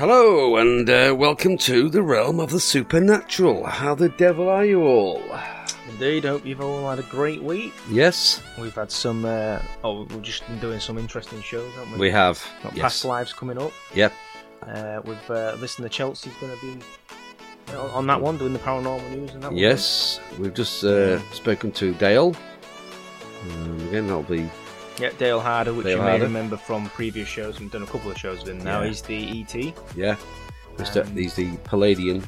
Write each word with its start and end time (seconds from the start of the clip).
Hello, 0.00 0.56
and 0.56 0.88
uh, 0.88 1.14
welcome 1.14 1.58
to 1.58 1.90
the 1.90 2.00
realm 2.00 2.40
of 2.40 2.48
the 2.48 2.58
supernatural. 2.58 3.66
How 3.66 3.94
the 3.94 4.08
devil 4.08 4.48
are 4.48 4.64
you 4.64 4.80
all? 4.80 5.22
Indeed, 5.90 6.24
hope 6.24 6.46
you've 6.46 6.62
all 6.62 6.88
had 6.88 6.98
a 6.98 7.02
great 7.02 7.42
week. 7.42 7.74
Yes, 7.90 8.42
We've 8.58 8.74
had 8.74 8.90
some, 8.90 9.26
uh, 9.26 9.60
oh, 9.84 10.04
we've 10.04 10.22
just 10.22 10.46
been 10.46 10.58
doing 10.58 10.80
some 10.80 10.96
interesting 10.96 11.42
shows, 11.42 11.70
haven't 11.74 11.92
we? 11.92 11.98
we 11.98 12.10
have. 12.12 12.42
Got 12.62 12.74
yes. 12.74 12.82
past 12.82 13.04
lives 13.04 13.34
coming 13.34 13.58
up. 13.58 13.72
Yep. 13.94 14.14
Uh, 14.62 15.02
we've 15.04 15.30
uh, 15.30 15.56
listened 15.60 15.84
to 15.84 15.94
Chelsea's 15.94 16.32
going 16.40 16.58
to 16.58 16.62
be 16.62 16.82
uh, 17.74 17.88
on 17.88 18.06
that 18.06 18.22
one, 18.22 18.38
doing 18.38 18.54
the 18.54 18.58
paranormal 18.60 19.10
news 19.10 19.34
and 19.34 19.42
that 19.42 19.50
one. 19.50 19.58
Yes, 19.58 20.18
we've 20.38 20.54
just 20.54 20.82
uh, 20.82 21.18
spoken 21.32 21.72
to 21.72 21.92
Dale. 21.92 22.34
Um, 23.50 23.88
again, 23.88 24.06
that'll 24.06 24.22
be 24.22 24.48
Yeah, 25.00 25.10
Dale 25.18 25.40
Harder, 25.40 25.72
which 25.74 25.86
Dale 25.86 25.96
you 25.96 26.02
may 26.02 26.10
Harder. 26.10 26.24
remember 26.24 26.56
from 26.56 26.88
previous 26.90 27.26
shows. 27.28 27.58
We've 27.58 27.70
done 27.70 27.82
a 27.82 27.86
couple 27.86 28.10
of 28.10 28.18
shows 28.18 28.40
with 28.44 28.48
him 28.50 28.58
now. 28.64 28.82
Yeah. 28.82 28.88
He's 28.88 29.02
the 29.02 29.40
ET. 29.40 29.74
yeah. 29.96 30.16
Mr. 30.76 31.04
Um, 31.06 31.16
he's 31.16 31.34
the 31.34 31.50
Pleiadian. 31.58 32.22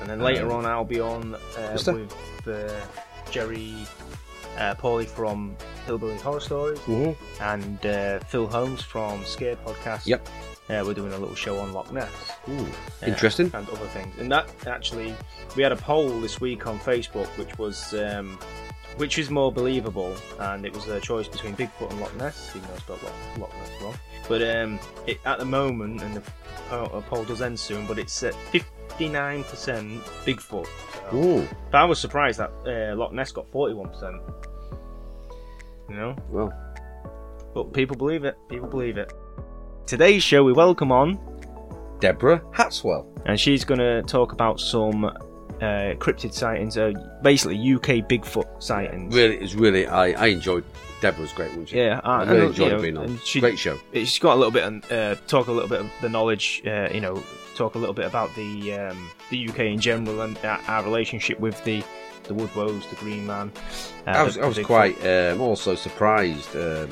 And 0.00 0.10
then 0.10 0.20
later 0.20 0.46
Um, 0.46 0.58
on, 0.58 0.66
I'll 0.66 0.84
be 0.84 1.00
on 1.00 1.34
uh, 1.34 1.78
with 1.86 2.14
uh, 2.48 2.70
Jerry 3.30 3.74
uh, 4.58 4.74
Pauly 4.74 5.06
from 5.06 5.56
Hillbilly 5.86 6.16
Horror 6.18 6.40
Stories. 6.40 6.78
Mm-hmm. 6.80 7.42
and 7.42 7.86
uh, 7.86 8.18
Phil 8.20 8.46
Holmes 8.46 8.82
from 8.82 9.24
Scared 9.24 9.58
Podcast. 9.64 10.06
Yep. 10.06 10.26
Uh, 10.70 10.82
we're 10.86 10.94
doing 10.94 11.12
a 11.12 11.18
little 11.18 11.34
show 11.34 11.58
on 11.58 11.72
Loch 11.74 11.92
Ness. 11.92 12.08
Ooh, 12.48 12.52
uh, 12.58 12.66
interesting. 13.06 13.50
And 13.54 13.68
other 13.68 13.86
things. 13.88 14.14
And 14.18 14.32
that 14.32 14.48
actually, 14.66 15.14
we 15.56 15.62
had 15.62 15.72
a 15.72 15.76
poll 15.76 16.20
this 16.20 16.40
week 16.40 16.66
on 16.66 16.78
Facebook, 16.78 17.26
which 17.38 17.58
was 17.58 17.92
um, 17.94 18.38
which 18.96 19.18
is 19.18 19.30
more 19.30 19.50
believable, 19.52 20.14
and 20.38 20.64
it 20.64 20.72
was 20.74 20.86
a 20.88 21.00
choice 21.00 21.28
between 21.28 21.54
Bigfoot 21.56 21.90
and 21.90 22.00
Loch 22.00 22.14
Ness, 22.16 22.52
even 22.54 22.68
though 22.68 22.74
I 22.74 22.78
spelled 22.78 23.02
Loch, 23.02 23.38
Loch 23.38 23.52
Ness 23.54 23.82
wrong. 23.82 23.94
But 24.28 24.42
um, 24.42 24.78
it, 25.06 25.18
at 25.24 25.38
the 25.38 25.44
moment, 25.44 26.02
and 26.02 26.14
the 26.16 26.22
poll, 26.68 26.90
uh, 26.94 27.00
poll 27.02 27.24
does 27.24 27.42
end 27.42 27.58
soon, 27.58 27.86
but 27.86 27.98
it's 27.98 28.22
at 28.22 28.34
59% 28.52 30.00
Bigfoot. 30.24 30.66
So, 31.10 31.16
Ooh, 31.16 31.48
but 31.70 31.78
I 31.78 31.84
was 31.84 31.98
surprised 31.98 32.38
that 32.38 32.50
uh, 32.66 32.96
Loch 32.96 33.12
Ness 33.12 33.32
got 33.32 33.50
41%. 33.50 34.20
You 35.90 35.96
know? 35.96 36.16
well, 36.30 36.52
But 37.54 37.72
people 37.72 37.96
believe 37.96 38.24
it. 38.24 38.36
People 38.48 38.68
believe 38.68 38.96
it. 38.96 39.12
Today's 39.86 40.22
show, 40.22 40.42
we 40.42 40.52
welcome 40.52 40.90
on, 40.90 41.18
Deborah 42.00 42.40
Hatswell. 42.52 43.06
and 43.26 43.38
she's 43.38 43.64
going 43.64 43.80
to 43.80 44.02
talk 44.02 44.32
about 44.32 44.58
some 44.58 45.04
uh, 45.60 45.94
cryptid 45.98 46.32
sightings, 46.32 46.76
uh, 46.76 46.92
basically 47.22 47.56
UK 47.56 48.06
Bigfoot 48.08 48.62
sightings. 48.62 49.14
Really, 49.14 49.36
it's 49.36 49.54
really. 49.54 49.86
I, 49.86 50.10
I 50.12 50.26
enjoyed. 50.26 50.64
Deborah's 51.00 51.32
great, 51.32 51.50
wasn't 51.50 51.68
she? 51.68 51.76
Yeah, 51.76 52.00
I 52.02 52.22
and, 52.22 52.30
really 52.30 52.46
and, 52.46 52.50
enjoyed 52.50 52.66
you 52.66 52.76
know, 52.76 52.82
being 52.82 52.96
on. 52.96 53.20
she- 53.24 53.40
Great 53.40 53.58
show. 53.58 53.78
She's 53.92 54.18
got 54.18 54.34
a 54.34 54.36
little 54.36 54.50
bit, 54.50 54.64
of, 54.64 54.90
uh, 54.90 55.20
talk 55.26 55.48
a 55.48 55.52
little 55.52 55.68
bit 55.68 55.80
of 55.80 55.90
the 56.00 56.08
knowledge, 56.08 56.62
uh, 56.66 56.88
you 56.92 57.00
know, 57.00 57.22
talk 57.56 57.74
a 57.74 57.78
little 57.78 57.94
bit 57.94 58.06
about 58.06 58.34
the 58.34 58.74
um, 58.74 59.10
the 59.30 59.48
UK 59.48 59.60
in 59.60 59.80
general 59.80 60.22
and 60.22 60.38
our, 60.44 60.82
relationship 60.82 61.38
with 61.40 61.62
the 61.64 61.84
the 62.24 62.34
Woodwose, 62.34 62.88
the 62.88 62.96
Green 62.96 63.26
Man. 63.26 63.52
Uh, 64.06 64.10
I 64.10 64.22
was, 64.22 64.38
I 64.38 64.46
was 64.46 64.58
quite 64.60 65.04
um, 65.06 65.40
also 65.40 65.74
surprised 65.74 66.56
um, 66.56 66.88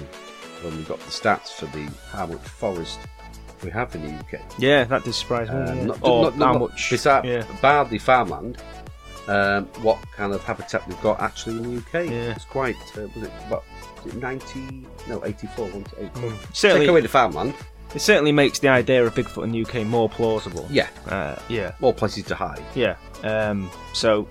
when 0.63 0.77
we 0.77 0.83
got 0.85 0.99
the 0.99 1.11
stats 1.11 1.49
for 1.49 1.67
the 1.67 1.91
much 2.27 2.41
forest 2.43 3.01
we 3.63 3.71
have 3.71 3.95
in 3.95 4.03
the 4.07 4.13
UK. 4.21 4.41
Yeah, 4.59 4.85
that 4.85 5.05
did 5.05 5.15
surprise 5.15 5.49
me. 5.49 5.55
Um, 5.57 5.79
yeah. 5.79 5.85
not- 5.85 5.99
or 6.03 6.23
not- 6.25 6.37
not- 6.39 6.53
how 6.55 6.59
much? 6.59 6.89
Besides, 6.91 7.27
yeah. 7.27 7.45
barely 7.61 7.99
farmland. 7.99 8.59
Um, 9.29 9.67
what 9.83 9.99
kind 10.17 10.33
of 10.35 10.43
habitat 10.43 10.87
we've 10.89 11.01
got 11.01 11.21
actually 11.21 11.57
in 11.59 11.63
the 11.63 11.77
UK? 11.79 12.11
Yeah. 12.11 12.33
It's 12.35 12.45
quite. 12.45 12.75
Uh, 12.97 13.03
was 13.15 13.23
it 13.25 13.31
what? 13.49 13.63
Was 14.05 14.15
it 14.15 14.21
ninety? 14.21 14.85
No, 15.09 15.25
eighty-four. 15.25 15.69
84. 15.69 15.83
Mm. 16.31 16.37
Certainly, 16.57 16.81
Take 16.87 16.91
away 16.91 17.01
the 17.03 17.09
farmland. 17.09 17.55
It 17.95 18.01
certainly 18.01 18.33
makes 18.33 18.59
the 18.59 18.69
idea 18.69 19.05
of 19.07 19.15
Bigfoot 19.15 19.45
in 19.45 19.53
the 19.53 19.61
UK 19.65 19.85
more 19.87 20.09
plausible. 20.09 20.67
Yeah, 20.71 20.89
Uh, 21.07 21.37
yeah, 21.49 21.73
more 21.79 21.93
places 21.93 22.25
to 22.25 22.35
hide. 22.35 22.63
yeah. 22.75 22.97
Um, 23.23 23.71
so 23.93 24.27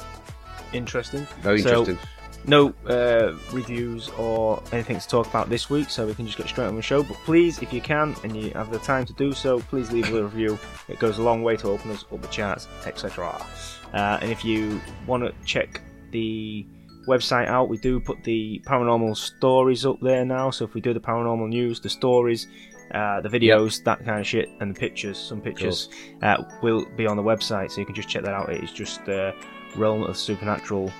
interesting. 0.74 1.26
Very 1.42 1.62
So- 1.62 1.80
interesting. 1.80 2.00
No 2.48 2.74
uh, 2.88 3.34
reviews 3.52 4.10
or 4.18 4.64
anything 4.72 5.00
to 5.00 5.08
talk 5.08 5.28
about 5.28 5.50
this 5.50 5.70
week, 5.70 5.90
so 5.90 6.08
we 6.08 6.16
can 6.16 6.26
just 6.26 6.38
get 6.38 6.48
straight 6.48 6.66
on 6.66 6.76
the 6.76 6.82
show. 6.82 7.04
But 7.04 7.18
please, 7.18 7.62
if 7.62 7.72
you 7.72 7.82
can 7.82 8.16
and 8.24 8.36
you 8.36 8.50
have 8.52 8.72
the 8.72 8.80
time 8.80 9.06
to 9.06 9.14
do 9.14 9.32
so, 9.32 9.60
please 9.60 9.92
leave 9.92 10.12
a 10.14 10.24
review. 10.24 10.58
It 10.88 10.98
goes 10.98 11.20
a 11.20 11.22
long 11.22 11.44
way 11.44 11.56
to 11.58 11.68
open 11.68 11.92
us 11.92 12.04
up 12.12 12.22
the 12.22 12.28
charts, 12.30 12.68
etc. 12.86 13.46
Uh, 13.94 14.18
and 14.22 14.32
if 14.32 14.44
you 14.44 14.82
want 15.06 15.24
to 15.24 15.34
check 15.46 15.82
the 16.12 16.66
website 17.08 17.48
out, 17.48 17.70
we 17.70 17.78
do 17.78 18.00
put 18.00 18.24
the 18.24 18.62
paranormal 18.66 19.16
stories 19.16 19.86
up 19.86 20.00
there 20.02 20.26
now. 20.26 20.50
So 20.50 20.66
if 20.66 20.74
we 20.74 20.82
do 20.82 20.94
the 20.94 21.00
paranormal 21.00 21.48
news, 21.48 21.80
the 21.80 21.90
stories, 21.90 22.48
uh, 22.94 23.22
the 23.22 23.30
videos, 23.30 23.84
that 23.84 24.04
kind 24.04 24.20
of 24.20 24.28
shit, 24.28 24.50
and 24.60 24.76
the 24.76 24.80
pictures, 24.80 25.18
some 25.18 25.42
pictures, 25.42 25.90
uh, 26.24 26.44
will 26.62 26.86
be 26.96 27.06
on 27.06 27.18
the 27.18 27.24
website. 27.24 27.72
So 27.72 27.82
you 27.82 27.86
can 27.86 27.96
just 27.96 28.10
check 28.10 28.24
that 28.24 28.34
out. 28.34 28.50
It 28.50 28.64
is 28.64 28.72
just 28.72 29.08
uh, 29.08 29.32
Realm 29.76 30.04
of 30.04 30.18
Supernatural 30.18 30.92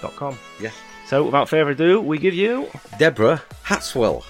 Podcast.com. 0.00 0.38
Yeah. 0.60 0.70
So 1.06 1.24
without 1.24 1.48
further 1.48 1.70
ado, 1.70 2.00
we 2.00 2.18
give 2.18 2.34
you. 2.34 2.68
Deborah 2.98 3.42
Hatswell. 3.64 4.24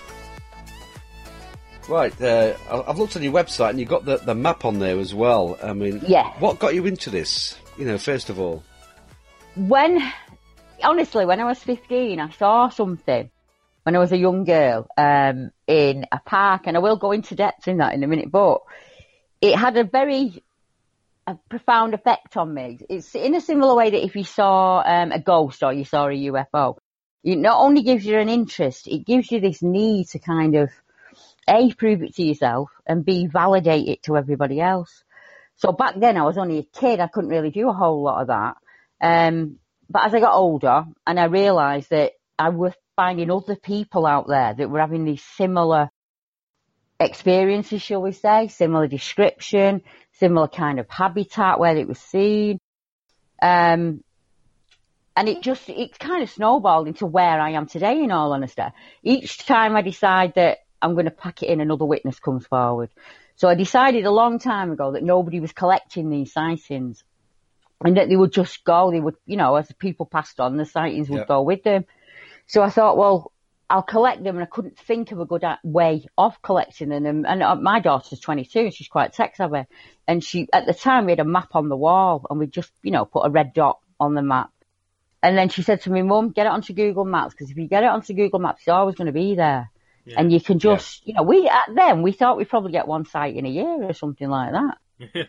Right, 1.89 2.19
uh, 2.23 2.55
I- 2.71 2.91
I've 2.91 2.99
looked 2.99 3.17
on 3.17 3.23
your 3.23 3.33
website 3.33 3.71
and 3.71 3.81
you've 3.81 3.89
got 3.89 4.05
the, 4.05 4.19
the 4.19 4.35
map 4.35 4.65
on 4.65 4.79
there 4.79 4.99
as 4.99 5.13
well. 5.15 5.59
I 5.63 5.73
mean, 5.73 6.01
Yeah. 6.07 6.31
what 6.39 6.59
got 6.59 6.75
you 6.75 6.87
into 6.87 7.11
this? 7.11 7.57
You 7.77 7.85
know, 7.85 7.99
first 7.99 8.31
of 8.31 8.39
all, 8.39 8.63
When, 9.57 10.01
honestly, 10.85 11.27
when 11.27 11.41
I 11.41 11.45
was 11.45 11.59
15, 11.59 12.21
I 12.21 12.31
saw 12.31 12.69
something 12.69 13.29
when 13.83 13.97
I 13.97 13.99
was 13.99 14.13
a 14.13 14.17
young 14.17 14.45
girl 14.45 14.87
um, 14.97 15.51
in 15.67 16.07
a 16.13 16.21
park, 16.25 16.63
and 16.67 16.77
I 16.77 16.81
will 16.81 16.97
go 16.97 17.11
into 17.13 17.35
depth 17.35 17.67
in 17.67 17.79
that 17.79 17.95
in 17.95 18.05
a 18.05 18.07
minute, 18.07 18.31
but 18.31 18.61
it 19.41 19.57
had 19.57 19.77
a 19.77 19.85
very 19.85 20.45
a 21.31 21.39
profound 21.49 21.95
effect 21.95 22.37
on 22.37 22.53
me. 22.53 22.79
It's 22.89 23.15
in 23.15 23.35
a 23.35 23.41
similar 23.41 23.75
way 23.75 23.91
that 23.91 24.05
if 24.05 24.17
you 24.17 24.25
saw 24.25 24.83
um, 24.85 25.13
a 25.13 25.21
ghost 25.21 25.63
or 25.63 25.73
you 25.73 25.85
saw 25.85 26.07
a 26.07 26.11
UFO, 26.11 26.77
it 27.23 27.37
not 27.37 27.61
only 27.61 27.83
gives 27.83 28.05
you 28.05 28.19
an 28.19 28.29
interest, 28.29 28.89
it 28.89 29.07
gives 29.07 29.31
you 29.31 29.41
this 29.41 29.63
need 29.63 30.09
to 30.09 30.19
kind 30.19 30.57
of 30.57 30.71
A, 31.49 31.73
prove 31.75 32.03
it 32.03 32.15
to 32.17 32.23
yourself, 32.23 32.71
and 32.87 33.05
B, 33.05 33.27
validate 33.27 33.89
it 33.89 34.03
to 34.05 34.17
everybody 34.17 34.61
else. 34.61 35.05
So 35.57 35.73
back 35.73 35.95
then 35.99 36.17
I 36.17 36.23
was 36.23 36.39
only 36.39 36.59
a 36.59 36.81
kid, 36.81 37.01
I 37.01 37.09
couldn't 37.09 37.31
really 37.31 37.51
do 37.51 37.69
a 37.69 37.75
whole 37.75 38.03
lot 38.03 38.23
of 38.23 38.29
that. 38.29 38.57
Um, 39.01 39.59
but 39.89 40.07
as 40.07 40.15
I 40.15 40.21
got 40.21 40.35
older 40.35 40.85
and 41.07 41.21
I 41.21 41.25
realised 41.25 41.91
that 41.91 42.13
I 42.39 42.49
was 42.49 42.73
finding 42.97 43.31
other 43.31 43.57
people 43.57 44.07
out 44.07 44.27
there 44.27 44.55
that 44.55 44.71
were 44.71 44.81
having 44.81 45.05
these 45.05 45.23
similar 45.37 45.91
experiences, 46.99 47.83
shall 47.83 48.03
we 48.03 48.13
say, 48.13 48.49
similar 48.49 48.87
description, 48.87 49.83
similar 50.21 50.47
kind 50.47 50.79
of 50.79 50.89
habitat 50.89 51.59
where 51.59 51.77
it 51.77 51.89
was 51.89 51.99
seen. 51.99 52.59
Um, 53.43 54.05
and 55.17 55.29
it 55.29 55.43
just, 55.43 55.69
it 55.69 55.99
kind 55.99 56.23
of 56.23 56.31
snowballed 56.31 56.87
into 56.87 57.07
where 57.07 57.41
I 57.41 57.51
am 57.51 57.67
today, 57.67 58.03
in 58.03 58.13
all 58.13 58.33
honesty. 58.33 58.63
Each 59.03 59.39
time 59.45 59.75
I 59.75 59.83
decide 59.83 60.35
that 60.37 60.59
I'm 60.81 60.95
going 60.95 61.07
to 61.07 61.11
pack 61.11 61.43
it 61.43 61.49
in, 61.49 61.61
another 61.61 61.85
witness 61.85 62.21
comes 62.21 62.47
forward. 62.47 62.91
So 63.37 63.49
I 63.49 63.55
decided 63.55 64.05
a 64.05 64.11
long 64.11 64.39
time 64.39 64.71
ago 64.71 64.93
that 64.93 65.03
nobody 65.03 65.41
was 65.41 65.53
collecting 65.53 66.11
these 66.11 66.33
sightings 66.33 67.03
and 67.83 67.97
that 67.97 68.09
they 68.09 68.17
would 68.17 68.33
just 68.33 68.63
go, 68.65 68.91
they 68.91 69.01
would, 69.01 69.17
you 69.27 69.37
know, 69.37 69.57
as 69.57 69.69
the 69.69 69.75
people 69.75 70.07
passed 70.07 70.39
on, 70.39 70.57
the 70.57 70.67
sightings 70.67 71.09
would 71.09 71.21
Yep. 71.21 71.29
go 71.29 71.43
with 71.43 71.63
them. 71.63 71.87
So 72.47 72.63
I 72.63 72.71
thought, 72.71 72.99
well, 72.99 73.33
I'll 73.71 73.83
collect 73.83 74.25
them, 74.25 74.37
and 74.37 74.43
I 74.43 74.47
couldn't 74.47 74.79
think 74.79 75.13
of 75.13 75.21
a 75.21 75.25
good 75.25 75.45
way 75.63 76.07
of 76.19 76.43
collecting 76.43 76.89
them. 76.89 77.07
And, 77.07 77.27
and 77.27 77.43
uh, 77.43 77.55
my 77.55 77.81
daughter's 77.81 78.19
22, 78.19 78.59
and 78.59 78.75
she's 78.75 78.89
quite 78.89 79.13
tech 79.13 79.37
savvy. 79.37 79.65
And 80.09 80.23
she, 80.25 80.49
at 80.53 80.67
the 80.67 80.75
time, 80.75 81.07
we 81.07 81.13
had 81.13 81.21
a 81.21 81.25
map 81.25 81.55
on 81.55 81.69
the 81.69 81.77
wall, 81.77 82.27
and 82.29 82.39
we 82.39 82.49
just, 82.49 82.73
you 82.83 82.91
know, 82.91 83.05
put 83.05 83.25
a 83.25 83.31
red 83.31 83.55
dot 83.55 83.79
on 84.01 84.15
the 84.15 84.23
map. 84.23 84.51
And 85.23 85.39
then 85.39 85.51
she 85.51 85.63
said 85.63 85.83
to 85.83 85.91
me, 85.91 86.03
Mum, 86.03 86.31
get 86.31 86.47
it 86.47 86.53
onto 86.53 86.73
Google 86.73 87.05
Maps, 87.05 87.33
because 87.35 87.51
if 87.51 87.57
you 87.57 87.69
get 87.69 87.85
it 87.85 87.91
onto 87.91 88.13
Google 88.13 88.41
Maps, 88.41 88.63
it's 88.63 88.69
always 88.69 88.97
going 88.97 89.07
to 89.07 89.13
be 89.13 89.37
there. 89.37 89.71
And 90.17 90.33
you 90.33 90.41
can 90.41 90.59
just, 90.59 91.07
you 91.07 91.15
know, 91.15 91.23
we, 91.23 91.47
at 91.47 91.69
then, 91.75 92.03
we 92.03 92.11
thought 92.11 92.37
we'd 92.37 92.49
probably 92.49 92.73
get 92.73 92.89
one 92.89 93.05
site 93.05 93.37
in 93.37 93.47
a 93.47 93.51
year 93.51 93.85
or 93.85 93.93
something 93.93 94.29
like 94.29 94.53
that. 94.53 94.79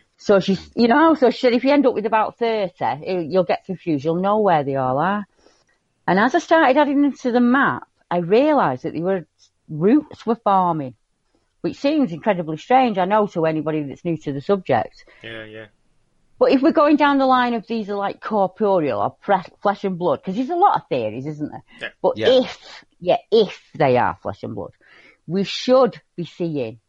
So 0.18 0.38
she's, 0.38 0.70
you 0.76 0.86
know, 0.86 1.14
so 1.14 1.30
she 1.30 1.38
said 1.38 1.54
if 1.54 1.64
you 1.64 1.70
end 1.70 1.86
up 1.86 1.94
with 1.94 2.04
about 2.04 2.38
30, 2.38 3.26
you'll 3.30 3.44
get 3.44 3.64
confused. 3.64 4.04
You'll 4.04 4.20
know 4.20 4.40
where 4.40 4.64
they 4.64 4.76
all 4.76 4.98
are. 4.98 5.24
And 6.06 6.18
as 6.18 6.34
I 6.34 6.40
started 6.40 6.76
adding 6.76 7.00
them 7.02 7.14
to 7.22 7.32
the 7.32 7.40
map, 7.40 7.84
I 8.12 8.18
realised 8.18 8.82
that 8.82 8.92
they 8.92 9.00
were, 9.00 9.26
roots 9.70 10.26
were 10.26 10.34
farming, 10.36 10.94
which 11.62 11.76
seems 11.76 12.12
incredibly 12.12 12.58
strange, 12.58 12.98
I 12.98 13.06
know, 13.06 13.26
to 13.28 13.46
anybody 13.46 13.84
that's 13.84 14.04
new 14.04 14.18
to 14.18 14.32
the 14.34 14.42
subject. 14.42 15.04
Yeah, 15.22 15.44
yeah. 15.44 15.66
But 16.38 16.52
if 16.52 16.60
we're 16.60 16.72
going 16.72 16.96
down 16.96 17.16
the 17.16 17.24
line 17.26 17.54
of 17.54 17.66
these 17.66 17.88
are 17.88 17.94
like 17.96 18.20
corporeal 18.20 19.00
or 19.00 19.10
pre- 19.22 19.54
flesh 19.62 19.84
and 19.84 19.96
blood, 19.98 20.20
because 20.20 20.36
there's 20.36 20.50
a 20.50 20.56
lot 20.56 20.76
of 20.76 20.82
theories, 20.88 21.24
isn't 21.26 21.50
there? 21.50 21.62
Yeah. 21.80 21.88
But 22.02 22.18
Yeah. 22.18 22.28
if, 22.42 22.84
yeah, 23.00 23.16
if 23.30 23.58
they 23.74 23.96
are 23.96 24.18
flesh 24.20 24.42
and 24.42 24.54
blood, 24.54 24.72
we 25.26 25.44
should 25.44 25.98
be 26.16 26.26
seeing 26.26 26.80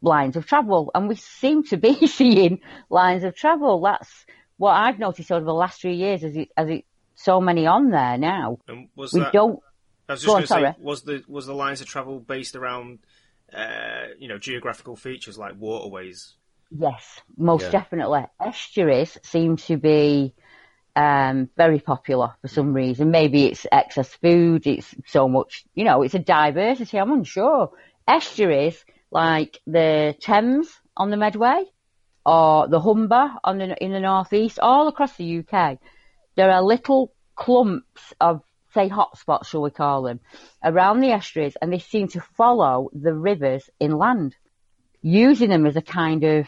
lines 0.00 0.36
of 0.36 0.46
travel, 0.46 0.90
and 0.94 1.08
we 1.08 1.16
seem 1.16 1.64
to 1.64 1.76
be 1.76 2.06
seeing 2.18 2.60
lines 2.88 3.24
of 3.24 3.34
travel. 3.36 3.82
That's 3.82 4.24
what 4.56 4.72
I've 4.72 4.98
noticed 4.98 5.30
over 5.30 5.44
the 5.44 5.52
last 5.52 5.80
three 5.82 5.96
years, 5.96 6.24
as 6.24 6.36
it, 6.36 6.48
as 6.56 6.68
it 6.70 6.84
so 7.16 7.40
many 7.40 7.66
on 7.66 7.90
there 7.90 8.16
now. 8.16 8.58
And 8.68 8.88
was 8.96 9.12
We 9.12 9.20
that? 9.20 9.32
don't. 9.32 9.60
I 10.08 10.12
was 10.12 10.22
just 10.22 10.32
going 10.32 10.42
to 10.42 10.46
say, 10.46 10.54
sorry. 10.54 10.74
was 10.78 11.02
the 11.02 11.24
was 11.28 11.46
the 11.46 11.54
lines 11.54 11.80
of 11.80 11.86
travel 11.86 12.20
based 12.20 12.56
around, 12.56 12.98
uh, 13.52 14.08
you 14.18 14.28
know, 14.28 14.38
geographical 14.38 14.96
features 14.96 15.38
like 15.38 15.54
waterways? 15.58 16.34
Yes, 16.70 17.20
most 17.36 17.62
Yeah. 17.62 17.70
definitely. 17.70 18.24
Estuaries 18.40 19.16
seem 19.22 19.56
to 19.56 19.76
be 19.76 20.34
um, 20.96 21.48
very 21.56 21.80
popular 21.80 22.34
for 22.40 22.48
some 22.48 22.72
reason. 22.72 23.10
Maybe 23.10 23.46
it's 23.46 23.66
excess 23.70 24.12
food. 24.14 24.66
It's 24.66 24.94
so 25.06 25.28
much, 25.28 25.64
you 25.74 25.84
know, 25.84 26.02
it's 26.02 26.14
a 26.14 26.18
diversity. 26.18 26.98
I'm 26.98 27.12
unsure. 27.12 27.70
Estuaries 28.06 28.84
like 29.10 29.60
the 29.66 30.16
Thames 30.20 30.68
on 30.96 31.10
the 31.10 31.16
Medway 31.16 31.64
or 32.26 32.68
the 32.68 32.80
Humber 32.80 33.32
on 33.42 33.58
the, 33.58 33.82
in 33.82 33.92
the 33.92 34.00
northeast, 34.00 34.58
all 34.58 34.88
across 34.88 35.16
the 35.16 35.38
UK. 35.38 35.78
There 36.36 36.50
are 36.50 36.62
little 36.62 37.12
clumps 37.36 38.12
of, 38.20 38.42
say, 38.74 38.88
hotspots, 38.88 39.46
shall 39.46 39.62
we 39.62 39.70
call 39.70 40.02
them, 40.02 40.20
around 40.62 41.00
the 41.00 41.12
estuaries, 41.12 41.56
and 41.62 41.72
they 41.72 41.78
seem 41.78 42.08
to 42.08 42.20
follow 42.36 42.90
the 42.92 43.14
rivers 43.14 43.68
inland 43.80 44.36
using 45.00 45.48
them 45.50 45.64
as 45.66 45.76
a 45.76 45.82
kind 45.82 46.24
of 46.24 46.46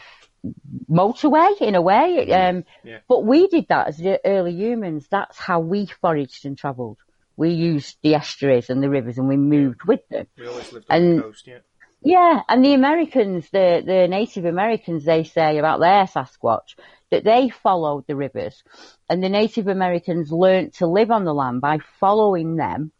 motorway 0.89 1.59
in 1.61 1.75
a 1.75 1.81
way. 1.81 2.31
Um, 2.31 2.63
Yeah. 2.83 2.99
But 3.07 3.23
we 3.25 3.47
did 3.47 3.67
that 3.69 3.87
as 3.87 3.97
the 3.97 4.19
early 4.25 4.53
humans. 4.53 5.07
That's 5.09 5.37
how 5.37 5.59
we 5.59 5.87
foraged 5.87 6.45
and 6.45 6.57
travelled. 6.57 6.97
We 7.35 7.49
used 7.51 7.97
the 8.01 8.15
estuaries 8.15 8.69
and 8.69 8.81
the 8.81 8.89
rivers 8.89 9.17
and 9.17 9.27
we 9.27 9.37
moved 9.37 9.83
with 9.83 10.07
them. 10.09 10.27
We 10.37 10.47
always 10.47 10.71
lived 10.73 10.87
on 10.89 10.97
And- 10.97 11.17
the 11.19 11.23
coast. 11.23 11.47
Yeah. 11.47 11.59
Yeah, 12.03 12.41
and 12.47 12.63
the 12.63 12.75
Americans, 12.75 13.49
the, 13.49 13.81
the 13.83 14.07
Native 14.07 14.45
Americans, 14.45 15.03
they 15.03 15.23
say 15.23 15.57
about 15.57 15.79
their 15.79 16.03
Sasquatch 16.05 16.75
that 17.11 17.23
they 17.23 17.49
followed 17.49 18.05
the 18.07 18.15
rivers 18.15 18.63
and 19.09 19.23
the 19.23 19.29
Native 19.29 19.67
Americans 19.67 20.31
learnt 20.31 20.75
to 20.75 20.87
live 20.87 21.11
on 21.11 21.23
the 21.25 21.33
land 21.33 21.61
by 21.61 21.79
following 21.99 22.55
them 22.55 22.91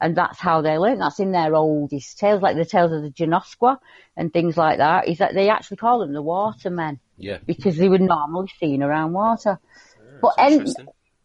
and 0.00 0.16
that's 0.16 0.38
how 0.38 0.60
they 0.60 0.76
learnt. 0.78 0.98
That's 0.98 1.20
in 1.20 1.32
their 1.32 1.54
oldest 1.54 2.18
tales, 2.18 2.42
like 2.42 2.56
the 2.56 2.64
tales 2.66 2.92
of 2.92 3.02
the 3.02 3.10
Genoskwa 3.10 3.78
and 4.16 4.32
things 4.32 4.56
like 4.56 4.78
that, 4.78 5.08
is 5.08 5.18
that 5.18 5.34
they 5.34 5.48
actually 5.48 5.78
call 5.78 6.00
them 6.00 6.12
the 6.12 6.22
watermen 6.22 7.00
Yeah. 7.16 7.38
because 7.46 7.76
they 7.78 7.88
were 7.88 7.98
normally 7.98 8.50
seen 8.60 8.82
around 8.82 9.12
water. 9.14 9.58
but 10.20 10.34
en- 10.38 10.66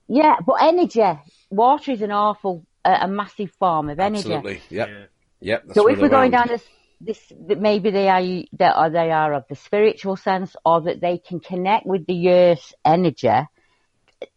yeah, 0.08 0.38
but 0.46 0.58
energy, 0.62 1.04
water 1.50 1.92
is 1.92 2.02
an 2.02 2.12
awful, 2.12 2.66
uh, 2.84 2.98
a 3.02 3.08
massive 3.08 3.52
form 3.60 3.90
of 3.90 4.00
energy. 4.00 4.34
Absolutely. 4.34 4.62
Yep. 4.70 4.90
Yeah. 4.90 5.06
Yep. 5.42 5.64
that's 5.68 5.76
So 5.76 5.88
if 5.88 6.00
we're 6.00 6.10
going 6.10 6.34
around. 6.34 6.48
down 6.48 6.48
this, 6.48 6.64
this 7.06 7.31
that 7.48 7.59
maybe 7.59 7.92
they 7.92 8.09
are 8.09 8.24
that 8.53 8.77
or 8.77 8.89
they 8.89 9.12
are 9.12 9.33
of 9.33 9.45
the 9.50 9.56
spiritual 9.56 10.15
sense, 10.15 10.56
or 10.65 10.81
that 10.81 11.01
they 11.01 11.18
can 11.18 11.39
connect 11.39 11.86
with 11.86 12.06
the 12.06 12.30
earth's 12.30 12.74
energy. 12.86 13.30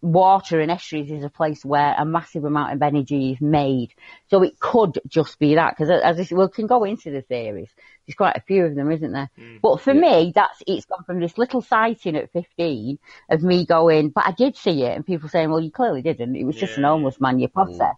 Water 0.00 0.61
and 0.61 0.70
estuaries 0.70 1.11
is 1.11 1.25
a 1.25 1.28
place 1.28 1.62
where 1.62 1.94
a 1.99 2.06
massive 2.06 2.44
amount 2.44 2.72
of 2.72 2.81
energy 2.81 3.32
is 3.32 3.40
made. 3.40 3.93
So 4.31 4.43
it 4.43 4.58
could 4.58 4.99
just 5.06 5.38
be 5.38 5.56
that 5.56 5.76
because 5.76 5.90
as 5.90 6.19
I 6.19 6.25
said, 6.25 6.38
we 6.38 6.49
can 6.49 6.66
go 6.66 6.84
into 6.84 7.11
the 7.11 7.20
theories. 7.20 7.69
There's 8.06 8.16
quite 8.16 8.37
a 8.37 8.40
few 8.40 8.64
of 8.64 8.75
them, 8.75 8.90
isn't 8.90 9.12
there? 9.12 9.31
Mm. 9.38 9.61
But 9.61 9.82
for 9.82 9.93
me, 9.93 10.32
that's 10.34 10.62
it's 10.66 10.87
gone 10.87 11.05
from 11.05 11.20
this 11.20 11.37
little 11.37 11.61
sighting 11.61 12.16
at 12.16 12.32
15 12.32 12.99
of 13.28 13.43
me 13.43 13.66
going, 13.66 14.08
but 14.08 14.26
I 14.26 14.32
did 14.32 14.56
see 14.56 14.84
it, 14.84 14.96
and 14.96 15.05
people 15.05 15.28
saying, 15.28 15.50
well, 15.50 15.61
you 15.61 15.70
clearly 15.70 16.00
didn't. 16.00 16.34
It 16.34 16.44
was 16.44 16.56
just 16.56 16.78
an 16.78 16.84
Yeah, 16.84 16.90
homeless 16.90 17.20
man 17.20 17.38
you. 17.38 17.49
But 17.49 17.69
mm. 17.69 17.94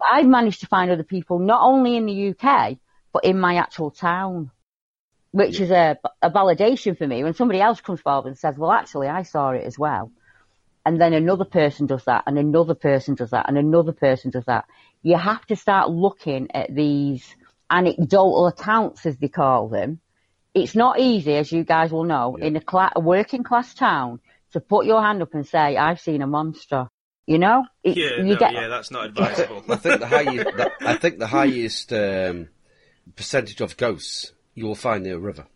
I've 0.00 0.26
managed 0.26 0.60
to 0.60 0.66
find 0.66 0.90
other 0.90 1.02
people 1.02 1.38
not 1.38 1.62
only 1.62 1.96
in 1.96 2.06
the 2.06 2.30
UK 2.30 2.76
but 3.16 3.24
in 3.28 3.38
my 3.38 3.56
actual 3.56 3.90
town, 3.90 4.50
which 5.30 5.58
is 5.60 5.70
a, 5.70 5.98
a 6.22 6.30
validation 6.30 6.96
for 6.96 7.06
me. 7.06 7.24
When 7.24 7.34
somebody 7.34 7.60
else 7.60 7.80
comes 7.80 8.00
forward 8.00 8.28
and 8.28 8.38
says, 8.38 8.56
"Well, 8.58 8.70
actually, 8.72 9.08
I 9.08 9.22
saw 9.22 9.50
it 9.50 9.64
as 9.64 9.78
well," 9.78 10.10
and 10.84 11.00
then 11.00 11.12
another 11.14 11.44
person 11.46 11.86
does 11.86 12.04
that, 12.04 12.24
and 12.26 12.38
another 12.38 12.74
person 12.74 13.14
does 13.14 13.30
that, 13.30 13.48
and 13.48 13.56
another 13.56 13.92
person 13.92 14.30
does 14.30 14.44
that, 14.46 14.66
you 15.02 15.16
have 15.16 15.44
to 15.46 15.56
start 15.56 15.90
looking 15.90 16.48
at 16.52 16.74
these 16.74 17.24
anecdotal 17.70 18.46
accounts, 18.48 19.06
as 19.06 19.16
they 19.16 19.28
call 19.28 19.68
them. 19.68 20.00
It's 20.54 20.74
not 20.74 20.98
easy, 21.00 21.34
as 21.36 21.50
you 21.52 21.64
guys 21.64 21.90
will 21.92 22.04
know, 22.04 22.36
in 22.36 22.56
a, 22.56 22.60
cla- 22.60 22.92
a 22.96 23.00
working 23.00 23.42
class 23.42 23.72
town 23.74 24.20
to 24.52 24.60
put 24.60 24.86
your 24.86 25.02
hand 25.02 25.22
up 25.22 25.32
and 25.34 25.46
say, 25.46 25.76
"I've 25.76 26.00
seen 26.00 26.20
a 26.22 26.26
monster." 26.26 26.88
You 27.26 27.38
know, 27.40 27.64
It's- 27.82 27.96
Yeah, 27.96 28.22
you 28.24 28.34
no, 28.34 28.38
get 28.38 28.52
yeah, 28.52 28.68
that's 28.68 28.90
not 28.90 29.06
advisable. 29.06 29.64
I 29.68 29.76
think 29.76 30.00
the 30.00 30.06
highest. 30.06 30.56
the, 30.56 30.70
I 30.80 30.94
think 30.96 31.18
the 31.18 31.26
highest 31.26 31.92
um, 31.92 32.48
percentage 33.14 33.60
of 33.60 33.76
ghosts 33.76 34.32
you 34.54 34.66
will 34.66 34.74
find 34.74 35.04
near 35.04 35.16
a 35.16 35.18
river, 35.18 35.46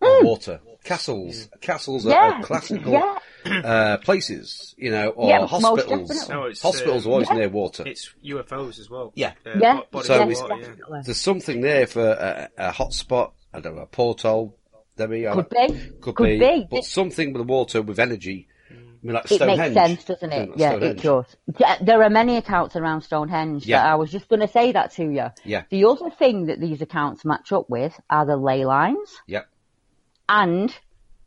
or 0.00 0.24
water. 0.24 0.60
Castles, 0.82 1.48
castles 1.62 2.04
are, 2.06 2.10
yeah, 2.10 2.38
are 2.38 2.42
classical 2.42 2.92
yeah. 2.92 3.18
uh, 3.64 3.96
places, 3.98 4.74
you 4.76 4.90
know, 4.90 5.08
or 5.10 5.30
Yeah, 5.30 5.46
hospitals. 5.46 6.28
No, 6.28 6.50
hospitals 6.60 7.06
uh, 7.06 7.08
are 7.08 7.12
always 7.12 7.28
yeah. 7.30 7.36
near 7.36 7.48
water. 7.48 7.84
it's 7.86 8.12
UFOs 8.22 8.78
as 8.78 8.90
well. 8.90 9.10
Yeah. 9.14 9.32
Uh, 9.46 9.58
Yeah, 9.58 9.80
bo- 9.90 10.02
So 10.02 10.22
of 10.22 10.28
water, 10.28 10.56
yeah. 10.60 11.02
There's 11.04 11.20
something 11.20 11.62
there 11.62 11.86
for 11.86 12.06
a, 12.06 12.50
a 12.58 12.70
hot 12.70 12.92
spot. 12.92 13.32
I 13.54 13.60
don't 13.60 13.76
know, 13.76 13.82
a 13.82 13.86
porthole. 13.86 14.58
There 14.96 15.08
we 15.08 15.24
are. 15.26 15.34
Could 15.36 15.48
be. 15.48 15.66
Could, 16.02 16.14
Could 16.16 16.24
be. 16.24 16.38
be. 16.38 16.66
But 16.70 16.84
something 16.84 17.32
with 17.32 17.46
the 17.46 17.50
water 17.52 17.80
with 17.80 17.98
energy. 17.98 18.46
Mean, 19.04 19.14
like 19.14 19.30
It 19.30 19.40
makes 19.46 19.74
sense, 19.74 20.04
doesn't 20.04 20.32
it? 20.32 20.50
Like 20.50 20.58
Yeah, 20.58 20.70
Stonehenge. 20.70 20.98
it 20.98 21.02
does. 21.02 21.78
There 21.82 22.02
are 22.02 22.08
many 22.10 22.38
accounts 22.38 22.74
around 22.74 23.02
Stonehenge 23.02 23.66
Yeah. 23.66 23.82
that 23.82 23.92
I 23.92 23.94
was 23.96 24.10
just 24.10 24.28
going 24.28 24.40
to 24.40 24.48
say 24.48 24.72
that 24.72 24.92
to 24.92 25.04
you. 25.04 25.26
Yeah. 25.44 25.64
The 25.68 25.84
other 25.84 26.08
thing 26.10 26.46
that 26.46 26.58
these 26.58 26.80
accounts 26.80 27.22
match 27.24 27.52
up 27.52 27.68
with 27.68 27.94
are 28.08 28.24
the 28.24 28.36
ley 28.38 28.64
lines 28.64 29.14
Yep. 29.26 29.46
and 30.28 30.74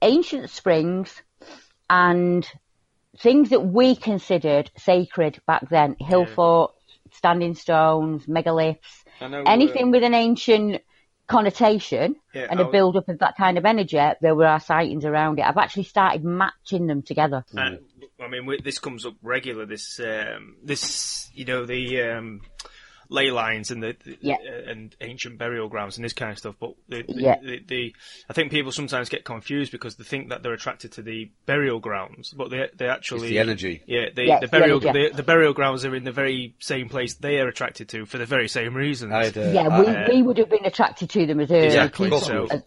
ancient 0.01 0.49
springs 0.49 1.21
and 1.87 2.47
things 3.19 3.49
that 3.51 3.61
we 3.61 3.95
considered 3.95 4.71
sacred 4.77 5.39
back 5.45 5.69
then. 5.69 5.95
Hill 5.99 6.25
forts, 6.25 6.73
standing 7.13 7.53
stones, 7.53 8.25
megaliths, 8.25 9.03
know, 9.21 9.43
anything 9.45 9.85
uh, 9.89 9.91
with 9.91 10.03
an 10.03 10.15
ancient 10.15 10.81
connotation 11.27 12.15
Yeah, 12.33 12.47
and 12.49 12.59
a 12.59 12.65
build 12.65 12.97
up 12.97 13.09
of 13.09 13.19
that 13.19 13.35
kind 13.37 13.57
of 13.57 13.65
energy, 13.65 13.99
there 14.21 14.35
were 14.35 14.45
our 14.45 14.59
sightings 14.59 15.05
around 15.05 15.39
it. 15.39 15.45
I've 15.45 15.57
actually 15.57 15.83
started 15.83 16.23
matching 16.23 16.87
them 16.87 17.01
together. 17.01 17.43
And, 17.53 17.79
I 18.19 18.27
mean, 18.27 18.49
this 18.63 18.79
comes 18.79 19.05
up 19.05 19.15
regular. 19.21 19.65
This, 19.65 19.99
um, 19.99 20.55
this, 20.63 21.29
you 21.33 21.45
know, 21.45 21.65
the 21.65 22.01
um, 22.01 22.41
ley 23.09 23.31
lines 23.31 23.71
and 23.71 23.81
the, 23.81 23.95
the 24.03 24.17
Yeah. 24.21 24.35
uh, 24.35 24.69
and 24.71 24.95
ancient 25.01 25.37
burial 25.37 25.69
grounds 25.69 25.97
and 25.97 26.03
this 26.05 26.13
kind 26.13 26.31
of 26.31 26.37
stuff. 26.37 26.55
But 26.59 26.73
the, 26.89 27.03
the, 27.03 27.13
Yeah. 27.21 27.39
the, 27.41 27.59
the, 27.65 27.95
I 28.29 28.33
think 28.33 28.51
people 28.51 28.71
sometimes 28.71 29.09
get 29.09 29.23
confused 29.23 29.71
because 29.71 29.95
they 29.95 30.03
think 30.03 30.29
that 30.29 30.43
they're 30.43 30.53
attracted 30.53 30.91
to 30.93 31.01
the 31.01 31.31
burial 31.45 31.79
grounds, 31.79 32.31
but 32.31 32.49
they 32.49 32.69
they 32.75 32.85
It's 32.85 32.91
actually 32.97 33.29
the 33.29 33.39
energy. 33.39 33.81
Yeah, 33.87 34.09
the, 34.13 34.25
Yeah, 34.25 34.39
the 34.39 34.43
it's 34.45 34.51
the 34.51 34.59
burial 34.59 34.81
energy. 34.87 35.09
the, 35.09 35.15
the 35.17 35.23
burial 35.23 35.53
grounds 35.53 35.85
are 35.85 35.95
in 35.95 36.03
the 36.03 36.11
very 36.11 36.55
same 36.59 36.89
place 36.89 37.13
they 37.15 37.39
are 37.39 37.47
attracted 37.47 37.89
to 37.89 38.05
for 38.05 38.17
the 38.17 38.25
very 38.25 38.47
same 38.47 38.73
reasons. 38.75 39.13
I 39.13 39.25
had, 39.25 39.37
uh, 39.37 39.41
Yeah, 39.51 39.79
we, 39.79 39.85
Uh, 39.87 40.07
we 40.11 40.21
would 40.23 40.37
have 40.37 40.49
been 40.49 40.65
attracted 40.65 41.09
to 41.11 41.25
them 41.25 41.39
as 41.39 41.51
early 41.51 41.65
Exactly, 41.67 42.07
people. 42.07 42.21
so- 42.21 42.47
Uh, 42.49 42.59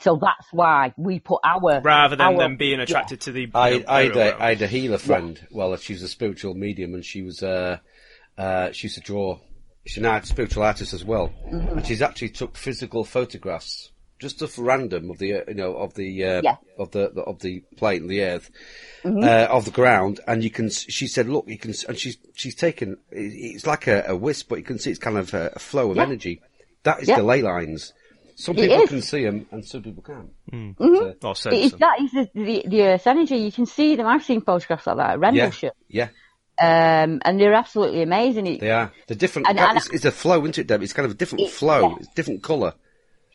so 0.00 0.16
that's 0.20 0.46
why 0.52 0.92
we 0.96 1.20
put 1.20 1.40
our 1.44 1.80
rather 1.82 2.16
than 2.16 2.26
our- 2.26 2.36
them 2.38 2.56
being 2.56 2.80
attracted 2.80 3.20
to 3.22 3.32
the 3.32 3.42
you 3.42 3.50
I, 3.54 3.84
I, 3.88 4.02
had 4.04 4.12
burial 4.12 4.36
a, 4.36 4.40
had 4.42 4.62
a 4.62 4.66
healer 4.66 4.98
friend. 4.98 5.40
Well, 5.52 5.76
she 5.76 5.92
was 5.92 6.02
a 6.02 6.08
spiritual 6.08 6.54
medium, 6.54 6.94
and 6.94 7.04
she 7.04 7.22
was 7.22 7.42
uh, 7.44 7.78
uh, 8.36 8.72
she 8.72 8.86
used 8.88 8.96
to 8.96 9.00
draw. 9.02 9.38
She's 9.88 9.98
an 9.98 10.04
art, 10.06 10.26
spiritual 10.26 10.62
artist 10.62 10.92
as 10.92 11.04
well, 11.04 11.32
Mm-hmm. 11.50 11.78
and 11.78 11.86
she's 11.86 12.02
actually 12.02 12.28
took 12.28 12.56
physical 12.56 13.04
photographs, 13.04 13.90
just 14.18 14.42
of 14.42 14.58
random 14.58 15.10
of 15.10 15.18
the 15.18 15.34
uh, 15.36 15.40
you 15.48 15.54
know 15.54 15.74
of 15.76 15.94
the 15.94 16.24
uh, 16.24 16.40
Yeah. 16.44 16.56
of 16.78 16.90
the, 16.90 17.10
the 17.14 17.22
of 17.22 17.40
the 17.40 17.60
plate 17.76 18.02
and 18.02 18.10
the 18.10 18.22
earth. 18.22 18.50
Mm-hmm. 19.04 19.22
Uh, 19.24 19.46
of 19.56 19.64
the 19.64 19.70
ground, 19.70 20.20
and 20.26 20.42
you 20.44 20.50
can. 20.50 20.68
She 20.70 21.06
said, 21.06 21.28
"Look, 21.28 21.46
you 21.48 21.56
can." 21.58 21.72
And 21.88 21.96
she's 21.98 22.18
she's 22.34 22.54
taken. 22.54 22.98
It's 23.10 23.66
like 23.66 23.86
a, 23.86 24.04
a 24.08 24.16
wisp, 24.16 24.48
but 24.50 24.58
you 24.58 24.64
can 24.64 24.78
see 24.78 24.90
it's 24.90 24.98
kind 24.98 25.16
of 25.16 25.32
a, 25.34 25.52
a 25.54 25.58
flow 25.58 25.90
of 25.90 25.96
Yeah. 25.96 26.02
energy. 26.02 26.42
That 26.82 27.00
is 27.02 27.08
Yeah. 27.08 27.16
the 27.16 27.22
ley 27.22 27.42
lines. 27.42 27.92
Some 28.34 28.56
It 28.56 28.62
people 28.68 28.82
is. 28.82 28.88
can 28.90 29.02
see 29.02 29.24
them, 29.24 29.46
and 29.50 29.64
some 29.64 29.82
people 29.82 30.02
can't. 30.02 30.30
Mm-hmm. 30.52 30.82
or 30.82 31.08
It 31.32 31.36
sense 31.36 31.54
is, 31.56 31.70
them. 31.72 31.80
that 31.80 32.00
is 32.02 32.10
the, 32.12 32.30
the, 32.34 32.64
the 32.68 32.82
Earth's 32.82 33.06
energy. 33.06 33.36
You 33.36 33.50
can 33.52 33.66
see 33.66 33.96
them. 33.96 34.06
I've 34.06 34.22
seen 34.24 34.42
photographs 34.42 34.86
like 34.86 34.96
that 34.98 35.22
at 35.24 35.34
Yeah, 35.34 35.70
yeah. 35.88 36.08
Um, 36.60 37.20
and 37.24 37.40
they're 37.40 37.54
absolutely 37.54 38.02
amazing. 38.02 38.46
It, 38.46 38.60
They 38.60 38.70
are. 38.70 38.92
The 39.06 39.14
different. 39.14 39.48
And- 39.48 39.58
and- 39.60 39.78
is- 39.78 39.88
it's 39.92 40.04
a 40.04 40.10
flow, 40.10 40.40
isn't 40.40 40.58
it, 40.58 40.66
Deb? 40.66 40.82
It's 40.82 40.92
kind 40.92 41.06
of 41.06 41.12
a 41.12 41.14
different 41.14 41.42
It- 41.42 41.50
flow. 41.50 41.90
yeah. 41.90 41.96
It's 42.00 42.08
different 42.14 42.42
colour. 42.42 42.74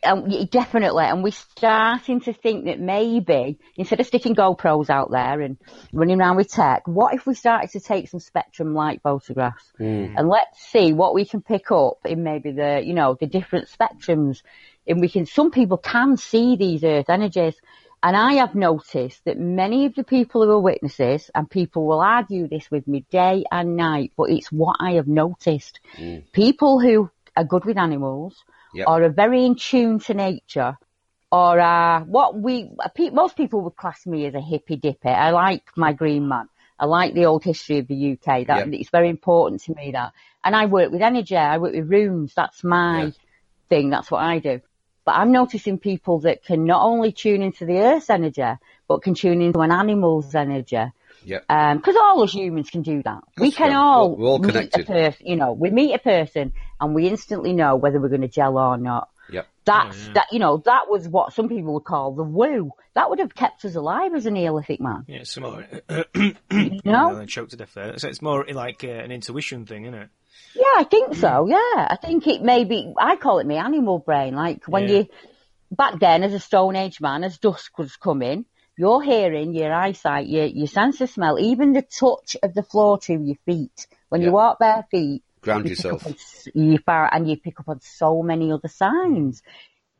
um, 0.05 0.27
definitely, 0.51 1.05
and 1.05 1.23
we're 1.23 1.31
starting 1.31 2.19
to 2.19 2.33
think 2.33 2.65
that 2.65 2.77
maybe 2.77 3.57
instead 3.77 4.01
of 4.01 4.05
sticking 4.05 4.35
GoPros 4.35 4.89
out 4.89 5.09
there 5.11 5.39
and 5.39 5.55
running 5.93 6.19
around 6.19 6.35
with 6.35 6.49
tech, 6.51 6.85
what 6.89 7.13
if 7.13 7.25
we 7.25 7.33
started 7.35 7.69
to 7.71 7.79
take 7.79 8.09
some 8.09 8.19
spectrum 8.19 8.73
light 8.73 8.99
photographs 9.01 9.63
and 9.79 10.27
let's 10.27 10.59
see 10.61 10.91
what 10.91 11.13
we 11.13 11.23
can 11.23 11.41
pick 11.41 11.71
up 11.71 11.99
in 12.03 12.21
maybe 12.21 12.51
the, 12.51 12.81
you 12.83 12.93
know, 12.93 13.15
the 13.17 13.27
different 13.27 13.69
spectrums, 13.69 14.41
and 14.85 14.99
we 14.99 15.07
can. 15.07 15.25
Some 15.25 15.51
people 15.51 15.77
can 15.77 16.17
see 16.17 16.57
these 16.57 16.83
Earth 16.83 17.09
energies, 17.09 17.55
and 18.03 18.17
I 18.17 18.33
have 18.33 18.53
noticed 18.53 19.23
that 19.23 19.39
many 19.39 19.85
of 19.85 19.95
the 19.95 20.03
people 20.03 20.43
who 20.43 20.51
are 20.51 20.59
witnesses, 20.59 21.31
and 21.33 21.49
people 21.49 21.87
will 21.87 22.01
argue 22.01 22.49
this 22.49 22.69
with 22.69 22.85
me 22.85 23.05
day 23.09 23.45
and 23.49 23.77
night, 23.77 24.11
but 24.17 24.29
it's 24.29 24.51
what 24.51 24.75
I 24.81 24.93
have 24.93 25.07
noticed. 25.07 25.79
Mm. 25.97 26.29
People 26.33 26.81
who 26.81 27.09
are 27.37 27.45
good 27.45 27.63
with 27.65 27.77
animals 27.77 28.35
Yep. 28.75 28.87
or 28.87 29.03
are 29.03 29.09
very 29.09 29.45
in 29.45 29.55
tune 29.55 29.99
to 29.99 30.13
nature 30.15 30.77
or 31.31 31.59
are 31.59 32.01
what 32.03 32.35
we, 32.37 32.71
most 33.11 33.37
people 33.37 33.61
would 33.61 33.75
class 33.75 34.05
me 34.05 34.25
as 34.25 34.33
a 34.33 34.41
hippy 34.41 34.75
dippy. 34.75 35.09
I 35.09 35.29
like 35.31 35.63
my 35.77 35.93
green 35.93 36.27
man. 36.27 36.49
I 36.79 36.85
like 36.85 37.13
the 37.13 37.25
old 37.25 37.43
history 37.43 37.77
of 37.77 37.87
the 37.87 38.13
UK. 38.13 38.47
That 38.47 38.67
Yep. 38.67 38.67
it's 38.73 38.89
very 38.89 39.09
important 39.09 39.61
to 39.63 39.75
me 39.75 39.91
that. 39.91 40.11
And 40.43 40.55
I 40.55 40.65
work 40.65 40.91
with 40.91 41.01
energy. 41.01 41.37
I 41.37 41.57
work 41.59 41.73
with 41.73 41.87
runes. 41.89 42.33
That's 42.35 42.63
my 42.63 43.13
thing. 43.69 43.91
That's 43.91 44.11
what 44.11 44.23
I 44.23 44.39
do. 44.39 44.61
But 45.05 45.15
I'm 45.15 45.31
noticing 45.31 45.77
people 45.79 46.19
that 46.21 46.43
can 46.45 46.65
not 46.65 46.83
only 46.83 47.11
tune 47.11 47.41
into 47.41 47.65
the 47.65 47.77
Earth's 47.79 48.09
energy, 48.09 48.43
but 48.87 49.01
can 49.01 49.13
tune 49.13 49.41
into 49.41 49.59
an 49.59 49.71
animal's 49.71 50.33
energy. 50.33 50.81
Yep. 51.25 51.45
Because 51.47 51.95
all 51.95 52.21
us 52.23 52.33
humans 52.33 52.69
can 52.69 52.81
do 52.81 53.01
that. 53.03 53.21
we 53.37 53.47
we 53.47 53.51
can 53.51 53.69
can. 53.69 53.75
all, 53.77 54.09
We're- 54.11 54.21
we're 54.21 54.27
all 54.29 54.39
meet 54.39 54.51
connected. 54.53 54.81
a 54.81 54.85
person, 54.85 55.27
you 55.27 55.35
know, 55.35 55.53
we 55.53 55.69
meet 55.69 55.93
a 55.93 55.99
person 55.99 56.53
and 56.81 56.93
we 56.93 57.07
instantly 57.07 57.53
know 57.53 57.75
whether 57.75 57.99
we're 57.99 58.09
going 58.09 58.21
to 58.21 58.27
gel 58.27 58.57
or 58.57 58.77
not. 58.77 59.09
Yep. 59.31 59.47
That's 59.65 60.07
that, 60.09 60.27
you 60.33 60.39
know, 60.39 60.57
that 60.65 60.89
was 60.89 61.07
what 61.07 61.31
some 61.33 61.47
people 61.47 61.73
would 61.75 61.85
call 61.85 62.13
the 62.13 62.23
woo. 62.23 62.71
That 62.93 63.09
would 63.09 63.19
have 63.19 63.33
kept 63.33 63.63
us 63.63 63.75
alive 63.75 64.13
as 64.13 64.25
a 64.25 64.31
Neolithic 64.31 64.81
man. 64.81 65.05
Yeah, 65.07 65.19
it's 65.19 65.37
more. 65.39 65.65
You 66.51 66.79
know? 66.83 67.25
choked 67.25 67.51
to 67.51 67.57
death 67.57 67.73
there. 67.73 67.97
So 67.97 68.07
it's 68.09 68.21
more 68.21 68.45
like 68.51 68.83
uh, 68.83 68.87
an 68.89 69.11
intuition 69.11 69.65
thing, 69.65 69.85
isn't 69.85 69.97
it? 69.99 70.09
Yeah, 70.55 70.75
I 70.77 70.83
think 70.83 71.15
so. 71.15 71.47
Yeah, 71.47 71.87
I 71.89 71.97
think 72.01 72.27
it 72.27 72.41
may 72.41 72.63
be. 72.63 72.93
I 72.97 73.15
call 73.15 73.39
it 73.39 73.47
my 73.47 73.55
animal 73.55 73.99
brain. 73.99 74.35
Like 74.35 74.65
when 74.67 74.87
Yeah. 74.87 74.97
you 74.99 75.07
back 75.71 75.99
then, 75.99 76.23
as 76.23 76.33
a 76.33 76.39
Stone 76.39 76.75
Age 76.75 77.01
man, 77.01 77.23
as 77.23 77.37
dusk 77.39 77.77
was 77.77 77.95
coming, 77.97 78.45
your 78.77 79.01
hearing, 79.01 79.53
your 79.53 79.73
eyesight, 79.73 80.27
your 80.27 80.45
your 80.45 80.67
sense 80.67 81.01
of 81.01 81.09
smell, 81.09 81.39
even 81.39 81.73
the 81.73 81.81
touch 81.81 82.37
of 82.43 82.53
the 82.53 82.63
floor 82.63 82.99
to 82.99 83.13
your 83.13 83.37
feet. 83.45 83.87
When 84.09 84.21
Yeah. 84.21 84.27
you 84.27 84.33
walk 84.33 84.59
bare 84.59 84.85
feet, 84.91 85.23
Ground 85.41 85.65
you 85.65 85.69
yourself. 85.71 86.05
on 86.05 86.15
you 86.53 86.77
far, 86.79 87.09
and 87.13 87.29
you 87.29 87.37
pick 87.37 87.59
up 87.59 87.67
on 87.69 87.81
so 87.81 88.21
many 88.23 88.51
other 88.51 88.67
signs. 88.67 89.41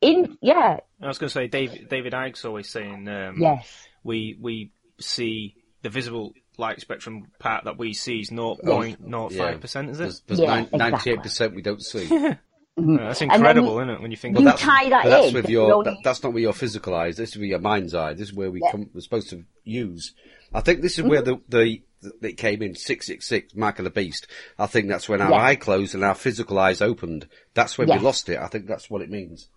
In 0.02 0.38
yeah, 0.42 0.80
I 1.02 1.08
was 1.08 1.18
going 1.18 1.30
to 1.30 1.34
say, 1.34 1.48
David 1.48 1.90
David 1.90 2.14
Icke's 2.14 2.46
always 2.46 2.70
saying, 2.70 3.08
um, 3.08 3.38
yes, 3.40 3.88
we 4.04 4.38
we 4.40 4.72
see 5.00 5.56
the 5.82 5.90
visible 5.90 6.34
light 6.58 6.82
spectrum 6.82 7.28
part 7.40 7.66
that 7.66 7.78
we 7.78 7.94
see 7.94 8.20
is 8.20 8.32
Oh, 8.32 8.56
0.05 8.64 9.62
percent, 9.62 9.90
is 9.90 10.00
it? 10.00 10.04
There's, 10.04 10.22
there's 10.28 10.40
Yeah, 10.40 10.66
98% 10.66 11.56
we 11.56 11.62
don't 11.62 11.82
see. 11.82 12.08
Yeah, 12.76 12.82
mm-hmm. 12.82 12.96
that's 13.06 13.22
incredible, 13.22 13.74
you- 13.74 13.82
isn't 13.82 13.90
it? 13.92 14.02
When 14.02 14.10
you 14.10 14.18
think 14.18 14.40
you 14.40 14.46
that's, 14.46 14.60
tie 14.60 14.90
that 14.90 15.04
but 15.04 15.10
that's 15.12 15.32
with 15.34 15.48
your. 15.48 15.72
Only... 15.72 15.92
That, 15.92 15.98
that's 16.04 16.24
not 16.24 16.34
with 16.34 16.42
your 16.42 16.54
physical 16.54 16.96
eyes. 16.96 17.18
This 17.18 17.30
is 17.30 17.38
with 17.38 17.50
your 17.50 17.60
mind's 17.60 17.94
eye. 17.94 18.16
This 18.16 18.30
is 18.30 18.34
where 18.34 18.50
we 18.50 18.62
Yeah. 18.64 18.72
come. 18.72 18.90
We're 18.92 19.02
supposed 19.02 19.30
to 19.30 19.44
use. 19.64 20.16
I 20.52 20.62
think 20.62 20.82
this 20.82 20.94
is 20.94 21.02
mm-hmm. 21.02 21.10
where 21.10 21.22
the 21.22 21.40
the 21.50 21.82
that 22.02 22.30
it 22.30 22.38
came 22.38 22.64
in 22.64 22.74
six 22.74 23.06
six 23.06 23.28
six 23.28 23.54
mark 23.54 23.78
of 23.78 23.86
the 23.86 23.92
beast. 23.92 24.26
I 24.58 24.66
think 24.66 24.88
that's 24.88 25.08
when 25.08 25.22
our 25.22 25.30
Yeah. 25.30 25.44
eye 25.44 25.56
closed 25.56 25.94
and 25.94 26.04
our 26.04 26.16
physical 26.16 26.58
eyes 26.58 26.82
opened. 26.82 27.28
That's 27.54 27.78
when 27.78 27.90
Yes. 27.90 28.00
we 28.00 28.06
lost 28.06 28.28
it. 28.30 28.40
I 28.40 28.48
think 28.48 28.66
that's 28.66 28.90
what 28.90 29.04
it 29.04 29.10
means. 29.12 29.50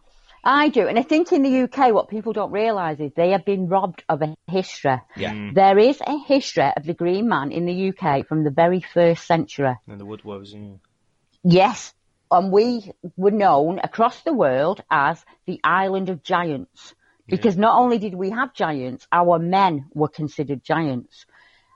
I 0.47 0.69
do. 0.69 0.87
And 0.87 0.97
I 0.97 1.03
think 1.03 1.33
in 1.33 1.43
the 1.43 1.63
UK, 1.63 1.93
what 1.93 2.09
people 2.09 2.33
don't 2.33 2.53
realise 2.53 3.01
is 3.01 3.11
they 3.17 3.31
have 3.31 3.45
been 3.45 3.67
robbed 3.67 4.05
of 4.09 4.23
a 4.23 4.37
history. 4.47 5.01
Yeah. 5.17 5.33
Mm. 5.33 5.55
There 5.55 5.77
is 5.77 6.01
a 6.01 6.19
history 6.19 6.71
of 6.77 6.85
the 6.85 6.95
Green 6.95 7.29
Man 7.29 7.51
in 7.51 7.67
the 7.67 7.89
UK 7.91 8.27
from 8.29 8.45
the 8.45 8.51
very 8.51 8.81
first 8.81 9.27
century. 9.27 9.75
and 9.89 10.01
the 10.01 10.07
woodwose. 10.07 10.55
Yeah. 10.55 10.77
Yes. 11.43 11.93
And 12.31 12.53
we 12.53 12.93
were 13.17 13.33
known 13.33 13.81
across 13.83 14.23
the 14.23 14.33
world 14.33 14.83
as 14.89 15.25
the 15.47 15.61
Island 15.65 16.11
of 16.11 16.23
Giants. 16.23 16.95
Because 17.29 17.57
not 17.57 17.77
only 17.81 17.99
did 17.99 18.15
we 18.15 18.31
have 18.31 18.55
giants, 18.55 19.05
our 19.11 19.41
men 19.41 19.87
were 19.95 20.07
considered 20.07 20.63
giants. 20.63 21.27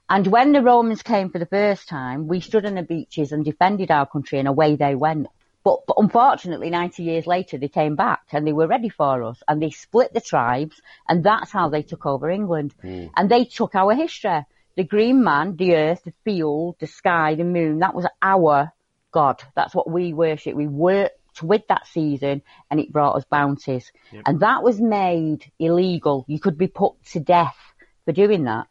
And 0.09 0.25
when 0.29 0.53
the 0.53 0.62
Romans 0.62 1.03
came 1.03 1.31
for 1.31 1.41
the 1.41 1.47
first 1.47 1.89
time, 1.89 2.29
we 2.29 2.39
stood 2.39 2.67
on 2.67 2.77
the 2.77 2.85
beaches 2.85 3.33
and 3.33 3.45
defended 3.45 3.91
our 3.91 4.07
country 4.07 4.39
and 4.39 4.47
away 4.47 4.77
they 4.77 4.95
went. 4.95 5.27
But, 5.62 5.87
but 5.87 5.97
unfortunately, 5.99 6.71
90 6.71 7.02
years 7.02 7.26
later, 7.26 7.59
they 7.59 7.69
came 7.69 7.95
back 7.95 8.23
and 8.33 8.47
they 8.47 8.52
were 8.52 8.67
ready 8.67 8.88
for 8.88 9.23
us 9.25 9.43
and 9.47 9.62
they 9.62 9.71
split 9.71 10.14
the 10.14 10.21
tribes 10.21 10.81
and 11.09 11.23
that's 11.23 11.50
how 11.50 11.69
they 11.69 11.83
took 11.83 12.07
over 12.07 12.31
England. 12.31 12.75
Hmm. 12.81 13.07
And 13.17 13.31
they 13.31 13.45
took 13.45 13.75
our 13.75 13.95
history. 13.95 14.47
The 14.76 14.85
green 14.85 15.23
man, 15.23 15.57
the 15.57 15.75
earth, 15.75 16.02
the 16.05 16.14
field, 16.25 16.76
the 16.79 16.87
sky, 16.87 17.35
the 17.35 17.45
moon, 17.45 17.81
that 17.81 17.95
was 17.95 18.07
our 18.23 18.73
God. 19.12 19.43
That's 19.55 19.75
what 19.75 19.90
we 19.90 20.14
worship. 20.14 20.55
We 20.55 20.67
worked 20.67 21.43
with 21.43 21.67
that 21.69 21.87
season 21.88 22.43
and 22.71 22.81
it 22.81 22.93
brought 22.93 23.17
us 23.17 23.25
bounties. 23.31 23.93
And 24.25 24.40
that 24.40 24.62
was 24.62 24.81
made 24.81 25.50
illegal. 25.59 26.25
You 26.29 26.38
could 26.38 26.57
be 26.57 26.69
put 26.69 26.95
to 27.12 27.21
death 27.21 27.57
for 28.05 28.12
doing 28.12 28.45
that. 28.45 28.69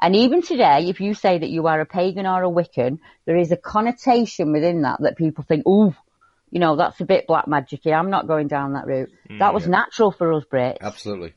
And 0.00 0.14
even 0.14 0.42
today, 0.42 0.88
if 0.88 1.00
you 1.00 1.14
say 1.14 1.38
that 1.38 1.48
you 1.48 1.66
are 1.68 1.80
a 1.80 1.86
pagan 1.86 2.26
or 2.26 2.42
a 2.42 2.50
Wiccan, 2.50 2.98
there 3.24 3.38
is 3.38 3.50
a 3.50 3.56
connotation 3.56 4.52
within 4.52 4.82
that 4.82 5.00
that 5.00 5.16
people 5.16 5.42
think, 5.42 5.66
ooh, 5.66 5.94
you 6.56 6.60
know, 6.60 6.74
that's 6.74 6.98
a 7.02 7.04
bit 7.04 7.26
black 7.26 7.44
magicy. 7.44 7.92
I'm 7.92 8.08
not 8.08 8.26
going 8.26 8.48
down 8.48 8.72
that 8.72 8.86
route. 8.86 9.10
that 9.42 9.52
was 9.52 9.68
natural 9.68 10.10
for 10.10 10.32
us 10.32 10.44
Brits. 10.50 10.78
Absolutely. 10.80 11.34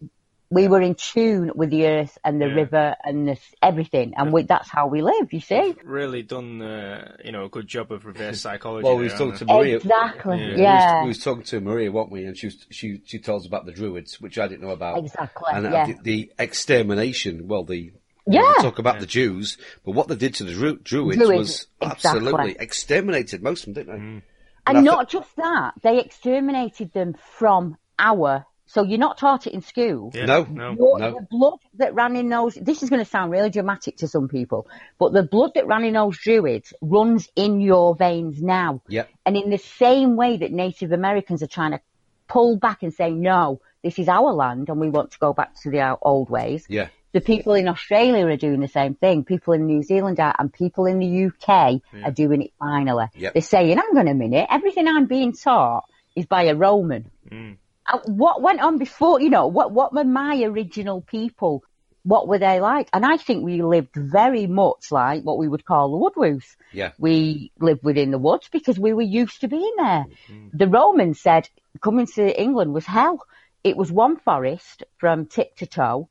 We 0.50 0.70
were 0.70 0.82
in 0.82 0.96
tune 0.96 1.52
with 1.54 1.72
the 1.72 1.86
earth 1.88 2.18
and 2.24 2.42
the 2.42 2.48
Yeah. 2.48 2.54
river 2.62 2.96
and 3.04 3.28
the, 3.28 3.38
everything. 3.62 4.14
And 4.16 4.32
we, 4.32 4.44
that's 4.44 4.70
how 4.70 4.88
we 4.88 5.02
live, 5.02 5.28
you 5.34 5.42
see? 5.42 5.76
Really 5.84 6.24
done, 6.24 6.62
uh, 6.62 7.18
you 7.26 7.34
know, 7.34 7.44
a 7.44 7.50
good 7.50 7.68
job 7.68 7.92
of 7.92 8.06
reverse 8.06 8.40
psychology. 8.46 8.86
Well, 8.86 8.96
we 8.96 9.10
there, 9.10 9.12
was 9.12 9.20
talking 9.20 9.32
haven't 9.34 9.48
to 9.50 9.54
Maria. 9.54 9.76
Exactly. 9.76 10.38
Yeah. 10.40 10.56
We 10.56 10.62
Yeah. 10.62 10.94
was, 10.96 11.04
we 11.04 11.08
was 11.10 11.24
talking 11.28 11.44
to 11.44 11.60
Maria, 11.60 11.92
weren't 11.92 12.12
we? 12.12 12.24
And 12.26 12.38
she 12.38 12.48
was, 12.48 12.66
she 12.72 13.02
she 13.06 13.20
told 13.20 13.42
us 13.42 13.48
about 13.48 13.66
the 13.66 13.74
Druids, 13.74 14.22
which 14.22 14.40
I 14.40 14.48
didn't 14.48 14.62
know 14.62 14.72
about. 14.72 15.00
Exactly, 15.00 15.50
And 15.54 15.66
yeah. 15.66 15.86
the, 15.88 15.96
the 16.02 16.32
extermination. 16.40 17.48
Well, 17.50 17.66
the 17.66 17.92
Yeah. 18.26 18.54
we 18.58 18.64
talk 18.64 18.80
about 18.80 19.00
the 19.02 19.06
Jews, 19.06 19.58
but 19.86 19.92
what 19.92 20.08
they 20.08 20.16
did 20.16 20.34
to 20.36 20.46
the 20.46 20.54
Dru- 20.54 20.80
Druids, 20.80 21.18
Druids, 21.18 21.38
was 21.38 21.68
exactly. 21.82 22.10
absolutely 22.22 22.56
exterminated 22.60 23.44
most 23.44 23.68
of 23.68 23.74
them, 23.74 23.84
didn't 23.86 23.96
they? 24.00 24.04
Mm. 24.06 24.22
And 24.70 24.78
And 24.78 24.90
I 24.90 24.92
not 24.96 25.10
just 25.10 25.36
that, 25.38 25.74
they 25.82 26.00
exterminated 26.00 26.94
them 26.94 27.16
from 27.38 27.78
our. 27.98 28.46
So 28.68 28.84
you're 28.84 29.00
not 29.00 29.18
taught 29.18 29.48
it 29.48 29.54
in 29.54 29.62
school. 29.62 30.12
Yeah, 30.14 30.26
No. 30.26 30.44
no. 30.44 30.72
Your- 30.74 31.00
No. 31.00 31.12
The 31.16 31.28
blood 31.30 31.58
that 31.80 31.96
ran 31.96 32.16
in 32.16 32.30
those, 32.30 32.54
this 32.54 32.84
is 32.84 32.90
going 32.92 33.04
to 33.04 33.10
sound 33.10 33.32
really 33.32 33.50
dramatic 33.50 33.98
to 33.98 34.08
some 34.08 34.28
people, 34.28 34.68
but 35.00 35.12
the 35.12 35.24
blood 35.24 35.54
that 35.56 35.66
ran 35.66 35.84
in 35.84 35.94
those 35.96 36.18
druids 36.20 36.72
runs 36.80 37.28
in 37.36 37.62
your 37.62 37.96
veins 37.96 38.42
now. 38.44 38.82
Yep. 38.88 39.10
And 39.26 39.36
in 39.36 39.50
the 39.50 39.58
same 39.58 40.16
way 40.16 40.38
that 40.38 40.52
Native 40.52 40.92
Americans 40.92 41.42
are 41.42 41.48
trying 41.48 41.72
to 41.72 41.82
pull 42.28 42.58
back 42.58 42.84
and 42.84 42.94
say, 42.94 43.10
no, 43.10 43.60
this 43.84 43.98
is 43.98 44.08
our 44.08 44.32
land 44.34 44.70
and 44.70 44.80
we 44.80 44.90
want 44.92 45.12
to 45.12 45.20
go 45.20 45.34
back 45.34 45.56
to 45.64 45.72
the 45.72 45.98
old 46.00 46.30
ways. 46.30 46.68
Yeah. 46.70 46.90
The 47.12 47.22
people 47.22 47.56
in 47.56 47.68
Australia 47.68 48.25
are 48.28 48.38
doing 48.38 48.60
the 48.60 48.68
same 48.68 48.94
thing. 48.94 49.24
People 49.24 49.54
in 49.54 49.66
New 49.66 49.82
Zealand 49.82 50.20
are, 50.20 50.36
and 50.38 50.54
people 50.54 50.86
in 50.86 51.00
the 51.00 51.25
UK 51.25 51.82
hmm. 51.92 52.06
are 52.06 52.12
doing 52.12 52.44
it 52.44 52.54
finally. 52.60 53.06
Yep. 53.16 53.34
They're 53.34 53.42
saying, 53.42 53.78
hang 53.78 53.98
on 53.98 54.08
a 54.08 54.13
minute, 54.13 54.48
everything 54.50 54.88
I'm 54.88 55.08
being 55.08 55.34
taught 55.34 55.86
is 56.16 56.28
by 56.28 56.44
a 56.44 56.56
Roman. 56.56 57.10
Hmm. 57.28 57.54
Uh, 57.86 58.00
what 58.06 58.42
went 58.42 58.62
on 58.62 58.78
before, 58.78 59.20
you 59.20 59.32
know, 59.32 59.48
what, 59.48 59.72
what 59.72 59.94
were 59.94 60.04
my 60.04 60.44
original 60.44 61.01
people? 61.01 61.63
What 62.04 62.28
were 62.28 62.38
they 62.38 62.60
like? 62.60 62.89
And 62.94 63.04
I 63.04 63.18
think 63.18 63.44
we 63.44 63.62
lived 63.62 63.96
very 63.96 64.46
much 64.46 64.92
like 64.92 65.24
what 65.24 65.38
we 65.38 65.48
would 65.48 65.66
call 65.66 65.92
the 65.92 65.98
woodwoos. 65.98 66.46
Yeah. 66.72 66.92
We 67.00 67.51
lived 67.60 67.84
within 67.84 68.12
the 68.12 68.20
woods 68.20 68.48
because 68.51 68.80
we 68.80 68.94
were 68.94 69.01
used 69.01 69.42
to 69.42 69.48
being 69.48 69.74
there. 69.78 70.06
Hmm. 70.28 70.48
The 70.54 70.68
Romans 70.68 71.20
said 71.20 71.50
coming 71.82 72.06
to 72.06 72.42
England 72.42 72.74
was 72.74 72.86
hell. 72.86 73.25
It 73.63 73.75
was 73.75 73.92
one 73.92 74.18
forest 74.18 74.84
from 75.00 75.25
tip 75.25 75.58
to 75.58 75.66
toe 75.66 76.10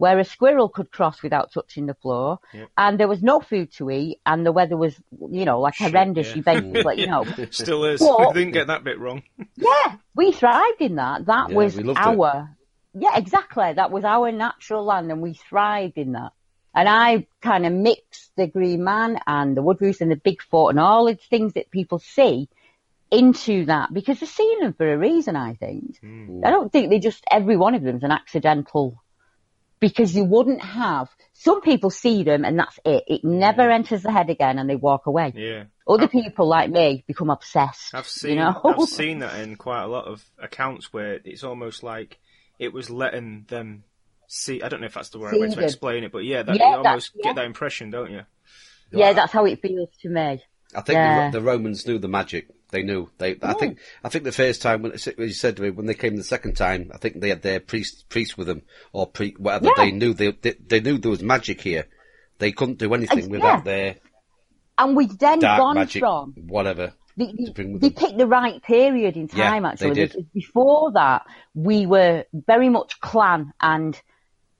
where 0.00 0.18
a 0.18 0.24
squirrel 0.24 0.68
could 0.70 0.90
cross 0.90 1.22
without 1.22 1.52
touching 1.52 1.84
the 1.84 1.92
floor 1.94 2.38
and 2.78 2.98
there 2.98 3.06
was 3.06 3.22
no 3.22 3.38
food 3.38 3.70
to 3.70 3.90
eat 3.90 4.18
and 4.24 4.46
the 4.46 4.50
weather 4.50 4.76
was, 4.76 4.94
you 5.30 5.44
know, 5.44 5.60
like 5.60 5.76
horrendous. 5.76 6.28
yeah. 6.30 6.36
You 6.36 6.42
basically, 6.42 7.00
you 7.02 7.06
know, 7.06 7.24
Still 7.50 7.84
is. 7.84 8.00
Well- 8.00 8.30
I 8.30 8.32
didn't 8.32 8.52
get 8.52 8.68
that 8.68 8.82
bit 8.82 8.98
wrong. 8.98 9.22
yeah, 9.56 9.96
we 10.16 10.32
thrived 10.32 10.80
in 10.80 10.94
that. 10.96 11.26
That 11.26 11.50
Yeah, 11.50 11.56
was 11.56 11.76
we 11.76 11.82
loved 11.82 11.98
it. 12.00 12.06
our, 12.06 12.56
yeah, 12.94 13.18
exactly. 13.18 13.74
That 13.74 13.90
was 13.90 14.04
our 14.04 14.32
natural 14.32 14.84
land, 14.86 15.12
and 15.12 15.20
we 15.20 15.34
thrived 15.34 15.98
in 15.98 16.12
that. 16.12 16.32
And 16.74 16.88
I 16.88 17.26
kind 17.42 17.66
of 17.66 17.72
mixed 17.74 18.30
the 18.36 18.46
Green 18.46 18.82
Man 18.82 19.18
and 19.26 19.54
the 19.56 19.60
Woodroos 19.62 20.00
and 20.00 20.10
the 20.10 20.16
Bigfoot 20.16 20.70
and 20.70 20.80
all 20.80 21.04
the 21.06 21.16
things 21.16 21.52
that 21.54 21.70
people 21.70 21.98
see 21.98 22.48
into 23.10 23.66
that 23.66 23.92
because 23.92 24.20
they're 24.20 24.28
seeing 24.28 24.60
them 24.60 24.72
for 24.72 24.90
a 24.90 24.96
reason. 24.96 25.36
I 25.36 25.54
think. 25.54 25.98
Hmm. 26.00 26.40
I 26.44 26.50
don't 26.50 26.72
think 26.72 26.88
they 26.88 27.00
just 27.00 27.22
every 27.30 27.56
one 27.56 27.74
of 27.74 27.82
them 27.82 27.96
is 27.98 28.02
an 28.02 28.12
accidental. 28.12 29.02
Because 29.80 30.14
you 30.14 30.24
wouldn't 30.24 30.62
have 30.62 31.08
some 31.40 31.62
people 31.62 31.88
see 31.88 32.22
them 32.22 32.44
and 32.44 32.58
that's 32.58 32.78
it. 32.84 33.04
It 33.06 33.24
never 33.24 33.62
mm. 33.62 33.72
enters 33.74 34.02
the 34.02 34.12
head 34.12 34.28
again 34.28 34.58
and 34.58 34.68
they 34.68 34.76
walk 34.76 35.06
away. 35.06 35.32
Yeah. 35.34 35.64
Other 35.88 36.06
people 36.06 36.46
like 36.46 36.70
me 36.70 37.02
become 37.06 37.30
obsessed. 37.30 37.94
I've 37.94 38.06
seen 38.06 38.32
you 38.32 38.36
know? 38.36 38.60
I've 38.62 38.88
seen 38.88 39.20
that 39.20 39.40
in 39.40 39.56
quite 39.56 39.82
a 39.82 39.86
lot 39.86 40.04
of 40.04 40.22
accounts 40.38 40.92
where 40.92 41.18
it's 41.24 41.42
almost 41.42 41.82
like 41.82 42.18
it 42.58 42.74
was 42.74 42.90
letting 42.90 43.46
them 43.48 43.84
see. 44.26 44.60
I 44.60 44.68
don't 44.68 44.80
know 44.80 44.86
if 44.86 44.92
that's 44.92 45.08
the 45.08 45.18
right 45.18 45.32
way 45.32 45.46
to 45.46 45.50
See 45.52 45.56
them. 45.56 45.64
explain 45.64 46.04
it, 46.04 46.12
but 46.12 46.24
yeah, 46.24 46.42
that, 46.42 46.56
Yeah, 46.56 46.72
you 46.72 46.76
almost 46.76 47.12
yeah. 47.14 47.22
get 47.24 47.36
that 47.36 47.46
impression, 47.46 47.90
don't 47.90 48.10
you? 48.10 48.22
yeah, 48.92 49.14
that's 49.14 49.32
how 49.32 49.46
it 49.46 49.62
feels 49.62 49.88
to 50.02 50.10
me. 50.10 50.42
I 50.74 50.80
think 50.82 50.96
Yeah. 50.96 51.30
the, 51.30 51.38
the 51.38 51.44
Romans 51.44 51.86
knew 51.86 51.98
the 51.98 52.06
magic. 52.06 52.48
They 52.70 52.82
knew. 52.82 53.10
They. 53.18 53.36
I 53.42 53.54
think. 53.54 53.78
I 54.04 54.08
think 54.08 54.24
the 54.24 54.32
first 54.32 54.62
time 54.62 54.82
when 54.82 54.92
when 54.92 55.28
you 55.28 55.34
said 55.34 55.56
to 55.56 55.62
me 55.62 55.70
when 55.70 55.86
they 55.86 55.94
came 55.94 56.16
the 56.16 56.22
second 56.24 56.54
time, 56.56 56.90
I 56.94 56.98
think 56.98 57.20
they 57.20 57.28
had 57.30 57.42
their 57.42 57.60
priest 57.60 58.08
priest 58.08 58.38
with 58.38 58.46
them 58.46 58.62
or 58.92 59.06
pre, 59.06 59.32
whatever. 59.38 59.66
Yeah. 59.66 59.72
They 59.84 59.90
knew 59.92 60.14
they, 60.14 60.32
they 60.32 60.52
they 60.52 60.80
knew 60.80 60.98
there 60.98 61.10
was 61.10 61.22
magic 61.22 61.60
here. 61.60 61.86
They 62.38 62.52
couldn't 62.52 62.78
do 62.78 62.94
anything 62.94 63.24
Uh, 63.26 63.28
without 63.28 63.58
yeah. 63.58 63.60
their 63.64 63.96
And 64.78 64.96
we've 64.96 65.18
then 65.18 65.40
dark 65.40 65.58
gone 65.58 65.74
magic, 65.74 66.00
from 66.00 66.34
whatever. 66.46 66.94
They, 67.16 67.26
to 67.26 67.52
bring 67.52 67.66
they, 67.68 67.72
with 67.74 67.82
they 67.82 67.88
them. 67.90 67.98
picked 67.98 68.18
the 68.18 68.26
right 68.26 68.62
period 68.62 69.16
in 69.16 69.28
Yeah, 69.34 69.50
time, 69.50 69.62
they 69.64 69.68
actually. 69.70 69.94
did. 69.94 70.26
Before 70.32 70.92
that, 70.92 71.26
we 71.54 71.84
were 71.86 72.24
very 72.32 72.68
much 72.70 72.98
clan 73.00 73.52
and 73.60 74.00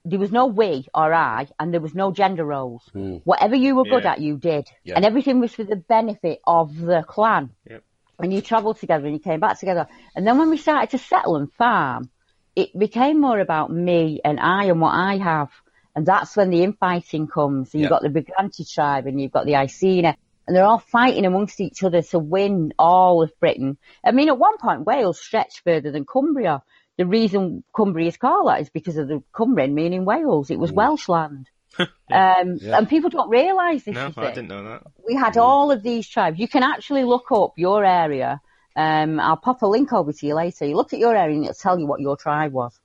there 0.05 0.19
was 0.19 0.33
no 0.33 0.47
we 0.47 0.87
or 0.95 1.13
I 1.15 1.47
and 1.59 1.73
there 1.73 1.81
was 1.81 1.95
no 1.95 2.11
gender 2.11 2.45
roles. 2.45 2.83
Whatever 3.25 3.55
you 3.55 3.77
were 3.77 3.85
good 3.85 4.03
Yeah. 4.05 4.13
at, 4.13 4.21
you 4.21 4.37
did. 4.37 4.69
Yeah. 4.85 4.97
And 4.97 5.05
everything 5.05 5.41
was 5.41 5.55
for 5.55 5.65
the 5.65 5.77
benefit 5.77 6.41
of 6.47 6.77
the 6.77 7.03
clan. 7.07 7.51
Yep. 7.69 7.85
And 8.23 8.33
you 8.33 8.41
travelled 8.41 8.79
together 8.79 9.07
and 9.07 9.15
you 9.15 9.21
came 9.21 9.41
back 9.41 9.59
together. 9.59 9.87
And 10.15 10.27
then 10.27 10.39
when 10.39 10.51
we 10.51 10.57
started 10.57 10.91
to 10.91 10.99
settle 10.99 11.37
and 11.37 11.53
farm, 11.53 12.11
it 12.57 12.79
became 12.79 13.21
more 13.21 13.39
about 13.39 13.71
me 13.71 14.21
and 14.25 14.39
I 14.41 14.65
and 14.65 14.81
what 14.81 14.95
I 14.95 15.19
have. 15.19 15.51
And 15.95 16.07
that's 16.07 16.37
when 16.37 16.51
the 16.51 16.63
infighting 16.63 17.27
comes. 17.27 17.73
So 17.73 17.79
you've 17.79 17.91
got 17.91 18.03
the 18.03 18.09
Brigantes 18.09 18.73
tribe 18.73 19.07
and 19.07 19.21
you've 19.21 19.33
got 19.33 19.47
the 19.47 19.57
Iceni. 19.57 20.15
And 20.47 20.57
they're 20.57 20.65
all 20.65 20.79
fighting 20.79 21.27
amongst 21.27 21.61
each 21.61 21.85
other 21.85 22.03
to 22.03 22.19
win 22.19 22.73
all 22.79 23.23
of 23.23 23.39
Britain. 23.39 23.79
I 24.05 24.11
mean, 24.11 24.29
at 24.29 24.39
one 24.39 24.59
point, 24.59 24.85
Wales 24.85 25.21
stretched 25.21 25.61
further 25.65 25.93
than 25.93 26.05
Cumbria. 26.05 26.63
The 26.97 27.07
reason 27.07 27.63
Cumbria 27.75 28.09
is 28.09 28.17
called 28.17 28.49
that 28.49 28.61
is 28.61 28.71
because 28.71 28.97
of 28.97 29.09
the 29.09 29.23
Cumbrian 29.35 29.75
meaning 29.75 30.05
Wales. 30.05 30.51
It 30.51 30.59
was 30.59 30.73
mm. 30.73 30.77
Welsh 30.77 31.09
land. 31.09 31.49
um, 31.79 31.89
Yeah. 32.09 32.79
And 32.79 32.89
people 32.89 33.11
don't 33.11 33.29
realise 33.31 33.85
this. 33.85 33.95
No, 33.95 34.07
you 34.07 34.15
I 34.17 34.29
see 34.29 34.35
didn't 34.35 34.49
know 34.49 34.65
that. 34.65 34.83
we 35.07 35.15
had 35.15 35.37
all 35.37 35.71
of 35.71 35.83
these 35.83 36.09
tribes. 36.09 36.39
You 36.39 36.49
can 36.49 36.63
actually 36.63 37.05
look 37.05 37.31
up 37.33 37.55
your 37.57 37.85
area. 37.85 38.41
Um, 38.77 39.21
I'll 39.21 39.37
pop 39.37 39.63
a 39.63 39.67
link 39.67 39.93
over 39.93 40.13
to 40.13 40.27
you 40.27 40.35
later. 40.35 40.65
You 40.67 40.77
look 40.77 40.93
at 40.93 40.99
your 40.99 41.15
area 41.17 41.35
and 41.37 41.45
it'll 41.45 41.55
tell 41.55 41.79
you 41.79 41.87
what 41.87 42.01
your 42.01 42.17
tribe 42.17 42.53
was. 42.53 42.79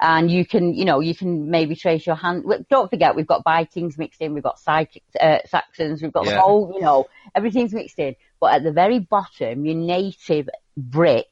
And 0.00 0.30
you 0.30 0.46
can, 0.46 0.74
you 0.74 0.84
know, 0.84 1.00
you 1.00 1.14
can 1.14 1.50
maybe 1.50 1.74
trace 1.74 2.06
your 2.06 2.14
hand. 2.14 2.44
Don't 2.70 2.88
forget, 2.88 3.16
we've 3.16 3.26
got 3.26 3.42
Vikings 3.42 3.98
mixed 3.98 4.20
in, 4.20 4.32
we've 4.32 4.44
got 4.44 4.60
Psych- 4.60 5.02
uh, 5.20 5.38
Saxons, 5.46 6.00
we've 6.02 6.12
got 6.12 6.24
the 6.24 6.40
whole, 6.40 6.72
you 6.74 6.80
know, 6.80 7.06
everything's 7.34 7.72
mixed 7.74 7.98
in. 7.98 8.14
But 8.38 8.54
at 8.54 8.62
the 8.62 8.70
very 8.70 9.00
bottom, 9.00 9.64
your 9.64 9.74
native 9.74 10.48
Brit 10.76 11.26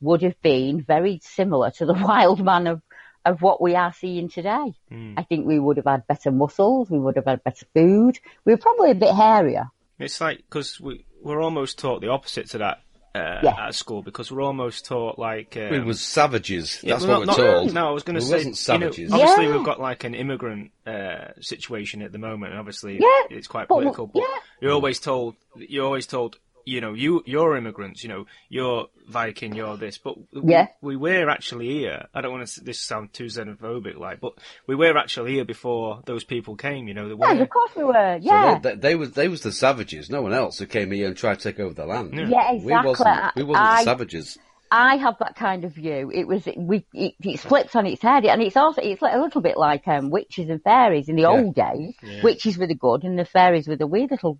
would 0.00 0.22
have 0.22 0.40
been 0.42 0.80
very 0.82 1.18
similar 1.24 1.72
to 1.72 1.86
the 1.86 1.92
wild 2.06 2.44
man 2.44 2.68
of, 2.68 2.82
of 3.24 3.40
what 3.42 3.60
we 3.60 3.74
are 3.74 3.92
seeing 3.92 4.28
today. 4.28 4.72
Hmm. 4.90 5.14
I 5.16 5.22
think 5.22 5.46
we 5.46 5.58
would 5.58 5.76
have 5.78 5.86
had 5.86 6.06
better 6.06 6.30
muscles, 6.30 6.90
we 6.90 6.98
would 6.98 7.16
have 7.16 7.24
had 7.26 7.42
better 7.44 7.66
food, 7.74 8.18
we 8.44 8.52
were 8.52 8.58
probably 8.58 8.90
a 8.90 8.94
bit 8.94 9.14
hairier. 9.14 9.70
It's 9.98 10.20
like 10.20 10.38
because 10.38 10.80
we 10.80 11.04
we're 11.22 11.40
almost 11.42 11.78
taught 11.78 12.00
the 12.00 12.08
opposite 12.08 12.50
to 12.50 12.58
that 12.58 12.80
uh, 13.14 13.40
Yeah. 13.44 13.66
at 13.68 13.74
school 13.76 14.02
because 14.02 14.30
we're 14.32 14.42
almost 14.42 14.84
taught 14.86 15.18
like 15.18 15.56
um, 15.56 15.70
We 15.70 15.80
was 15.80 16.00
savages. 16.00 16.80
Yeah, 16.82 16.94
That's 16.94 17.06
well, 17.06 17.20
what 17.20 17.26
not- 17.28 17.38
we're 17.38 17.44
not- 17.44 17.54
told. 17.60 17.74
No, 17.74 17.88
I 17.88 17.90
was 17.92 18.02
going 18.02 18.16
to 18.16 18.20
say, 18.20 18.34
wasn't 18.44 18.44
you 18.44 18.50
know, 18.50 18.90
savages. 18.90 19.12
obviously 19.12 19.44
Yeah. 19.46 19.56
we've 19.56 19.64
got 19.64 19.80
like 19.80 20.02
an 20.04 20.14
immigrant 20.14 20.72
uh, 20.86 21.28
situation 21.40 22.02
at 22.02 22.10
the 22.12 22.18
moment, 22.18 22.50
and 22.52 22.58
obviously 22.60 22.94
Yeah, 23.00 23.36
it's 23.36 23.46
quite 23.46 23.68
but- 23.68 23.76
political. 23.76 24.08
But 24.08 24.20
yeah. 24.28 24.38
you're 24.60 24.72
always 24.72 24.98
told, 24.98 25.36
you're 25.56 25.84
always 25.86 26.06
told, 26.06 26.38
you 26.64 26.80
know, 26.80 26.92
you 26.94 27.22
you're 27.26 27.56
immigrants, 27.56 28.02
you 28.02 28.08
know, 28.08 28.26
you're 28.48 28.86
Viking, 29.08 29.54
you're 29.54 29.76
this, 29.76 29.98
but 29.98 30.14
Yeah. 30.32 30.68
we, 30.80 30.96
we 30.96 31.12
were 31.12 31.28
actually 31.28 31.68
here. 31.68 32.06
I 32.14 32.20
don't 32.22 32.32
want 32.32 32.46
to 32.46 32.64
this 32.64 32.80
sound 32.80 33.12
too 33.12 33.24
xenophobic, 33.26 33.98
like, 33.98 34.20
but 34.20 34.32
we 34.66 34.74
were 34.74 34.96
actually 34.96 35.32
here 35.34 35.44
before 35.44 36.00
those 36.06 36.24
people 36.24 36.56
came. 36.56 36.88
You 36.88 36.94
know, 36.94 37.08
they 37.08 37.14
Yeah, 37.14 37.34
were. 37.34 37.42
of 37.42 37.50
course 37.50 37.70
we 37.76 37.84
were. 37.84 38.18
So 38.20 38.24
Yeah. 38.24 38.58
they, 38.58 38.70
they, 38.70 38.76
they 38.76 38.94
was 38.94 39.10
they 39.12 39.28
was 39.28 39.42
the 39.42 39.52
savages. 39.52 40.08
No 40.10 40.22
one 40.22 40.32
else 40.32 40.58
who 40.58 40.66
came 40.66 40.90
here 40.90 41.06
and 41.08 41.16
tried 41.16 41.38
to 41.40 41.52
take 41.52 41.60
over 41.60 41.74
the 41.74 41.86
land. 41.86 42.14
Yeah, 42.14 42.52
We 42.52 42.58
exactly. 42.58 42.88
wasn't. 42.88 43.36
We 43.36 43.42
wasn't 43.42 43.66
I- 43.68 43.76
the 43.78 43.84
savages. 43.84 44.38
I 44.70 44.96
have 44.96 45.18
that 45.20 45.36
kind 45.36 45.64
of 45.64 45.72
view. 45.74 46.10
It 46.12 46.26
was 46.26 46.48
we 46.56 46.84
it, 46.92 47.14
it 47.20 47.38
flips 47.38 47.76
on 47.76 47.86
its 47.86 48.02
head, 48.02 48.24
and 48.24 48.42
it's 48.42 48.56
also 48.56 48.80
it's 48.82 49.00
like 49.02 49.14
a 49.14 49.20
little 49.20 49.40
bit 49.40 49.56
like 49.56 49.86
um, 49.86 50.10
witches 50.10 50.48
and 50.48 50.60
fairies 50.64 51.08
in 51.08 51.14
the 51.14 51.26
old 51.26 51.54
days. 51.54 51.94
Witches 52.24 52.58
were 52.58 52.66
the 52.66 52.74
good, 52.74 53.04
and 53.04 53.16
the 53.16 53.24
fairies 53.24 53.68
were 53.68 53.76
the 53.76 53.86
weird 53.86 54.10
little. 54.10 54.36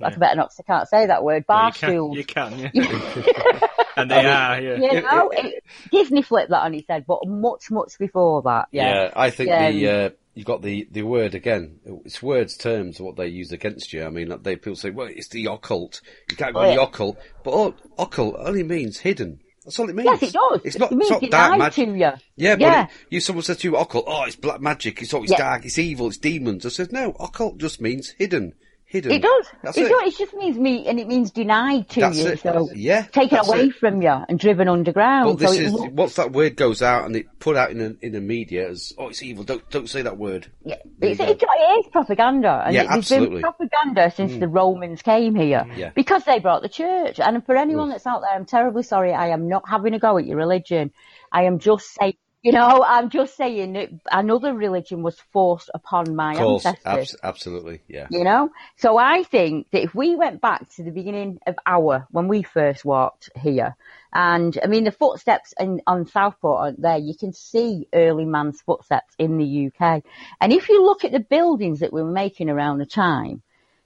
That's 0.00 0.16
better 0.18 0.36
not. 0.36 0.48
'cause 0.48 0.60
I 0.60 0.62
can't 0.72 0.88
say 0.88 1.06
that 1.06 1.22
word. 1.22 1.44
Well, 1.48 1.58
Bar 1.58 1.66
you 1.68 1.72
can, 1.72 1.90
stools. 1.90 2.16
you 2.16 2.24
can, 2.24 2.70
yeah. 2.74 3.68
and 3.96 4.10
they 4.10 4.26
are, 4.26 4.60
yeah. 4.60 4.74
You 4.76 5.00
know, 5.02 5.30
it, 5.30 5.62
Disney 5.92 6.22
flipped 6.22 6.50
that 6.50 6.62
on 6.62 6.74
its 6.74 6.88
head, 6.88 7.04
but 7.06 7.26
much, 7.26 7.70
much 7.70 7.98
before 7.98 8.42
that. 8.42 8.68
Yeah. 8.72 9.10
I 9.14 9.30
think 9.30 9.48
Yeah, 9.50 9.70
the 9.70 9.88
uh, 9.88 10.10
you 10.34 10.44
got 10.44 10.62
the 10.62 10.88
the 10.90 11.02
word 11.02 11.34
again. 11.34 11.80
It's 12.04 12.22
words 12.22 12.56
terms 12.56 13.00
what 13.00 13.16
they 13.16 13.26
use 13.28 13.52
against 13.52 13.92
you. 13.92 14.04
I 14.04 14.10
mean, 14.10 14.32
they 14.42 14.56
people 14.56 14.76
say, 14.76 14.90
well, 14.90 15.08
it's 15.10 15.28
the 15.28 15.46
occult. 15.46 16.00
You 16.30 16.36
can't 16.36 16.54
go 16.54 16.60
Oh, 16.60 16.68
in 16.70 16.76
the 16.76 16.82
occult, 16.82 17.18
but 17.44 17.52
oh, 17.52 17.74
occult 17.98 18.36
only 18.38 18.62
means 18.62 18.98
hidden. 18.98 19.40
That's 19.64 19.78
all 19.78 19.90
it 19.90 19.94
means. 19.94 20.06
Yes, 20.06 20.22
it 20.22 20.32
does. 20.32 20.60
It's 20.64 20.78
not. 20.78 20.90
It 20.90 20.96
means 20.96 21.10
it's 21.10 21.22
not 21.22 21.30
dark 21.30 21.58
magic. 21.58 21.74
to 21.86 21.92
you. 21.92 22.12
Yeah, 22.36 22.54
but 22.54 22.60
Yeah. 22.60 22.84
It, 22.84 22.90
you 23.10 23.20
someone 23.20 23.42
says 23.42 23.58
to 23.58 23.68
you 23.68 23.76
occult, 23.76 24.04
oh, 24.08 24.22
it's 24.24 24.34
black 24.36 24.60
magic. 24.60 25.02
It's 25.02 25.12
always 25.12 25.30
Yeah. 25.30 25.36
dark. 25.36 25.66
It's 25.66 25.78
evil. 25.78 26.08
It's 26.08 26.16
demons. 26.16 26.64
I 26.64 26.70
said 26.70 26.92
no. 26.92 27.10
Occult 27.20 27.58
just 27.58 27.78
means 27.80 28.14
hidden. 28.18 28.54
Hidden. 28.90 29.12
It 29.12 29.22
does. 29.22 29.46
That's 29.62 29.78
it 29.78 29.86
it. 29.86 29.88
does. 29.88 30.12
It 30.12 30.18
just 30.18 30.34
means 30.34 30.58
me, 30.58 30.88
and 30.88 30.98
it 30.98 31.06
means 31.06 31.30
denied 31.30 31.88
to 31.90 32.00
That's 32.00 32.18
you. 32.18 32.26
it. 32.26 32.40
So 32.40 32.68
Yeah, 32.74 33.02
taken 33.02 33.38
away 33.38 33.66
it. 33.66 33.76
from 33.76 34.02
you 34.02 34.10
and 34.28 34.36
driven 34.36 34.66
underground. 34.66 35.38
But 35.38 35.38
this 35.38 35.54
so 35.56 35.62
is 35.62 35.72
looks- 35.72 35.92
once 35.92 36.14
that 36.16 36.32
word 36.32 36.56
goes 36.56 36.82
out 36.82 37.04
and 37.06 37.14
it 37.14 37.26
put 37.38 37.54
out 37.56 37.70
in 37.70 37.80
a, 37.80 38.04
in 38.04 38.12
the 38.14 38.20
media 38.20 38.68
as 38.68 38.92
oh, 38.98 39.06
it's 39.08 39.22
evil. 39.22 39.44
Don't 39.44 39.68
don't 39.70 39.88
say 39.88 40.02
that 40.02 40.18
word. 40.18 40.50
Yeah, 40.64 40.74
it's, 41.00 41.20
it, 41.20 41.40
is 41.40 41.86
propaganda, 41.92 42.64
and 42.66 42.74
Yeah, 42.74 42.82
it, 42.82 42.90
absolutely. 42.90 43.36
been 43.36 43.42
propaganda 43.42 44.10
since 44.10 44.32
mm. 44.32 44.40
the 44.40 44.48
Romans 44.48 45.02
came 45.02 45.36
here 45.36 45.66
Yeah. 45.76 45.90
because 45.94 46.24
they 46.24 46.40
brought 46.40 46.62
the 46.62 46.68
church. 46.68 47.20
And 47.20 47.46
for 47.46 47.56
anyone 47.56 47.90
that's 47.90 48.08
out 48.08 48.22
there, 48.22 48.34
I'm 48.34 48.44
terribly 48.44 48.82
sorry. 48.82 49.12
I 49.12 49.28
am 49.28 49.48
not 49.48 49.68
having 49.68 49.94
a 49.94 50.00
go 50.00 50.18
at 50.18 50.26
your 50.26 50.36
religion. 50.36 50.90
I 51.30 51.44
am 51.44 51.60
just 51.60 51.94
saying, 51.94 52.14
you 52.42 52.52
know, 52.52 52.82
I'm 52.86 53.10
just 53.10 53.36
saying 53.36 53.74
that 53.74 53.90
another 54.10 54.54
religion 54.54 55.02
was 55.02 55.18
forced 55.32 55.70
upon 55.74 56.16
my 56.16 56.32
Of 56.32 56.38
course, 56.38 56.66
ancestors. 56.66 57.14
abs- 57.14 57.16
absolutely, 57.22 57.82
yeah. 57.86 58.06
You 58.10 58.24
know, 58.24 58.50
so 58.76 58.96
I 58.96 59.24
think 59.24 59.70
that 59.72 59.82
if 59.82 59.94
we 59.94 60.16
went 60.16 60.40
back 60.40 60.68
to 60.76 60.82
the 60.82 60.90
beginning 60.90 61.38
of 61.46 61.56
our 61.66 62.06
when 62.10 62.28
we 62.28 62.42
first 62.42 62.84
walked 62.84 63.28
here, 63.36 63.76
and 64.12 64.58
I 64.62 64.68
mean 64.68 64.84
the 64.84 64.90
footsteps 64.90 65.52
in, 65.60 65.82
on 65.86 66.06
Southport 66.06 66.60
are 66.60 66.74
there, 66.78 66.96
you 66.96 67.14
can 67.14 67.34
see 67.34 67.88
early 67.92 68.24
man's 68.24 68.62
footsteps 68.62 69.14
in 69.18 69.36
the 69.36 69.66
UK. 69.70 70.02
And 70.40 70.52
if 70.52 70.70
you 70.70 70.82
look 70.82 71.04
at 71.04 71.12
the 71.12 71.20
buildings 71.20 71.80
that 71.80 71.92
we 71.92 72.02
were 72.02 72.10
making 72.10 72.48
around 72.48 72.78
the 72.78 72.86
time, 72.86 73.42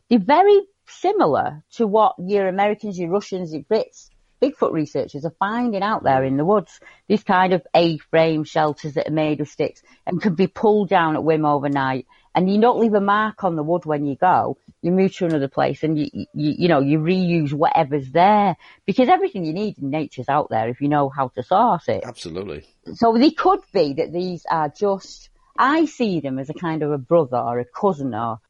they're 0.08 0.18
very 0.20 0.60
similar 0.86 1.64
to 1.72 1.86
what 1.86 2.14
your 2.18 2.46
Americans, 2.46 2.98
your 2.98 3.10
Russians, 3.10 3.52
your 3.52 3.62
Brits, 3.62 4.10
Bigfoot 4.44 4.72
researchers 4.72 5.24
are 5.24 5.34
finding 5.38 5.82
out 5.82 6.02
there 6.02 6.22
in 6.24 6.36
the 6.36 6.44
woods. 6.44 6.78
These 7.08 7.24
kind 7.24 7.52
of 7.52 7.66
A-frame 7.74 8.44
shelters 8.44 8.94
that 8.94 9.08
are 9.08 9.12
made 9.12 9.40
of 9.40 9.48
sticks 9.48 9.82
and 10.06 10.20
can 10.20 10.34
be 10.34 10.46
pulled 10.46 10.90
down 10.90 11.14
at 11.16 11.24
whim 11.24 11.44
overnight. 11.46 12.06
And 12.34 12.52
you 12.52 12.60
don't 12.60 12.80
leave 12.80 12.94
a 12.94 13.00
mark 13.00 13.44
on 13.44 13.56
the 13.56 13.62
wood 13.62 13.86
when 13.86 14.04
you 14.06 14.16
go. 14.16 14.58
You 14.82 14.90
move 14.90 15.14
to 15.16 15.26
another 15.26 15.48
place 15.48 15.82
and 15.82 15.98
you, 15.98 16.08
you, 16.12 16.26
you 16.34 16.68
know, 16.68 16.80
you 16.80 16.98
reuse 16.98 17.52
whatever's 17.52 18.10
there 18.10 18.56
because 18.84 19.08
everything 19.08 19.44
you 19.44 19.52
need 19.52 19.78
in 19.78 19.90
nature's 19.90 20.28
out 20.28 20.50
there 20.50 20.68
if 20.68 20.80
you 20.80 20.88
know 20.88 21.08
how 21.08 21.28
to 21.28 21.42
source 21.42 21.88
it. 21.88 22.02
Absolutely. 22.04 22.64
So 22.94 23.16
they 23.16 23.30
could 23.30 23.60
be 23.72 23.94
that 23.94 24.12
these 24.12 24.44
are 24.50 24.68
just, 24.68 25.30
I 25.56 25.86
see 25.86 26.20
them 26.20 26.38
as 26.38 26.50
a 26.50 26.54
kind 26.54 26.82
of 26.82 26.90
a 26.90 26.98
brother 26.98 27.38
or 27.38 27.60
a 27.60 27.64
cousin 27.64 28.14
or 28.14 28.40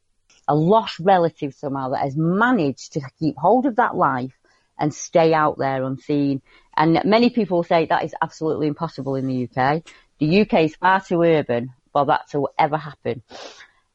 a 0.47 0.55
lost 0.55 0.99
relative 0.99 1.53
somehow 1.53 1.89
that 1.89 2.01
has 2.01 2.17
managed 2.17 2.93
to 2.93 3.01
keep 3.19 3.35
hold 3.37 3.65
of 3.65 3.77
that 3.77 3.95
life 3.95 4.33
and 4.77 4.93
stay 4.93 5.33
out 5.33 5.57
there 5.57 5.83
unseen. 5.83 6.41
And 6.75 7.01
many 7.05 7.29
people 7.29 7.63
say 7.63 7.85
that 7.85 8.03
is 8.03 8.13
absolutely 8.21 8.67
impossible 8.67 9.15
in 9.15 9.27
the 9.27 9.49
UK. 9.49 9.83
The 10.19 10.41
UK 10.41 10.53
is 10.65 10.75
far 10.75 11.01
too 11.01 11.21
urban 11.21 11.71
for 11.93 12.05
that 12.05 12.29
to 12.31 12.49
ever 12.57 12.77
happen. 12.77 13.21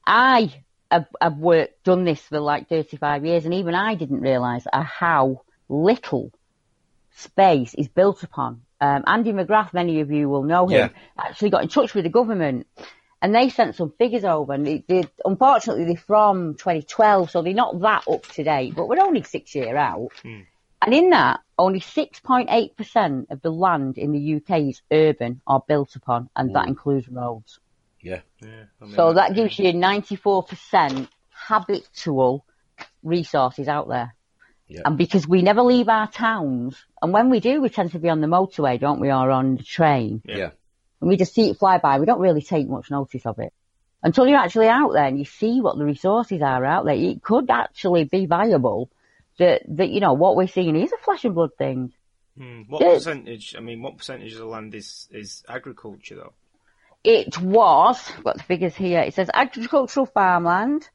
I 0.07 0.53
have, 0.91 1.07
have 1.21 1.37
worked, 1.37 1.85
done 1.85 2.05
this 2.05 2.21
for 2.21 2.41
like 2.41 2.69
35 2.69 3.25
years 3.27 3.45
and 3.45 3.55
even 3.55 3.75
I 3.75 3.95
didn't 3.95 4.21
realise 4.21 4.67
how 4.73 5.43
little 5.69 6.33
space 7.17 7.75
is 7.75 7.89
built 7.89 8.23
upon. 8.23 8.63
Um, 8.81 9.05
Andy 9.07 9.33
McGrath, 9.33 9.75
many 9.75 10.01
of 10.01 10.11
you 10.11 10.29
will 10.29 10.43
know 10.43 10.67
him, 10.67 10.91
actually 11.19 11.51
got 11.51 11.63
in 11.63 11.69
touch 11.69 11.95
with 11.95 12.05
the 12.05 12.11
government 12.11 12.67
and 13.23 13.35
they 13.35 13.51
sent 13.51 13.75
some 13.77 13.93
figures 13.99 14.25
over 14.25 14.53
and 14.55 14.67
they, 14.67 14.85
they, 14.89 15.05
unfortunately 15.25 15.85
they're 15.85 15.97
from 15.97 16.55
2012 16.55 17.31
so 17.31 17.43
they're 17.43 17.53
not 17.53 17.79
that 17.81 18.05
up 18.09 18.27
to 18.29 18.43
date 18.43 18.75
but 18.75 18.89
we're 18.89 19.01
only 19.01 19.23
six 19.23 19.55
year 19.55 19.77
out 19.77 20.09
and 20.83 20.95
in 20.95 21.11
that 21.11 21.41
only 21.59 21.81
6.8% 21.81 23.31
of 23.31 23.43
the 23.43 23.51
land 23.51 23.99
in 23.99 24.13
the 24.13 24.37
UK 24.37 24.61
is 24.71 24.83
urban 24.91 25.41
or 25.47 25.63
built 25.67 25.97
upon 25.97 26.31
and 26.35 26.55
that 26.55 26.69
includes 26.69 27.09
roads 27.09 27.61
Yeah. 28.01 28.21
Yeah, 28.41 28.65
I 28.81 28.85
mean, 28.85 28.95
so 28.95 29.13
that 29.13 29.35
gives 29.35 29.59
you 29.59 29.73
94% 29.73 31.09
habitual 31.31 32.45
resources 33.03 33.69
out 33.69 33.89
there 33.89 34.15
Yeah. 34.69 34.83
And 34.85 34.97
because 34.97 35.27
we 35.27 35.43
never 35.43 35.63
leave 35.63 35.89
our 35.89 36.07
towns, 36.07 36.77
and 37.03 37.13
when 37.13 37.29
we 37.29 37.41
do, 37.41 37.61
we 37.61 37.69
tend 37.71 37.91
to 37.93 37.99
be 37.99 38.09
on 38.09 38.21
the 38.21 38.29
motorway, 38.29 38.79
don't 38.79 39.01
we, 39.01 39.09
or 39.11 39.31
on 39.31 39.57
the 39.57 39.65
train, 39.65 40.23
Yeah. 40.25 40.51
and 41.01 41.09
we 41.11 41.17
just 41.17 41.35
see 41.35 41.51
it 41.51 41.59
fly 41.59 41.79
by. 41.79 41.99
We 41.99 42.07
don't 42.07 42.21
really 42.21 42.43
take 42.43 42.69
much 42.69 42.89
notice 42.89 43.27
of 43.27 43.41
it 43.41 43.53
until 44.03 44.27
you're 44.29 44.39
actually 44.39 44.69
out 44.69 44.93
there 44.93 45.05
and 45.05 45.19
you 45.19 45.25
see 45.25 45.61
what 45.61 45.77
the 45.77 45.85
resources 45.85 46.41
are 46.41 46.65
out 46.65 46.85
there. 46.85 46.95
It 46.95 47.21
could 47.21 47.51
actually 47.51 48.05
be 48.05 48.27
viable 48.27 48.91
that 49.41 49.63
that 49.69 49.89
you 49.89 50.01
know 50.01 50.13
what 50.13 50.37
we're 50.37 50.47
seeing 50.47 50.77
is 50.77 50.93
a 50.93 50.99
flesh 50.99 51.25
and 51.25 51.35
blood 51.35 51.51
thing. 51.59 51.93
Hmm. 52.39 52.63
What 52.69 52.83
Yeah. 52.83 52.95
percentage? 52.95 53.55
I 53.57 53.61
mean, 53.61 53.83
what 53.83 53.97
percentage 53.99 54.33
of 54.35 54.39
the 54.39 54.47
land 54.47 54.75
is 54.75 55.09
is 55.11 55.43
agriculture 55.49 56.17
though? 56.17 56.35
It 57.03 57.39
was, 57.39 58.13
I've 58.17 58.25
got 58.25 58.37
the 58.37 58.43
figures 58.43 58.77
here, 58.77 59.01
it 59.01 59.15
says 59.15 59.31
agricultural 59.33 60.05
farmland, 60.05 60.87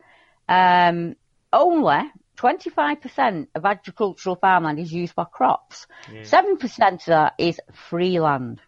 um, 0.48 1.16
only 1.52 2.12
25% 2.38 3.48
of 3.56 3.66
agricultural 3.66 4.36
farmland 4.36 4.78
is 4.80 4.94
used 4.94 5.16
for 5.16 5.26
crops. 5.26 5.88
7% 6.24 6.94
of 6.94 7.06
that 7.06 7.34
is 7.40 7.60
free 7.90 8.20
land. 8.20 8.62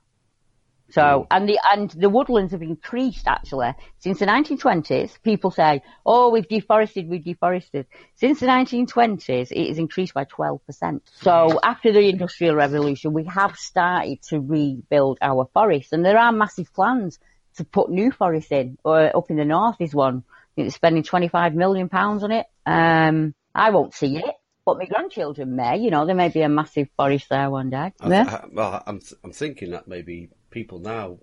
So, 0.89 1.27
and 1.29 1.49
the, 1.49 1.59
and 1.71 1.89
the 1.91 2.09
woodlands 2.09 2.53
have 2.53 2.61
increased 2.61 3.27
actually. 3.27 3.73
Since 3.99 4.19
the 4.19 4.25
1920s, 4.25 5.21
people 5.21 5.51
say, 5.51 5.81
oh, 6.05 6.29
we've 6.29 6.47
deforested, 6.47 7.09
we've 7.09 7.23
deforested. 7.23 7.87
Since 8.15 8.39
the 8.39 8.47
1920s, 8.47 9.51
it 9.51 9.67
has 9.67 9.77
increased 9.77 10.13
by 10.13 10.25
12%. 10.25 11.01
So 11.21 11.59
after 11.61 11.91
the 11.91 12.07
industrial 12.07 12.55
revolution, 12.55 13.13
we 13.13 13.25
have 13.25 13.57
started 13.57 14.21
to 14.29 14.39
rebuild 14.39 15.17
our 15.21 15.49
forests 15.53 15.91
and 15.91 16.05
there 16.05 16.17
are 16.17 16.31
massive 16.31 16.73
plans 16.73 17.19
to 17.57 17.65
put 17.65 17.89
new 17.89 18.11
forests 18.11 18.51
in. 18.51 18.77
Or 18.83 19.15
up 19.15 19.29
in 19.29 19.35
the 19.35 19.45
north 19.45 19.77
is 19.79 19.93
one. 19.93 20.23
I 20.57 20.69
spending 20.69 21.03
25 21.03 21.53
million 21.53 21.89
pounds 21.89 22.23
on 22.23 22.31
it. 22.31 22.47
Um, 22.65 23.35
I 23.53 23.69
won't 23.71 23.93
see 23.93 24.17
it, 24.17 24.35
but 24.65 24.77
my 24.77 24.85
grandchildren 24.85 25.55
may. 25.55 25.77
You 25.77 25.91
know, 25.91 26.05
there 26.05 26.15
may 26.15 26.29
be 26.29 26.41
a 26.41 26.49
massive 26.49 26.89
forest 26.95 27.27
there 27.29 27.49
one 27.49 27.69
day. 27.69 27.93
I, 27.99 28.09
Yeah. 28.09 28.41
I, 28.43 28.47
well, 28.51 28.83
I'm 28.85 29.01
I'm 29.23 29.31
thinking 29.31 29.71
that 29.71 29.87
maybe 29.87 30.29
people 30.49 30.79
now 30.79 31.17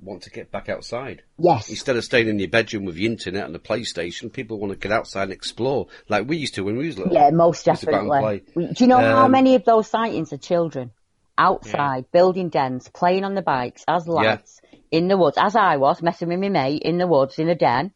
want 0.00 0.22
to 0.22 0.30
get 0.30 0.50
back 0.52 0.68
outside 0.68 1.22
Yes. 1.38 1.68
instead 1.70 1.96
of 1.96 2.04
staying 2.04 2.28
in 2.28 2.38
your 2.38 2.48
bedroom 2.48 2.84
with 2.84 2.94
the 2.94 3.06
internet 3.06 3.44
and 3.44 3.54
the 3.54 3.58
PlayStation. 3.58 4.32
People 4.32 4.58
want 4.58 4.72
to 4.72 4.78
get 4.78 4.92
outside 4.92 5.24
and 5.24 5.32
explore, 5.32 5.88
like 6.08 6.28
we 6.28 6.36
used 6.36 6.54
to 6.54 6.62
when 6.64 6.76
we 6.76 6.86
was 6.86 6.98
little. 6.98 7.14
Yeah, 7.14 7.30
most 7.30 7.66
Used 7.66 7.80
to 7.80 7.86
go 7.86 7.96
out 7.96 8.02
and 8.02 8.10
definitely. 8.12 8.42
play. 8.54 8.74
Do 8.74 8.84
you 8.84 8.86
know 8.88 9.00
how 9.00 9.24
Um, 9.24 9.32
many 9.32 9.54
of 9.56 9.64
those 9.64 9.88
sightings 9.88 10.32
are 10.32 10.38
children? 10.38 10.92
Outside, 11.36 12.10
building 12.12 12.48
dens, 12.48 12.88
playing 12.88 13.24
on 13.24 13.34
the 13.34 13.42
bikes 13.42 13.84
as 13.86 14.08
lads, 14.08 14.60
in 14.90 15.06
the 15.06 15.16
woods, 15.16 15.36
as 15.38 15.54
I 15.54 15.76
was, 15.76 16.02
messing 16.02 16.28
with 16.28 16.40
my 16.40 16.48
mate 16.48 16.82
in 16.82 16.98
the 16.98 17.06
woods, 17.06 17.38
in 17.38 17.48
a 17.48 17.54
den. 17.54 17.92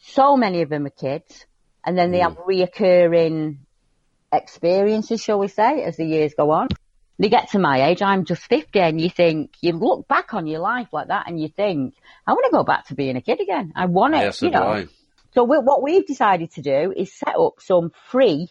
So 0.00 0.36
many 0.36 0.60
of 0.62 0.68
them 0.68 0.84
are 0.86 0.90
kids. 0.90 1.46
And 1.86 1.96
then 1.96 2.10
they 2.10 2.18
Hmm. 2.18 2.24
have 2.24 2.36
reoccurring 2.36 3.56
experiences, 4.32 5.22
shall 5.22 5.38
we 5.38 5.48
say, 5.48 5.82
as 5.82 5.96
the 5.96 6.04
years 6.04 6.34
go 6.36 6.50
on. 6.50 6.68
They 7.18 7.28
get 7.28 7.50
to 7.50 7.58
my 7.60 7.84
age, 7.84 8.02
I'm 8.02 8.24
just 8.24 8.42
50, 8.42 8.80
and 8.80 9.00
you 9.00 9.08
think, 9.08 9.52
you 9.60 9.72
look 9.72 10.08
back 10.08 10.34
on 10.34 10.46
your 10.46 10.60
life 10.60 10.88
like 10.92 11.08
that 11.08 11.28
and 11.28 11.40
you 11.40 11.48
think, 11.48 11.94
I 12.26 12.32
want 12.32 12.44
to 12.46 12.50
go 12.50 12.64
back 12.64 12.86
to 12.88 12.94
being 12.94 13.16
a 13.16 13.20
kid 13.20 13.40
again. 13.40 13.72
I 13.76 13.86
want 13.86 14.14
it, 14.14 14.18
Yeah, 14.18 14.30
so 14.30 14.46
you 14.46 14.52
know. 14.52 14.64
I. 14.64 14.86
So 15.32 15.44
we, 15.44 15.58
what 15.58 15.82
we've 15.82 16.06
decided 16.06 16.52
to 16.52 16.62
do 16.62 16.92
is 16.96 17.12
set 17.12 17.36
up 17.36 17.60
some 17.60 17.92
free 18.10 18.48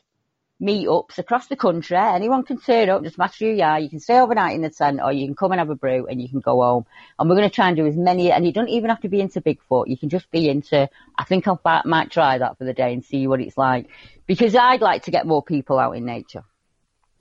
meetups 0.62 1.18
across 1.18 1.48
the 1.48 1.56
country. 1.56 1.98
Anyone 1.98 2.44
can 2.44 2.58
turn 2.58 2.90
up, 2.90 3.04
just 3.04 3.18
matter 3.18 3.46
who 3.46 3.52
you 3.52 3.64
are. 3.64 3.80
You 3.80 3.90
can 3.90 4.00
stay 4.00 4.20
overnight 4.20 4.56
in 4.56 4.62
the 4.62 4.70
tent 4.70 5.00
or 5.04 5.12
you 5.12 5.28
can 5.28 5.36
come 5.36 5.52
and 5.52 5.60
have 5.60 5.70
a 5.70 5.76
brew 5.76 6.08
and 6.08 6.22
you 6.22 6.30
can 6.30 6.40
go 6.40 6.62
home. 6.62 6.86
And 7.20 7.30
we're 7.30 7.36
going 7.36 7.50
to 7.50 7.54
try 7.54 7.68
and 7.68 7.76
do 7.76 7.86
as 7.86 7.98
many, 7.98 8.32
and 8.32 8.46
you 8.46 8.54
don't 8.54 8.70
even 8.70 8.90
have 8.90 9.02
to 9.02 9.10
be 9.10 9.20
into 9.20 9.42
Bigfoot. 9.42 9.88
You 9.88 9.98
can 9.98 10.10
just 10.10 10.30
be 10.32 10.50
into, 10.50 10.90
I 11.18 11.24
think 11.26 11.48
I 11.48 11.82
might 11.86 12.12
try 12.12 12.38
that 12.38 12.58
for 12.58 12.64
the 12.64 12.74
day 12.74 12.94
and 12.94 13.04
see 13.04 13.28
what 13.28 13.42
it's 13.42 13.58
like. 13.58 13.90
Because 14.26 14.56
I'd 14.56 14.82
like 14.82 15.04
to 15.04 15.12
get 15.12 15.28
more 15.28 15.44
people 15.44 15.80
out 15.80 15.98
in 15.98 16.06
nature. 16.06 16.44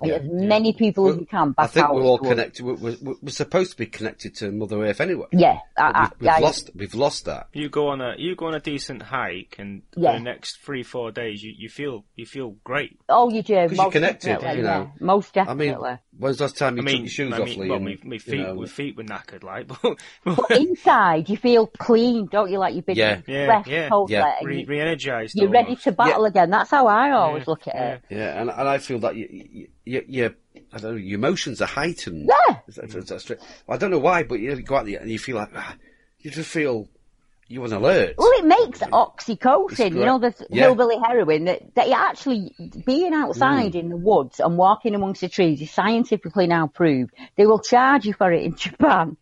Yeah, 0.05 0.15
as 0.17 0.23
many 0.25 0.73
people 0.73 1.09
as 1.09 1.17
we 1.17 1.25
can 1.27 1.55
I 1.59 1.67
think 1.67 1.87
out. 1.87 1.95
we're 1.95 2.03
all 2.03 2.17
into 2.19 2.29
connected. 2.31 2.65
We're, 2.65 2.75
we're, 2.75 2.97
we're 3.23 3.29
supposed 3.31 3.73
to 3.73 3.77
be 3.77 3.87
connected 3.87 4.35
to 4.37 4.51
Mother 4.53 4.83
Earth 4.85 5.01
anyway. 5.01 5.27
Yeah. 5.33 5.59
I, 5.77 5.83
I, 5.83 6.03
we've, 6.03 6.21
we've 6.21 6.31
I- 6.31 6.39
lost. 6.41 6.71
We've 6.75 6.95
lost 6.95 7.25
that. 7.27 7.49
You 7.53 7.69
go 7.69 7.89
on 7.89 8.01
a 8.01 8.15
you 8.19 8.35
go 8.37 8.47
on 8.47 8.55
a 8.55 8.61
decent 8.61 9.03
hike, 9.03 9.57
and 9.59 9.83
Yeah. 9.97 10.13
for 10.13 10.19
the 10.19 10.25
next 10.25 10.59
three 10.65 10.83
four 10.83 11.11
days, 11.13 11.43
you, 11.43 11.53
you 11.57 11.69
feel 11.69 12.05
you 12.17 12.27
feel 12.27 12.51
great. 12.65 12.99
Oh, 13.09 13.29
you 13.31 13.43
do. 13.43 13.55
Because 13.55 13.73
you're 13.77 13.85
Most 13.85 13.93
connected, 13.93 14.29
definitely, 14.29 14.57
you 14.59 14.63
know. 14.65 14.91
yeah. 14.99 15.07
Most 15.07 15.37
I 15.37 15.45
definitely. 15.45 15.91
mean, 15.91 15.99
when's 16.19 16.39
the 16.39 16.45
last 16.45 16.59
time 16.59 16.77
you 16.77 16.83
I 16.83 16.85
mean, 16.85 16.95
took 16.97 17.03
your 17.03 17.09
shoes 17.11 17.33
I 17.33 17.39
off, 17.41 17.47
mean, 17.49 17.59
Lee? 17.61 17.69
well, 17.69 17.77
and, 17.77 17.85
my, 17.85 17.99
my 18.05 18.15
you 18.15 18.21
feet 18.21 18.41
know, 18.41 18.55
my 18.55 18.67
feet 18.67 18.97
were 18.97 19.05
knackered, 19.05 19.43
like, 19.43 19.67
but, 19.83 19.97
But 20.25 20.51
inside, 20.51 21.29
you 21.29 21.37
feel 21.37 21.67
clean, 21.67 22.27
don't 22.27 22.51
you? 22.51 22.59
Like 22.59 22.75
you've 22.75 22.87
been 22.87 22.97
Yeah. 22.97 23.21
Yeah, 23.27 23.47
fresh, 23.47 23.67
yeah, 23.67 23.89
totally, 23.89 24.13
yeah. 24.19 24.35
Re- 24.43 24.65
re-energized. 24.65 25.35
you're 25.37 25.49
ready 25.51 25.77
to 25.77 25.93
battle 25.93 26.25
again. 26.25 26.51
That's 26.51 26.71
how 26.71 26.87
I 26.87 27.11
always 27.13 27.43
Yeah, 27.43 27.51
look 27.51 27.69
at 27.69 27.75
it. 27.77 28.03
Yeah, 28.11 28.41
and, 28.41 28.51
and 28.51 28.69
I 28.69 28.79
feel 28.79 28.99
that 29.01 29.17
you, 29.17 29.69
you, 29.93 30.05
you, 30.09 30.35
you, 30.55 30.63
I 30.73 30.79
don't 30.79 30.93
know, 30.93 30.97
your 30.97 31.19
emotions 31.19 31.61
are 31.61 31.67
heightened. 31.67 32.29
Yeah. 32.29 32.57
Is 32.69 32.75
that- 32.77 32.95
is 32.95 33.07
that 33.07 33.21
straight? 33.21 33.41
I 33.69 33.77
don't 33.77 33.91
know 33.91 33.99
why, 33.99 34.23
but 34.23 34.41
you 34.41 34.55
go 34.63 34.77
out 34.77 34.87
there 34.87 35.01
and 35.01 35.11
you 35.11 35.19
feel 35.19 35.37
like, 35.37 35.51
ah, 35.55 35.75
you 36.21 36.31
just 36.31 36.51
feel 36.51 36.89
you're 37.49 37.65
on 37.65 37.73
alert. 37.73 38.15
Well, 38.17 38.31
it 38.39 38.47
makes 38.47 38.79
oxytocin, 38.81 39.93
you 39.95 40.05
know, 40.07 40.19
the 40.19 40.35
Yeah. 40.51 40.65
hillbilly 40.65 40.97
heroin, 41.07 41.45
that, 41.45 41.75
that 41.75 41.89
you 41.89 41.95
actually, 41.95 42.55
being 42.87 43.13
Mm. 43.13 43.23
outside 43.25 43.75
in 43.75 43.89
the 43.91 43.97
woods 43.97 44.41
and 44.41 44.57
walking 44.57 44.95
amongst 44.95 45.21
the 45.21 45.29
trees 45.29 45.61
is 45.61 45.71
scientifically 45.71 46.47
now 46.47 46.67
proved. 46.69 47.13
They 47.37 47.47
will 47.47 47.59
charge 47.59 48.07
you 48.07 48.15
for 48.15 48.33
it 48.33 48.43
in 48.45 48.57
Japan 48.67 49.17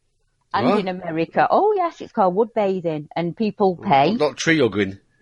and 0.54 0.66
What? 0.66 0.78
in 0.80 0.88
America. 0.88 1.48
Oh, 1.50 1.72
yes, 1.74 2.00
it's 2.00 2.12
called 2.12 2.34
wood 2.36 2.50
bathing, 2.54 3.08
and 3.16 3.36
people 3.36 3.76
pay. 3.76 4.14
Not 4.14 4.36
tree 4.36 4.60
hugging. 4.60 4.98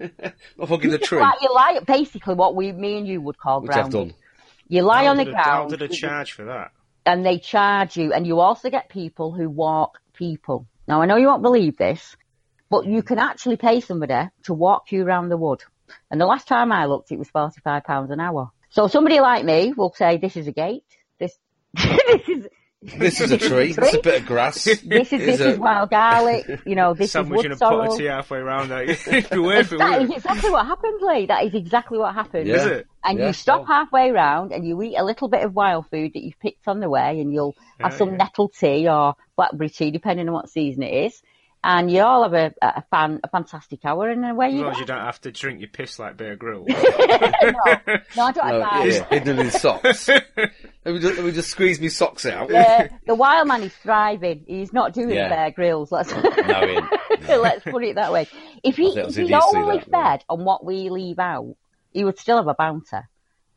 not 0.59 0.69
hugging 0.69 0.91
the 0.91 0.99
tree, 0.99 1.19
Like 1.21 1.41
you 1.41 1.53
lie, 1.55 1.81
basically 1.87 2.35
what 2.35 2.55
we, 2.55 2.73
me 2.73 2.99
and 2.99 3.07
you 3.07 3.21
would 3.23 3.39
call 3.39 3.61
which 3.63 3.73
I've 3.73 3.91
done. 3.91 4.13
You 4.69 4.83
lie 4.83 5.05
How 5.05 5.11
on 5.11 5.17
the 5.17 5.25
did 5.25 5.35
a- 5.35 5.37
How 5.37 5.43
ground. 5.67 5.71
did 5.71 5.83
a 5.83 5.89
charge 5.89 6.33
for 6.33 6.45
that? 6.45 6.73
and 7.07 7.25
they 7.25 7.39
charge 7.39 7.97
you, 7.97 8.13
and 8.13 8.27
you 8.27 8.39
also 8.39 8.69
get 8.69 8.91
people 8.91 9.33
who 9.33 9.49
walk 9.49 9.99
people. 10.13 10.67
Now, 10.87 11.01
I 11.01 11.07
know 11.07 11.17
you 11.17 11.29
won't 11.29 11.41
believe 11.43 11.79
this, 11.79 12.15
but 12.69 12.85
you 12.85 13.03
can 13.03 13.19
actually 13.19 13.57
pay 13.57 13.81
somebody 13.81 14.29
to 14.45 14.53
walk 14.53 14.93
you 14.93 15.05
around 15.07 15.31
the 15.31 15.39
wood. 15.39 15.63
And 16.11 16.21
the 16.21 16.27
last 16.27 16.47
time 16.49 16.71
I 16.71 16.85
looked, 16.85 17.11
it 17.11 17.19
was 17.19 17.31
£45 17.31 18.11
an 18.11 18.21
hour. 18.21 18.51
So 18.69 18.89
somebody 18.89 19.21
like 19.21 19.43
me 19.43 19.73
will 19.75 19.95
say, 19.95 20.19
this 20.19 20.37
is 20.37 20.49
a 20.49 20.53
gate, 20.53 20.85
this, 21.19 21.35
this 21.75 22.29
is, 22.29 22.47
This 22.81 23.21
is 23.21 23.33
a 23.33 23.39
tree. 23.49 23.73
This 23.73 23.89
is 23.89 23.95
a 23.97 24.03
bit 24.03 24.21
of 24.23 24.27
grass. 24.27 24.63
this 24.63 24.83
is, 24.85 24.89
this 25.11 25.41
a- 25.41 25.49
is 25.55 25.59
wild 25.59 25.91
garlic, 25.91 26.47
you 26.65 26.77
know, 26.77 26.95
this 26.95 27.11
Sandwiching 27.13 27.51
is 27.51 27.61
a 27.61 27.65
wood 27.65 27.71
pot 27.71 27.73
sorrel. 27.73 27.93
of 27.93 27.99
tea 27.99 28.05
halfway 28.05 28.39
around. 28.39 28.69
Like, 28.71 28.89
it'd 28.91 29.31
be 29.31 29.39
worth 29.39 29.73
it, 29.73 29.79
That 29.79 30.01
wouldn't 30.01 30.17
exactly 30.17 30.51
what 30.51 30.65
happened, 30.65 31.01
Lee. 31.03 31.27
That 31.27 31.45
is 31.45 31.55
exactly 31.55 31.99
what 31.99 32.15
happened. 32.15 32.47
Yeah. 32.47 32.55
Is 32.57 32.67
it? 32.67 32.87
And 33.05 33.19
Yeah. 33.19 33.27
you 33.29 33.33
stop 33.33 33.67
halfway 33.67 34.13
round 34.13 34.53
and 34.53 34.65
you 34.67 34.81
eat 34.83 34.95
a 34.97 35.05
little 35.05 35.29
bit 35.29 35.43
of 35.43 35.55
wild 35.57 35.87
food 35.91 36.13
that 36.15 36.23
you've 36.23 36.39
picked 36.39 36.69
on 36.69 36.79
the 36.79 36.89
way 36.89 37.21
and 37.21 37.33
you'll 37.33 37.57
have 37.81 37.93
Yeah, 37.93 37.99
some 37.99 38.11
yeah. 38.11 38.17
nettle 38.19 38.49
tea 38.49 38.89
or 38.89 39.15
blackberry 39.37 39.71
tea, 39.71 39.91
depending 39.91 40.29
on 40.29 40.35
what 40.35 40.49
season 40.49 40.83
it 40.85 41.07
is. 41.07 41.21
And 41.71 41.91
you 41.91 42.01
all 42.01 42.23
have 42.23 42.33
a, 42.33 42.55
a 42.63 42.83
fan, 42.91 43.21
a 43.23 43.29
fantastic 43.29 43.85
hour 43.85 44.09
and 44.09 44.25
away 44.25 44.47
As 44.47 44.55
you 44.55 44.61
long 44.63 44.73
as 44.73 44.79
you 44.79 44.87
don't 44.87 45.05
have 45.05 45.21
to 45.21 45.31
drink 45.31 45.61
your 45.61 45.69
piss 45.69 45.99
like 45.99 46.17
Bear 46.17 46.35
Grylls. 46.35 46.67
no, 46.69 46.77
no, 48.17 48.23
I 48.23 48.33
don't 48.33 48.37
No, 48.49 48.65
have 48.65 48.87
yeah, 48.87 48.99
that. 49.01 49.09
hidden 49.13 49.39
in 49.39 49.51
socks. 49.51 50.09
let, 50.09 50.25
me 50.87 50.99
just, 50.99 51.17
let 51.17 51.25
me 51.27 51.31
just 51.31 51.51
squeeze 51.51 51.79
my 51.79 51.89
socks 51.89 52.25
out. 52.25 52.49
Yeah, 52.51 52.89
the 53.07 53.15
wild 53.15 53.49
man 53.49 53.63
is 53.65 53.75
thriving. 53.83 54.45
He's 54.47 54.73
not 54.73 54.95
doing 54.95 55.11
Yeah. 55.11 55.29
Bear 55.29 55.51
Grylls. 55.51 55.93
Let's, 55.93 56.11
No, 56.11 56.21
he 56.23 56.77
ain't. 56.77 56.87
let's 57.29 57.63
put 57.65 57.85
it 57.85 57.97
that 57.97 58.13
way. 58.13 58.29
If 58.65 58.77
he, 58.77 58.89
I 58.91 58.95
think 58.95 58.97
I 58.97 59.01
if 59.01 59.07
was 59.09 59.17
he's 59.17 59.25
idiocy, 59.27 59.57
only 59.59 59.77
that, 59.79 59.89
yeah. 59.91 60.11
fed 60.13 60.25
on 60.31 60.45
what 60.47 60.65
we 60.65 60.89
leave 60.89 61.19
out, 61.19 61.55
he 61.93 62.03
would 62.03 62.19
still 62.19 62.39
have 62.39 62.49
a 62.49 62.55
bounty. 62.55 62.97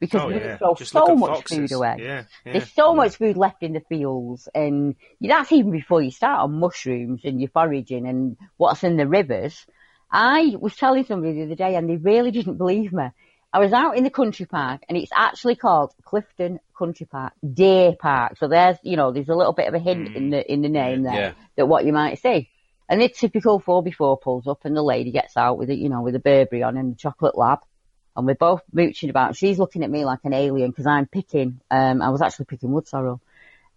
Because 0.02 0.22
oh 0.24 0.28
we 0.30 0.34
yeah, 0.34 0.58
throw 0.58 0.74
just 0.74 0.92
so 0.92 1.16
much 1.16 1.30
foxes. 1.30 1.58
food 1.58 1.72
away. 1.74 1.98
Yeah, 2.00 2.24
yeah. 2.44 2.54
There's 2.54 2.72
so 2.72 2.96
much 2.96 3.18
food 3.18 3.38
left 3.38 3.62
in 3.62 3.74
the 3.74 3.82
fields, 3.82 4.50
and 4.54 4.96
that's 5.22 5.52
even 5.52 5.72
before 5.72 6.02
you 6.02 6.10
start 6.10 6.40
on 6.40 6.60
mushrooms 6.60 7.22
and 7.24 7.40
your 7.40 7.52
foraging 7.52 8.08
and 8.08 8.36
what's 8.58 8.84
in 8.84 8.98
the 8.98 9.08
rivers. 9.08 9.64
I 10.12 10.56
was 10.60 10.76
telling 10.76 11.06
somebody 11.06 11.34
the 11.34 11.44
other 11.44 11.56
day, 11.56 11.76
and 11.76 11.88
they 11.88 11.98
really 11.98 12.32
didn't 12.32 12.58
believe 12.58 12.92
me. 12.92 13.10
I 13.54 13.60
was 13.60 13.74
out 13.74 13.96
in 13.96 14.04
the 14.04 14.10
country 14.10 14.48
park, 14.48 14.82
and 14.90 14.98
it's 14.98 15.12
actually 15.16 15.56
called 15.56 15.94
Clifton 16.04 16.60
Country 16.76 17.06
Park, 17.06 17.34
Deer 17.54 17.94
Park. 17.94 18.40
So 18.40 18.48
there's, 18.48 18.78
you 18.82 18.98
know, 18.98 19.12
there's 19.12 19.30
a 19.30 19.36
little 19.36 19.54
bit 19.54 19.68
of 19.68 19.76
a 19.76 19.80
hint 19.80 20.16
in 20.16 20.30
mm. 20.30 20.32
the 20.32 20.52
in 20.52 20.64
the 20.64 20.70
name 20.70 21.04
there 21.04 21.36
that 21.58 21.68
what 21.68 21.86
you 21.86 21.94
might 21.94 22.20
see. 22.20 22.50
And 22.90 23.00
the 23.00 23.08
typical 23.08 23.60
four 23.60 23.84
before 23.84 24.18
pulls 24.18 24.48
up, 24.48 24.66
and 24.66 24.76
the 24.76 24.82
lady 24.82 25.12
gets 25.12 25.38
out 25.38 25.60
with 25.60 25.70
it, 25.70 25.78
you 25.78 25.90
know, 25.90 26.02
with 26.02 26.16
a 26.16 26.20
Burberry 26.20 26.64
on 26.64 26.76
and 26.76 26.94
the 26.94 26.98
chocolate 26.98 27.38
lab 27.38 27.60
and 28.16 28.26
we're 28.26 28.36
both 28.36 28.62
mooching 28.72 29.10
about. 29.10 29.36
She's 29.36 29.60
looking 29.60 29.84
at 29.84 29.90
me 29.90 30.06
like 30.06 30.20
an 30.24 30.34
alien 30.34 30.72
because 30.72 30.88
I'm 30.88 31.08
picking. 31.08 31.62
Um, 31.70 32.02
I 32.02 32.10
was 32.10 32.22
actually 32.22 32.46
picking 32.46 32.72
wood 32.72 32.88
sorrel, 32.88 33.22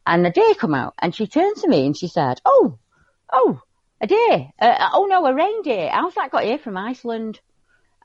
and 0.06 0.26
a 0.26 0.30
deer 0.30 0.54
come 0.54 0.74
out, 0.74 0.94
and 0.98 1.14
she 1.14 1.26
turned 1.26 1.56
to 1.56 1.68
me 1.68 1.86
and 1.86 1.96
she 1.96 2.08
said, 2.08 2.40
"Oh, 2.44 2.78
oh, 3.32 3.60
a 4.00 4.06
deer. 4.06 4.50
Uh, 4.58 4.88
oh 4.92 5.06
no, 5.06 5.24
a 5.26 5.34
reindeer. 5.34 5.90
How's 5.90 6.14
that 6.14 6.30
got 6.30 6.44
here 6.44 6.58
from 6.58 6.76
Iceland?" 6.76 7.40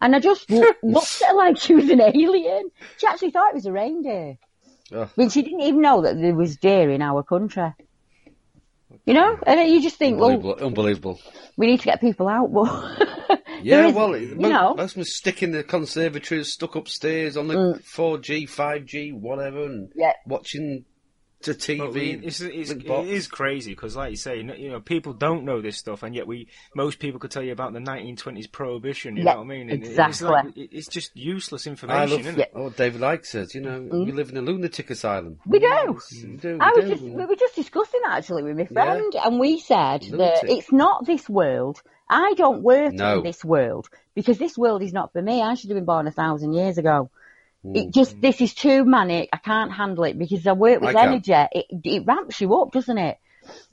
And 0.02 0.16
I 0.16 0.20
just 0.20 0.50
looked 0.84 1.22
at 1.22 1.30
her 1.30 1.36
like 1.36 1.58
she 1.58 1.76
was 1.76 1.90
an 1.90 2.02
alien. 2.02 2.72
She 2.98 3.08
actually 3.08 3.32
thought 3.32 3.50
it 3.50 3.56
was 3.56 3.66
a 3.66 3.72
reindeer. 3.72 4.38
Oh. 4.92 5.04
I 5.04 5.10
mean, 5.18 5.30
she 5.30 5.42
didn't 5.42 5.62
even 5.62 5.82
know 5.82 6.02
that 6.02 6.20
there 6.20 6.36
was 6.36 6.58
deer 6.58 6.90
in 6.90 7.02
our 7.02 7.24
country. 7.24 7.74
You 9.10 9.16
know, 9.16 9.40
and 9.48 9.72
you 9.72 9.82
just 9.82 9.96
think, 9.98 10.20
well, 10.20 10.30
Unbelievable. 10.32 10.66
Unbelievable. 10.68 11.20
we 11.58 11.66
need 11.66 11.80
to 11.80 11.86
get 11.86 12.00
people 12.00 12.28
out, 12.28 12.54
but 12.54 13.42
Yeah, 13.64 13.88
is- 13.88 13.96
well, 13.96 14.16
you 14.16 14.36
mo- 14.36 14.50
know. 14.50 14.74
most 14.76 14.92
of 14.92 14.96
them 14.98 15.04
stick 15.06 15.42
in 15.42 15.52
the 15.52 15.64
conservatories, 15.64 16.54
stuck 16.54 16.76
upstairs 16.76 17.36
on 17.36 17.48
the 17.48 17.56
Mm. 17.56 17.84
4G, 17.96 18.48
5G, 18.48 19.14
whatever, 19.14 19.64
and 19.66 19.92
Yeah. 19.96 20.14
watching 20.28 20.86
the 21.42 21.54
But 21.54 21.60
TV. 21.60 21.94
we, 21.94 22.12
it's, 22.28 22.42
it's, 22.42 22.70
link 22.70 22.82
it 22.84 22.88
box. 22.88 23.08
is 23.08 23.28
crazy 23.28 23.72
because, 23.72 23.96
like 23.96 24.12
you 24.12 24.18
say, 24.18 24.38
you 24.38 24.70
know, 24.70 24.80
people 24.82 25.14
don't 25.14 25.46
know 25.46 25.62
this 25.62 25.78
stuff, 25.78 26.04
and 26.04 26.14
yet 26.14 26.28
we 26.28 26.48
most 26.76 27.00
people 27.00 27.20
could 27.20 27.32
tell 27.32 27.44
you 27.44 27.52
about 27.54 27.74
the 27.74 27.80
1920s 27.80 28.52
prohibition. 28.52 29.16
You 29.16 29.24
Yeah, 29.24 29.34
know 29.34 29.38
what 29.40 29.46
I 29.46 29.48
mean? 29.48 29.70
And 29.70 29.84
exactly. 29.84 30.10
It's, 30.10 30.22
like, 30.22 30.54
it's 30.56 30.88
just 30.88 31.16
useless 31.16 31.66
I 31.66 31.70
information, 31.72 32.10
love 32.12 32.20
isn't 32.22 32.40
it? 32.40 32.52
oh, 32.56 32.70
David 32.70 33.02
Icke 33.02 33.26
says, 33.26 33.56
you 33.56 33.62
know, 33.62 33.80
Mm. 33.80 34.06
we 34.06 34.12
live 34.12 34.30
in 34.30 34.38
a 34.38 34.42
lunatic 34.42 34.90
asylum. 34.90 35.40
We 35.46 35.60
do. 35.60 36.00
We 36.24 36.36
do, 36.38 36.58
I 36.60 36.72
was 36.76 36.84
do. 36.84 36.90
just, 36.90 37.04
we 37.04 37.26
were 37.26 37.36
just 37.36 37.56
discussing 37.56 38.02
that 38.04 38.18
actually 38.18 38.44
with 38.44 38.58
my 38.58 38.64
Yeah. 38.64 38.68
friend, 38.68 39.16
and 39.24 39.40
we 39.40 39.60
said 39.60 40.02
that 40.02 40.44
it's 40.44 40.72
not 40.72 41.06
this 41.06 41.30
world. 41.30 41.82
I 42.10 42.34
don't 42.36 42.64
work 42.64 42.94
No. 42.94 43.18
in 43.18 43.24
this 43.24 43.46
world 43.46 43.88
because 44.16 44.38
this 44.38 44.58
world 44.58 44.82
is 44.82 44.92
not 44.94 45.14
for 45.14 45.22
me. 45.22 45.42
I 45.42 45.54
should 45.54 45.70
have 45.70 45.78
been 45.78 45.86
born 45.86 46.08
a 46.08 46.12
thousand 46.12 46.54
years 46.54 46.78
ago. 46.78 47.10
Mm. 47.66 47.76
It 47.76 47.94
just 47.94 48.20
this 48.22 48.40
is 48.42 48.54
too 48.54 48.86
manic. 48.86 49.30
I 49.34 49.38
can't 49.38 49.72
handle 49.72 50.06
it 50.06 50.18
because 50.18 50.48
I 50.48 50.54
work 50.54 50.82
with 50.82 50.96
I 50.96 51.04
energy. 51.04 51.34
It, 51.34 51.66
it 51.84 52.06
ramps 52.06 52.40
you 52.40 52.54
up, 52.56 52.72
doesn't 52.72 52.98
it? 52.98 53.18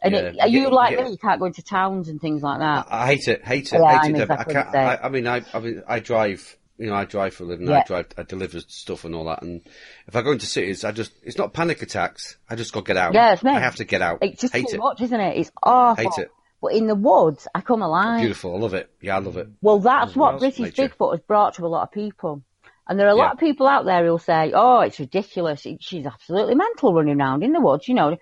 And 0.02 0.14
Yeah, 0.14 0.20
it, 0.20 0.34
you 0.34 0.40
are 0.40 0.48
you 0.48 0.70
like 0.70 0.98
me? 0.98 1.10
You 1.10 1.18
can't 1.18 1.38
go 1.38 1.46
into 1.46 1.62
towns 1.62 2.08
and 2.08 2.20
things 2.20 2.42
like 2.42 2.60
that. 2.60 2.86
I 2.90 3.06
hate 3.06 3.28
it, 3.28 3.44
hate 3.44 3.72
it, 3.72 3.80
Yeah, 3.80 3.92
hate 3.92 4.08
I'm 4.08 4.16
it. 4.16 4.22
Exactly 4.22 4.56
I 4.56 4.62
can't. 4.62 4.74
I, 4.74 4.98
I 5.02 5.08
mean, 5.08 5.26
I, 5.26 5.42
I 5.52 5.60
mean, 5.60 5.82
I 5.86 6.00
drive. 6.00 6.56
You 6.78 6.88
know, 6.88 6.94
I 6.94 7.06
drive 7.06 7.32
for 7.32 7.44
a 7.44 7.46
living. 7.46 7.70
I 7.70 7.84
drive. 7.84 8.08
I 8.18 8.22
deliver 8.22 8.60
stuff 8.60 9.04
and 9.06 9.14
all 9.14 9.24
that. 9.26 9.40
And 9.40 9.62
if 10.06 10.14
I 10.14 10.20
go 10.20 10.32
into 10.32 10.46
cities, 10.46 10.84
I 10.84 10.92
just. 10.92 11.12
It's 11.22 11.38
not 11.38 11.54
panic 11.54 11.80
attacks. 11.80 12.36
I 12.50 12.54
just 12.54 12.72
got 12.72 12.80
to 12.80 12.86
get 12.86 12.96
out. 12.98 13.14
Yeah, 13.14 13.32
it's 13.32 13.42
me. 13.42 13.52
I 13.52 13.60
have 13.60 13.76
to 13.76 13.84
get 13.84 14.02
out. 14.02 14.18
It's 14.20 14.42
just 14.42 14.52
hate 14.52 14.68
too 14.68 14.74
it. 14.74 14.78
much, 14.78 15.00
isn't 15.00 15.20
it? 15.20 15.38
It's 15.38 15.52
awful. 15.62 16.04
Hate 16.04 16.24
it. 16.24 16.30
But 16.60 16.72
in 16.72 16.86
the 16.86 16.94
woods, 16.94 17.48
I 17.54 17.60
come 17.60 17.82
alive. 17.82 18.20
Beautiful. 18.20 18.56
I 18.56 18.58
love 18.58 18.74
it. 18.74 18.90
Yeah, 19.00 19.16
I 19.16 19.20
love 19.20 19.36
it. 19.36 19.48
Well, 19.62 19.78
that's 19.78 20.16
what 20.16 20.38
British. 20.38 20.74
Bigfoot 20.74 21.12
has 21.12 21.20
brought 21.20 21.54
to 21.54 21.66
a 21.66 21.68
lot 21.68 21.84
of 21.84 21.92
people. 21.92 22.42
And 22.88 22.98
there 22.98 23.06
are 23.06 23.10
a 23.10 23.16
Yeah. 23.16 23.24
lot 23.24 23.32
of 23.34 23.38
people 23.40 23.66
out 23.66 23.84
there 23.84 24.04
who'll 24.04 24.18
say, 24.18 24.52
oh, 24.54 24.80
it's 24.80 25.00
ridiculous. 25.00 25.66
She's 25.80 26.06
absolutely 26.06 26.54
mental 26.54 26.94
running 26.94 27.20
around 27.20 27.42
in 27.42 27.52
the 27.52 27.60
woods, 27.60 27.88
you 27.88 27.94
know. 27.94 28.16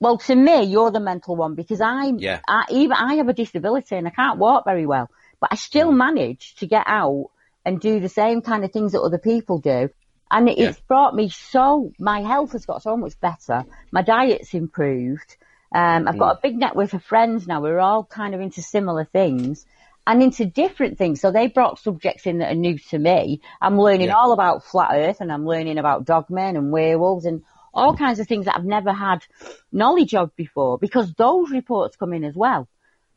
Well, 0.00 0.18
to 0.18 0.34
me, 0.34 0.64
you're 0.64 0.90
the 0.90 1.00
mental 1.00 1.36
one 1.36 1.54
because 1.54 1.80
I'm, 1.80 2.18
Yeah. 2.18 2.40
I, 2.46 2.64
even 2.70 2.92
I 2.92 3.14
have 3.14 3.28
a 3.28 3.32
disability 3.32 3.96
and 3.96 4.06
I 4.06 4.10
can't 4.10 4.38
walk 4.38 4.64
very 4.64 4.84
well, 4.84 5.08
but 5.40 5.50
I 5.52 5.56
Mm. 5.56 5.58
still 5.58 5.92
manage 5.92 6.54
to 6.56 6.66
get 6.66 6.84
out 6.86 7.30
and 7.64 7.80
do 7.80 8.00
the 8.00 8.08
same 8.08 8.42
kind 8.42 8.64
of 8.64 8.72
things 8.72 8.92
that 8.92 9.00
other 9.00 9.18
people 9.18 9.58
do. 9.58 9.88
And 10.30 10.48
it, 10.48 10.58
Yeah. 10.58 10.68
it's 10.70 10.80
brought 10.80 11.14
me 11.14 11.28
so, 11.28 11.92
my 11.98 12.20
health 12.20 12.52
has 12.52 12.66
got 12.66 12.82
so 12.82 12.96
much 12.96 13.18
better. 13.20 13.64
My 13.92 14.02
diet's 14.02 14.54
improved. 14.54 15.36
Um, 15.72 16.08
I've 16.08 16.16
Mm. 16.16 16.18
got 16.18 16.36
a 16.36 16.40
big 16.42 16.56
network 16.58 16.92
of 16.94 17.02
friends 17.04 17.46
now. 17.46 17.60
We're 17.62 17.78
all 17.78 18.04
kind 18.04 18.34
of 18.34 18.40
into 18.40 18.60
similar 18.60 19.04
things 19.04 19.64
and 20.10 20.24
into 20.24 20.44
different 20.44 20.98
things. 20.98 21.20
So 21.20 21.30
they 21.30 21.46
brought 21.46 21.78
subjects 21.78 22.26
in 22.26 22.38
that 22.38 22.50
are 22.50 22.56
new 22.56 22.76
to 22.90 22.98
me. 22.98 23.40
I'm 23.60 23.78
learning 23.78 24.08
Yeah. 24.08 24.16
all 24.16 24.32
about 24.32 24.64
flat 24.64 24.90
earth 24.92 25.20
and 25.20 25.30
I'm 25.30 25.46
learning 25.46 25.78
about 25.78 26.04
dogmen 26.04 26.56
and 26.56 26.72
werewolves 26.72 27.26
and 27.26 27.44
all 27.72 27.96
kinds 27.96 28.18
of 28.18 28.26
things 28.26 28.46
that 28.46 28.56
I've 28.56 28.64
never 28.64 28.92
had 28.92 29.24
knowledge 29.70 30.16
of 30.16 30.34
before 30.34 30.78
because 30.78 31.12
those 31.12 31.52
reports 31.52 31.96
come 31.96 32.12
in 32.12 32.24
as 32.24 32.34
well. 32.34 32.66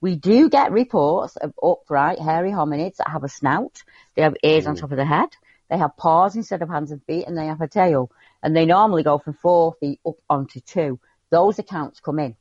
We 0.01 0.15
do 0.15 0.49
get 0.49 0.71
reports 0.71 1.35
of 1.35 1.53
upright, 1.63 2.19
hairy 2.19 2.51
hominids 2.51 2.97
that 2.97 3.09
have 3.09 3.23
a 3.23 3.29
snout. 3.29 3.81
They 4.13 4.21
have 4.21 4.35
ears 4.43 4.67
on 4.67 4.75
mm. 4.75 4.79
top 4.79 4.91
of 4.91 4.97
the 4.97 5.05
head. 5.05 5.29
They 5.71 5.79
have 5.79 5.97
paws 5.97 6.35
instead 6.35 6.61
of 6.61 6.69
hands 6.69 6.91
and 6.91 7.03
feet 7.05 7.25
and 7.25 7.35
they 7.35 7.47
have 7.47 7.61
a 7.61 7.67
tail. 7.67 8.11
And 8.43 8.55
they 8.55 8.67
normally 8.67 9.01
go 9.01 9.17
from 9.17 9.33
four 9.33 9.73
feet 9.79 9.99
up 10.05 10.17
onto 10.29 10.59
two. 10.59 10.99
Those 11.31 11.57
accounts 11.57 12.01
come 12.01 12.19
in. 12.19 12.35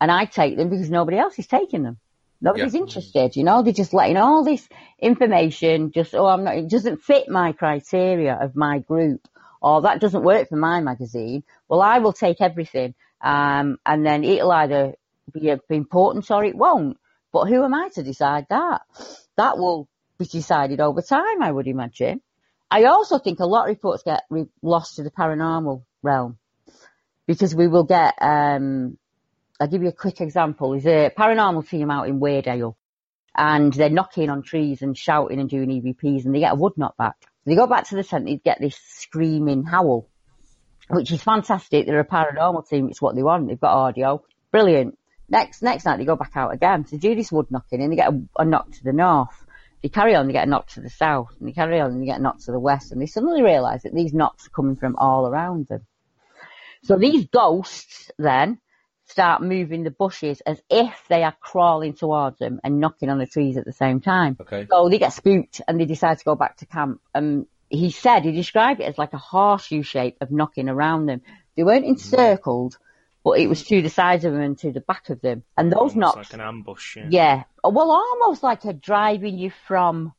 And 0.00 0.12
I 0.12 0.26
take 0.26 0.56
them 0.56 0.68
because 0.68 0.88
nobody 0.88 1.18
else 1.18 1.36
is 1.40 1.48
taking 1.48 1.82
them. 1.82 1.98
Nobody's 2.40 2.74
Yeah. 2.74 2.80
interested, 2.80 3.36
you 3.36 3.44
know, 3.44 3.62
they're 3.62 3.72
just 3.72 3.92
letting 3.92 4.16
all 4.16 4.44
this 4.44 4.68
information 4.98 5.90
just, 5.90 6.14
oh, 6.14 6.26
I'm 6.26 6.44
not, 6.44 6.56
it 6.56 6.68
doesn't 6.68 7.02
fit 7.02 7.28
my 7.28 7.52
criteria 7.52 8.34
of 8.40 8.54
my 8.54 8.78
group 8.78 9.26
or 9.60 9.82
that 9.82 10.00
doesn't 10.00 10.22
work 10.22 10.48
for 10.48 10.56
my 10.56 10.80
magazine. 10.80 11.42
Well, 11.68 11.82
I 11.82 11.98
will 11.98 12.12
take 12.12 12.40
everything, 12.40 12.94
um, 13.20 13.78
and 13.84 14.06
then 14.06 14.22
it'll 14.24 14.52
either 14.52 14.94
be 15.32 15.58
important 15.68 16.30
or 16.30 16.44
it 16.44 16.54
won't. 16.54 16.96
But 17.32 17.46
who 17.46 17.64
am 17.64 17.74
I 17.74 17.88
to 17.94 18.02
decide 18.02 18.46
that? 18.50 18.82
That 19.36 19.58
will 19.58 19.88
be 20.16 20.24
decided 20.26 20.80
over 20.80 21.02
time, 21.02 21.42
I 21.42 21.50
would 21.50 21.66
imagine. 21.66 22.20
I 22.70 22.84
also 22.84 23.18
think 23.18 23.40
a 23.40 23.46
lot 23.46 23.62
of 23.64 23.68
reports 23.68 24.02
get 24.04 24.24
re- 24.30 24.46
lost 24.62 24.96
to 24.96 25.02
the 25.02 25.10
paranormal 25.10 25.82
realm 26.02 26.38
because 27.26 27.54
we 27.54 27.66
will 27.66 27.84
get, 27.84 28.14
um, 28.20 28.96
I'll 29.60 29.68
give 29.68 29.82
you 29.82 29.88
a 29.88 29.92
quick 29.92 30.20
example. 30.20 30.70
There's 30.70 30.86
a 30.86 31.10
paranormal 31.10 31.68
team 31.68 31.90
out 31.90 32.08
in 32.08 32.20
Weardale 32.20 32.76
and 33.34 33.72
they're 33.72 33.90
knocking 33.90 34.30
on 34.30 34.42
trees 34.42 34.82
and 34.82 34.96
shouting 34.96 35.40
and 35.40 35.50
doing 35.50 35.68
EVPs 35.68 36.24
and 36.24 36.34
they 36.34 36.40
get 36.40 36.52
a 36.52 36.56
wood 36.56 36.74
knock 36.76 36.96
back. 36.96 37.16
They 37.44 37.56
go 37.56 37.66
back 37.66 37.88
to 37.88 37.96
the 37.96 38.04
centre, 38.04 38.26
they 38.26 38.36
get 38.36 38.60
this 38.60 38.76
screaming 38.76 39.64
howl, 39.64 40.08
which 40.88 41.10
is 41.10 41.22
fantastic. 41.22 41.86
They're 41.86 41.98
a 41.98 42.06
paranormal 42.06 42.68
team. 42.68 42.88
It's 42.88 43.02
what 43.02 43.16
they 43.16 43.22
want. 43.22 43.48
They've 43.48 43.60
got 43.60 43.72
audio. 43.72 44.22
Brilliant. 44.52 44.96
Next, 45.28 45.60
next 45.60 45.84
night 45.84 45.96
they 45.96 46.04
go 46.04 46.16
back 46.16 46.32
out 46.36 46.54
again 46.54 46.84
to 46.84 46.96
do 46.96 47.16
this 47.16 47.32
wood 47.32 47.50
knocking 47.50 47.82
and 47.82 47.90
they 47.90 47.96
get 47.96 48.12
a, 48.12 48.22
a 48.38 48.44
knock 48.44 48.70
to 48.70 48.84
the 48.84 48.92
north. 48.92 49.44
They 49.82 49.88
carry 49.88 50.14
on, 50.14 50.26
they 50.26 50.32
get 50.32 50.46
a 50.46 50.50
knock 50.50 50.68
to 50.70 50.80
the 50.80 50.90
south 50.90 51.34
and 51.38 51.48
they 51.48 51.52
carry 51.52 51.80
on 51.80 51.90
and 51.90 52.02
they 52.02 52.06
get 52.06 52.20
a 52.20 52.22
knock 52.22 52.38
to 52.40 52.52
the 52.52 52.60
west 52.60 52.92
and 52.92 53.02
they 53.02 53.06
suddenly 53.06 53.42
realise 53.42 53.82
that 53.82 53.94
these 53.94 54.12
knocks 54.12 54.46
are 54.46 54.50
coming 54.50 54.76
from 54.76 54.96
all 54.96 55.26
around 55.26 55.66
them. 55.66 55.84
So 56.84 56.96
these 56.96 57.26
ghosts 57.26 58.10
then 58.18 58.58
start 59.08 59.42
moving 59.42 59.84
the 59.84 59.90
bushes 59.90 60.40
as 60.42 60.60
if 60.70 60.94
they 61.08 61.22
are 61.22 61.34
crawling 61.40 61.94
towards 61.94 62.38
them 62.38 62.60
and 62.62 62.78
knocking 62.78 63.08
on 63.08 63.18
the 63.18 63.26
trees 63.26 63.56
at 63.56 63.64
the 63.64 63.72
same 63.72 64.00
time. 64.00 64.36
Okay. 64.40 64.66
So 64.70 64.88
they 64.88 64.98
get 64.98 65.12
spooked 65.12 65.60
and 65.66 65.80
they 65.80 65.86
decide 65.86 66.18
to 66.18 66.24
go 66.24 66.34
back 66.34 66.58
to 66.58 66.66
camp. 66.66 67.00
And 67.14 67.46
he 67.70 67.90
said, 67.90 68.24
he 68.24 68.32
described 68.32 68.80
it 68.80 68.84
as 68.84 68.98
like 68.98 69.14
a 69.14 69.18
horseshoe 69.18 69.82
shape 69.82 70.18
of 70.20 70.30
knocking 70.30 70.68
around 70.68 71.06
them. 71.06 71.22
They 71.56 71.64
weren't 71.64 71.86
encircled, 71.86 72.76
but 73.24 73.40
it 73.40 73.48
was 73.48 73.64
to 73.64 73.82
the 73.82 73.90
sides 73.90 74.24
of 74.24 74.32
them 74.32 74.42
and 74.42 74.58
to 74.58 74.72
the 74.72 74.80
back 74.80 75.08
of 75.10 75.20
them. 75.20 75.42
And 75.56 75.72
those 75.72 75.94
Almost 75.94 75.96
knocks, 75.96 76.16
like 76.16 76.32
an 76.34 76.40
ambush. 76.40 76.96
Yeah. 76.96 77.06
yeah, 77.10 77.42
well, 77.64 77.90
almost 77.90 78.42
like 78.42 78.64
a 78.64 78.72
driving 78.72 79.38
you 79.38 79.50
from 79.66 80.12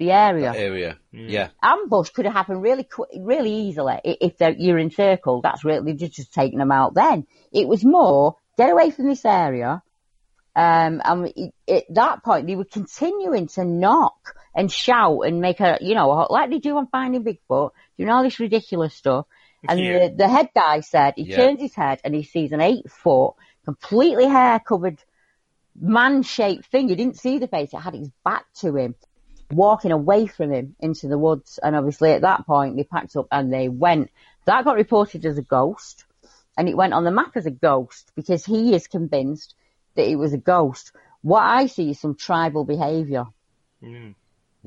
the 0.00 0.10
area. 0.10 0.52
Area. 0.52 0.98
Yeah. 1.12 1.50
Ambush 1.62 2.10
could 2.10 2.24
have 2.24 2.34
happened 2.34 2.62
really 2.62 2.82
quick, 2.82 3.10
really 3.16 3.52
easily 3.52 4.00
if 4.02 4.38
they're, 4.38 4.50
you're 4.52 4.78
encircled. 4.78 5.44
That's 5.44 5.64
really 5.64 5.92
just, 5.94 6.14
just 6.14 6.34
taking 6.34 6.58
them 6.58 6.72
out. 6.72 6.94
Then 6.94 7.26
it 7.52 7.68
was 7.68 7.84
more 7.84 8.36
get 8.56 8.70
away 8.70 8.90
from 8.90 9.06
this 9.06 9.24
area. 9.24 9.82
Um, 10.56 11.00
and 11.04 11.52
at 11.68 11.84
that 11.90 12.24
point, 12.24 12.48
they 12.48 12.56
were 12.56 12.64
continuing 12.64 13.46
to 13.48 13.64
knock 13.64 14.34
and 14.54 14.70
shout 14.72 15.20
and 15.26 15.40
make 15.40 15.60
a, 15.60 15.78
you 15.80 15.94
know, 15.94 16.08
like 16.28 16.50
they 16.50 16.58
do 16.58 16.76
on 16.76 16.88
Finding 16.88 17.22
Bigfoot, 17.22 17.70
doing 17.96 18.10
all 18.10 18.24
this 18.24 18.40
ridiculous 18.40 18.94
stuff. 18.94 19.26
And 19.68 19.78
Yeah. 19.78 20.08
the, 20.08 20.14
the 20.16 20.28
head 20.28 20.48
guy 20.54 20.80
said 20.80 21.14
he 21.16 21.24
Yeah. 21.24 21.36
turns 21.36 21.60
his 21.60 21.74
head 21.74 22.00
and 22.02 22.14
he 22.14 22.24
sees 22.24 22.52
an 22.52 22.60
eight 22.60 22.90
foot, 22.90 23.34
completely 23.64 24.26
hair 24.26 24.58
covered, 24.58 24.98
man 25.78 26.22
shaped 26.22 26.66
thing. 26.66 26.88
He 26.88 26.96
didn't 26.96 27.18
see 27.18 27.38
the 27.38 27.46
face; 27.46 27.72
it 27.72 27.78
had 27.78 27.94
its 27.94 28.10
back 28.24 28.44
to 28.60 28.74
him, 28.74 28.94
walking 29.50 29.92
away 29.92 30.26
from 30.26 30.52
him 30.52 30.76
into 30.80 31.08
the 31.08 31.18
woods. 31.18 31.58
And 31.62 31.76
obviously, 31.76 32.12
at 32.12 32.22
that 32.22 32.46
point, 32.46 32.76
they 32.76 32.84
packed 32.84 33.16
up 33.16 33.28
and 33.30 33.52
they 33.52 33.68
went. 33.68 34.10
That 34.46 34.64
got 34.64 34.76
reported 34.76 35.24
as 35.26 35.38
a 35.38 35.42
ghost, 35.42 36.04
and 36.56 36.68
it 36.68 36.76
went 36.76 36.94
on 36.94 37.04
the 37.04 37.10
map 37.10 37.36
as 37.36 37.46
a 37.46 37.50
ghost 37.50 38.10
because 38.16 38.44
he 38.44 38.74
is 38.74 38.86
convinced 38.86 39.54
that 39.94 40.08
it 40.08 40.16
was 40.16 40.32
a 40.32 40.38
ghost. 40.38 40.92
What 41.22 41.42
I 41.42 41.66
see 41.66 41.90
is 41.90 42.00
some 42.00 42.14
tribal 42.14 42.64
behaviour. 42.64 43.26
Mm. 43.82 44.14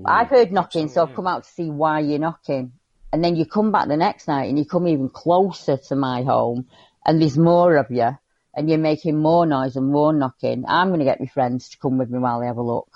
I've 0.05 0.29
heard 0.29 0.51
knocking, 0.51 0.89
so 0.89 1.03
I've 1.03 1.15
come 1.15 1.27
out 1.27 1.43
to 1.43 1.49
see 1.49 1.69
why 1.69 1.99
you're 1.99 2.19
knocking. 2.19 2.73
And 3.11 3.23
then 3.23 3.35
you 3.35 3.45
come 3.45 3.71
back 3.71 3.87
the 3.87 3.97
next 3.97 4.27
night 4.27 4.49
and 4.49 4.57
you 4.57 4.65
come 4.65 4.87
even 4.87 5.07
closer 5.07 5.77
to 5.77 5.95
my 5.95 6.23
home 6.23 6.67
and 7.05 7.21
there's 7.21 7.37
more 7.37 7.75
of 7.75 7.91
you 7.91 8.17
and 8.55 8.69
you're 8.69 8.79
making 8.79 9.17
more 9.17 9.45
noise 9.45 9.75
and 9.75 9.91
more 9.91 10.13
knocking. 10.13 10.65
I'm 10.67 10.87
going 10.87 10.99
to 10.99 11.05
get 11.05 11.19
my 11.19 11.27
friends 11.27 11.69
to 11.69 11.77
come 11.77 11.99
with 11.99 12.09
me 12.09 12.17
while 12.17 12.39
they 12.39 12.47
have 12.47 12.57
a 12.57 12.63
look. 12.63 12.89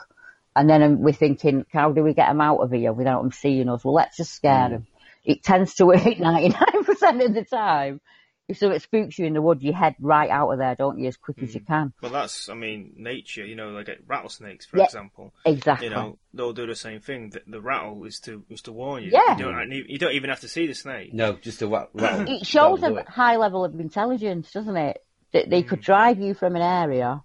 And 0.58 0.68
then 0.68 0.82
um, 0.82 1.02
we're 1.02 1.14
thinking, 1.14 1.66
how 1.72 1.92
do 1.92 2.02
we 2.02 2.16
get 2.16 2.30
them 2.30 2.42
out 2.42 2.58
of 2.58 2.72
here 2.72 2.92
without 2.92 3.22
them 3.22 3.32
seeing 3.32 3.70
us? 3.70 3.86
Well, 3.86 3.94
let's 3.94 4.18
just 4.18 4.34
scare 4.34 4.68
mm. 4.68 4.72
them. 4.72 4.88
It 5.24 5.44
tends 5.44 5.76
to 5.76 5.86
work 5.86 6.00
99% 6.02 7.26
of 7.26 7.34
the 7.36 7.46
time. 7.48 8.02
If 8.48 8.58
something 8.58 8.80
spooks 8.80 9.20
you 9.20 9.26
in 9.26 9.34
the 9.34 9.42
wood, 9.42 9.62
you 9.62 9.72
head 9.72 9.96
right 10.00 10.30
out 10.32 10.50
of 10.50 10.58
there, 10.58 10.74
don't 10.74 10.98
you, 10.98 11.10
as 11.10 11.18
quick 11.18 11.44
as 11.44 11.54
you 11.54 11.62
mm. 11.62 11.68
can. 11.68 11.94
Well, 12.02 12.12
that's, 12.12 12.50
I 12.50 12.56
mean, 12.56 12.94
nature. 12.96 13.46
You 13.46 13.56
know, 13.56 13.70
like 13.70 13.90
rattlesnakes, 14.08 14.66
for 14.66 14.78
Yeah. 14.78 14.86
example. 14.86 15.32
Exactly. 15.46 15.90
You 15.90 15.94
know, 15.94 16.18
they'll 16.34 16.54
do 16.54 16.66
the 16.66 16.76
same 16.76 17.02
thing. 17.02 17.30
The, 17.30 17.44
the 17.46 17.62
rattle 17.62 18.06
is 18.06 18.20
to 18.22 18.44
is 18.50 18.64
to 18.64 18.72
warn 18.72 19.04
you. 19.04 19.12
Yeah. 19.12 19.38
You 19.38 19.44
don't, 19.44 19.72
you 19.72 19.98
don't 20.00 20.14
even 20.14 20.32
have 20.32 20.40
to 20.40 20.48
see 20.48 20.66
the 20.66 20.74
snake. 20.74 21.14
No, 21.14 21.34
just 21.34 21.62
a 21.62 21.68
rattle. 21.94 22.26
it 22.28 22.48
shows 22.48 22.82
a 22.82 22.96
it. 22.96 23.08
high 23.08 23.36
level 23.36 23.64
of 23.64 23.80
intelligence, 23.80 24.52
doesn't 24.52 24.78
it? 24.78 25.04
That 25.34 25.52
they 25.52 25.62
could 25.62 25.82
mm. 25.82 25.86
drive 25.86 26.20
you 26.20 26.34
from 26.34 26.56
an 26.56 26.64
area 26.64 27.22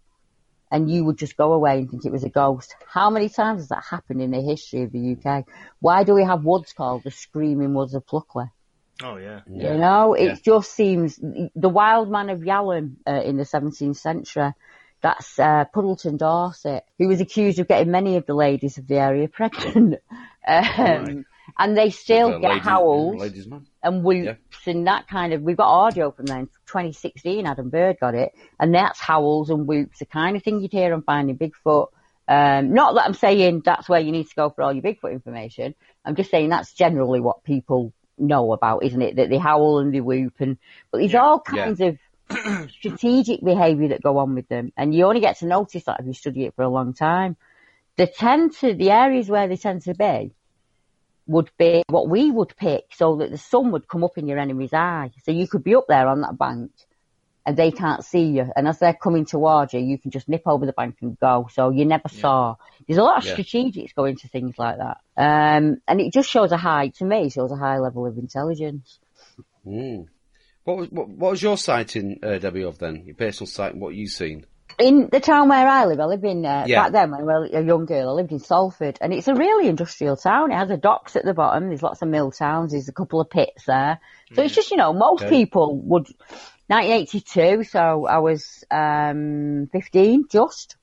and 0.72 0.90
you 0.90 1.04
would 1.04 1.18
just 1.18 1.36
go 1.36 1.52
away 1.52 1.78
and 1.78 1.88
think 1.90 2.04
it 2.06 2.10
was 2.10 2.24
a 2.24 2.28
ghost. 2.30 2.74
How 2.88 3.10
many 3.10 3.28
times 3.28 3.60
has 3.60 3.68
that 3.68 3.84
happened 3.88 4.20
in 4.22 4.30
the 4.32 4.40
history 4.40 4.82
of 4.82 4.90
the 4.90 5.16
UK? 5.16 5.44
Why 5.78 6.02
do 6.02 6.14
we 6.14 6.24
have 6.24 6.44
woods 6.44 6.72
called 6.72 7.04
the 7.04 7.10
Screaming 7.12 7.74
Woods 7.74 7.94
of 7.94 8.06
Pluckley? 8.06 8.50
Oh 9.02 9.16
yeah. 9.16 9.40
Yeah. 9.50 9.72
You 9.74 9.78
know, 9.78 10.14
it 10.14 10.24
Yeah. 10.26 10.36
just 10.42 10.72
seems 10.72 11.16
the 11.54 11.68
wild 11.68 12.10
man 12.10 12.30
of 12.30 12.40
Yellham 12.40 12.96
uh, 13.06 13.20
in 13.22 13.36
the 13.36 13.44
17th 13.44 13.96
century. 13.96 14.52
That's 15.02 15.38
uh, 15.38 15.64
Puddletown 15.74 16.16
Dorset, 16.16 16.84
who 16.98 17.08
was 17.08 17.20
accused 17.20 17.58
of 17.58 17.66
getting 17.68 17.90
many 17.90 18.16
of 18.16 18.24
the 18.26 18.34
ladies 18.34 18.78
of 18.78 18.86
the 18.86 18.96
area 18.96 19.28
pregnant. 19.28 19.96
um, 20.46 21.24
And 21.58 21.76
they 21.76 21.90
still 21.90 22.30
The 22.32 22.38
get 22.38 22.48
lady- 22.50 22.60
howls 22.60 23.20
And 23.82 24.04
whoops 24.04 24.66
and 24.66 24.86
that 24.86 25.08
kind 25.08 25.32
of. 25.32 25.42
We've 25.42 25.56
got 25.56 25.68
audio 25.68 26.10
from 26.12 26.26
them. 26.26 26.46
2016, 26.66 27.46
Adam 27.46 27.68
Bird 27.68 27.96
got 28.00 28.14
it, 28.14 28.32
and 28.60 28.74
that's 28.74 29.00
howls 29.00 29.50
and 29.50 29.66
whoops, 29.66 29.98
the 29.98 30.06
kind 30.06 30.36
of 30.36 30.42
thing 30.42 30.60
you'd 30.60 30.72
hear 30.72 30.94
on 30.94 31.02
Finding 31.02 31.36
Bigfoot. 31.36 31.88
Um, 32.28 32.72
not 32.72 32.94
that 32.94 33.04
I'm 33.04 33.14
saying 33.14 33.62
that's 33.64 33.88
where 33.88 34.00
you 34.00 34.12
need 34.12 34.28
to 34.28 34.34
go 34.34 34.50
for 34.50 34.62
all 34.62 34.72
your 34.72 34.82
Bigfoot 34.82 35.12
information. 35.12 35.74
I'm 36.04 36.14
just 36.14 36.30
saying 36.30 36.48
that's 36.50 36.72
generally 36.72 37.20
what 37.20 37.42
people 37.44 37.92
know 38.16 38.52
about, 38.52 38.84
isn't 38.84 39.02
it? 39.02 39.16
That 39.16 39.28
they 39.30 39.38
howl 39.38 39.80
and 39.80 39.92
they 39.92 40.00
whoop, 40.00 40.34
and 40.38 40.58
but 40.90 40.98
there's 40.98 41.14
all 41.14 41.40
Yeah. 41.40 41.64
kinds 41.64 41.80
of 41.80 41.98
strategic 42.70 43.42
behaviour 43.44 43.88
that 43.88 44.02
go 44.02 44.18
on 44.18 44.34
with 44.34 44.48
them, 44.48 44.72
and 44.76 44.94
you 44.94 45.04
only 45.06 45.20
get 45.20 45.38
to 45.38 45.46
notice 45.46 45.84
that 45.84 46.00
if 46.00 46.06
you 46.06 46.14
study 46.14 46.44
it 46.44 46.54
for 46.54 46.62
a 46.62 46.68
long 46.68 46.94
time. 46.94 47.36
They 47.96 48.06
tend 48.06 48.54
to 48.60 48.72
the 48.74 48.90
areas 48.90 49.28
where 49.28 49.48
they 49.48 49.56
tend 49.58 49.82
to 49.82 49.94
be 49.94 50.32
would 51.26 51.50
be 51.58 51.82
what 51.88 52.08
we 52.08 52.30
would 52.30 52.56
pick 52.56 52.84
so 52.94 53.16
that 53.16 53.30
the 53.30 53.38
sun 53.38 53.72
would 53.72 53.88
come 53.88 54.04
up 54.04 54.18
in 54.18 54.26
your 54.26 54.38
enemy's 54.38 54.72
eye. 54.72 55.10
So 55.24 55.30
you 55.30 55.46
could 55.46 55.64
be 55.64 55.74
up 55.74 55.86
there 55.88 56.08
on 56.08 56.22
that 56.22 56.36
bank 56.38 56.72
and 57.44 57.56
they 57.56 57.70
can't 57.70 58.04
see 58.04 58.24
you. 58.24 58.50
And 58.54 58.68
as 58.68 58.78
they're 58.78 58.94
coming 58.94 59.24
towards 59.24 59.72
you, 59.72 59.80
you 59.80 59.98
can 59.98 60.10
just 60.10 60.28
nip 60.28 60.42
over 60.46 60.66
the 60.66 60.72
bank 60.72 60.96
and 61.00 61.18
go. 61.18 61.48
So 61.52 61.70
you 61.70 61.84
never 61.84 62.08
saw. 62.08 62.56
There's 62.86 62.98
a 62.98 63.02
lot 63.02 63.18
of 63.18 63.24
Yeah. 63.24 63.36
strategics 63.36 63.94
going 63.94 64.12
into 64.12 64.28
things 64.28 64.56
like 64.58 64.78
that. 64.78 64.98
Um, 65.16 65.78
and 65.88 66.00
it 66.00 66.12
just 66.12 66.30
shows 66.30 66.52
a 66.52 66.56
high, 66.56 66.88
to 66.98 67.04
me, 67.04 67.30
shows 67.30 67.50
a 67.50 67.56
high 67.56 67.78
level 67.78 68.06
of 68.06 68.18
intelligence. 68.18 68.98
Mm. 69.66 70.06
What 70.64 70.76
was 70.76 70.90
what, 70.90 71.08
what 71.08 71.30
was 71.32 71.42
your 71.42 71.56
sighting, 71.56 72.20
uh, 72.22 72.38
Debbie, 72.38 72.62
of 72.62 72.78
then? 72.78 73.04
Your 73.04 73.16
personal 73.16 73.48
sight 73.48 73.72
and 73.72 73.80
what 73.80 73.94
you've 73.94 74.10
seen? 74.10 74.46
In 74.82 75.08
the 75.12 75.20
town 75.20 75.48
where 75.48 75.68
I 75.68 75.84
live, 75.84 76.00
I 76.00 76.06
live 76.06 76.24
in, 76.24 76.44
uh, 76.44 76.64
Yeah. 76.66 76.82
back 76.82 76.92
then 76.92 77.12
when 77.12 77.20
I 77.20 77.24
was 77.24 77.50
a 77.52 77.62
young 77.62 77.86
girl, 77.86 78.08
I 78.08 78.12
lived 78.14 78.32
in 78.32 78.40
Salford 78.40 78.98
and 79.00 79.12
it's 79.12 79.28
a 79.28 79.34
really 79.34 79.68
industrial 79.68 80.16
town. 80.16 80.50
It 80.50 80.56
has 80.56 80.70
a 80.70 80.76
docks 80.76 81.14
at 81.14 81.24
the 81.24 81.34
bottom. 81.34 81.68
There's 81.68 81.84
lots 81.84 82.02
of 82.02 82.08
mill 82.08 82.32
towns. 82.32 82.72
There's 82.72 82.88
a 82.88 82.92
couple 82.92 83.20
of 83.20 83.30
pits 83.30 83.64
there. 83.64 84.00
So 84.34 84.42
it's 84.42 84.56
just, 84.56 84.72
you 84.72 84.76
know, 84.76 84.92
most 84.92 85.22
Okay. 85.22 85.36
people 85.36 85.80
would, 85.82 86.08
1982, 86.66 87.62
so 87.62 88.06
I 88.06 88.18
was, 88.18 88.64
um, 88.72 89.68
15 89.70 90.24
just. 90.28 90.76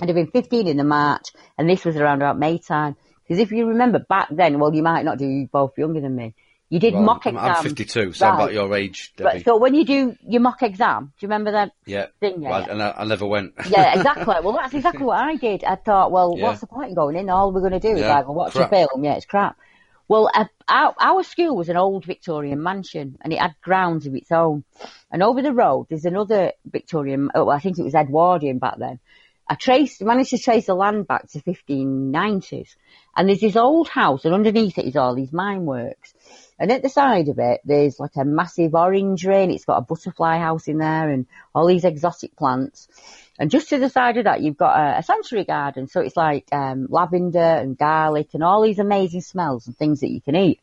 I'd 0.00 0.08
have 0.08 0.14
been 0.14 0.30
15 0.30 0.68
in 0.68 0.76
the 0.76 0.84
March 0.84 1.32
and 1.58 1.68
this 1.68 1.84
was 1.84 1.96
around 1.96 2.22
about 2.22 2.38
May 2.38 2.58
time. 2.58 2.94
Because 3.24 3.40
if 3.40 3.50
you 3.50 3.66
remember 3.66 3.98
back 3.98 4.28
then, 4.30 4.60
well, 4.60 4.72
you 4.72 4.84
might 4.84 5.04
not 5.04 5.18
do, 5.18 5.26
you're 5.26 5.48
both 5.48 5.76
younger 5.76 6.00
than 6.00 6.14
me. 6.14 6.34
You 6.68 6.80
did 6.80 6.94
mock 6.94 7.26
I'm, 7.26 7.36
exams. 7.36 7.58
I'm 7.58 7.64
52, 7.64 8.12
so 8.12 8.26
I'm 8.26 8.34
about 8.34 8.52
your 8.52 8.74
age, 8.74 9.12
Debbie. 9.16 9.38
But, 9.38 9.44
so 9.44 9.56
when 9.56 9.74
you 9.74 9.84
do 9.84 10.16
your 10.26 10.40
mock 10.40 10.62
exam, 10.62 11.04
do 11.04 11.10
you 11.20 11.28
remember 11.28 11.52
that 11.52 11.70
yeah. 11.84 12.06
thing? 12.18 12.42
Yeah, 12.42 12.50
Well, 12.50 12.60
yeah. 12.62 12.72
and 12.72 12.82
I, 12.82 12.94
I 12.98 13.04
never 13.04 13.24
went. 13.26 13.52
Yeah, 13.70 13.94
exactly. 13.96 14.34
Well, 14.42 14.52
that's 14.52 14.74
exactly 14.74 15.04
what 15.04 15.18
I 15.18 15.36
did. 15.36 15.62
I 15.62 15.76
thought, 15.76 16.10
well, 16.10 16.34
Yeah. 16.36 16.42
what's 16.44 16.60
the 16.60 16.66
point 16.66 16.88
in 16.88 16.94
going 16.96 17.14
in? 17.16 17.30
All 17.30 17.52
we're 17.52 17.60
going 17.60 17.72
to 17.72 17.78
do 17.80 17.92
is 17.94 18.00
Yeah, 18.00 18.18
either 18.18 18.32
watch 18.32 18.52
crap. 18.54 18.72
a 18.72 18.74
film. 18.74 19.04
Yeah, 19.04 19.14
it's 19.14 19.26
crap. 19.26 19.56
Well, 20.08 20.28
uh, 20.34 20.46
our, 20.68 20.94
our 21.00 21.22
school 21.22 21.56
was 21.56 21.68
an 21.68 21.76
old 21.76 22.04
Victorian 22.04 22.62
mansion 22.62 23.16
and 23.20 23.32
it 23.32 23.38
had 23.40 23.54
grounds 23.62 24.06
of 24.06 24.14
its 24.14 24.32
own. 24.32 24.64
And 25.10 25.22
over 25.22 25.42
the 25.42 25.52
road, 25.52 25.86
there's 25.88 26.04
another 26.04 26.52
Victorian, 26.64 27.30
oh, 27.34 27.48
I 27.48 27.60
think 27.60 27.78
it 27.78 27.82
was 27.84 27.94
Edwardian 27.94 28.58
back 28.58 28.76
then. 28.78 28.98
I 29.48 29.54
traced, 29.54 30.02
managed 30.02 30.30
to 30.30 30.38
trace 30.38 30.66
the 30.66 30.74
land 30.74 31.06
back 31.06 31.28
to 31.30 31.40
1590s. 31.40 32.74
And 33.16 33.28
there's 33.28 33.40
this 33.40 33.56
old 33.56 33.88
house 33.88 34.24
and 34.24 34.34
underneath 34.34 34.78
it 34.78 34.84
is 34.84 34.96
all 34.96 35.14
these 35.14 35.32
mine 35.32 35.64
works. 35.64 36.12
And 36.58 36.70
at 36.70 36.82
the 36.82 36.88
side 36.88 37.28
of 37.28 37.38
it, 37.38 37.60
there's 37.64 37.98
like 37.98 38.16
a 38.16 38.24
massive 38.24 38.74
orangery 38.74 39.42
and 39.42 39.52
it's 39.52 39.64
got 39.64 39.78
a 39.78 39.82
butterfly 39.82 40.38
house 40.38 40.68
in 40.68 40.78
there 40.78 41.10
and 41.10 41.26
all 41.54 41.66
these 41.66 41.84
exotic 41.84 42.36
plants. 42.36 42.88
And 43.38 43.50
just 43.50 43.70
to 43.70 43.78
the 43.78 43.90
side 43.90 44.16
of 44.16 44.24
that, 44.24 44.40
you've 44.40 44.56
got 44.56 44.78
a, 44.78 44.98
a 44.98 45.02
sanctuary 45.02 45.44
garden. 45.44 45.88
So 45.88 46.00
it's 46.00 46.16
like 46.16 46.46
um, 46.52 46.86
lavender 46.88 47.38
and 47.38 47.76
garlic 47.76 48.28
and 48.32 48.42
all 48.42 48.62
these 48.62 48.78
amazing 48.78 49.20
smells 49.22 49.66
and 49.66 49.76
things 49.76 50.00
that 50.00 50.10
you 50.10 50.20
can 50.20 50.36
eat. 50.36 50.60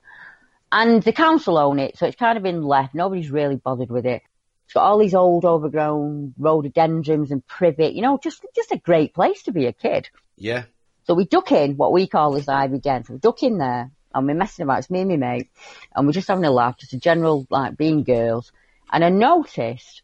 And 0.71 1.03
the 1.03 1.13
council 1.13 1.59
own 1.59 1.77
it, 1.77 1.97
so 1.97 2.07
it's 2.07 2.15
kind 2.15 2.35
of 2.35 2.43
been 2.43 2.63
left. 2.63 2.95
Nobody's 2.95 3.29
really 3.29 3.57
bothered 3.57 3.91
with 3.91 4.07
it. 4.07 4.23
It's 4.65 4.73
got 4.73 4.85
all 4.85 4.97
these 4.97 5.13
old 5.13 5.45
overgrown 5.45 6.33
rhododendrons 6.39 7.29
and 7.29 7.45
privet. 7.45 7.93
You 7.93 8.01
know, 8.01 8.17
just 8.17 8.43
just 8.55 8.71
a 8.71 8.79
great 8.79 9.13
place 9.13 9.43
to 9.43 9.51
be 9.51 9.67
a 9.67 9.73
kid. 9.73 10.09
Yeah. 10.35 10.63
So 11.05 11.13
we 11.13 11.25
duck 11.25 11.51
in 11.51 11.75
what 11.75 11.91
we 11.91 12.07
call 12.07 12.31
this 12.31 12.47
ivy 12.47 12.79
den. 12.79 13.03
So 13.03 13.13
we 13.13 13.19
duck 13.19 13.43
in 13.43 13.57
there 13.57 13.91
and 14.13 14.27
we're 14.27 14.35
messing 14.35 14.63
about. 14.63 14.79
It's 14.79 14.89
me 14.89 15.01
and 15.01 15.09
my 15.09 15.17
mate, 15.17 15.49
and 15.95 16.05
we're 16.05 16.13
just 16.13 16.27
having 16.27 16.45
a 16.45 16.51
laugh, 16.51 16.77
just 16.77 16.93
a 16.93 16.99
general 16.99 17.47
like 17.49 17.77
being 17.77 18.03
girls. 18.03 18.51
And 18.91 19.03
I 19.03 19.09
noticed 19.09 20.03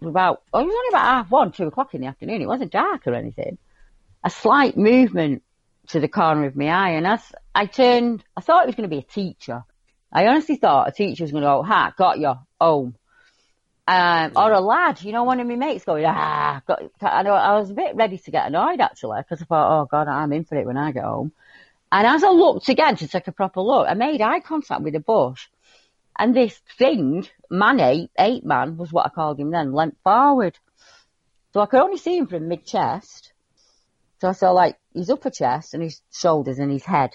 about 0.00 0.42
oh, 0.52 0.60
it 0.60 0.64
was 0.64 0.74
only 0.74 0.88
about 0.90 1.04
half 1.04 1.30
one, 1.30 1.52
two 1.52 1.66
o'clock 1.66 1.94
in 1.94 2.00
the 2.00 2.06
afternoon. 2.06 2.42
It 2.42 2.46
wasn't 2.46 2.72
dark 2.72 3.06
or 3.06 3.14
anything. 3.14 3.58
A 4.24 4.30
slight 4.30 4.76
movement 4.76 5.42
to 5.88 6.00
the 6.00 6.08
corner 6.08 6.46
of 6.46 6.56
my 6.56 6.68
eye, 6.68 6.90
and 6.90 7.06
as 7.06 7.20
I 7.54 7.66
turned, 7.66 8.24
I 8.36 8.40
thought 8.40 8.64
it 8.64 8.66
was 8.66 8.76
going 8.76 8.88
to 8.88 8.96
be 8.96 9.00
a 9.00 9.02
teacher. 9.02 9.64
I 10.12 10.26
honestly 10.28 10.56
thought 10.56 10.88
a 10.88 10.92
teacher 10.92 11.24
was 11.24 11.32
going 11.32 11.42
to 11.42 11.48
go, 11.48 11.62
"Ha, 11.62 11.94
got 11.96 12.18
you 12.18 12.34
home." 12.60 12.94
Um, 13.86 14.32
or 14.36 14.52
a 14.52 14.60
lad, 14.60 15.02
you 15.02 15.12
know, 15.12 15.24
one 15.24 15.40
of 15.40 15.46
my 15.46 15.56
mates 15.56 15.84
going, 15.84 16.04
ah, 16.06 16.62
got, 16.66 16.82
I, 17.00 17.22
know, 17.24 17.32
I 17.32 17.58
was 17.58 17.70
a 17.70 17.74
bit 17.74 17.96
ready 17.96 18.16
to 18.16 18.30
get 18.30 18.46
annoyed 18.46 18.80
actually, 18.80 19.20
because 19.22 19.42
I 19.42 19.44
thought, 19.44 19.80
oh 19.80 19.86
god, 19.86 20.06
I'm 20.06 20.32
in 20.32 20.44
for 20.44 20.56
it 20.56 20.66
when 20.66 20.76
I 20.76 20.92
get 20.92 21.02
home. 21.02 21.32
And 21.90 22.06
as 22.06 22.22
I 22.22 22.30
looked 22.30 22.68
again 22.68 22.96
to 22.96 23.08
take 23.08 23.26
a 23.26 23.32
proper 23.32 23.60
look, 23.60 23.86
I 23.88 23.94
made 23.94 24.20
eye 24.20 24.40
contact 24.40 24.82
with 24.82 24.94
a 24.94 25.00
bush. 25.00 25.48
And 26.18 26.34
this 26.34 26.58
thing, 26.78 27.26
man 27.50 27.80
ape, 27.80 28.10
ape 28.18 28.44
man 28.44 28.76
was 28.76 28.92
what 28.92 29.06
I 29.06 29.08
called 29.08 29.40
him 29.40 29.50
then, 29.50 29.72
leant 29.72 29.96
forward. 30.04 30.58
So 31.52 31.60
I 31.60 31.66
could 31.66 31.80
only 31.80 31.98
see 31.98 32.16
him 32.16 32.28
from 32.28 32.48
mid 32.48 32.64
chest. 32.64 33.32
So 34.20 34.28
I 34.28 34.32
saw 34.32 34.52
like 34.52 34.78
his 34.94 35.10
upper 35.10 35.30
chest 35.30 35.74
and 35.74 35.82
his 35.82 36.00
shoulders 36.12 36.58
and 36.58 36.70
his 36.70 36.84
head. 36.84 37.10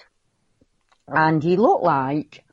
And 1.06 1.42
he 1.42 1.56
looked 1.56 1.84
like 1.84 2.44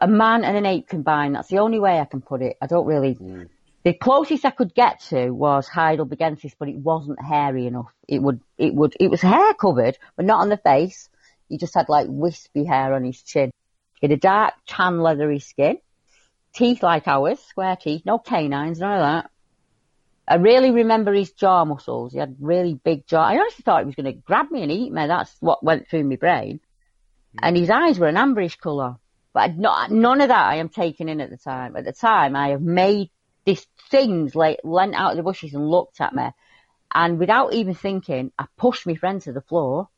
a 0.00 0.08
man 0.08 0.44
and 0.44 0.56
an 0.56 0.66
ape 0.66 0.88
combined. 0.88 1.34
That's 1.34 1.48
the 1.48 1.58
only 1.58 1.78
way 1.78 1.98
I 1.98 2.04
can 2.04 2.20
put 2.20 2.42
it. 2.42 2.56
I 2.60 2.66
don't 2.66 2.86
really. 2.86 3.14
Hmm. 3.14 3.44
The 3.84 3.94
closest 3.94 4.44
I 4.44 4.50
could 4.50 4.74
get 4.74 5.00
to 5.08 5.30
was 5.30 5.68
Heidelbergensis, 5.68 6.54
but 6.58 6.68
it 6.68 6.76
wasn't 6.76 7.22
hairy 7.22 7.66
enough. 7.66 7.92
It 8.06 8.20
would, 8.20 8.40
it 8.58 8.74
would, 8.74 8.94
it 8.98 9.08
was 9.08 9.22
hair 9.22 9.54
covered, 9.54 9.96
but 10.16 10.26
not 10.26 10.40
on 10.40 10.48
the 10.48 10.56
face. 10.56 11.08
He 11.48 11.58
just 11.58 11.74
had 11.74 11.88
like 11.88 12.06
wispy 12.10 12.64
hair 12.64 12.92
on 12.92 13.04
his 13.04 13.22
chin. 13.22 13.50
He 14.00 14.06
had 14.06 14.12
a 14.12 14.20
dark 14.20 14.54
tan 14.66 15.00
leathery 15.00 15.38
skin, 15.38 15.78
teeth 16.54 16.82
like 16.82 17.08
ours, 17.08 17.40
square 17.40 17.76
teeth, 17.76 18.02
no 18.04 18.18
canines, 18.18 18.80
none 18.80 18.92
of 18.92 19.00
that. 19.00 19.30
I 20.26 20.34
really 20.34 20.70
remember 20.70 21.14
his 21.14 21.32
jaw 21.32 21.64
muscles. 21.64 22.12
He 22.12 22.18
had 22.18 22.36
really 22.40 22.74
big 22.74 23.06
jaw. 23.06 23.22
I 23.22 23.38
honestly 23.38 23.62
thought 23.62 23.80
he 23.80 23.86
was 23.86 23.94
going 23.94 24.12
to 24.12 24.20
grab 24.20 24.50
me 24.50 24.62
and 24.62 24.70
eat 24.70 24.92
me. 24.92 25.06
That's 25.06 25.34
what 25.40 25.64
went 25.64 25.88
through 25.88 26.04
my 26.04 26.16
brain. 26.16 26.60
And 27.40 27.56
hmm. 27.56 27.60
his 27.60 27.70
eyes 27.70 27.98
were 27.98 28.08
an 28.08 28.16
amberish 28.16 28.58
colour. 28.58 28.96
But 29.34 29.56
not, 29.56 29.90
none 29.90 30.20
of 30.20 30.28
that 30.28 30.46
I 30.46 30.56
am 30.56 30.68
taking 30.68 31.08
in 31.08 31.20
at 31.20 31.30
the 31.30 31.36
time. 31.36 31.76
At 31.76 31.84
the 31.84 31.92
time, 31.92 32.34
I 32.34 32.48
have 32.48 32.62
made 32.62 33.10
these 33.44 33.66
things 33.90 34.34
like 34.34 34.60
leant 34.64 34.94
out 34.94 35.12
of 35.12 35.16
the 35.16 35.22
bushes 35.22 35.54
and 35.54 35.68
looked 35.68 36.00
at 36.00 36.14
me. 36.14 36.28
And 36.94 37.18
without 37.18 37.52
even 37.52 37.74
thinking, 37.74 38.32
I 38.38 38.46
pushed 38.56 38.86
my 38.86 38.94
friend 38.94 39.20
to 39.22 39.32
the 39.32 39.42
floor. 39.42 39.88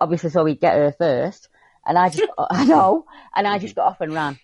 Obviously, 0.00 0.30
so 0.30 0.44
he'd 0.44 0.60
get 0.60 0.74
her 0.76 0.92
first. 0.92 1.48
And 1.86 1.96
I 1.96 2.10
just, 2.10 2.24
I 2.38 2.64
know, 2.64 3.06
and 3.34 3.46
I 3.46 3.58
just 3.58 3.74
got 3.74 3.86
off 3.86 4.00
and 4.00 4.12
ran. 4.12 4.38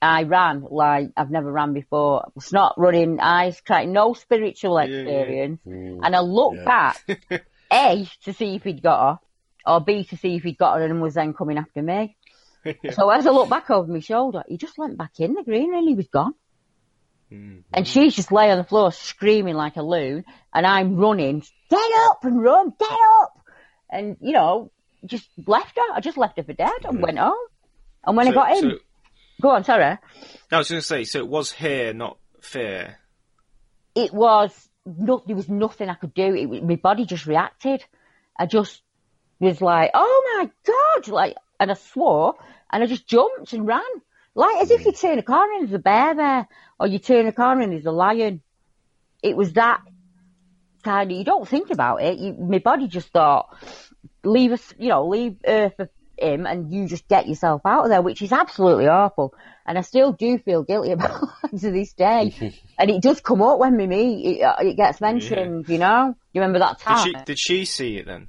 I 0.00 0.24
ran 0.24 0.66
like 0.70 1.10
I've 1.16 1.30
never 1.30 1.50
ran 1.50 1.72
before. 1.72 2.30
It's 2.36 2.52
not 2.52 2.74
running, 2.78 3.20
eyes 3.20 3.60
crying, 3.60 3.92
no 3.92 4.14
spiritual 4.14 4.78
yeah. 4.78 4.84
experience. 4.84 5.60
And 5.64 6.14
I 6.14 6.20
looked 6.20 6.58
Yeah. 6.58 6.64
back, 6.64 7.04
A, 7.72 8.06
to 8.24 8.32
see 8.32 8.54
if 8.54 8.64
he'd 8.64 8.82
got 8.82 9.20
her, 9.66 9.72
or 9.72 9.80
B, 9.80 10.04
to 10.04 10.16
see 10.16 10.36
if 10.36 10.42
he'd 10.44 10.58
got 10.58 10.78
her 10.78 10.84
and 10.84 11.02
was 11.02 11.14
then 11.14 11.34
coming 11.34 11.58
after 11.58 11.82
me. 11.82 12.16
So 12.92 13.08
as 13.10 13.26
I 13.26 13.30
looked 13.30 13.50
back 13.50 13.70
over 13.70 13.90
my 13.90 14.00
shoulder, 14.00 14.42
he 14.48 14.56
just 14.56 14.76
went 14.78 14.98
back 14.98 15.12
in 15.18 15.34
the 15.34 15.42
green 15.42 15.74
and 15.74 15.88
he 15.88 15.94
was 15.94 16.08
gone. 16.08 16.34
Mm-hmm. 17.32 17.60
And 17.72 17.86
she 17.86 18.10
just 18.10 18.32
lay 18.32 18.50
on 18.50 18.58
the 18.58 18.64
floor 18.64 18.90
screaming 18.92 19.54
like 19.54 19.76
a 19.76 19.82
loon, 19.82 20.24
and 20.52 20.66
I'm 20.66 20.96
running, 20.96 21.42
get 21.70 21.90
up 22.06 22.24
and 22.24 22.42
run, 22.42 22.72
get 22.78 22.98
up! 23.20 23.38
And, 23.90 24.16
you 24.20 24.32
know, 24.32 24.70
just 25.04 25.28
left 25.46 25.76
her. 25.76 25.94
I 25.94 26.00
just 26.00 26.16
left 26.16 26.38
her 26.38 26.42
for 26.42 26.52
dead 26.54 26.84
and 26.84 27.02
went 27.02 27.18
home. 27.18 27.36
And 28.04 28.16
when 28.16 28.28
I 28.28 28.32
got 28.32 28.56
in, 28.56 28.70
so- 28.70 28.78
go 29.42 29.50
on, 29.50 29.64
sorry. 29.64 29.98
No, 30.50 30.56
I 30.56 30.58
was 30.58 30.70
going 30.70 30.80
to 30.80 30.86
say, 30.86 31.04
so 31.04 31.18
it 31.18 31.28
was 31.28 31.52
hair, 31.52 31.92
not 31.92 32.18
fear. 32.40 32.96
it 33.94 34.12
was 34.12 34.68
no, 34.86 35.22
there 35.26 35.36
was 35.36 35.48
nothing 35.48 35.88
I 35.90 35.94
could 35.94 36.14
do. 36.14 36.34
It, 36.34 36.64
my 36.64 36.76
body 36.76 37.04
just 37.04 37.26
reacted. 37.26 37.84
I 38.38 38.46
just 38.46 38.80
was 39.38 39.60
like, 39.60 39.90
"Oh 39.92 40.38
my 40.38 40.50
god!" 40.64 41.08
Like, 41.08 41.36
and 41.60 41.70
I 41.70 41.74
swore, 41.74 42.34
and 42.70 42.82
I 42.82 42.86
just 42.86 43.06
jumped 43.06 43.52
and 43.52 43.66
ran, 43.66 43.82
like 44.34 44.62
as 44.62 44.70
if 44.70 44.84
you 44.84 44.92
turn 44.92 45.18
a 45.18 45.22
corner 45.22 45.54
and 45.54 45.68
there's 45.68 45.74
a 45.74 45.82
bear 45.82 46.14
there, 46.14 46.48
or 46.78 46.86
you 46.86 46.98
turn 46.98 47.26
a 47.26 47.32
corner 47.32 47.62
and 47.62 47.72
there's 47.72 47.86
a 47.86 47.92
lion. 47.92 48.42
It 49.22 49.36
was 49.36 49.54
that 49.54 49.82
kind 50.84 51.10
of. 51.10 51.16
You 51.16 51.24
don't 51.24 51.48
think 51.48 51.70
about 51.70 52.02
it. 52.02 52.18
You, 52.18 52.34
my 52.34 52.58
body 52.58 52.86
just 52.86 53.08
thought, 53.08 53.56
leave 54.24 54.52
us, 54.52 54.74
you 54.78 54.88
know, 54.88 55.08
leave 55.08 55.36
Earth 55.44 55.74
for 55.76 55.90
him 56.18 56.46
and 56.46 56.72
you 56.72 56.86
just 56.86 57.06
get 57.08 57.28
yourself 57.28 57.62
out 57.64 57.84
of 57.84 57.90
there, 57.90 58.02
which 58.02 58.22
is 58.22 58.32
absolutely 58.32 58.88
awful. 58.88 59.34
And 59.66 59.78
I 59.78 59.82
still 59.82 60.12
do 60.12 60.38
feel 60.38 60.62
guilty 60.62 60.92
about 60.92 61.28
it 61.52 61.58
to 61.60 61.70
this 61.70 61.92
day. 61.92 62.34
and 62.78 62.90
it 62.90 63.02
does 63.02 63.20
come 63.20 63.42
up 63.42 63.58
when 63.58 63.76
we 63.76 63.86
meet. 63.86 64.38
It, 64.38 64.42
uh, 64.42 64.56
it 64.60 64.76
gets 64.76 65.00
mentioned, 65.00 65.68
you 65.68 65.78
know? 65.78 66.14
You 66.32 66.40
remember 66.40 66.60
that 66.60 66.78
Did 66.78 66.84
time? 66.84 67.04
she, 67.04 67.14
did 67.24 67.38
she 67.38 67.64
see 67.64 67.96
it 67.98 68.06
then? 68.06 68.28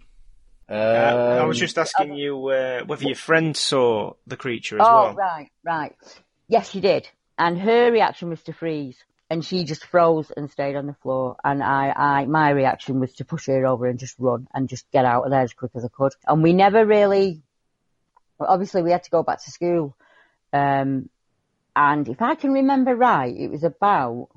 Um, 0.69 0.77
Uh, 0.77 1.39
I 1.41 1.45
was 1.45 1.57
just 1.57 1.77
asking 1.77 2.13
you 2.13 2.47
uh, 2.47 2.81
whether 2.85 3.05
your 3.05 3.15
friend 3.15 3.57
saw 3.57 4.13
the 4.27 4.37
creature 4.37 4.79
as 4.79 4.87
oh, 4.87 4.93
well. 4.93 5.07
Oh, 5.11 5.15
right, 5.15 5.49
right. 5.63 5.95
Yes, 6.47 6.69
she 6.69 6.79
did. 6.79 7.09
And 7.37 7.59
her 7.59 7.91
reaction 7.91 8.29
was 8.29 8.43
to 8.43 8.53
freeze. 8.53 9.03
And 9.31 9.45
she 9.45 9.63
just 9.63 9.85
froze 9.85 10.31
and 10.35 10.49
stayed 10.49 10.75
on 10.75 10.87
the 10.87 10.95
floor. 11.03 11.35
And 11.43 11.61
I, 11.61 11.93
I, 11.95 12.25
my 12.25 12.49
reaction 12.49 12.99
was 12.99 13.13
to 13.15 13.25
push 13.25 13.45
her 13.45 13.63
over 13.65 13.85
and 13.85 13.99
just 13.99 14.15
run 14.17 14.47
and 14.55 14.67
just 14.67 14.89
get 14.91 15.05
out 15.05 15.23
of 15.23 15.29
there 15.29 15.41
as 15.41 15.53
quick 15.53 15.71
as 15.75 15.85
I 15.85 15.87
could. 15.87 16.13
And 16.27 16.41
we 16.41 16.51
never 16.51 16.83
really, 16.83 17.43
well, 18.39 18.49
obviously 18.49 18.81
we 18.81 18.89
had 18.89 19.03
to 19.03 19.11
go 19.11 19.21
back 19.21 19.43
to 19.43 19.51
school. 19.51 19.95
Um, 20.51 21.09
and 21.75 22.09
if 22.09 22.23
I 22.23 22.33
can 22.33 22.53
remember 22.53 22.95
right, 22.95 23.35
it 23.35 23.51
was 23.51 23.63
about, 23.63 24.29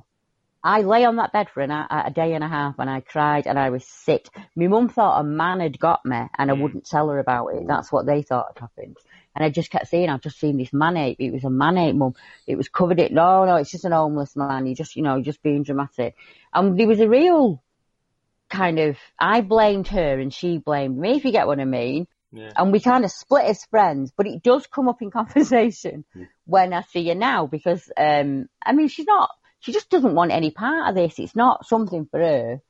I 0.64 0.82
lay 0.82 1.04
on 1.04 1.16
that 1.16 1.32
bed 1.32 1.48
for 1.50 1.60
an, 1.60 1.70
a, 1.70 2.04
a 2.06 2.10
day 2.10 2.34
and 2.34 2.44
a 2.44 2.48
half 2.48 2.76
and 2.78 2.88
I 2.88 3.00
cried 3.00 3.46
and 3.46 3.58
I 3.58 3.70
was 3.70 3.84
sick. 3.84 4.28
My 4.54 4.68
mum 4.68 4.88
thought 4.88 5.20
a 5.20 5.24
man 5.24 5.60
had 5.60 5.78
got 5.78 6.04
me 6.04 6.20
and 6.38 6.50
I 6.50 6.54
wouldn't 6.54 6.86
tell 6.86 7.08
her 7.08 7.18
about 7.18 7.48
it. 7.48 7.66
That's 7.66 7.90
what 7.90 8.06
they 8.06 8.22
thought 8.22 8.52
had 8.54 8.60
happened. 8.60 8.96
And 9.34 9.44
I 9.44 9.50
just 9.50 9.70
kept 9.70 9.88
saying, 9.88 10.08
I've 10.08 10.20
just 10.20 10.38
seen 10.38 10.58
this 10.58 10.72
man 10.72 10.96
ape. 10.96 11.16
It 11.18 11.32
was 11.32 11.44
a 11.44 11.50
man 11.50 11.78
ape, 11.78 11.96
mum. 11.96 12.14
It 12.46 12.56
was 12.56 12.68
covered 12.68 13.00
it. 13.00 13.12
No, 13.12 13.44
no, 13.44 13.56
it's 13.56 13.70
just 13.70 13.84
an 13.84 13.92
homeless 13.92 14.36
man. 14.36 14.66
You 14.66 14.74
just, 14.74 14.94
you 14.94 15.02
know, 15.02 15.20
just 15.20 15.42
being 15.42 15.64
dramatic. 15.64 16.14
And 16.52 16.78
there 16.78 16.86
was 16.86 17.00
a 17.00 17.08
real 17.08 17.62
kind 18.48 18.78
of, 18.78 18.98
I 19.18 19.40
blamed 19.40 19.88
her 19.88 20.18
and 20.20 20.32
she 20.32 20.58
blamed 20.58 20.96
me, 20.96 21.16
if 21.16 21.24
you 21.24 21.32
get 21.32 21.46
what 21.46 21.60
I 21.60 21.64
mean. 21.64 22.06
Yeah. 22.30 22.52
And 22.56 22.72
we 22.72 22.80
kind 22.80 23.04
of 23.04 23.10
split 23.10 23.44
as 23.46 23.64
friends, 23.64 24.12
but 24.16 24.26
it 24.26 24.42
does 24.42 24.66
come 24.66 24.88
up 24.88 25.02
in 25.02 25.10
conversation 25.12 26.04
when 26.44 26.72
I 26.72 26.82
see 26.82 27.08
her 27.08 27.14
now 27.14 27.46
because, 27.46 27.90
um, 27.96 28.48
I 28.64 28.72
mean, 28.72 28.88
she's 28.88 29.06
not, 29.06 29.30
she 29.62 29.72
just 29.72 29.88
doesn't 29.90 30.14
want 30.14 30.32
any 30.32 30.50
part 30.50 30.88
of 30.88 30.94
this. 30.94 31.18
It's 31.18 31.34
not 31.36 31.66
something 31.66 32.06
for 32.10 32.20
her. 32.20 32.60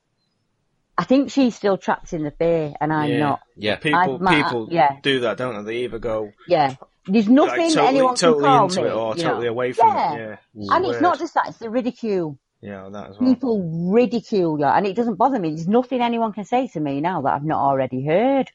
I 0.97 1.05
think 1.05 1.30
she's 1.30 1.57
still 1.57 1.78
trapped 1.78 2.12
in 2.12 2.22
the 2.22 2.30
fear 2.30 2.74
and 2.80 2.93
I'm 2.93 3.11
Yeah. 3.11 3.18
not. 3.18 3.40
yeah. 3.57 3.76
People, 3.76 3.99
I've 3.99 4.20
ma- 4.20 4.30
people 4.45 4.68
yeah. 4.70 4.97
do 5.03 5.20
that, 5.20 5.38
don't 5.38 5.64
they? 5.64 5.72
They 5.72 5.84
either 5.84 5.99
go 5.99 6.32
Yeah. 6.47 6.74
There's 7.07 7.28
nothing 7.28 7.64
like, 7.64 7.74
totally, 7.74 7.88
anyone 7.88 8.14
totally 8.14 8.43
can 8.45 8.51
call 8.53 8.64
into 8.64 8.82
me, 8.82 8.88
it 8.88 8.93
or 8.93 9.16
you 9.16 9.22
know. 9.24 9.28
totally 9.30 9.47
away 9.49 9.72
from 9.72 9.88
Yeah. 9.88 10.12
it. 10.12 10.38
Yeah, 10.55 10.62
mm. 10.64 10.76
And 10.76 10.86
it's 10.86 11.01
not 11.01 11.18
just 11.18 11.34
that, 11.34 11.49
it's 11.49 11.59
the 11.59 11.70
ridicule. 11.70 12.38
Yeah, 12.61 12.88
that 12.93 13.11
as 13.11 13.18
well. 13.18 13.28
People 13.28 13.90
ridicule 13.90 14.59
you, 14.61 14.66
and 14.66 14.86
it 14.86 14.95
doesn't 14.95 15.16
bother 15.16 15.38
me. 15.40 15.49
There's 15.49 15.66
nothing 15.66 16.01
anyone 16.01 16.32
can 16.32 16.45
say 16.45 16.68
to 16.68 16.78
me 16.78 17.01
now 17.01 17.22
that 17.22 17.32
I've 17.34 17.45
not 17.45 17.59
already 17.59 18.05
heard. 18.05 18.53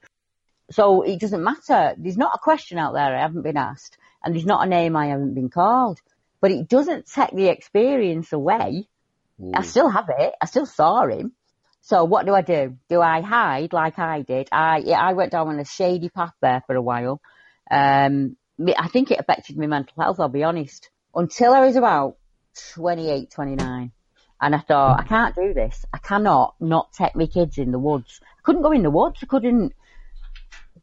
So 0.72 1.02
it 1.02 1.20
doesn't 1.20 1.44
matter. 1.44 1.96
There's 1.98 2.18
not 2.18 2.36
a 2.36 2.40
question 2.40 2.78
out 2.78 2.94
there 2.94 3.16
I 3.18 3.20
haven't 3.20 3.42
been 3.42 3.58
asked, 3.58 3.98
and 4.24 4.34
there's 4.34 4.46
not 4.46 4.66
a 4.66 4.70
name 4.70 4.96
I 4.96 5.08
haven't 5.08 5.34
been 5.34 5.50
called. 5.50 6.00
But 6.42 6.52
it 6.52 6.68
doesn't 6.68 7.08
take 7.08 7.32
the 7.32 7.48
experience 7.48 8.32
away. 8.34 8.88
I 9.54 9.62
still 9.62 9.90
have 9.90 10.10
it. 10.18 10.34
I 10.42 10.46
still 10.46 10.66
saw 10.66 11.06
him. 11.06 11.34
So 11.82 12.04
what 12.06 12.26
do 12.26 12.34
I 12.34 12.42
do? 12.42 12.78
Do 12.90 13.02
I 13.02 13.22
hide 13.22 13.72
like 13.72 13.98
I 14.00 14.22
did? 14.22 14.50
I 14.52 14.80
yeah, 14.80 15.00
I 15.00 15.14
went 15.14 15.32
down 15.32 15.48
on 15.48 15.60
a 15.60 15.66
shady 15.66 16.10
path 16.10 16.34
there 16.42 16.64
for 16.66 16.76
a 16.76 16.82
while. 16.82 17.22
Um, 17.70 18.36
I 18.78 18.88
think 18.88 19.12
it 19.12 19.20
affected 19.20 19.58
my 19.58 19.68
mental 19.68 20.02
health. 20.02 20.20
I'll 20.20 20.28
be 20.28 20.44
honest. 20.44 20.90
Until 21.14 21.54
I 21.54 21.62
was 21.62 21.76
about 21.76 22.18
28, 22.74 23.32
29. 23.32 23.92
And 24.40 24.56
I 24.56 24.60
thought, 24.60 25.00
I 25.00 25.04
can't 25.04 25.36
do 25.36 25.54
this. 25.54 25.86
I 25.94 25.98
cannot 26.00 26.56
not 26.60 26.92
take 26.94 27.16
my 27.16 27.26
kids 27.26 27.58
in 27.58 27.72
the 27.72 27.80
woods. 27.80 28.20
I 28.24 28.42
couldn't 28.44 28.62
go 28.62 28.72
in 28.72 28.84
the 28.84 28.92
woods. 28.92 29.20
I 29.24 29.26
couldn't 29.26 29.74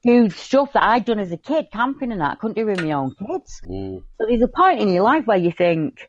do 0.05 0.30
stuff 0.30 0.72
that 0.74 0.82
I'd 0.82 1.05
done 1.05 1.18
as 1.18 1.32
a 1.32 1.36
kid, 1.36 1.68
camping 1.72 2.12
and 2.12 2.20
that. 2.20 2.32
I 2.32 2.34
couldn't 2.36 2.57
do 2.57 2.66
with 2.66 2.80
my 2.80 2.92
own 2.92 3.14
kids. 3.14 3.61
Mm. 3.66 4.02
So 4.18 4.26
there's 4.28 4.42
a 4.42 4.48
point 4.48 4.80
in 4.80 4.90
your 4.90 5.02
life 5.02 5.26
where 5.26 5.38
you 5.38 5.50
think, 5.50 6.09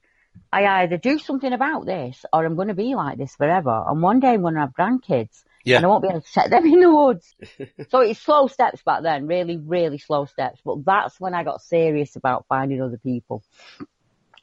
I 0.52 0.66
either 0.84 0.98
do 0.98 1.18
something 1.18 1.52
about 1.52 1.86
this 1.86 2.26
or 2.32 2.46
I'm 2.46 2.56
going 2.56 2.68
to 2.68 2.74
be 2.74 2.96
like 2.96 3.18
this 3.18 3.36
forever. 3.36 3.84
And 3.88 4.02
one 4.02 4.20
day 4.20 4.30
I'm 4.34 4.42
going 4.42 4.54
to 4.56 4.62
have 4.62 4.74
grandkids 4.74 5.44
Yeah. 5.64 5.78
and 5.78 5.86
I 5.86 5.90
won't 5.90 6.04
be 6.04 6.10
able 6.10 6.22
to 6.22 6.28
set 6.28 6.50
them 6.50 6.66
in 6.66 6.80
the 6.80 6.94
woods. 6.94 7.36
so 7.90 8.02
it's 8.02 8.20
slow 8.20 8.48
steps 8.48 8.82
back 8.84 9.04
then, 9.04 9.28
really, 9.28 9.58
really 9.58 9.98
slow 9.98 10.26
steps. 10.26 10.60
But 10.64 10.86
that's 10.86 11.20
when 11.20 11.34
I 11.34 11.44
got 11.44 11.62
serious 11.62 12.16
about 12.16 12.46
finding 12.48 12.82
other 12.82 12.98
people. 12.98 13.44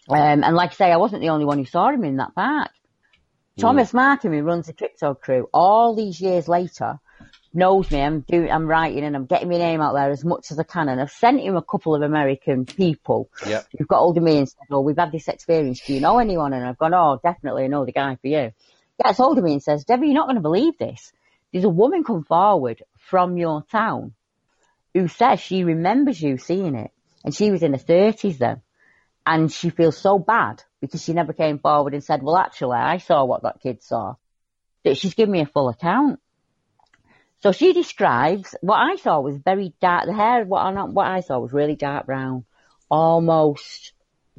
Um, 0.09 0.43
and 0.45 0.57
like 0.57 0.71
I 0.73 0.75
say, 0.75 0.93
I 0.93 0.97
wasn't 0.97 1.23
the 1.23 1.29
only 1.31 1.45
one 1.45 1.59
who 1.59 1.65
saw 1.65 1.89
him 1.91 2.05
in 2.05 2.17
that 2.17 2.35
park. 2.35 2.71
Thomas 3.59 3.93
Markham, 3.93 4.33
who 4.33 4.43
runs 4.43 4.67
the 4.67 4.73
crypto 4.73 5.15
crew, 5.15 5.49
all 5.53 5.95
these 5.95 6.21
years 6.21 6.49
later, 6.49 6.99
knows 7.55 7.91
me. 7.91 8.01
I'm 8.01 8.21
doing, 8.21 8.51
I'm 8.51 8.67
writing 8.67 9.05
and 9.05 9.15
I'm 9.15 9.27
getting 9.27 9.49
my 9.49 9.59
name 9.59 9.81
out 9.81 9.95
there 9.95 10.11
as 10.11 10.25
much 10.25 10.51
as 10.51 10.59
I 10.59 10.63
can. 10.63 10.89
And 10.89 11.01
I've 11.01 11.11
sent 11.11 11.41
him 11.41 11.57
a 11.57 11.63
couple 11.63 11.95
of 11.95 12.03
American 12.03 12.65
people 12.65 13.29
Yep. 13.47 13.67
who've 13.79 13.89
got 13.89 14.01
older 14.01 14.21
me 14.21 14.39
and 14.39 14.49
said, 14.49 14.67
"Oh, 14.71 14.81
we've 14.81 14.97
had 14.97 15.13
this 15.13 15.29
experience. 15.29 15.81
Do 15.87 15.95
you 15.95 16.01
know 16.01 16.19
anyone?" 16.19 16.53
And 16.53 16.65
I've 16.65 16.79
gone, 16.79 16.95
"Oh, 16.95 17.21
definitely, 17.23 17.65
I 17.65 17.69
know 17.69 17.85
the 17.85 17.93
guy 17.93 18.17
for 18.17 18.29
you." 18.29 18.53
Gets 19.03 19.19
hold 19.19 19.39
of 19.39 19.45
me 19.45 19.53
and 19.53 19.63
says, 19.63 19.85
"Debbie, 19.85 20.07
you're 20.07 20.15
not 20.15 20.27
going 20.27 20.37
to 20.37 20.43
believe 20.43 20.79
this. 20.79 21.13
There's 21.53 21.65
a 21.65 21.69
woman 21.69 22.05
come 22.05 22.25
forward 22.25 22.83
from 22.99 23.37
your 23.37 23.63
town 23.71 24.15
who 24.95 25.09
says 25.09 25.41
she 25.41 25.65
remembers 25.65 26.21
you 26.21 26.39
seeing 26.39 26.75
it, 26.75 26.91
and 27.25 27.35
she 27.35 27.51
was 27.51 27.63
in 27.63 27.73
her 27.73 27.79
thirties 27.79 28.39
then, 28.39 28.63
and 29.27 29.53
she 29.53 29.71
feels 29.71 29.97
so 29.97 30.19
bad 30.19 30.63
because 30.81 31.03
she 31.03 31.13
never 31.13 31.33
came 31.33 31.59
forward 31.59 31.95
and 31.95 32.05
said, 32.05 32.23
"Well, 32.23 32.37
actually, 32.37 32.77
I 32.77 32.99
saw 32.99 33.25
what 33.25 33.43
that 33.43 33.61
kid 33.61 33.83
saw." 33.83 34.15
That 34.85 34.97
she's 34.97 35.15
given 35.15 35.33
me 35.33 35.41
a 35.41 35.47
full 35.47 35.69
account. 35.69 36.19
So 37.43 37.51
she 37.51 37.73
describes 37.73 38.55
what 38.61 38.77
I 38.77 38.97
saw 38.97 39.21
was 39.21 39.37
very 39.37 39.75
dark. 39.81 40.07
The 40.07 40.13
hair, 40.13 40.45
what 40.45 40.61
I, 40.61 40.85
what 40.85 41.09
I 41.09 41.21
saw 41.21 41.41
was 41.41 41.53
really 41.53 41.75
dark 41.75 42.07
brown, 42.07 42.45
almost 42.89 43.93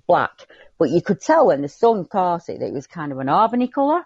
black. 0.08 0.32
But 0.80 0.89
you 0.89 1.01
could 1.01 1.20
tell 1.20 1.47
when 1.47 1.62
the 1.62 1.68
sun 1.68 2.06
caught 2.06 2.47
it 2.47 2.60
that 2.60 2.68
it 2.68 2.74
was 2.74 2.88
kind 2.88 3.12
of 3.12 3.20
an 3.20 3.28
auburny 3.28 3.72
colour. 3.72 4.04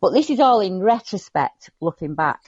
But 0.00 0.12
this 0.12 0.30
is 0.30 0.38
all 0.38 0.60
in 0.60 0.80
retrospect, 0.80 1.70
looking 1.80 2.14
back. 2.14 2.40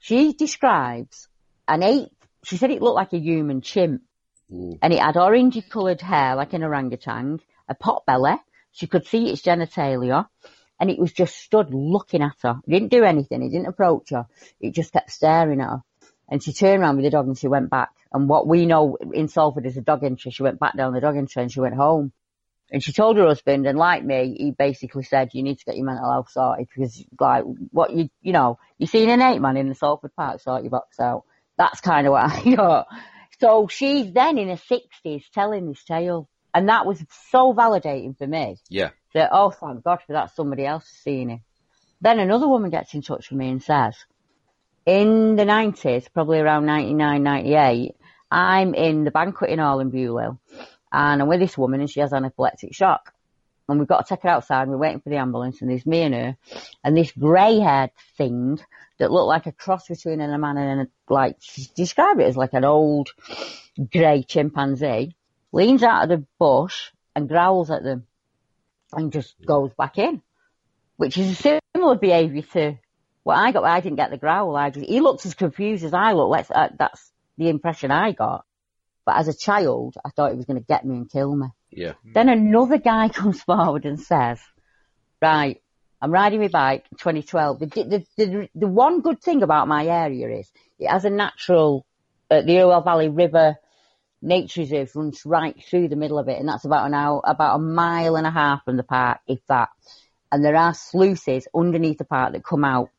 She 0.00 0.34
describes 0.34 1.28
an 1.66 1.82
eight, 1.82 2.10
she 2.44 2.58
said 2.58 2.70
it 2.70 2.82
looked 2.82 2.96
like 2.96 3.14
a 3.14 3.18
human 3.18 3.62
chimp. 3.62 4.02
And 4.50 4.92
it 4.92 5.00
had 5.00 5.14
orangey 5.14 5.66
coloured 5.68 6.02
hair 6.02 6.36
like 6.36 6.52
an 6.52 6.62
orangutan, 6.62 7.40
a 7.68 7.74
pot 7.74 8.04
belly. 8.06 8.36
She 8.72 8.86
could 8.86 9.06
see 9.06 9.30
its 9.30 9.40
genitalia. 9.40 10.28
And 10.84 10.90
it 10.90 10.98
was 10.98 11.14
just 11.14 11.38
stood 11.38 11.72
looking 11.72 12.20
at 12.20 12.36
her. 12.42 12.60
It 12.66 12.70
didn't 12.70 12.90
do 12.90 13.04
anything. 13.04 13.42
It 13.42 13.48
didn't 13.48 13.68
approach 13.68 14.10
her. 14.10 14.26
It 14.60 14.74
just 14.74 14.92
kept 14.92 15.10
staring 15.10 15.62
at 15.62 15.70
her. 15.70 15.82
And 16.28 16.42
she 16.42 16.52
turned 16.52 16.82
around 16.82 16.96
with 16.96 17.06
the 17.06 17.10
dog 17.10 17.26
and 17.26 17.38
she 17.38 17.48
went 17.48 17.70
back. 17.70 17.88
And 18.12 18.28
what 18.28 18.46
we 18.46 18.66
know 18.66 18.98
in 19.14 19.28
Salford 19.28 19.64
is 19.64 19.78
a 19.78 19.80
dog 19.80 20.04
entry. 20.04 20.30
She 20.30 20.42
went 20.42 20.60
back 20.60 20.76
down 20.76 20.92
the 20.92 21.00
dog 21.00 21.16
entry 21.16 21.40
and 21.40 21.50
she 21.50 21.60
went 21.60 21.74
home. 21.74 22.12
And 22.70 22.84
she 22.84 22.92
told 22.92 23.16
her 23.16 23.24
husband, 23.24 23.66
and 23.66 23.78
like 23.78 24.04
me, 24.04 24.36
he 24.38 24.50
basically 24.50 25.04
said, 25.04 25.30
you 25.32 25.42
need 25.42 25.58
to 25.58 25.64
get 25.64 25.78
your 25.78 25.86
mental 25.86 26.12
health 26.12 26.30
sorted 26.30 26.68
because, 26.68 27.02
like, 27.18 27.44
what 27.70 27.90
you, 27.94 28.10
you 28.20 28.34
know, 28.34 28.58
you 28.76 28.86
seen 28.86 29.08
an 29.08 29.22
eight 29.22 29.40
man 29.40 29.56
in 29.56 29.70
the 29.70 29.74
Salford 29.74 30.14
Park, 30.14 30.42
sort 30.42 30.64
your 30.64 30.70
box 30.70 31.00
out. 31.00 31.24
That's 31.56 31.80
kind 31.80 32.06
of 32.06 32.10
what 32.12 32.24
I 32.46 32.54
got. 32.54 32.88
So 33.40 33.68
she's 33.68 34.12
then 34.12 34.36
in 34.36 34.50
her 34.50 34.58
sixties 34.58 35.24
telling 35.32 35.66
this 35.66 35.82
tale. 35.82 36.28
And 36.52 36.68
that 36.68 36.84
was 36.84 37.02
so 37.30 37.54
validating 37.54 38.18
for 38.18 38.26
me 38.26 38.58
Yeah. 38.68 38.90
That, 39.14 39.30
oh, 39.32 39.50
thank 39.50 39.82
God 39.82 40.00
for 40.06 40.12
that, 40.12 40.34
somebody 40.34 40.66
else 40.66 40.84
has 40.84 40.98
seen 40.98 41.30
it. 41.30 41.40
Then 42.00 42.18
another 42.18 42.46
woman 42.46 42.70
gets 42.70 42.92
in 42.94 43.02
touch 43.02 43.30
with 43.30 43.38
me 43.38 43.48
and 43.48 43.62
says, 43.62 43.96
in 44.84 45.36
the 45.36 45.44
90s, 45.44 46.12
probably 46.12 46.38
around 46.38 46.66
99, 46.66 47.22
98, 47.22 47.96
I'm 48.30 48.74
in 48.74 49.04
the 49.04 49.10
banqueting 49.10 49.58
hall 49.58 49.80
in 49.80 49.90
Bewley 49.90 50.26
and 50.92 51.22
I'm 51.22 51.28
with 51.28 51.40
this 51.40 51.56
woman 51.56 51.80
and 51.80 51.88
she 51.88 52.00
has 52.00 52.12
anaphylactic 52.12 52.74
shock. 52.74 53.12
And 53.66 53.78
we've 53.78 53.88
got 53.88 54.06
to 54.06 54.14
take 54.14 54.24
her 54.24 54.28
outside. 54.28 54.62
And 54.62 54.72
we're 54.72 54.76
waiting 54.76 55.00
for 55.00 55.08
the 55.08 55.16
ambulance 55.16 55.62
and 55.62 55.70
there's 55.70 55.86
me 55.86 56.02
and 56.02 56.14
her 56.14 56.36
and 56.82 56.96
this 56.96 57.12
grey 57.12 57.58
haired 57.60 57.92
thing 58.18 58.60
that 58.98 59.10
looked 59.10 59.28
like 59.28 59.46
a 59.46 59.52
cross 59.52 59.88
between 59.88 60.20
a 60.20 60.38
man 60.38 60.58
and 60.58 60.80
a, 60.82 61.12
like, 61.12 61.36
she 61.40 61.66
described 61.74 62.20
it 62.20 62.24
as 62.24 62.36
like 62.36 62.52
an 62.52 62.64
old 62.64 63.08
grey 63.90 64.22
chimpanzee 64.22 65.16
leans 65.52 65.82
out 65.82 66.02
of 66.02 66.08
the 66.10 66.26
bush 66.38 66.90
and 67.16 67.28
growls 67.28 67.70
at 67.70 67.82
them 67.82 68.06
and 68.96 69.12
just 69.12 69.34
goes 69.44 69.72
back 69.76 69.98
in, 69.98 70.22
which 70.96 71.18
is 71.18 71.30
a 71.30 71.60
similar 71.74 71.96
behaviour 71.96 72.42
to 72.52 72.78
what 73.22 73.36
I 73.36 73.52
got. 73.52 73.64
I 73.64 73.80
didn't 73.80 73.96
get 73.96 74.10
the 74.10 74.16
growl. 74.16 74.56
I 74.56 74.70
just, 74.70 74.86
he 74.86 75.00
looks 75.00 75.26
as 75.26 75.34
confused 75.34 75.84
as 75.84 75.94
I 75.94 76.12
look. 76.12 76.30
Let's, 76.30 76.50
uh, 76.50 76.68
that's 76.78 77.12
the 77.38 77.48
impression 77.48 77.90
I 77.90 78.12
got. 78.12 78.44
But 79.04 79.16
as 79.16 79.28
a 79.28 79.34
child, 79.36 79.96
I 80.04 80.10
thought 80.10 80.30
he 80.30 80.36
was 80.36 80.46
going 80.46 80.60
to 80.60 80.66
get 80.66 80.84
me 80.84 80.96
and 80.96 81.10
kill 81.10 81.34
me. 81.34 81.48
Yeah. 81.70 81.92
Then 82.04 82.28
another 82.28 82.78
guy 82.78 83.08
comes 83.12 83.42
forward 83.42 83.84
and 83.84 84.00
says, 84.00 84.40
right, 85.20 85.60
I'm 86.00 86.10
riding 86.10 86.40
my 86.40 86.48
bike, 86.48 86.84
2012. 86.98 87.60
The, 87.60 87.66
the, 87.66 88.06
the, 88.16 88.48
the 88.54 88.66
one 88.66 89.00
good 89.00 89.20
thing 89.20 89.42
about 89.42 89.68
my 89.68 89.86
area 89.86 90.38
is 90.38 90.50
it 90.78 90.88
has 90.88 91.04
a 91.04 91.10
natural, 91.10 91.86
uh, 92.30 92.42
the 92.42 92.60
Irwell 92.60 92.82
Valley 92.82 93.08
River 93.08 93.56
nature 94.24 94.62
reserve 94.62 94.94
runs 94.96 95.24
right 95.24 95.54
through 95.62 95.88
the 95.88 95.96
middle 95.96 96.18
of 96.18 96.28
it, 96.28 96.38
and 96.40 96.48
that's 96.48 96.64
about 96.64 96.86
an 96.86 96.94
hour, 96.94 97.20
about 97.24 97.56
a 97.56 97.58
mile 97.58 98.16
and 98.16 98.26
a 98.26 98.30
half 98.30 98.64
from 98.64 98.76
the 98.76 98.82
park, 98.82 99.20
if 99.26 99.38
that. 99.48 99.68
And 100.32 100.44
there 100.44 100.56
are 100.56 100.74
sluices 100.74 101.46
underneath 101.54 101.98
the 101.98 102.04
park 102.04 102.32
that 102.32 102.44
come 102.44 102.64
out 102.64 102.90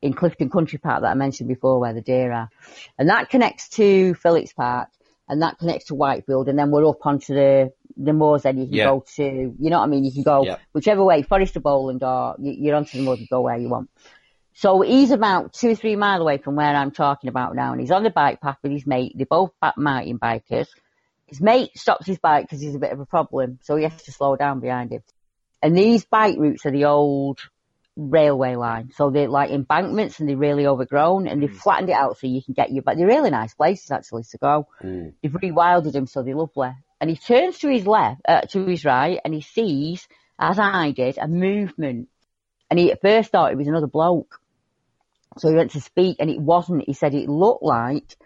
in 0.00 0.12
Clifton 0.12 0.50
Country 0.50 0.78
Park 0.78 1.02
that 1.02 1.10
I 1.10 1.14
mentioned 1.14 1.48
before 1.48 1.80
where 1.80 1.94
the 1.94 2.02
deer 2.02 2.30
are. 2.30 2.50
And 2.98 3.08
that 3.08 3.30
connects 3.30 3.70
to 3.70 4.14
Phillips 4.14 4.52
Park 4.52 4.90
and 5.28 5.40
that 5.40 5.58
connects 5.58 5.86
to 5.86 5.94
Whitefield 5.94 6.48
and 6.48 6.58
then 6.58 6.70
we're 6.70 6.86
up 6.86 7.04
onto 7.06 7.34
the, 7.34 7.72
the 7.96 8.12
moors 8.12 8.42
then 8.42 8.58
you 8.58 8.66
can 8.66 8.74
Yeah. 8.74 8.84
go 8.84 9.04
to, 9.16 9.24
you 9.58 9.70
know 9.70 9.78
what 9.78 9.84
I 9.84 9.88
mean? 9.88 10.04
You 10.04 10.12
can 10.12 10.22
go 10.22 10.44
Yeah. 10.44 10.56
whichever 10.72 11.02
way, 11.02 11.22
Forest 11.22 11.56
of 11.56 11.62
Bowland 11.62 12.02
or 12.02 12.36
you- 12.38 12.52
you're 12.52 12.76
onto 12.76 12.98
the 12.98 13.02
moors 13.04 13.20
and 13.20 13.28
go 13.30 13.40
where 13.40 13.56
you 13.56 13.70
want. 13.70 13.88
So 14.54 14.80
he's 14.82 15.10
about 15.10 15.52
two 15.52 15.70
or 15.70 15.74
three 15.74 15.96
mile 15.96 16.20
away 16.20 16.38
from 16.38 16.54
where 16.54 16.74
I'm 16.74 16.92
talking 16.92 17.28
about 17.28 17.56
now 17.56 17.72
and 17.72 17.80
he's 17.80 17.90
on 17.90 18.04
the 18.04 18.10
bike 18.10 18.40
path 18.40 18.58
with 18.62 18.72
his 18.72 18.86
mate. 18.86 19.12
They're 19.16 19.26
both 19.26 19.50
mountain 19.76 20.18
bikers. 20.18 20.68
His 21.26 21.40
mate 21.40 21.76
stops 21.76 22.06
his 22.06 22.18
bike 22.18 22.44
because 22.44 22.60
he's 22.60 22.74
a 22.74 22.78
bit 22.78 22.92
of 22.92 23.00
a 23.00 23.06
problem, 23.06 23.58
so 23.62 23.76
he 23.76 23.82
has 23.84 24.02
to 24.02 24.12
slow 24.12 24.36
down 24.36 24.60
behind 24.60 24.92
him. 24.92 25.02
And 25.62 25.76
these 25.76 26.04
bike 26.04 26.36
routes 26.38 26.66
are 26.66 26.70
the 26.70 26.84
old 26.84 27.40
railway 27.96 28.54
line. 28.54 28.92
So 28.94 29.10
they're 29.10 29.28
like 29.28 29.50
embankments 29.50 30.20
and 30.20 30.28
they're 30.28 30.36
really 30.36 30.66
overgrown 30.66 31.26
and 31.26 31.42
they've 31.42 31.52
flattened 31.52 31.90
it 31.90 31.94
out 31.94 32.18
so 32.18 32.26
you 32.26 32.42
can 32.42 32.54
get 32.54 32.72
your 32.72 32.82
but 32.82 32.96
they're 32.96 33.06
really 33.06 33.30
nice 33.30 33.54
places 33.54 33.90
actually 33.90 34.24
to 34.24 34.38
go. 34.38 34.68
Mm. 34.82 35.14
They've 35.22 35.32
rewilded 35.32 35.92
them 35.92 36.06
so 36.06 36.22
they're 36.22 36.34
lovely. 36.34 36.70
And 37.00 37.10
he 37.10 37.16
turns 37.16 37.58
to 37.58 37.68
his 37.68 37.86
left, 37.86 38.20
uh, 38.26 38.42
to 38.42 38.66
his 38.66 38.84
right, 38.84 39.18
and 39.24 39.34
he 39.34 39.40
sees, 39.40 40.06
as 40.38 40.58
I 40.58 40.92
did, 40.92 41.18
a 41.18 41.28
movement. 41.28 42.08
And 42.70 42.78
he 42.78 42.92
at 42.92 43.00
first 43.00 43.30
thought 43.30 43.52
it 43.52 43.58
was 43.58 43.68
another 43.68 43.86
bloke. 43.86 44.40
So 45.38 45.48
he 45.48 45.54
went 45.54 45.72
to 45.72 45.80
speak 45.80 46.16
and 46.20 46.30
it 46.30 46.40
wasn't. 46.40 46.84
He 46.86 46.92
said 46.92 47.14
it 47.14 47.28
looked 47.28 47.62
like 47.62 48.16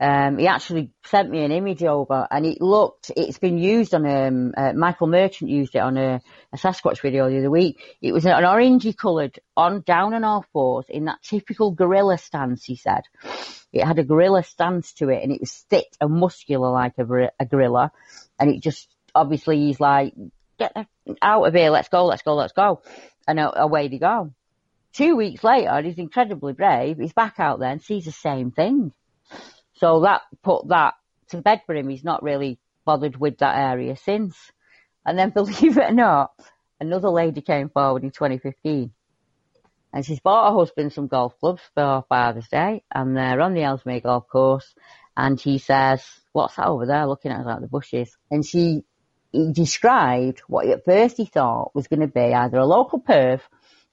um, 0.00 0.38
he 0.38 0.48
actually 0.48 0.90
sent 1.06 1.30
me 1.30 1.44
an 1.44 1.52
image 1.52 1.84
over, 1.84 2.26
and 2.30 2.44
it 2.44 2.60
looked. 2.60 3.12
It's 3.16 3.38
been 3.38 3.58
used 3.58 3.94
on 3.94 4.04
um, 4.04 4.52
uh, 4.56 4.72
Michael 4.72 5.06
Merchant 5.06 5.50
used 5.50 5.76
it 5.76 5.78
on 5.78 5.96
a, 5.96 6.20
a 6.52 6.56
Sasquatch 6.56 7.00
video 7.00 7.30
the 7.30 7.38
other 7.38 7.50
week. 7.50 7.80
It 8.02 8.12
was 8.12 8.26
an 8.26 8.32
orangey 8.32 8.96
coloured 8.96 9.38
on 9.56 9.82
down 9.82 10.12
on 10.12 10.24
all 10.24 10.44
fours 10.52 10.86
in 10.88 11.04
that 11.04 11.22
typical 11.22 11.70
gorilla 11.70 12.18
stance. 12.18 12.64
He 12.64 12.76
said 12.76 13.02
it 13.72 13.84
had 13.84 14.00
a 14.00 14.04
gorilla 14.04 14.42
stance 14.42 14.92
to 14.94 15.10
it, 15.10 15.22
and 15.22 15.30
it 15.30 15.40
was 15.40 15.52
thick 15.70 15.86
and 16.00 16.12
muscular 16.12 16.72
like 16.72 16.98
a, 16.98 17.30
a 17.38 17.46
gorilla, 17.46 17.92
and 18.38 18.50
it 18.50 18.62
just 18.62 18.88
obviously 19.14 19.58
he's 19.58 19.78
like, 19.78 20.12
get 20.58 20.76
out 21.22 21.46
of 21.46 21.54
here, 21.54 21.70
let's 21.70 21.88
go, 21.88 22.04
let's 22.04 22.22
go, 22.22 22.34
let's 22.34 22.52
go, 22.52 22.82
and 23.28 23.38
away 23.40 23.86
they 23.86 23.98
go. 23.98 24.34
Two 24.94 25.16
weeks 25.16 25.42
later, 25.42 25.82
he's 25.82 25.98
incredibly 25.98 26.52
brave. 26.52 26.98
He's 26.98 27.12
back 27.12 27.34
out 27.38 27.58
there 27.58 27.70
and 27.70 27.82
sees 27.82 28.04
the 28.04 28.12
same 28.12 28.52
thing. 28.52 28.92
So 29.74 30.00
that 30.00 30.22
put 30.42 30.68
that 30.68 30.94
to 31.30 31.42
bed 31.42 31.62
for 31.66 31.74
him. 31.74 31.88
He's 31.88 32.04
not 32.04 32.22
really 32.22 32.58
bothered 32.84 33.16
with 33.16 33.38
that 33.38 33.56
area 33.56 33.96
since. 33.96 34.36
And 35.04 35.18
then 35.18 35.30
believe 35.34 35.76
it 35.78 35.90
or 35.90 35.92
not, 35.92 36.32
another 36.80 37.08
lady 37.08 37.40
came 37.40 37.70
forward 37.70 38.04
in 38.04 38.10
2015 38.10 38.92
and 39.92 40.04
she's 40.04 40.20
bought 40.20 40.50
her 40.50 40.58
husband 40.58 40.92
some 40.92 41.06
golf 41.06 41.38
clubs 41.38 41.62
for 41.74 42.04
Father's 42.08 42.48
Day 42.48 42.82
and 42.92 43.16
they're 43.16 43.40
on 43.40 43.54
the 43.54 43.62
Ellesmere 43.62 44.00
golf 44.00 44.28
course 44.28 44.74
and 45.16 45.40
he 45.40 45.58
says, 45.58 46.04
what's 46.32 46.56
that 46.56 46.66
over 46.66 46.84
there 46.84 47.06
looking 47.06 47.30
at 47.30 47.40
us 47.40 47.46
out 47.46 47.60
the 47.60 47.68
bushes? 47.68 48.16
And 48.30 48.44
she 48.44 48.84
he 49.30 49.52
described 49.52 50.40
what 50.46 50.66
at 50.68 50.84
first 50.84 51.16
he 51.16 51.26
thought 51.26 51.74
was 51.74 51.88
going 51.88 52.00
to 52.00 52.06
be 52.06 52.32
either 52.32 52.58
a 52.58 52.66
local 52.66 53.00
perv 53.00 53.40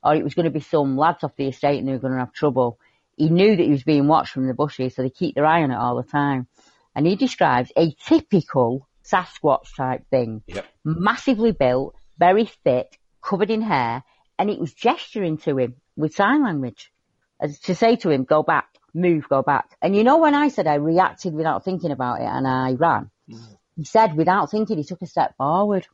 or 0.04 0.16
it 0.16 0.24
was 0.24 0.34
going 0.34 0.45
to 0.45 0.52
be 0.52 0.60
some 0.60 0.97
lads 0.97 1.24
off 1.24 1.36
the 1.36 1.47
estate 1.47 1.80
and 1.80 1.88
they 1.88 1.93
were 1.93 1.99
going 1.99 2.14
to 2.14 2.20
have 2.20 2.34
trouble. 2.34 2.80
He 3.18 3.30
knew 3.30 3.56
that 3.56 3.64
he 3.64 3.72
was 3.72 3.84
being 3.84 4.08
watched 4.08 4.34
from 4.34 4.47
the 4.47 4.54
bushes, 4.54 4.95
so 4.95 5.04
they 5.04 5.10
keep 5.10 5.36
their 5.36 5.45
eye 5.45 5.64
on 5.64 5.72
it 5.72 5.76
all 5.76 5.95
the 5.95 6.10
time. 6.10 6.47
And 6.95 7.06
he 7.06 7.16
describes 7.16 7.72
a 7.78 7.95
typical 8.06 8.88
Sasquatch 9.06 9.76
type 9.76 10.08
thing. 10.10 10.43
Yep. 10.47 10.66
Massively 10.84 11.52
built, 11.52 11.95
very 12.18 12.45
thick, 12.64 12.99
covered 13.22 13.52
in 13.52 13.62
hair, 13.62 14.04
and 14.39 14.49
it 14.49 14.60
was 14.60 14.74
gesturing 14.74 15.38
to 15.39 15.58
him 15.58 15.76
with 15.95 16.16
sign 16.16 16.43
language 16.43 16.91
as 17.39 17.60
to 17.60 17.76
say 17.76 17.95
to 17.97 18.10
him, 18.10 18.24
go 18.24 18.43
back, 18.43 18.68
move, 18.93 19.28
go 19.28 19.41
back. 19.41 19.76
And 19.82 19.95
you 19.95 20.04
know 20.04 20.18
when 20.18 20.36
I 20.36 20.49
said 20.49 20.68
I 20.68 20.76
reacted 20.76 21.34
without 21.34 21.66
thinking 21.66 21.91
about 21.91 22.22
it 22.22 22.26
and 22.26 22.47
I 22.47 22.74
ran? 22.74 23.10
Mm. 23.30 23.58
He 23.78 23.86
said 23.86 24.16
without 24.16 24.52
thinking 24.52 24.78
he 24.78 24.84
took 24.84 25.02
a 25.02 25.08
step 25.08 25.36
forward 25.38 25.88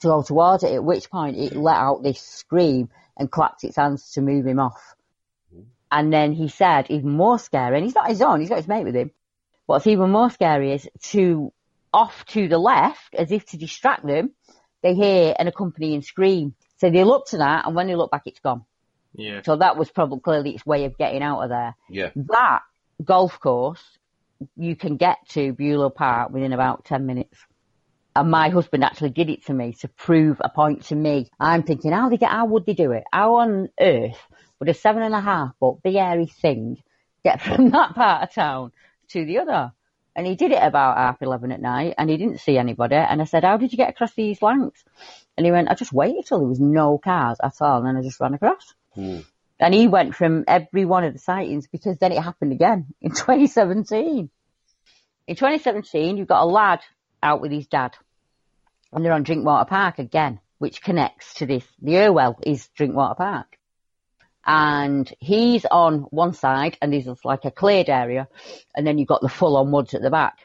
to 0.00 0.08
go 0.08 0.22
towards 0.22 0.62
it, 0.62 0.72
at 0.72 0.84
which 0.84 1.10
point 1.10 1.36
it 1.36 1.56
let 1.56 1.76
out 1.76 2.02
this 2.02 2.20
scream 2.20 2.90
and 3.18 3.30
clapped 3.30 3.64
its 3.64 3.76
hands 3.76 4.10
to 4.12 4.20
move 4.20 4.46
him 4.46 4.58
off. 4.58 4.80
Mm-hmm. 5.54 5.64
And 5.90 6.12
then 6.12 6.32
he 6.32 6.48
said, 6.48 6.86
even 6.90 7.10
more 7.10 7.38
scary, 7.38 7.76
and 7.76 7.84
he's 7.84 7.94
not 7.94 8.08
his 8.08 8.22
own, 8.22 8.40
he's 8.40 8.48
got 8.48 8.58
his 8.58 8.68
mate 8.68 8.84
with 8.84 8.96
him. 8.96 9.10
What's 9.66 9.86
even 9.86 10.10
more 10.10 10.30
scary 10.30 10.72
is 10.72 10.88
to 11.10 11.52
off 11.92 12.24
to 12.26 12.48
the 12.48 12.58
left, 12.58 13.14
as 13.14 13.30
if 13.30 13.46
to 13.46 13.56
distract 13.56 14.06
them, 14.06 14.30
they 14.82 14.94
hear 14.94 15.34
an 15.38 15.46
accompanying 15.46 16.02
scream. 16.02 16.54
So 16.78 16.90
they 16.90 17.04
look 17.04 17.26
to 17.28 17.38
that, 17.38 17.66
and 17.66 17.76
when 17.76 17.86
they 17.86 17.94
look 17.94 18.10
back, 18.10 18.22
it's 18.26 18.40
gone. 18.40 18.64
Yeah. 19.14 19.42
So 19.42 19.56
that 19.56 19.76
was 19.76 19.90
probably 19.90 20.20
clearly 20.20 20.54
its 20.54 20.66
way 20.66 20.84
of 20.86 20.96
getting 20.96 21.22
out 21.22 21.42
of 21.42 21.50
there. 21.50 21.76
Yeah. 21.88 22.10
That 22.16 22.60
golf 23.04 23.38
course, 23.38 23.82
you 24.56 24.74
can 24.74 24.96
get 24.96 25.18
to 25.30 25.52
Beulah 25.52 25.90
Park 25.90 26.30
within 26.30 26.52
about 26.52 26.84
10 26.86 27.06
minutes. 27.06 27.38
And 28.14 28.30
my 28.30 28.50
husband 28.50 28.84
actually 28.84 29.10
did 29.10 29.30
it 29.30 29.46
to 29.46 29.54
me 29.54 29.72
to 29.80 29.88
prove 29.88 30.40
a 30.40 30.48
point 30.48 30.84
to 30.86 30.94
me. 30.94 31.30
I'm 31.40 31.62
thinking, 31.62 31.92
how 31.92 32.08
they 32.08 32.18
get, 32.18 32.30
how 32.30 32.46
would 32.46 32.66
they 32.66 32.74
do 32.74 32.92
it? 32.92 33.04
How 33.12 33.36
on 33.36 33.70
earth 33.80 34.18
would 34.58 34.68
a 34.68 34.74
seven 34.74 35.02
and 35.02 35.14
a 35.14 35.20
half 35.20 35.56
foot 35.58 35.82
big 35.82 35.94
hairy 35.94 36.26
thing 36.26 36.82
get 37.24 37.40
from 37.42 37.70
that 37.70 37.94
part 37.94 38.22
of 38.22 38.34
town 38.34 38.72
to 39.08 39.24
the 39.24 39.38
other? 39.38 39.72
And 40.14 40.26
he 40.26 40.34
did 40.34 40.52
it 40.52 40.62
about 40.62 40.98
half 40.98 41.22
eleven 41.22 41.52
at 41.52 41.62
night 41.62 41.94
and 41.96 42.10
he 42.10 42.18
didn't 42.18 42.40
see 42.40 42.58
anybody. 42.58 42.96
And 42.96 43.22
I 43.22 43.24
said, 43.24 43.44
how 43.44 43.56
did 43.56 43.72
you 43.72 43.78
get 43.78 43.88
across 43.88 44.12
these 44.12 44.42
lengths? 44.42 44.84
And 45.38 45.46
he 45.46 45.52
went, 45.52 45.70
I 45.70 45.74
just 45.74 45.92
waited 45.92 46.26
till 46.26 46.40
there 46.40 46.48
was 46.48 46.60
no 46.60 46.98
cars 46.98 47.38
at 47.42 47.54
all 47.62 47.78
and 47.78 47.86
then 47.86 47.96
I 47.96 48.02
just 48.02 48.20
ran 48.20 48.34
across. 48.34 48.74
Mm. 48.94 49.24
And 49.58 49.72
he 49.72 49.88
went 49.88 50.14
from 50.14 50.44
every 50.48 50.84
one 50.84 51.04
of 51.04 51.14
the 51.14 51.18
sightings 51.18 51.66
because 51.66 51.96
then 51.96 52.12
it 52.12 52.22
happened 52.22 52.52
again 52.52 52.88
in 53.00 53.10
2017. 53.14 54.28
In 55.28 55.36
2017, 55.36 56.18
you've 56.18 56.28
got 56.28 56.42
a 56.42 56.46
lad 56.46 56.80
out 57.22 57.40
with 57.40 57.52
his 57.52 57.66
dad 57.66 57.96
and 58.92 59.04
they're 59.04 59.12
on 59.12 59.22
Drinkwater 59.22 59.68
Park 59.68 59.98
again, 59.98 60.40
which 60.58 60.82
connects 60.82 61.34
to 61.34 61.46
this. 61.46 61.64
The 61.80 61.98
Irwell 61.98 62.38
is 62.44 62.68
Drinkwater 62.68 63.14
Park. 63.14 63.58
And 64.44 65.10
he's 65.20 65.64
on 65.64 66.00
one 66.10 66.34
side 66.34 66.76
and 66.82 66.92
there's 66.92 67.06
like 67.24 67.44
a 67.44 67.50
cleared 67.50 67.88
area 67.88 68.28
and 68.74 68.86
then 68.86 68.98
you've 68.98 69.08
got 69.08 69.22
the 69.22 69.28
full 69.28 69.56
on 69.56 69.70
woods 69.70 69.94
at 69.94 70.02
the 70.02 70.10
back. 70.10 70.38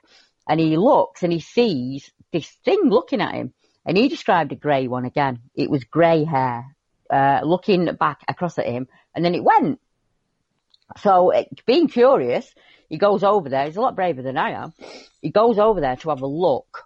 And 0.47 0.59
he 0.59 0.77
looks 0.77 1.23
and 1.23 1.33
he 1.33 1.39
sees 1.39 2.09
this 2.31 2.47
thing 2.63 2.79
looking 2.85 3.21
at 3.21 3.33
him 3.33 3.53
and 3.85 3.97
he 3.97 4.07
described 4.07 4.51
a 4.51 4.55
grey 4.55 4.87
one 4.87 5.05
again. 5.05 5.39
It 5.55 5.69
was 5.69 5.83
grey 5.83 6.23
hair, 6.23 6.75
uh, 7.09 7.41
looking 7.43 7.85
back 7.95 8.21
across 8.27 8.57
at 8.59 8.67
him 8.67 8.87
and 9.15 9.25
then 9.25 9.33
it 9.33 9.43
went. 9.43 9.79
So 10.97 11.31
it, 11.31 11.65
being 11.65 11.87
curious, 11.87 12.53
he 12.89 12.97
goes 12.97 13.23
over 13.23 13.49
there. 13.49 13.65
He's 13.65 13.75
a 13.75 13.81
lot 13.81 13.95
braver 13.95 14.21
than 14.21 14.37
I 14.37 14.51
am. 14.51 14.73
He 15.21 15.29
goes 15.29 15.59
over 15.59 15.81
there 15.81 15.95
to 15.97 16.09
have 16.09 16.21
a 16.21 16.27
look 16.27 16.85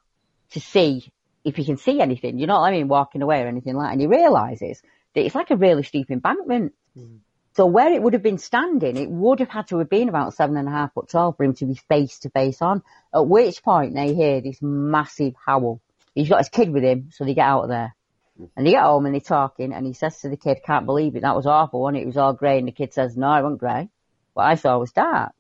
to 0.52 0.60
see 0.60 1.12
if 1.44 1.56
he 1.56 1.66
can 1.66 1.78
see 1.78 2.00
anything. 2.02 2.40
You 2.40 2.48
know 2.48 2.60
what 2.60 2.68
I 2.68 2.72
mean? 2.72 2.88
Walking 2.88 3.22
away 3.22 3.42
or 3.42 3.48
anything 3.48 3.76
like 3.76 3.88
that. 3.88 3.92
And 3.94 4.02
he 4.02 4.08
realises 4.08 4.82
that 5.14 5.26
it's 5.26 5.36
like 5.36 5.52
a 5.52 5.56
really 5.56 5.84
steep 5.84 6.10
embankment. 6.10 6.74
Hmm. 6.96 7.18
So 7.54 7.66
where 7.66 7.92
it 7.92 8.02
would 8.02 8.14
have 8.14 8.24
been 8.24 8.38
standing, 8.38 8.96
it 8.96 9.10
would 9.10 9.40
have 9.40 9.50
had 9.50 9.68
to 9.68 9.80
have 9.80 9.90
been 9.90 10.10
about 10.10 10.34
seven 10.34 10.56
and 10.56 10.68
a 10.68 10.72
half 10.72 10.94
foot 10.94 11.10
tall 11.10 11.34
for 11.34 11.44
him 11.44 11.54
to 11.56 11.66
be 11.66 11.76
face 11.76 12.20
to 12.20 12.30
face 12.30 12.62
on. 12.62 12.82
At 13.14 13.28
which 13.28 13.62
point 13.62 13.94
they 13.94 14.14
hear 14.14 14.42
this 14.42 14.62
massive 14.62 15.34
howl. 15.46 15.82
He's 16.16 16.30
got 16.30 16.40
his 16.40 16.50
kid 16.50 16.72
with 16.72 16.84
him, 16.84 17.10
so 17.12 17.26
they 17.26 17.34
get 17.34 17.48
out 17.48 17.64
of 17.64 17.70
there. 17.70 17.96
Hmm. 18.38 18.46
And 18.56 18.66
they 18.66 18.72
get 18.72 18.84
home 18.84 19.06
and 19.06 19.14
they're 19.14 19.22
talking 19.22 19.74
and 19.74 19.86
he 19.86 19.94
says 19.94 20.20
to 20.22 20.30
the 20.30 20.38
kid, 20.38 20.62
can't 20.66 20.86
believe 20.86 21.16
it, 21.16 21.22
that 21.22 21.36
was 21.36 21.46
awful 21.46 21.88
and 21.88 21.98
it 21.98 22.06
was 22.06 22.18
all 22.18 22.34
grey 22.34 22.58
and 22.58 22.68
the 22.68 22.72
kid 22.72 22.94
says, 22.94 23.18
no, 23.18 23.34
it 23.34 23.44
wasn't 23.44 23.60
grey. 23.60 23.90
What 24.34 24.46
I 24.46 24.56
saw 24.56 24.78
was 24.78 24.92
dark. 24.92 25.34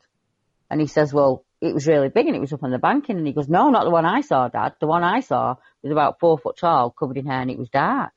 And 0.72 0.80
he 0.80 0.88
says, 0.88 1.14
well, 1.14 1.44
it 1.60 1.74
was 1.74 1.86
really 1.86 2.08
big 2.08 2.28
and 2.28 2.36
it 2.36 2.40
was 2.40 2.54
up 2.54 2.64
on 2.64 2.72
the 2.72 2.80
banking 2.80 3.18
and 3.18 3.28
he 3.28 3.34
goes, 3.34 3.50
no, 3.50 3.70
not 3.70 3.84
the 3.84 3.90
one 3.92 4.06
I 4.06 4.22
saw, 4.22 4.48
dad. 4.48 4.76
The 4.80 4.88
one 4.88 5.04
I 5.04 5.20
saw 5.20 5.56
was 5.84 5.92
about 5.92 6.20
four 6.22 6.38
foot 6.40 6.56
tall, 6.58 6.92
covered 6.98 7.18
in 7.18 7.26
hair 7.26 7.42
and 7.42 7.52
it 7.52 7.60
was 7.60 7.70
dark. 7.70 8.14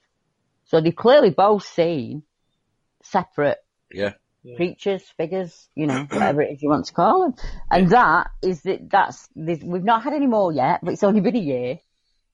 So 0.66 0.80
they've 0.80 0.94
clearly 0.94 1.30
both 1.30 1.66
seen 1.66 2.22
separate 3.02 3.58
Yeah. 3.90 4.12
creatures, 4.56 5.02
figures, 5.16 5.68
you 5.74 5.88
know, 5.88 6.04
whatever 6.10 6.42
it 6.42 6.52
is 6.52 6.62
you 6.62 6.68
want 6.68 6.86
to 6.86 6.92
call 6.94 7.22
them. 7.22 7.34
And 7.72 7.90
that 7.90 8.28
is 8.40 8.62
that 8.62 8.88
that's 8.88 9.28
this, 9.34 9.58
we've 9.62 9.82
not 9.82 10.04
had 10.04 10.12
any 10.12 10.28
more 10.28 10.52
yet, 10.52 10.78
but 10.80 10.92
it's 10.92 11.02
only 11.02 11.20
been 11.20 11.36
a 11.36 11.40
year. 11.40 11.78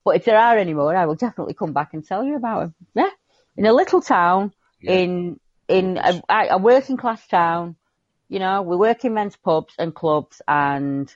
But 0.05 0.17
if 0.17 0.27
there 0.27 0.39
are 0.39 0.59
any 0.59 0.75
more, 0.75 0.95
I 0.95 1.07
will 1.07 1.15
definitely 1.15 1.55
come 1.55 1.73
back 1.73 1.95
and 1.95 2.05
tell 2.07 2.25
you 2.25 2.37
about 2.37 2.61
them. 2.61 2.75
Yeah, 2.95 3.11
in 3.57 3.65
a 3.65 3.73
little 3.73 4.03
town, 4.03 4.53
Yeah. 4.83 4.93
in 4.93 5.41
in 5.67 5.97
a, 5.97 6.23
a 6.29 6.59
working 6.59 6.99
class 6.99 7.27
town, 7.27 7.77
you 8.31 8.39
know, 8.39 8.63
we 8.63 8.77
work 8.77 9.05
in 9.05 9.13
men's 9.13 9.37
pubs 9.37 9.75
and 9.79 9.95
clubs, 9.95 10.41
and 10.49 11.15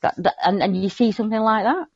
that, 0.00 0.14
that 0.16 0.34
and 0.42 0.62
and 0.62 0.80
you 0.82 0.88
see 0.88 1.12
something 1.12 1.38
like 1.40 1.64
that. 1.64 1.86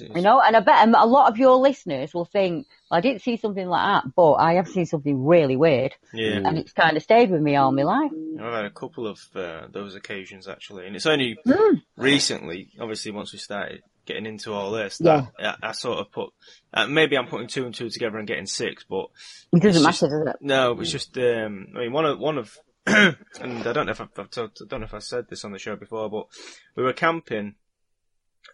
You 0.00 0.20
know, 0.22 0.40
and 0.40 0.56
I 0.56 0.60
bet 0.60 0.88
a 0.88 1.06
lot 1.06 1.30
of 1.30 1.38
your 1.38 1.56
listeners 1.56 2.12
will 2.12 2.24
think, 2.26 2.66
I 2.90 3.00
didn't 3.00 3.22
see 3.22 3.36
something 3.36 3.66
like 3.66 4.02
that, 4.04 4.14
but 4.14 4.32
I 4.34 4.54
have 4.54 4.68
seen 4.68 4.84
something 4.86 5.24
really 5.24 5.56
weird, 5.56 5.94
Yeah. 6.12 6.40
and 6.44 6.58
it's 6.58 6.72
kind 6.72 6.96
of 6.96 7.02
stayed 7.02 7.30
with 7.30 7.40
me 7.40 7.56
all 7.56 7.72
my 7.72 7.84
life. 7.84 8.10
I've 8.38 8.52
had 8.52 8.64
a 8.66 8.70
couple 8.70 9.06
of 9.06 9.18
uh, 9.34 9.68
those 9.70 9.94
occasions 9.94 10.46
actually, 10.48 10.86
and 10.86 10.94
it's 10.96 11.06
only 11.06 11.38
Hmm. 11.46 11.76
recently, 11.96 12.68
obviously, 12.80 13.12
once 13.12 13.32
we 13.32 13.38
started 13.38 13.82
getting 14.04 14.26
into 14.26 14.52
all 14.52 14.72
this, 14.72 14.98
Yeah. 15.00 15.26
that 15.38 15.56
I, 15.62 15.68
I 15.68 15.72
sort 15.72 15.98
of 16.00 16.10
put 16.10 16.30
uh, 16.74 16.86
maybe 16.86 17.16
I'm 17.16 17.26
putting 17.28 17.48
two 17.48 17.64
and 17.64 17.74
two 17.74 17.88
together 17.88 18.18
and 18.18 18.26
getting 18.28 18.46
six, 18.46 18.84
but 18.84 19.06
It 19.52 19.62
doesn't 19.62 19.82
matter, 19.82 20.08
does 20.08 20.34
it? 20.34 20.36
no, 20.40 20.78
it's 20.80 20.90
just 20.92 21.16
um, 21.18 21.68
I 21.76 21.80
mean 21.80 21.92
one 21.92 22.04
of 22.04 22.18
one 22.18 22.36
of 22.38 22.56
and 23.40 23.66
I 23.66 23.72
don't 23.72 23.86
know 23.86 23.92
if 23.92 24.30
told, 24.30 24.52
I 24.60 24.64
don't 24.66 24.80
know 24.80 24.86
if 24.86 24.94
I 24.94 24.98
said 24.98 25.28
this 25.28 25.44
on 25.44 25.52
the 25.52 25.58
show 25.58 25.76
before, 25.76 26.08
but 26.08 26.26
we 26.74 26.82
were 26.82 26.92
camping 26.92 27.54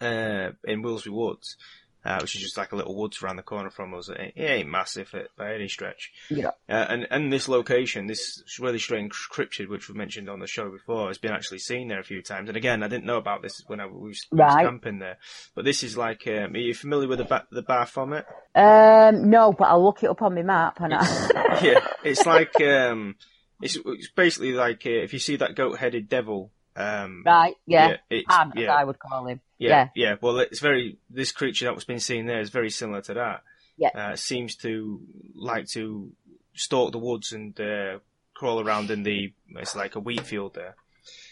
uh, 0.00 0.50
in 0.64 0.82
Willesby 0.82 1.10
Woods, 1.10 1.56
uh, 2.04 2.18
which 2.20 2.34
is 2.34 2.42
just 2.42 2.56
like 2.56 2.72
a 2.72 2.76
little 2.76 2.96
woods 2.96 3.22
around 3.22 3.36
the 3.36 3.42
corner 3.42 3.70
from 3.70 3.94
us. 3.94 4.08
It, 4.08 4.32
it 4.34 4.50
ain't 4.50 4.68
massive 4.68 5.14
it, 5.14 5.28
by 5.36 5.54
any 5.54 5.68
stretch. 5.68 6.10
Yeah. 6.30 6.48
Uh, 6.68 6.86
and 6.88 7.06
and 7.10 7.32
this 7.32 7.48
location, 7.48 8.06
this 8.06 8.42
really 8.58 8.80
strange 8.80 9.12
cryptid, 9.32 9.68
which 9.68 9.88
we 9.88 9.94
mentioned 9.94 10.28
on 10.28 10.40
the 10.40 10.46
show 10.48 10.68
before, 10.68 11.08
has 11.08 11.18
been 11.18 11.32
actually 11.32 11.60
seen 11.60 11.88
there 11.88 12.00
a 12.00 12.04
few 12.04 12.20
times. 12.20 12.48
And 12.48 12.56
again, 12.56 12.82
I 12.82 12.88
didn't 12.88 13.06
know 13.06 13.18
about 13.18 13.42
this 13.42 13.62
when 13.68 13.78
I 13.78 13.86
was, 13.86 14.26
we 14.32 14.38
was 14.38 14.54
camping 14.56 14.98
there. 14.98 15.18
But 15.54 15.64
this 15.64 15.82
is 15.82 15.96
like, 15.96 16.26
um, 16.26 16.54
are 16.54 16.58
you 16.58 16.74
familiar 16.74 17.08
with 17.08 17.18
the 17.18 17.24
ba- 17.24 17.46
the 17.52 17.62
Baphomet? 17.62 18.26
Um, 18.54 19.30
no, 19.30 19.52
but 19.52 19.66
I'll 19.66 19.84
look 19.84 20.02
it 20.02 20.10
up 20.10 20.22
on 20.22 20.34
my 20.34 20.42
map 20.42 20.80
and 20.80 20.92
I, 20.94 21.60
yeah, 21.62 21.86
it's 22.02 22.26
like 22.26 22.60
um, 22.60 23.14
it's, 23.62 23.76
it's 23.84 24.08
basically 24.10 24.52
like 24.52 24.84
uh, 24.86 24.90
if 24.90 25.12
you 25.12 25.18
see 25.18 25.36
that 25.36 25.54
goat-headed 25.54 26.08
devil. 26.08 26.50
Um, 26.76 27.22
right, 27.24 27.54
yeah, 27.66 27.98
it's, 28.10 28.26
Pan, 28.28 28.52
as 28.56 28.62
yeah, 28.62 28.74
I 28.74 28.82
would 28.82 28.98
call 28.98 29.26
him. 29.26 29.40
yeah, 29.58 29.68
Yeah, 29.94 30.08
yeah. 30.10 30.14
Well, 30.20 30.38
it's 30.40 30.58
very 30.60 30.98
this 31.08 31.30
creature 31.30 31.66
that 31.66 31.74
was 31.74 31.84
being 31.84 32.00
seen 32.00 32.26
there 32.26 32.40
is 32.40 32.50
very 32.50 32.70
similar 32.70 33.00
to 33.02 33.14
that. 33.14 33.42
Yeah. 33.76 33.88
uh, 33.94 34.16
seems 34.16 34.56
to 34.56 35.00
like 35.36 35.66
to 35.70 36.12
stalk 36.54 36.92
the 36.92 36.98
woods 36.98 37.32
and 37.32 37.58
uh, 37.60 37.98
crawl 38.34 38.60
around 38.60 38.90
in 38.90 39.02
the. 39.04 39.32
It's 39.56 39.76
like 39.76 39.94
a 39.94 40.00
wheat 40.00 40.22
field 40.26 40.54
there. 40.54 40.74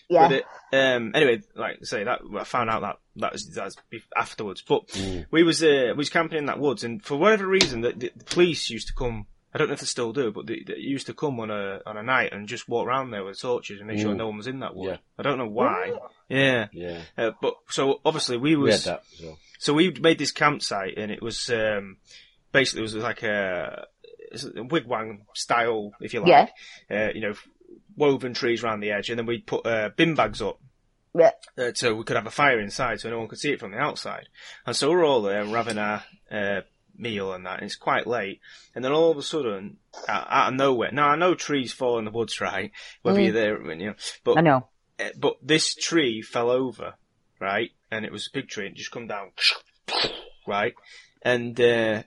yeah, 0.08 0.28
But 0.28 0.32
it, 0.32 0.44
um, 0.72 1.10
anyway, 1.14 1.42
like 1.56 1.78
I 1.80 1.84
say, 1.84 2.04
that 2.04 2.20
I 2.38 2.44
found 2.44 2.70
out 2.70 2.82
that 2.82 2.98
that 3.16 3.32
was, 3.32 3.48
that 3.54 3.64
was 3.64 3.76
afterwards. 4.16 4.62
But 4.62 4.86
Mm. 4.88 5.26
we 5.32 5.42
was 5.42 5.62
uh, 5.62 5.88
we 5.90 5.94
was 5.98 6.10
camping 6.10 6.38
in 6.38 6.46
that 6.46 6.58
woods, 6.60 6.84
and 6.84 7.04
for 7.04 7.16
whatever 7.16 7.46
reason, 7.48 7.80
the, 7.80 7.92
the, 7.92 8.12
the 8.14 8.24
police 8.24 8.70
used 8.70 8.86
to 8.88 8.94
come. 8.94 9.26
I 9.54 9.58
don't 9.58 9.68
know 9.68 9.74
if 9.74 9.80
they 9.80 9.86
still 9.86 10.12
do, 10.12 10.32
but 10.32 10.46
they, 10.46 10.62
they 10.66 10.76
used 10.78 11.06
to 11.08 11.14
come 11.14 11.38
on 11.40 11.50
a 11.50 11.80
on 11.86 11.96
a 11.96 12.02
night 12.02 12.32
and 12.32 12.48
just 12.48 12.68
walk 12.68 12.86
around 12.86 13.10
there 13.10 13.24
with 13.24 13.38
torches 13.40 13.78
and 13.80 13.88
make 13.88 13.98
sure 13.98 14.12
Mm. 14.14 14.16
no 14.16 14.26
one 14.28 14.38
was 14.38 14.46
in 14.46 14.60
that 14.60 14.74
wood. 14.74 14.90
Yeah. 14.92 14.96
I 15.18 15.22
don't 15.22 15.38
know 15.38 15.46
why. 15.48 15.92
Yeah, 16.28 16.68
Yeah, 16.72 17.02
uh, 17.18 17.30
but 17.42 17.54
so 17.68 18.00
obviously 18.04 18.38
we 18.38 18.56
we 18.56 18.70
had 18.70 18.76
was 18.76 18.84
that 18.84 19.02
as 19.14 19.20
well. 19.24 19.38
so 19.58 19.74
we 19.74 19.90
made 20.00 20.18
this 20.18 20.32
campsite, 20.32 20.96
and 20.96 21.10
it 21.12 21.20
was 21.22 21.50
um, 21.50 21.98
basically 22.52 22.80
it 22.80 22.82
was 22.82 22.94
like 22.96 23.22
a, 23.22 23.86
a 24.32 24.36
wigwam 24.64 25.20
style, 25.34 25.92
if 26.00 26.14
you 26.14 26.20
like. 26.20 26.28
Uh, 26.90 27.08
you 27.14 27.20
know, 27.20 27.34
woven 27.96 28.32
trees 28.32 28.64
around 28.64 28.80
the 28.80 28.90
edge, 28.92 29.10
and 29.10 29.18
then 29.18 29.26
we 29.26 29.38
put 29.38 29.66
uh, 29.66 29.90
bin 29.96 30.14
bags 30.14 30.40
up 30.40 30.58
yeah, 31.14 31.32
uh, 31.58 31.72
so 31.74 31.94
we 31.94 32.04
could 32.04 32.16
have 32.16 32.26
a 32.26 32.30
fire 32.30 32.58
inside, 32.58 32.98
so 33.00 33.10
no 33.10 33.18
one 33.18 33.28
could 33.28 33.38
see 33.38 33.52
it 33.52 33.60
from 33.60 33.72
the 33.72 33.78
outside. 33.78 34.28
And 34.66 34.74
so 34.74 34.90
we're 34.90 35.04
all 35.04 35.20
there, 35.20 35.44
we're 35.44 35.58
having 35.58 35.76
our 35.76 36.02
uh, 36.30 36.62
meal 37.02 37.32
and 37.34 37.44
that, 37.44 37.56
and 37.58 37.64
it's 37.64 37.76
quite 37.76 38.06
late. 38.06 38.40
And 38.74 38.84
then 38.84 38.92
all 38.92 39.10
of 39.10 39.18
a 39.18 39.22
sudden, 39.22 39.76
out, 40.08 40.26
out 40.30 40.48
of 40.52 40.58
nowhere, 40.58 40.90
now 40.92 41.08
I 41.08 41.16
know 41.16 41.34
trees 41.34 41.72
fall 41.72 41.98
in 41.98 42.04
the 42.06 42.10
woods, 42.10 42.40
right? 42.40 42.70
Whether 43.02 43.20
Mm. 43.20 43.24
you're 43.24 43.32
there, 43.34 43.72
you 43.74 43.86
know, 43.88 43.94
but 44.24 44.38
I 44.38 44.40
know. 44.40 44.68
uh, 44.98 45.10
but 45.18 45.36
this 45.42 45.74
tree 45.74 46.22
fell 46.22 46.50
over, 46.50 46.94
right? 47.40 47.70
And 47.90 48.04
it 48.06 48.12
was 48.12 48.26
a 48.28 48.30
big 48.32 48.48
tree, 48.48 48.66
and 48.66 48.74
it 48.74 48.78
just 48.78 48.90
come 48.92 49.06
down, 49.08 49.32
right? 50.46 50.74
And 51.22 51.60
uh, 51.60 52.02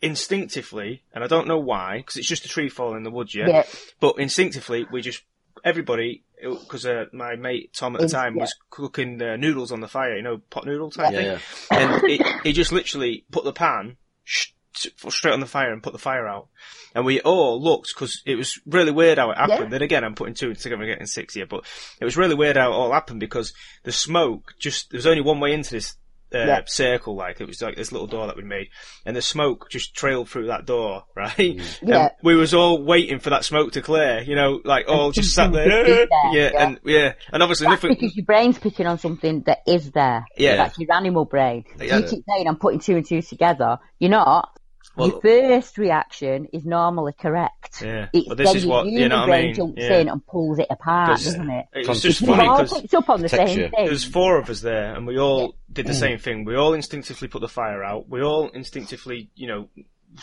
instinctively, 0.00 1.02
and 1.14 1.24
I 1.24 1.26
don't 1.26 1.48
know 1.48 1.58
why, 1.58 1.98
because 1.98 2.16
it's 2.16 2.28
just 2.28 2.44
a 2.44 2.48
tree 2.48 2.68
falling 2.68 2.98
in 2.98 3.02
the 3.04 3.10
woods, 3.10 3.34
yeah. 3.34 3.48
Yeah, 3.48 3.62
But 4.00 4.18
instinctively, 4.18 4.86
we 4.90 5.00
just 5.02 5.22
everybody 5.64 6.22
because 6.42 6.84
uh, 6.84 7.06
my 7.12 7.36
mate 7.36 7.72
Tom 7.72 7.94
at 7.96 8.02
the 8.02 8.08
time 8.08 8.34
yeah. 8.36 8.42
was 8.42 8.54
cooking 8.70 9.20
uh, 9.22 9.36
noodles 9.36 9.72
on 9.72 9.80
the 9.80 9.88
fire, 9.88 10.16
you 10.16 10.22
know, 10.22 10.38
pot 10.50 10.66
noodle 10.66 10.90
type 10.90 11.12
Yeah, 11.12 11.38
thing, 11.38 11.40
yeah. 11.72 11.78
and 11.78 12.02
he, 12.06 12.24
he 12.42 12.52
just 12.52 12.70
literally 12.72 13.24
put 13.30 13.44
the 13.44 13.52
pan 13.52 13.96
sh- 14.24 14.48
straight 14.74 15.32
on 15.32 15.40
the 15.40 15.46
fire 15.46 15.72
and 15.72 15.82
put 15.82 15.92
the 15.92 15.98
fire 15.98 16.28
out. 16.28 16.48
And 16.94 17.04
we 17.06 17.20
all 17.20 17.62
looked 17.62 17.94
because 17.94 18.22
it 18.26 18.36
was 18.36 18.60
really 18.66 18.92
weird 18.92 19.18
how 19.18 19.30
it 19.30 19.38
happened. 19.38 19.70
Yeah. 19.70 19.76
And 19.76 19.82
again, 19.82 20.04
I'm 20.04 20.14
putting 20.14 20.34
two 20.34 20.48
and 20.48 20.58
together 20.58 20.82
and 20.82 20.90
getting 20.90 21.06
six 21.06 21.34
here, 21.34 21.46
but 21.46 21.64
it 22.00 22.04
was 22.04 22.16
really 22.16 22.34
weird 22.34 22.56
how 22.56 22.70
it 22.70 22.74
all 22.74 22.92
happened 22.92 23.20
because 23.20 23.52
the 23.84 23.92
smoke 23.92 24.52
just 24.58 24.90
there 24.90 24.98
was 24.98 25.06
only 25.06 25.22
one 25.22 25.40
way 25.40 25.52
into 25.52 25.70
this. 25.72 25.96
Uh, 26.34 26.38
Yeah. 26.46 26.60
circle 26.66 27.14
like 27.14 27.40
it 27.40 27.46
was 27.46 27.62
like 27.62 27.76
this 27.76 27.92
little 27.92 28.06
door 28.08 28.26
that 28.26 28.36
we 28.36 28.42
made 28.42 28.68
and 29.06 29.14
the 29.16 29.22
smoke 29.22 29.68
just 29.70 29.94
trailed 29.94 30.28
through 30.28 30.46
that 30.48 30.66
door 30.66 31.04
right 31.16 31.60
Yeah. 31.82 32.08
we 32.22 32.34
was 32.34 32.52
all 32.54 32.82
waiting 32.82 33.20
for 33.20 33.30
that 33.30 33.44
smoke 33.44 33.72
to 33.72 33.82
clear 33.82 34.20
you 34.20 34.34
know 34.34 34.60
like 34.64 34.86
all 34.88 35.12
just 35.12 35.34
sat 35.34 35.52
there 35.52 35.68
there, 35.84 36.06
yeah, 36.32 36.32
yeah. 36.32 36.50
and 36.66 36.80
yeah 36.84 37.12
and 37.32 37.42
obviously 37.42 37.66
that's 37.66 37.82
nothing 37.82 37.94
because 37.98 38.16
your 38.16 38.26
brain's 38.26 38.58
picking 38.58 38.86
on 38.86 38.98
something 38.98 39.42
that 39.42 39.58
is 39.66 39.90
there. 39.92 40.26
Yeah. 40.36 40.56
That's 40.56 40.78
your 40.78 40.92
animal 40.92 41.24
brain. 41.24 41.64
So 41.78 41.84
you 41.84 42.02
keep 42.02 42.24
saying, 42.28 42.48
I'm 42.48 42.56
putting 42.56 42.80
two 42.80 42.96
and 42.96 43.06
two 43.06 43.22
together. 43.22 43.78
You're 43.98 44.10
not. 44.10 44.50
Well- 44.96 45.08
your 45.08 45.20
first 45.20 45.76
reaction 45.78 46.46
is 46.52 46.64
normally 46.64 47.12
correct. 47.18 47.82
yeah 47.82 48.08
It's 48.12 48.28
but 48.28 48.36
this 48.38 48.48
then 48.48 48.56
is 48.56 48.64
your 48.64 48.72
what 48.72 48.86
you 48.86 48.92
human 48.92 49.08
know 49.10 49.16
what 49.16 49.22
I 49.24 49.26
brain 49.26 49.46
mean 49.46 49.54
jumps 49.54 49.82
yeah. 49.82 49.98
in 49.98 50.08
and 50.08 50.26
pulls 50.26 50.58
it 50.58 50.66
apart, 50.70 51.08
'Cause 51.10 51.24
doesn't 51.24 51.50
it? 51.50 51.66
it 51.74 51.88
was 51.88 52.02
just 52.02 52.20
Consciousness. 52.24 52.28
funny 52.28 52.42
We've 52.42 52.50
all 52.50 52.62
because 52.62 52.80
picked 52.80 52.94
up 52.94 53.08
on 53.10 53.20
the 53.22 53.28
Texture. 53.28 53.54
same 53.62 53.70
thing. 53.70 53.86
There's 53.86 54.04
four 54.04 54.38
of 54.38 54.48
us 54.50 54.60
there, 54.60 54.94
and 54.94 55.06
we 55.06 55.18
all 55.18 55.56
did 55.72 55.86
the 55.86 55.94
same 55.94 56.18
thing. 56.18 56.44
We 56.44 56.54
all 56.56 56.74
instinctively 56.74 57.28
put 57.28 57.40
the 57.40 57.48
fire 57.48 57.82
out. 57.82 58.08
We 58.08 58.22
all 58.22 58.48
instinctively, 58.50 59.30
you 59.34 59.48
know, 59.48 59.68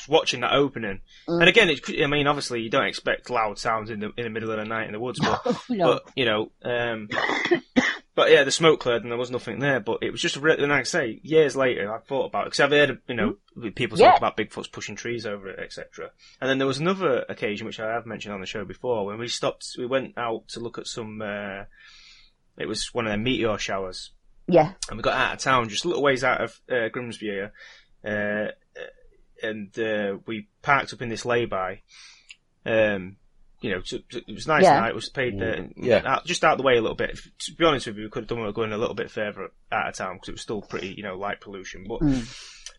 watching 0.08 0.40
that 0.40 0.54
opening. 0.54 1.02
And 1.28 1.44
again, 1.50 1.70
it, 1.70 1.82
I 2.02 2.08
mean, 2.08 2.26
obviously, 2.28 2.62
you 2.62 2.70
don't 2.70 2.86
expect 2.88 3.30
loud 3.30 3.60
sounds 3.60 3.90
in 3.90 4.00
the 4.00 4.12
in 4.16 4.24
the 4.24 4.30
middle 4.30 4.50
of 4.52 4.58
the 4.58 4.64
night 4.66 4.88
in 4.88 4.94
the 4.94 5.00
woods, 5.02 5.20
but, 5.20 5.46
No. 5.70 5.94
but 5.96 6.04
you 6.16 6.24
know, 6.26 6.50
um, 6.64 7.10
but 8.16 8.30
yeah, 8.32 8.44
the 8.44 8.52
smoke 8.52 8.80
cleared 8.82 9.04
and 9.04 9.12
there 9.12 9.18
was 9.18 9.32
nothing 9.32 9.60
there. 9.60 9.80
But 9.80 10.00
it 10.02 10.12
was 10.12 10.22
just, 10.22 10.36
a 10.36 10.40
re- 10.40 10.58
and 10.62 10.72
I 10.74 10.84
say, 10.84 11.20
years 11.24 11.56
later, 11.56 11.94
I 11.94 12.00
thought 12.00 12.26
about 12.26 12.42
it 12.42 12.46
because 12.52 12.60
I've 12.60 12.72
heard, 12.72 13.00
you 13.08 13.16
know, 13.16 13.36
people 13.76 13.98
Yeah. 13.98 14.10
talk 14.12 14.18
about 14.18 14.38
Bigfoot's 14.38 14.68
pushing 14.68 14.96
trees 14.96 15.26
over 15.26 15.50
it, 15.50 15.60
etc. 15.60 16.12
And 16.42 16.50
then 16.50 16.58
there 16.58 16.68
was 16.68 16.80
another 16.80 17.26
occasion 17.30 17.66
which 17.68 17.80
I 17.80 17.92
have 17.94 18.06
mentioned 18.06 18.34
on 18.34 18.42
the 18.42 18.46
show 18.48 18.66
before 18.66 19.06
when 19.06 19.18
we 19.18 19.28
stopped. 19.28 19.66
We 19.78 19.86
went 19.86 20.18
out 20.18 20.48
to 20.50 20.60
look 20.60 20.78
at 20.78 20.88
some. 20.88 21.22
Uh, 21.22 21.64
it 22.58 22.68
was 22.68 22.94
one 22.94 23.06
of 23.06 23.12
their 23.12 23.18
meteor 23.18 23.58
showers 23.58 24.12
Yeah. 24.48 24.74
and 24.90 24.98
we 24.98 25.04
got 25.04 25.16
out 25.18 25.34
of 25.36 25.40
town, 25.40 25.70
just 25.70 25.86
a 25.86 25.88
little 25.88 26.04
ways 26.04 26.24
out 26.24 26.42
of 26.42 26.60
uh, 26.70 26.90
Grimsby 26.90 27.26
here, 27.28 27.54
uh, 28.06 28.52
and 29.42 29.78
uh, 29.80 30.18
we 30.28 30.48
parked 30.62 30.92
up 30.94 31.02
in 31.02 31.10
this 31.10 31.26
lay-by. 31.26 31.82
Um, 32.66 33.16
you 33.62 33.72
know, 33.72 33.82
so- 33.84 34.00
so 34.10 34.20
it 34.28 34.34
was 34.34 34.48
nice 34.48 34.64
Yeah. 34.64 34.80
night. 34.80 34.90
It 34.90 34.96
was 34.96 35.10
paid 35.10 35.42
uh, 35.42 35.64
Yeah. 35.78 36.02
out, 36.06 36.26
just 36.26 36.44
out 36.44 36.58
the 36.58 36.64
way 36.64 36.78
a 36.78 36.82
little 36.82 36.96
bit. 36.96 37.20
To 37.40 37.54
be 37.54 37.64
honest 37.66 37.88
with 37.88 37.98
you, 37.98 38.04
we 38.04 38.10
could 38.10 38.24
have 38.24 38.30
done 38.30 38.44
with 38.44 38.56
going 38.56 38.74
a 38.74 38.78
little 38.78 38.96
bit 38.96 39.12
further 39.12 39.50
out 39.72 39.90
of 39.90 39.96
town 39.96 40.16
because 40.16 40.30
it 40.30 40.34
was 40.34 40.42
still 40.42 40.62
pretty, 40.62 40.90
you 40.90 41.04
know, 41.04 41.16
light 41.18 41.42
pollution. 41.42 41.86
But 41.88 42.02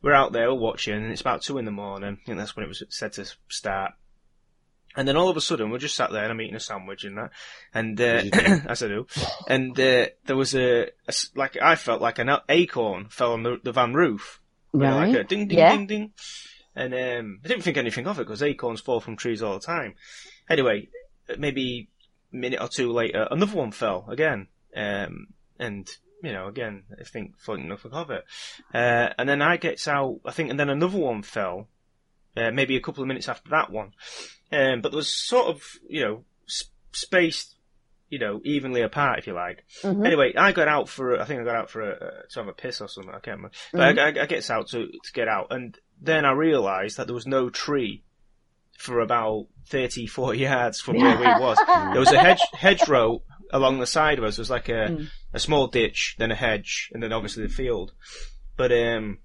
we're 0.02 0.12
out 0.14 0.32
there, 0.32 0.48
we're 0.52 0.58
watching, 0.60 0.94
and 0.94 1.12
it's 1.12 1.20
about 1.20 1.42
two 1.42 1.58
in 1.58 1.64
the 1.64 1.70
morning. 1.70 2.18
I 2.20 2.24
think 2.26 2.38
that's 2.38 2.56
when 2.56 2.64
it 2.64 2.68
was 2.68 2.82
said 2.90 3.12
to 3.14 3.26
start. 3.48 3.92
And 4.94 5.08
then 5.08 5.16
all 5.16 5.30
of 5.30 5.38
a 5.38 5.40
sudden, 5.40 5.70
we're 5.70 5.78
just 5.78 5.96
sat 5.96 6.10
there 6.10 6.22
and 6.24 6.30
I'm 6.32 6.40
eating 6.42 6.54
a 6.56 6.60
sandwich 6.60 7.04
and 7.04 7.16
that, 7.16 7.30
and 7.72 7.98
uh, 7.98 8.04
As 8.04 8.24
you 8.24 8.30
do. 8.30 8.60
I 8.68 8.74
do, 8.74 9.06
and 9.48 9.80
uh, 9.80 10.06
there 10.26 10.36
was 10.36 10.54
a 10.54 10.88
like 11.34 11.56
I 11.62 11.76
felt 11.76 12.02
like 12.02 12.18
an 12.18 12.28
acorn 12.50 13.06
fell 13.08 13.32
on 13.32 13.42
the, 13.42 13.58
the 13.62 13.72
van 13.72 13.94
roof, 13.94 14.40
You 14.74 14.80
know, 14.80 14.96
like 14.96 15.14
a 15.16 15.24
ding 15.24 15.48
ding 15.48 15.58
Yeah. 15.58 15.70
ding 15.74 15.86
ding, 15.86 16.12
and 16.76 16.92
um, 16.92 17.40
I 17.42 17.48
didn't 17.48 17.62
think 17.62 17.78
anything 17.78 18.06
of 18.06 18.18
it 18.18 18.26
because 18.26 18.42
acorns 18.42 18.82
fall 18.82 19.00
from 19.00 19.16
trees 19.16 19.42
all 19.42 19.54
the 19.54 19.64
time. 19.64 19.94
Anyway, 20.49 20.88
maybe 21.38 21.88
a 22.32 22.36
minute 22.36 22.61
or 22.61 22.68
two 22.68 22.93
later, 22.93 23.26
another 23.30 23.57
one 23.57 23.72
fell 23.72 24.07
again, 24.09 24.49
um, 24.76 25.28
and 25.59 25.88
you 26.22 26.32
know, 26.32 26.47
again, 26.47 26.84
I 27.01 27.05
think 27.05 27.38
think 27.40 27.64
nothing 27.64 27.93
of 27.93 28.11
it. 28.11 28.24
Uh, 28.72 29.09
and 29.18 29.28
then 29.28 29.43
I 29.43 29.57
gets 29.57 29.88
out, 29.88 30.20
I 30.24 30.30
think, 30.30 30.51
and 30.51 30.59
then 30.61 30.70
another 30.70 30.99
one 30.99 31.22
fell, 31.22 31.66
uh, 32.36 32.51
maybe 32.53 32.76
a 32.76 32.80
couple 32.80 33.03
of 33.03 33.09
minutes 33.09 33.28
after 33.28 33.51
that 33.51 33.70
one. 33.70 33.93
Um, 34.53 34.82
but 34.82 34.93
there 34.93 34.97
was 34.99 35.12
sort 35.12 35.49
of, 35.49 35.62
you 35.88 36.05
know, 36.05 36.24
s- 36.49 36.64
spaced, 36.93 37.57
you 38.09 38.18
know, 38.20 38.40
evenly 38.45 38.82
apart, 38.82 39.18
if 39.18 39.26
you 39.26 39.32
like. 39.32 39.64
Mhm. 39.82 40.07
Anyway, 40.07 40.32
I 40.36 40.53
got 40.53 40.68
out 40.68 40.88
for, 40.88 41.20
I 41.20 41.24
think 41.24 41.40
I 41.40 41.45
got 41.45 41.57
out 41.57 41.70
for 41.70 41.90
a, 41.90 41.95
uh, 41.95 42.22
to 42.30 42.38
have 42.40 42.49
a 42.49 42.53
piss 42.53 42.80
or 42.80 42.88
something, 42.88 43.11
I 43.12 43.18
can't 43.18 43.38
remember. 43.38 43.57
But 43.72 43.99
I, 43.99 44.20
I, 44.20 44.22
I 44.22 44.26
gets 44.26 44.49
out 44.51 44.68
to, 44.68 44.86
to 44.86 45.12
get 45.12 45.26
out, 45.26 45.49
and 45.51 45.76
then 46.01 46.24
I 46.24 46.30
realised 46.32 46.99
that 46.99 47.07
there 47.09 47.14
was 47.14 47.26
no 47.26 47.51
tree 47.51 48.05
for 48.82 48.98
about 49.00 49.46
30, 49.68 50.06
40 50.06 50.38
yards 50.50 50.80
from 50.80 50.96
where 50.98 51.16
we 51.16 51.24
was. 51.24 51.56
There 51.92 52.00
was 52.00 52.10
a 52.12 52.18
hedge, 52.18 52.40
hedgerow 52.52 53.22
along 53.52 53.78
the 53.78 53.86
side 53.86 54.18
of 54.18 54.24
us. 54.24 54.36
There 54.36 54.42
was 54.42 54.50
like 54.50 54.68
a, 54.68 54.88
Mm. 54.88 55.08
a 55.32 55.38
small 55.38 55.68
ditch, 55.68 56.16
then 56.18 56.30
a 56.32 56.34
hedge, 56.34 56.90
and 56.92 57.02
then 57.02 57.12
obviously 57.12 57.44
the 57.44 57.48
field. 57.52 57.92
But, 58.56 58.72
um, 58.72 59.18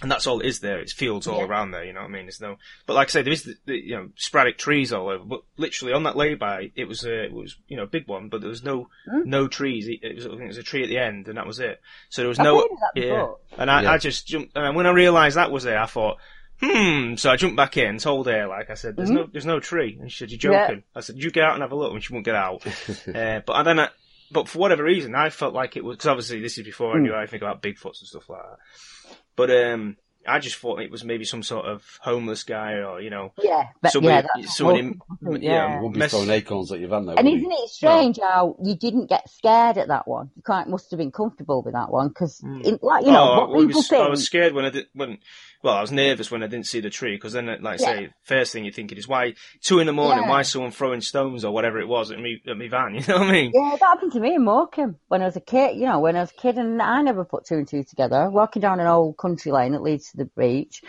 and 0.00 0.10
that's 0.10 0.26
all 0.28 0.40
it 0.40 0.46
is 0.46 0.60
there. 0.60 0.78
It's 0.78 0.92
fields 0.92 1.26
all 1.26 1.40
Yeah. 1.40 1.46
around 1.46 1.72
there, 1.72 1.84
you 1.84 1.92
know 1.92 2.00
what 2.00 2.06
I 2.06 2.12
mean? 2.12 2.26
There's 2.26 2.40
no, 2.40 2.56
but 2.86 2.94
like 2.94 3.08
I 3.08 3.10
say, 3.10 3.22
there 3.22 3.32
is, 3.32 3.42
the, 3.42 3.54
the, 3.66 3.74
you 3.76 3.96
know, 3.96 4.08
sporadic 4.16 4.56
trees 4.56 4.92
all 4.92 5.08
over, 5.08 5.24
but 5.24 5.40
literally 5.58 5.92
on 5.92 6.04
that 6.04 6.16
lay-by, 6.16 6.70
it 6.76 6.86
was 6.86 7.04
a, 7.04 7.24
it 7.24 7.32
was, 7.32 7.56
you 7.66 7.76
know, 7.76 7.82
a 7.82 7.86
big 7.88 8.06
one, 8.08 8.28
but 8.30 8.40
there 8.40 8.48
was 8.50 8.62
no, 8.64 8.88
Mm. 9.12 9.24
no 9.26 9.48
trees. 9.48 9.86
It, 9.88 9.98
it 10.02 10.14
was, 10.14 10.24
I 10.26 10.30
think 10.30 10.42
it 10.42 10.46
was 10.46 10.58
a 10.58 10.62
tree 10.62 10.82
at 10.84 10.88
the 10.88 10.98
end, 10.98 11.28
and 11.28 11.36
that 11.36 11.46
was 11.46 11.58
it. 11.60 11.80
So 12.10 12.22
there 12.22 12.28
was 12.28 12.38
I've 12.38 12.44
no, 12.44 12.56
heard 12.60 12.70
of 12.72 12.78
that 12.80 12.92
yeah. 12.94 13.02
before. 13.02 13.38
And 13.58 13.70
I, 13.70 13.82
Yeah. 13.82 13.92
I 13.92 13.98
just 13.98 14.26
jumped, 14.26 14.56
and 14.56 14.74
when 14.76 14.86
I 14.86 14.90
realised 14.90 15.36
that 15.36 15.50
was 15.50 15.64
there, 15.64 15.78
I 15.78 15.86
thought, 15.86 16.18
hmm. 16.60 17.14
So 17.16 17.30
I 17.30 17.36
jumped 17.36 17.56
back 17.56 17.76
in, 17.76 17.98
told 17.98 18.26
her, 18.26 18.46
like 18.48 18.70
I 18.70 18.74
said, 18.74 18.96
there's 18.96 19.10
no, 19.10 19.26
there's 19.30 19.46
no 19.46 19.60
tree. 19.60 19.96
And 20.00 20.10
she 20.10 20.18
said, 20.18 20.30
you're 20.30 20.52
Mm-hmm. 20.52 20.52
Yeah. 20.60 20.66
joking. 20.68 20.82
I 20.94 21.00
said, 21.00 21.16
you 21.16 21.30
get 21.30 21.44
out 21.44 21.54
and 21.54 21.62
have 21.62 21.72
a 21.72 21.76
look. 21.76 21.92
And 21.92 22.02
she 22.02 22.12
won't 22.12 22.24
get 22.24 22.34
out. 22.34 22.66
uh, 23.14 23.40
but 23.46 23.62
then 23.64 23.80
I, 23.80 23.88
but 24.30 24.48
for 24.48 24.58
whatever 24.58 24.84
reason, 24.84 25.14
I 25.14 25.30
felt 25.30 25.54
like 25.54 25.76
it 25.76 25.84
was 25.84 25.96
because 25.96 26.08
obviously 26.08 26.40
this 26.40 26.58
is 26.58 26.64
before 26.64 26.94
I 26.96 27.00
knew 27.00 27.14
anything 27.14 27.40
about 27.42 27.62
Bigfoots 27.62 28.00
and 28.00 28.08
stuff 28.08 28.28
like 28.28 28.42
that. 28.42 29.16
But 29.36 29.50
um, 29.50 29.96
I 30.26 30.38
just 30.40 30.56
thought 30.56 30.80
it 30.82 30.90
was 30.90 31.02
maybe 31.04 31.24
some 31.24 31.42
sort 31.42 31.64
of 31.64 31.82
homeless 32.02 32.42
guy 32.42 32.72
or 32.72 33.00
you 33.00 33.08
know, 33.08 33.32
Yeah, 33.42 33.68
but 33.80 33.92
somebody, 33.92 34.16
yeah, 34.16 34.22
that's 34.34 34.56
someone 34.56 35.00
awful, 35.10 35.34
in, 35.36 35.42
yeah. 35.42 35.76
You 35.76 35.82
won't 35.82 35.94
be 35.94 36.00
mess- 36.00 36.10
throwing 36.10 36.28
acorns 36.28 36.70
at 36.72 36.80
your 36.80 36.90
van, 36.90 37.06
though. 37.06 37.14
And 37.14 37.26
isn't 37.26 37.40
you? 37.40 37.50
it 37.64 37.70
strange 37.70 38.18
how 38.20 38.56
you 38.62 38.74
didn't 38.74 39.06
get 39.06 39.30
scared 39.30 39.78
at 39.78 39.88
that 39.88 40.06
one? 40.06 40.30
You 40.36 40.42
quite 40.42 40.68
must 40.68 40.90
have 40.90 40.98
been 40.98 41.12
comfortable 41.12 41.62
with 41.62 41.72
that 41.72 41.90
one 41.90 42.08
because, 42.08 42.42
like 42.42 43.06
you 43.06 43.12
know, 43.12 43.46
oh, 43.46 43.48
what 43.48 43.56
I 43.56 43.60
people 43.66 43.78
was, 43.78 43.88
think. 43.88 44.04
I 44.04 44.08
was 44.10 44.24
scared 44.24 44.52
when 44.52 44.64
I 44.66 44.70
did 44.70 44.86
when. 44.92 45.18
Well, 45.62 45.74
I 45.74 45.80
was 45.80 45.90
nervous 45.90 46.30
when 46.30 46.42
I 46.44 46.46
didn't 46.46 46.66
see 46.66 46.78
the 46.80 46.88
tree 46.90 47.16
because 47.16 47.32
then, 47.32 47.46
like 47.46 47.60
I 47.64 47.70
Yeah. 47.72 47.78
say, 47.78 48.08
first 48.22 48.52
thing 48.52 48.64
you're 48.64 48.72
thinking 48.72 48.96
is 48.96 49.08
why 49.08 49.34
two 49.60 49.80
in 49.80 49.86
the 49.86 49.92
morning? 49.92 50.22
Yeah. 50.24 50.30
Why 50.30 50.40
is 50.40 50.52
someone 50.52 50.70
throwing 50.70 51.00
stones 51.00 51.44
or 51.44 51.52
whatever 51.52 51.80
it 51.80 51.88
was 51.88 52.12
at 52.12 52.20
me 52.20 52.40
at 52.46 52.56
me 52.56 52.68
van? 52.68 52.94
You 52.94 53.00
know 53.08 53.18
what 53.18 53.28
I 53.28 53.32
mean? 53.32 53.50
Yeah, 53.52 53.70
that 53.72 53.80
happened 53.84 54.12
to 54.12 54.20
me 54.20 54.36
in 54.36 54.44
Morecambe 54.44 54.96
when 55.08 55.20
I 55.22 55.24
was 55.24 55.34
a 55.36 55.40
kid. 55.40 55.76
You 55.76 55.86
know, 55.86 55.98
when 55.98 56.14
I 56.16 56.20
was 56.20 56.30
a 56.30 56.40
kid, 56.40 56.58
and 56.58 56.80
I 56.80 57.02
never 57.02 57.24
put 57.24 57.44
two 57.44 57.56
and 57.56 57.66
two 57.66 57.82
together. 57.82 58.30
Walking 58.30 58.62
down 58.62 58.78
an 58.78 58.86
old 58.86 59.16
country 59.16 59.50
lane 59.50 59.72
that 59.72 59.82
leads 59.82 60.12
to 60.12 60.18
the 60.18 60.26
beach, 60.36 60.80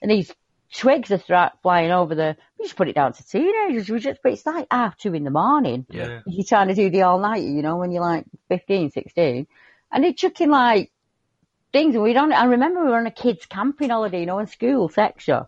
and 0.00 0.08
these 0.08 0.32
twigs 0.72 1.10
are 1.10 1.18
thra- 1.18 1.52
flying 1.60 1.90
over 1.90 2.14
the. 2.14 2.36
We 2.60 2.66
just 2.66 2.76
put 2.76 2.86
it 2.88 2.94
down 2.94 3.14
to 3.14 3.26
teenagers. 3.26 3.88
We 3.90 3.98
just, 3.98 4.20
but 4.22 4.34
it's 4.34 4.46
like 4.46 4.68
half 4.70 4.96
two 4.98 5.14
in 5.14 5.24
the 5.24 5.30
morning. 5.32 5.84
Yeah. 5.90 6.20
You're 6.28 6.44
trying 6.46 6.68
to 6.68 6.74
do 6.76 6.90
the 6.90 7.02
all 7.02 7.18
night, 7.18 7.42
you 7.42 7.60
know, 7.60 7.76
when 7.76 7.90
you're 7.90 8.04
like 8.04 8.24
15, 8.50 8.92
16. 8.92 9.48
and 9.90 10.04
they're 10.04 10.12
chucking 10.12 10.48
like 10.48 10.91
things. 11.72 11.94
And 11.94 12.04
we 12.04 12.12
don't. 12.12 12.32
I 12.32 12.44
remember 12.44 12.82
we 12.82 12.90
were 12.90 12.98
on 12.98 13.06
a 13.06 13.10
kids' 13.10 13.46
camping 13.46 13.90
holiday, 13.90 14.20
you 14.20 14.26
know, 14.26 14.38
in 14.38 14.46
school 14.46 14.88
section, 14.88 15.44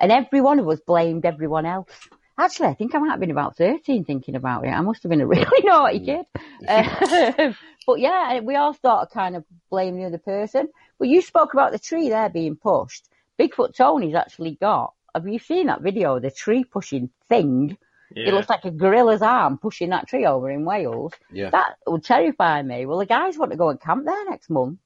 and 0.00 0.12
every 0.12 0.40
one 0.40 0.58
of 0.58 0.68
us 0.68 0.80
blamed 0.80 1.24
everyone 1.24 1.66
else. 1.66 1.90
Actually, 2.38 2.68
I 2.68 2.74
think 2.74 2.94
I 2.94 2.98
might 2.98 3.12
have 3.12 3.20
been 3.20 3.30
about 3.30 3.56
13 3.56 4.04
thinking 4.04 4.34
about 4.34 4.66
it. 4.66 4.68
I 4.68 4.80
must 4.82 5.02
have 5.02 5.10
been 5.10 5.22
a 5.22 5.26
really 5.26 5.62
naughty 5.64 6.00
kid. 6.00 6.26
Um, 6.68 7.56
but 7.86 7.98
yeah, 7.98 8.40
we 8.40 8.56
all 8.56 8.76
of 8.82 9.10
kind 9.10 9.36
of 9.36 9.44
blame 9.70 9.96
the 9.96 10.04
other 10.04 10.18
person. 10.18 10.68
But 10.98 11.08
you 11.08 11.22
spoke 11.22 11.54
about 11.54 11.72
the 11.72 11.78
tree 11.78 12.10
there 12.10 12.28
being 12.28 12.56
pushed. 12.56 13.08
Bigfoot 13.38 13.74
Tony's 13.74 14.14
actually 14.14 14.56
got, 14.60 14.92
have 15.14 15.26
you 15.26 15.38
seen 15.38 15.66
that 15.66 15.82
video, 15.82 16.18
the 16.18 16.30
tree 16.30 16.64
pushing 16.64 17.10
thing? 17.28 17.76
Yeah. 18.14 18.28
It 18.28 18.34
looks 18.34 18.48
like 18.48 18.64
a 18.64 18.70
gorilla's 18.70 19.22
arm 19.22 19.58
pushing 19.58 19.90
that 19.90 20.06
tree 20.06 20.26
over 20.26 20.50
in 20.50 20.64
Wales. 20.64 21.12
Yeah. 21.32 21.50
That 21.50 21.76
would 21.86 22.04
terrify 22.04 22.62
me. 22.62 22.86
Well, 22.86 22.98
the 22.98 23.06
guys 23.06 23.36
want 23.36 23.50
to 23.52 23.58
go 23.58 23.70
and 23.70 23.80
camp 23.80 24.04
there 24.04 24.30
next 24.30 24.48
month. 24.48 24.78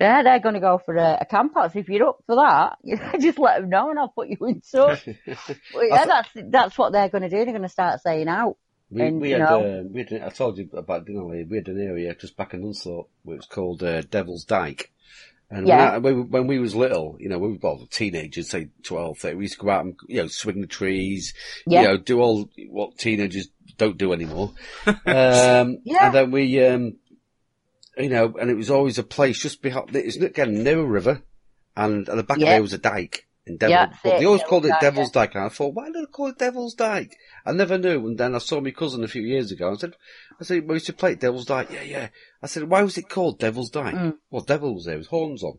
Yeah, 0.00 0.22
they're 0.22 0.40
going 0.40 0.54
to 0.54 0.60
go 0.60 0.78
for 0.84 0.94
a, 0.96 1.18
a 1.22 1.24
camp 1.24 1.56
out. 1.56 1.72
So 1.72 1.78
if 1.78 1.88
you're 1.88 2.08
up 2.08 2.18
for 2.26 2.36
that, 2.36 2.76
you 2.82 2.98
just 3.20 3.38
let 3.38 3.60
them 3.60 3.70
know 3.70 3.90
and 3.90 3.98
I'll 3.98 4.08
put 4.08 4.28
you 4.28 4.36
in 4.46 4.60
touch. 4.60 5.08
Yeah, 5.26 6.04
that's 6.06 6.28
that's 6.34 6.78
what 6.78 6.92
they're 6.92 7.08
going 7.08 7.22
to 7.22 7.28
do. 7.30 7.36
They're 7.36 7.46
going 7.46 7.62
to 7.62 7.68
start 7.68 8.00
saying 8.02 8.28
out. 8.28 8.56
We, 8.90 9.02
And, 9.02 9.20
we 9.20 9.30
had, 9.30 9.42
uh, 9.42 9.82
we 9.90 10.04
had, 10.08 10.22
I 10.22 10.28
told 10.28 10.58
you 10.58 10.68
about, 10.72 11.06
didn't 11.06 11.22
I? 11.22 11.44
We 11.48 11.56
had 11.56 11.68
an 11.68 11.80
area 11.80 12.14
just 12.14 12.36
back 12.36 12.54
in 12.54 12.62
Unthorpe 12.62 13.08
where 13.24 13.36
was 13.36 13.46
called 13.46 13.82
uh, 13.82 14.02
Devil's 14.02 14.44
Dyke. 14.44 14.92
And 15.50 15.66
Yeah. 15.66 15.76
when, 15.78 15.94
I, 15.94 15.98
when, 15.98 16.30
when 16.30 16.46
we 16.46 16.58
was 16.58 16.74
little, 16.76 17.16
you 17.18 17.28
know, 17.28 17.38
we 17.38 17.48
were 17.52 17.58
well, 17.60 17.86
teenagers, 17.90 18.48
say 18.50 18.68
12, 18.84 19.18
13, 19.18 19.38
we 19.38 19.44
used 19.44 19.58
to 19.58 19.64
go 19.64 19.70
out 19.70 19.84
and, 19.84 19.96
you 20.08 20.22
know, 20.22 20.28
swing 20.28 20.60
the 20.60 20.66
trees, 20.66 21.34
Yeah. 21.66 21.82
you 21.82 21.88
know, 21.88 21.96
do 21.96 22.20
all 22.20 22.48
what 22.68 22.98
teenagers 22.98 23.48
don't 23.76 23.98
do 23.98 24.12
anymore. 24.12 24.52
um, 24.86 25.78
Yeah. 25.84 26.06
and 26.06 26.14
then 26.14 26.30
we, 26.30 26.64
um, 26.64 26.96
you 27.96 28.08
know, 28.08 28.34
and 28.40 28.50
it 28.50 28.56
was 28.56 28.70
always 28.70 28.98
a 28.98 29.02
place 29.02 29.40
just 29.40 29.62
behind, 29.62 29.94
it's 29.94 30.16
again 30.16 30.62
near 30.62 30.80
a 30.80 30.84
river, 30.84 31.22
and 31.76 32.08
at 32.08 32.16
the 32.16 32.22
back 32.22 32.38
Yeah. 32.38 32.52
of 32.52 32.58
it 32.58 32.62
was 32.62 32.72
a 32.72 32.78
dike 32.78 33.26
in 33.46 33.56
Devil. 33.58 33.70
Yeah, 33.70 33.86
but 34.02 34.18
they 34.18 34.24
always 34.24 34.40
Devil's 34.40 34.42
called 34.42 34.66
it 34.66 34.70
Dyke, 34.70 34.80
Devil's 34.80 35.10
Dyke, 35.10 35.34
and 35.36 35.44
I 35.44 35.48
thought, 35.48 35.74
why 35.74 35.86
do 35.86 35.92
they 36.00 36.06
call 36.06 36.28
it 36.28 36.38
Devil's 36.38 36.74
Dyke? 36.74 37.16
I 37.44 37.52
never 37.52 37.78
knew, 37.78 38.06
and 38.06 38.18
then 38.18 38.34
I 38.34 38.38
saw 38.38 38.60
my 38.60 38.70
cousin 38.72 39.04
a 39.04 39.08
few 39.08 39.22
years 39.22 39.52
ago. 39.52 39.68
and 39.68 39.76
I 39.76 39.80
said, 39.80 39.94
I 40.40 40.44
said, 40.44 40.68
we 40.68 40.74
used 40.74 40.86
to 40.86 40.92
play 40.92 41.14
Devil's 41.14 41.46
Dyke. 41.46 41.70
Yeah, 41.70 41.82
yeah. 41.82 42.08
I 42.42 42.46
said, 42.48 42.64
why 42.64 42.82
was 42.82 42.98
it 42.98 43.08
called 43.08 43.38
Devil's 43.38 43.70
Dyke? 43.70 43.94
Mm. 43.94 44.14
Well, 44.30 44.42
devil 44.42 44.74
was 44.74 44.84
there 44.86 44.98
with 44.98 45.06
horns 45.06 45.42
on. 45.42 45.58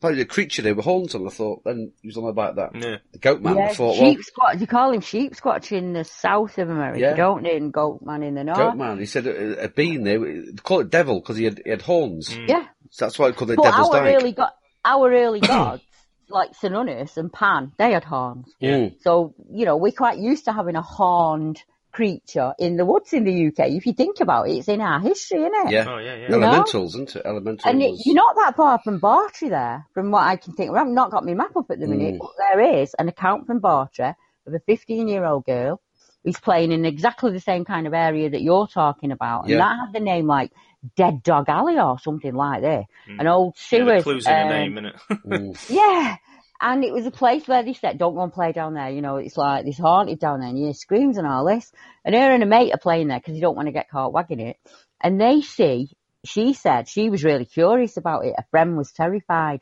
Probably 0.00 0.20
a 0.20 0.26
creature 0.26 0.62
there 0.62 0.74
with 0.76 0.84
horns 0.84 1.14
on. 1.14 1.26
I 1.26 1.30
thought, 1.30 1.64
then 1.64 1.90
he 2.02 2.08
was 2.08 2.16
on 2.16 2.24
about 2.28 2.54
that. 2.56 2.70
Yeah. 2.74 2.96
The 3.12 3.18
goat 3.18 3.40
man. 3.42 3.56
I 3.58 3.60
yeah, 3.60 3.72
thought, 3.74 3.98
well, 4.00 4.12
sheep 4.12 4.22
squat. 4.22 4.60
You 4.60 4.66
call 4.68 4.92
him 4.92 5.00
sheep 5.00 5.34
squatch 5.34 5.72
in 5.76 5.92
the 5.92 6.04
south 6.04 6.56
of 6.58 6.70
America, 6.70 7.00
Yeah. 7.00 7.14
don't 7.14 7.42
they? 7.42 7.56
And 7.56 7.72
goat 7.72 8.00
man 8.02 8.22
in 8.22 8.34
the 8.34 8.44
north. 8.44 8.58
goat 8.58 8.76
man. 8.76 8.98
He 9.00 9.06
said 9.06 9.26
a, 9.26 9.64
a 9.64 9.68
bean 9.68 10.04
there. 10.04 10.20
They 10.20 10.52
call 10.62 10.80
it 10.80 10.90
devil 10.90 11.18
because 11.20 11.36
he 11.36 11.44
had, 11.44 11.60
he 11.64 11.70
had 11.70 11.82
horns. 11.82 12.28
Mm. 12.30 12.48
Yeah. 12.48 12.66
So 12.90 13.04
that's 13.06 13.18
why 13.18 13.26
I 13.28 13.32
called 13.32 13.50
it 13.50 13.56
But 13.56 13.64
Devil's 13.64 13.88
our 13.94 14.02
Dyke. 14.04 14.14
early 14.16 14.32
go- 14.32 14.46
our 14.84 15.12
early 15.12 15.40
gods, 15.54 15.82
like 16.28 16.52
Cernunnos 16.52 17.16
and 17.16 17.32
Pan, 17.32 17.72
they 17.76 17.90
had 17.92 18.04
horns. 18.04 18.54
Yeah. 18.60 18.90
So, 19.00 19.34
you 19.52 19.64
know, 19.64 19.76
we're 19.78 19.90
quite 19.92 20.18
used 20.18 20.44
to 20.44 20.52
having 20.52 20.76
a 20.76 20.82
horned 20.82 21.60
creature 21.98 22.52
in 22.60 22.76
the 22.76 22.84
woods 22.84 23.12
in 23.12 23.24
the 23.24 23.48
UK. 23.48 23.70
If 23.72 23.84
you 23.84 23.92
think 23.92 24.20
about 24.20 24.48
it, 24.48 24.52
it's 24.52 24.68
in 24.68 24.80
our 24.80 25.00
history, 25.00 25.40
isn't 25.40 25.66
it? 25.66 25.72
Yeah. 25.72 25.84
Oh 25.88 25.98
yeah, 25.98 26.14
yeah. 26.14 26.28
know? 26.28 26.36
Elementals, 26.36 26.94
isn't 26.94 27.16
it? 27.16 27.22
Elemental 27.26 27.68
And 27.68 27.82
it, 27.82 28.00
you're 28.06 28.14
not 28.14 28.36
that 28.36 28.54
far 28.56 28.78
from 28.84 29.00
Bartry 29.00 29.50
there, 29.50 29.84
from 29.94 30.12
what 30.12 30.22
I 30.22 30.36
can 30.36 30.52
think. 30.52 30.70
Well, 30.70 30.80
I've 30.80 30.86
not 30.92 31.10
got 31.10 31.26
my 31.26 31.34
map 31.34 31.56
up 31.56 31.72
at 31.72 31.80
the 31.80 31.88
minute, 31.88 32.14
Mm. 32.14 32.18
but 32.20 32.30
there 32.38 32.60
is 32.82 32.94
an 33.00 33.08
account 33.08 33.48
from 33.48 33.60
Bartry 33.60 34.14
of 34.46 34.54
a 34.54 34.60
15 34.60 35.08
year 35.08 35.24
old 35.24 35.44
girl 35.44 35.80
who's 36.22 36.38
playing 36.38 36.70
in 36.70 36.84
exactly 36.84 37.32
the 37.32 37.40
same 37.40 37.64
kind 37.64 37.88
of 37.88 37.94
area 37.94 38.30
that 38.30 38.42
you're 38.42 38.68
talking 38.68 39.10
about. 39.10 39.42
And 39.46 39.54
Yeah. 39.54 39.58
that 39.58 39.76
had 39.86 39.92
the 39.92 39.98
name 39.98 40.28
like 40.28 40.52
Dead 40.96 41.24
Dog 41.24 41.48
Alley 41.48 41.80
or 41.80 41.98
something 41.98 42.32
like 42.32 42.62
that. 42.62 42.84
An 43.08 43.26
old 43.26 43.56
Yeah, 43.72 44.00
clues 44.02 44.24
in 44.28 44.34
the 44.36 44.42
um, 44.42 44.48
name, 44.48 44.74
innit? 44.74 44.98
Mm. 45.26 45.68
yeah. 45.68 46.16
And 46.60 46.82
it 46.82 46.92
was 46.92 47.06
a 47.06 47.12
place 47.12 47.46
where 47.46 47.62
they 47.62 47.74
said, 47.74 47.98
don't 47.98 48.14
go 48.14 48.22
and 48.22 48.32
play 48.32 48.52
down 48.52 48.74
there. 48.74 48.90
You 48.90 49.00
know, 49.00 49.16
it's 49.16 49.36
like, 49.36 49.66
it's 49.66 49.78
haunted 49.78 50.18
down 50.18 50.40
there 50.40 50.48
and 50.48 50.58
you 50.58 50.64
hear 50.64 50.74
screams 50.74 51.16
and 51.16 51.26
all 51.26 51.46
this. 51.46 51.70
And 52.04 52.14
her 52.14 52.32
and 52.32 52.42
a 52.42 52.46
mate 52.46 52.72
are 52.72 52.78
playing 52.78 53.08
there 53.08 53.20
because 53.20 53.36
you 53.36 53.40
don't 53.40 53.54
want 53.56 53.68
to 53.68 53.72
get 53.72 53.90
caught 53.90 54.12
wagging 54.12 54.40
it. 54.40 54.56
And 55.00 55.20
they 55.20 55.40
see, 55.40 55.90
she 56.24 56.54
said 56.54 56.88
she 56.88 57.10
was 57.10 57.22
really 57.22 57.44
curious 57.44 57.96
about 57.96 58.24
it. 58.24 58.34
A 58.36 58.44
friend 58.50 58.76
was 58.76 58.90
terrified. 58.90 59.60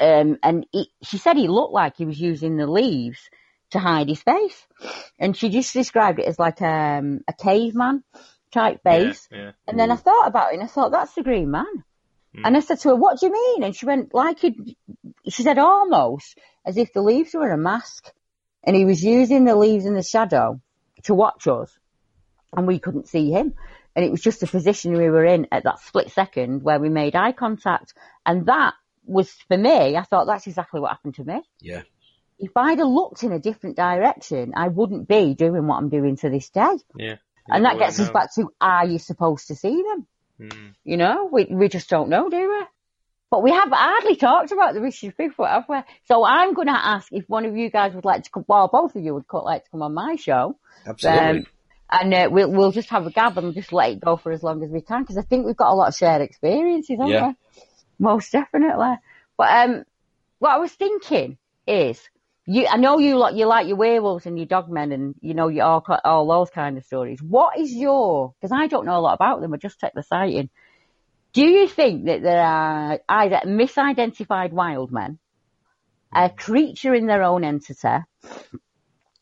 Um, 0.00 0.38
and 0.42 0.66
he, 0.72 0.90
she 1.02 1.18
said 1.18 1.36
he 1.36 1.48
looked 1.48 1.74
like 1.74 1.96
he 1.96 2.06
was 2.06 2.18
using 2.18 2.56
the 2.56 2.66
leaves 2.66 3.20
to 3.72 3.78
hide 3.78 4.08
his 4.08 4.22
face. 4.22 4.66
And 5.18 5.36
she 5.36 5.50
just 5.50 5.74
described 5.74 6.20
it 6.20 6.26
as 6.26 6.38
like 6.38 6.62
um, 6.62 7.20
a 7.28 7.34
caveman 7.34 8.02
type 8.50 8.82
face. 8.82 9.28
Yeah, 9.30 9.38
yeah. 9.38 9.50
And 9.68 9.78
then 9.78 9.90
I 9.90 9.96
thought 9.96 10.26
about 10.26 10.52
it 10.52 10.54
and 10.54 10.62
I 10.62 10.68
thought, 10.68 10.92
that's 10.92 11.14
the 11.14 11.22
Green 11.22 11.50
Man. 11.50 11.84
And 12.34 12.56
I 12.56 12.60
said 12.60 12.80
to 12.80 12.90
her, 12.90 12.96
what 12.96 13.20
do 13.20 13.26
you 13.26 13.32
mean? 13.32 13.62
And 13.62 13.76
she 13.76 13.86
went, 13.86 14.14
like 14.14 14.42
it, 14.44 14.54
she 15.28 15.42
said 15.42 15.58
almost 15.58 16.38
as 16.64 16.76
if 16.76 16.92
the 16.92 17.02
leaves 17.02 17.34
were 17.34 17.50
a 17.50 17.58
mask. 17.58 18.10
And 18.64 18.76
he 18.76 18.84
was 18.84 19.02
using 19.02 19.44
the 19.44 19.56
leaves 19.56 19.86
in 19.86 19.94
the 19.94 20.02
shadow 20.02 20.60
to 21.04 21.14
watch 21.14 21.46
us 21.46 21.76
and 22.56 22.66
we 22.66 22.78
couldn't 22.78 23.08
see 23.08 23.30
him. 23.30 23.54
And 23.94 24.04
it 24.04 24.10
was 24.10 24.22
just 24.22 24.40
the 24.40 24.46
position 24.46 24.96
we 24.96 25.10
were 25.10 25.24
in 25.24 25.48
at 25.52 25.64
that 25.64 25.80
split 25.80 26.10
second 26.10 26.62
where 26.62 26.78
we 26.78 26.88
made 26.88 27.14
eye 27.16 27.32
contact. 27.32 27.94
And 28.24 28.46
that 28.46 28.74
was 29.04 29.30
for 29.48 29.58
me, 29.58 29.96
I 29.96 30.02
thought 30.02 30.26
that's 30.26 30.46
exactly 30.46 30.80
what 30.80 30.90
happened 30.90 31.16
to 31.16 31.24
me. 31.24 31.42
Yeah. 31.60 31.82
If 32.38 32.52
I'd 32.56 32.78
have 32.78 32.88
looked 32.88 33.22
in 33.22 33.32
a 33.32 33.38
different 33.38 33.76
direction, 33.76 34.52
I 34.56 34.68
wouldn't 34.68 35.06
be 35.08 35.34
doing 35.34 35.66
what 35.66 35.76
I'm 35.76 35.90
doing 35.90 36.16
to 36.18 36.30
this 36.30 36.48
day. 36.50 36.76
Yeah. 36.96 37.16
And 37.48 37.64
that 37.64 37.78
gets 37.78 37.98
us 38.00 38.10
back 38.10 38.34
to, 38.36 38.52
are 38.60 38.86
you 38.86 38.98
supposed 38.98 39.48
to 39.48 39.56
see 39.56 39.82
them? 39.82 40.06
Mm. 40.42 40.74
You 40.84 40.96
know, 40.96 41.28
we 41.32 41.44
we 41.44 41.68
just 41.68 41.88
don't 41.88 42.08
know, 42.08 42.28
do 42.28 42.36
we? 42.38 42.64
But 43.30 43.42
we 43.42 43.50
have 43.50 43.70
hardly 43.70 44.16
talked 44.16 44.52
about 44.52 44.74
the 44.74 44.80
British 44.80 45.04
Bigfoot, 45.18 45.48
have 45.48 45.64
we? 45.66 45.78
So 46.04 46.22
I'm 46.22 46.52
going 46.52 46.66
to 46.68 46.74
ask 46.76 47.10
if 47.12 47.26
one 47.30 47.46
of 47.46 47.56
you 47.56 47.70
guys 47.70 47.94
would 47.94 48.04
like 48.04 48.24
to 48.24 48.30
come, 48.30 48.44
well, 48.46 48.68
both 48.68 48.94
of 48.94 49.02
you 49.02 49.14
would 49.14 49.24
like 49.32 49.64
to 49.64 49.70
come 49.70 49.80
on 49.80 49.94
my 49.94 50.16
show. 50.16 50.58
Absolutely. 50.86 51.38
Um, 51.40 51.46
and 51.90 52.12
uh, 52.12 52.28
we'll, 52.30 52.50
we'll 52.50 52.72
just 52.72 52.90
have 52.90 53.06
a 53.06 53.10
gab 53.10 53.38
and 53.38 53.54
just 53.54 53.72
let 53.72 53.92
it 53.92 54.00
go 54.00 54.18
for 54.18 54.32
as 54.32 54.42
long 54.42 54.62
as 54.62 54.70
we 54.70 54.82
can 54.82 55.02
because 55.02 55.16
I 55.16 55.22
think 55.22 55.46
we've 55.46 55.56
got 55.56 55.70
a 55.70 55.74
lot 55.74 55.88
of 55.88 55.94
shared 55.94 56.20
experiences, 56.20 56.98
haven't 56.98 57.08
Yeah. 57.08 57.28
we? 57.28 57.34
Most 57.98 58.32
definitely. 58.32 58.96
But 59.38 59.48
um, 59.50 59.84
what 60.38 60.50
I 60.50 60.58
was 60.58 60.72
thinking 60.72 61.38
is, 61.66 62.00
you, 62.46 62.66
I 62.66 62.76
know 62.76 62.98
you 62.98 63.16
like 63.18 63.36
you 63.36 63.46
like 63.46 63.68
your 63.68 63.76
werewolves 63.76 64.26
and 64.26 64.36
your 64.36 64.48
dogmen 64.48 64.92
and 64.92 65.14
you 65.20 65.34
know 65.34 65.48
you 65.48 65.62
all 65.62 65.84
all 66.04 66.26
those 66.26 66.50
kind 66.50 66.76
of 66.76 66.84
stories. 66.84 67.22
What 67.22 67.58
is 67.58 67.72
your? 67.72 68.34
Because 68.40 68.52
I 68.52 68.66
don't 68.66 68.86
know 68.86 68.98
a 68.98 69.00
lot 69.00 69.14
about 69.14 69.40
them. 69.40 69.54
I 69.54 69.58
just 69.58 69.78
checked 69.78 69.94
the 69.94 70.02
sighting. 70.02 70.50
Do 71.32 71.46
you 71.46 71.68
think 71.68 72.06
that 72.06 72.22
there 72.22 72.42
are 72.42 73.00
either 73.08 73.40
misidentified 73.46 74.52
wild 74.52 74.92
men, 74.92 75.18
a 76.14 76.28
creature 76.30 76.94
in 76.94 77.06
their 77.06 77.22
own 77.22 77.44
entity, 77.44 78.04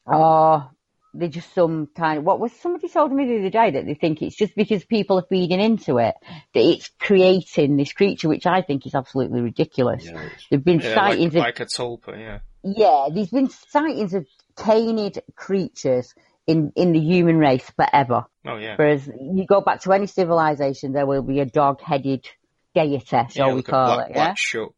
or 0.07 0.71
they're 1.13 1.29
just 1.29 1.55
some 1.55 1.89
kind 1.95 2.19
of 2.19 2.25
what 2.25 2.41
was 2.41 2.53
somebody 2.53 2.89
told 2.89 3.13
me 3.13 3.27
the 3.27 3.39
other 3.41 3.51
day 3.51 3.71
that 3.73 3.85
they 3.85 3.95
think 3.95 4.23
it's 4.23 4.37
just 4.37 4.55
because 4.57 4.85
people 4.85 5.19
are 5.19 5.27
feeding 5.29 5.61
into 5.61 5.99
it 5.99 6.15
that 6.55 6.61
it's 6.61 6.91
creating 6.99 7.77
this 7.77 7.93
creature, 7.93 8.29
which 8.29 8.47
I 8.47 8.63
think 8.63 8.87
is 8.87 8.95
absolutely 8.95 9.41
ridiculous. 9.43 10.05
Yeah, 10.07 10.29
There've 10.51 10.65
been 10.65 10.81
Yeah, 10.81 10.95
sightings 10.95 11.35
like, 11.35 11.57
of 11.57 11.61
like 11.61 11.61
a 11.61 11.67
tulpa, 11.67 12.19
yeah. 12.19 12.39
Yeah, 12.63 13.09
there's 13.13 13.31
been 13.31 13.49
sightings 13.51 14.15
of 14.15 14.27
canid 14.57 15.23
creatures 15.37 16.15
in 16.47 16.73
in 16.77 16.93
the 16.93 17.01
human 17.01 17.39
race 17.39 17.69
forever. 17.77 18.27
Oh 18.47 18.57
yeah. 18.57 18.77
Whereas 18.77 19.07
you 19.07 19.47
go 19.47 19.61
back 19.61 19.81
to 19.83 19.93
any 19.93 20.07
civilization, 20.07 20.93
there 20.93 21.07
will 21.07 21.23
be 21.23 21.41
a 21.41 21.47
dog-headed 21.47 22.27
deity, 22.75 23.05
shall 23.07 23.49
yeah 23.49 23.55
we 23.55 23.63
call 23.63 23.97
Black, 23.97 24.07
it? 24.11 24.11
Yeah. 24.11 24.25
Black 24.25 24.37
Shuck. 24.39 24.75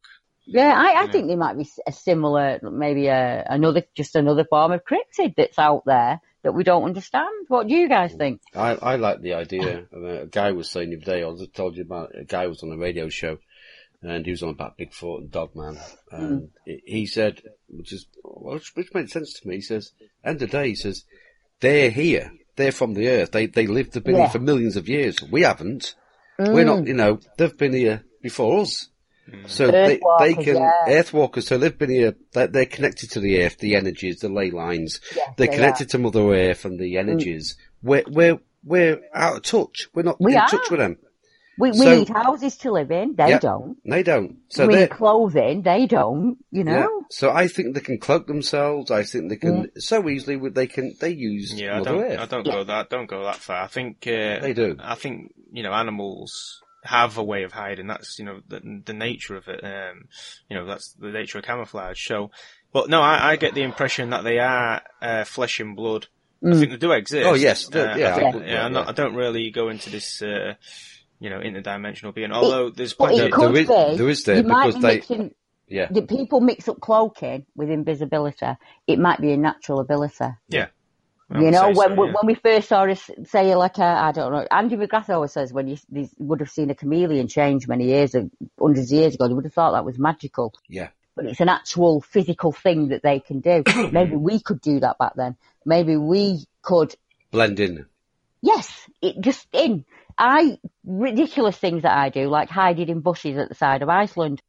Yeah, 0.47 0.73
I, 0.77 1.03
I 1.03 1.05
Yeah. 1.05 1.13
think 1.13 1.29
there 1.29 1.37
might 1.37 1.57
be 1.57 1.69
a 1.87 1.93
similar, 1.93 2.59
maybe 2.63 3.07
a, 3.07 3.47
another, 3.49 3.85
just 3.95 4.17
another 4.17 4.45
form 4.45 4.73
of 4.73 4.83
cryptid 4.85 5.35
that's 5.37 5.59
out 5.59 5.85
there 5.87 6.21
that 6.43 6.53
we 6.53 6.65
don't 6.65 6.83
understand. 6.83 7.29
What 7.47 7.69
do 7.69 7.75
you 7.77 7.89
guys 7.89 8.13
think? 8.13 8.41
I, 8.53 8.75
I 8.75 8.97
like 8.97 9.21
the 9.21 9.35
idea. 9.35 9.87
I 9.93 9.97
mean, 9.97 10.17
a 10.17 10.27
guy 10.27 10.51
was 10.51 10.69
saying 10.69 10.91
the 10.91 10.97
other 10.97 11.05
day, 11.05 11.23
I 11.23 11.31
just 11.39 11.55
told 11.55 11.77
you 11.77 11.85
about 11.85 12.11
a 12.19 12.25
guy 12.25 12.49
was 12.49 12.63
on 12.65 12.73
a 12.73 12.77
radio 12.77 13.09
show 13.09 13.39
and 14.03 14.25
he 14.25 14.33
was 14.33 14.43
on 14.43 14.51
about 14.51 14.79
Bigfoot 14.79 15.19
and 15.19 15.31
Dogman. 15.31 15.77
Hmm. 16.11 16.17
And 16.17 16.51
he 16.85 17.07
said, 17.07 17.43
which 17.69 17.93
is, 17.93 18.07
which, 18.25 18.73
which 18.75 18.95
made 18.95 19.11
sense 19.11 19.35
to 19.35 19.49
me. 19.49 19.57
He 19.57 19.61
says, 19.63 19.93
end 20.25 20.43
of 20.43 20.51
the 20.51 20.59
day, 20.59 20.69
he 20.71 20.75
says, 20.75 21.05
they're 21.61 21.91
here. 21.91 22.33
They're 22.57 22.73
from 22.73 22.95
the 22.95 23.09
earth. 23.09 23.33
They, 23.33 23.47
they 23.47 23.67
lived, 23.67 23.93
they've 23.93 24.05
been 24.05 24.17
Yeah. 24.17 24.23
here 24.23 24.31
for 24.31 24.39
millions 24.39 24.77
of 24.77 24.89
years. 24.89 25.17
We 25.23 25.43
haven't. 25.43 25.95
We're 26.39 26.65
not, 26.65 26.81
hmm. 26.81 26.87
you 26.89 26.95
know, 26.95 27.21
they've 27.39 27.57
been 27.57 27.73
here 27.73 28.05
before 28.21 28.63
us. 28.63 28.89
Hmm. 29.31 29.47
So 29.47 29.71
they, 29.71 30.01
they 30.19 30.35
can, 30.35 30.57
yeah. 30.57 30.73
Earthwalkers, 30.89 31.45
so 31.45 31.57
they've 31.57 31.79
been 31.79 31.91
here, 31.91 32.17
they're, 32.33 32.49
they're 32.49 32.67
connected 32.67 33.13
to 33.13 33.21
the 33.21 33.43
earth, 33.43 33.59
the 33.59 33.77
energies, 33.77 34.19
the 34.19 34.29
ley 34.29 34.51
lines. 34.51 35.01
Yes, 35.15 35.35
they're 35.37 35.47
they 35.47 35.55
connected 35.55 35.91
to 35.91 35.99
Mother 35.99 36.33
Earth 36.35 36.65
and 36.65 36.79
the 36.79 36.99
energies. 36.99 37.57
We're, 37.83 38.05
we're, 38.09 38.41
we're 38.65 39.01
out 39.15 39.37
of 39.37 39.43
touch. 39.43 39.89
We're 39.95 40.03
not 40.03 40.21
We 40.21 40.33
in 40.33 40.39
are. 40.39 40.49
touch 40.49 40.71
with 40.71 40.81
them. 40.81 40.99
We, 41.59 41.71
we 41.71 41.77
So- 41.77 41.97
need 41.99 42.09
houses 42.09 42.57
to 42.59 42.73
live 42.73 42.91
in. 42.91 43.15
They 43.15 43.29
Yeah. 43.31 43.39
don't. 43.39 43.77
They 43.85 44.03
don't. 44.03 44.39
So 44.49 44.67
we 44.67 44.75
need 44.77 44.91
clothing. 44.91 45.63
They 45.63 45.87
don't. 45.87 46.39
You 46.51 46.65
yeah. 46.65 46.81
know. 46.81 47.05
So 47.11 47.31
I 47.31 47.47
think 47.49 47.75
they 47.75 47.81
can 47.81 47.99
cloak 47.99 48.27
themselves. 48.27 48.91
I 48.91 49.03
think 49.03 49.29
they 49.29 49.37
can 49.37 49.71
so 49.79 50.09
easily. 50.09 50.37
With 50.37 50.55
they 50.55 50.67
can 50.67 50.95
they 51.01 51.11
use 51.11 51.53
Yeah, 51.61 51.79
I 51.81 51.83
don't. 51.83 52.01
Earth. 52.03 52.19
I 52.21 52.27
don't 52.27 52.45
go 52.47 52.65
that. 52.65 52.89
Don't 52.91 53.07
go 53.07 53.25
that 53.25 53.37
far. 53.37 53.63
I 53.63 53.67
think 53.67 54.07
uh, 54.07 54.41
They 54.41 54.55
do. 54.55 54.77
I 54.81 54.95
think 54.95 55.35
you 55.53 55.63
know 55.63 55.73
animals 55.73 56.61
have 56.85 57.17
a 57.19 57.23
way 57.23 57.43
of 57.45 57.53
hiding. 57.53 57.87
That's 57.87 58.19
you 58.19 58.25
know 58.25 58.41
the, 58.49 58.83
the 58.87 58.95
nature 58.95 59.37
of 59.37 59.47
it. 59.49 59.63
Um, 59.63 60.09
you 60.49 60.57
know 60.57 60.65
that's 60.67 60.95
the 60.95 61.11
nature 61.11 61.39
of 61.39 61.45
camouflage. 61.45 62.03
So, 62.07 62.31
but 62.73 62.89
no, 62.89 63.03
I, 63.03 63.33
I 63.33 63.37
get 63.37 63.55
the 63.55 63.63
impression 63.63 64.11
that 64.11 64.25
they 64.25 64.39
are 64.39 64.81
uh, 65.03 65.25
flesh 65.25 65.61
and 65.61 65.77
blood. 65.77 66.07
I 66.45 66.55
think 66.55 66.71
they 66.73 66.77
do 66.79 66.91
exist. 66.93 67.25
Oh, 67.25 67.35
yes, 67.35 67.73
Uh, 67.73 67.95
yeah, 67.97 68.17
I 68.17 68.19
think, 68.19 68.35
I- 68.37 68.47
yeah, 68.47 68.65
I'm 68.67 68.73
not. 68.73 68.89
I 68.89 68.93
don't 68.93 69.15
really 69.15 69.51
go 69.51 69.69
into 69.69 69.91
this. 69.91 70.21
Uh, 70.23 70.55
you 71.23 71.31
know, 71.31 71.39
interdimensional 71.41 72.13
being. 72.15 72.33
Although 72.33 72.71
there's 72.71 72.95
But. 72.95 73.17
There- 73.17 73.27
it 73.27 73.33
could 73.33 73.55
there 73.55 73.63
is- 73.63 73.69
be. 73.69 73.97
there 73.97 74.09
is 74.09 74.25
there 74.25 74.37
you 74.39 74.43
might 74.43 74.67
because 74.67 74.75
be 74.75 74.81
they- 74.89 74.95
mixing. 74.97 75.35
yeah. 75.69 75.87
The 75.91 76.03
people 76.03 76.41
mix 76.41 76.69
up 76.69 76.81
cloaking 76.81 77.47
with 77.57 77.71
invisibility. 77.71 78.47
It 78.87 78.99
might 78.99 79.21
be 79.21 79.33
a 79.33 79.37
natural 79.37 79.81
ability. 79.81 80.27
yeah. 80.49 80.67
You 81.35 81.51
know, 81.51 81.71
when 81.73 81.75
so, 81.75 81.95
we 81.95 82.07
yeah. 82.09 82.13
when 82.13 82.27
we 82.27 82.35
first 82.35 82.69
saw 82.69 82.83
us 82.85 83.11
say 83.25 83.55
like 83.55 83.79
a, 83.79 83.85
I 83.85 84.13
don't 84.13 84.33
know, 84.33 84.47
Andy 84.51 84.77
McGrath 84.77 85.09
always 85.09 85.33
says 85.33 85.51
when 85.51 85.67
you, 85.67 85.79
you 85.91 86.07
would 86.19 86.41
have 86.41 86.51
seen 86.51 86.69
a 86.69 86.75
chameleon 86.75 87.27
change 87.27 87.67
many 87.67 87.87
years, 87.87 88.15
ag- 88.15 88.31
hundreds 88.61 88.93
of 88.93 88.99
years 88.99 89.15
ago, 89.15 89.29
you 89.29 89.35
would 89.37 89.47
have 89.47 89.55
thought 89.55 89.73
that 89.73 89.83
was 89.87 89.99
magical. 89.99 90.53
Yeah. 90.69 90.89
But 91.17 91.25
it's 91.25 91.41
an 91.41 91.49
actual 91.49 92.03
physical 92.03 92.53
thing 92.53 92.89
that 92.89 93.03
they 93.03 93.19
can 93.21 93.41
do. 93.41 93.63
Maybe 93.93 94.15
we 94.15 94.41
could 94.41 94.61
do 94.61 94.81
that 94.81 94.99
back 94.99 95.15
then. 95.17 95.37
Maybe 95.65 95.97
we 95.97 96.45
could 96.61 96.95
Blend 97.31 97.59
in. 97.61 97.87
Yes, 98.43 98.71
it 99.01 99.19
just 99.21 99.47
in. 99.55 99.87
I 100.19 100.59
ridiculous 100.85 101.57
things 101.57 101.83
that 101.83 101.97
I 101.97 102.09
do, 102.09 102.29
like 102.29 102.49
hiding 102.49 102.89
in 102.89 103.01
bushes 103.01 103.39
at 103.39 103.49
the 103.49 103.55
side 103.55 103.83
of 103.83 103.89
Iceland. 103.89 104.41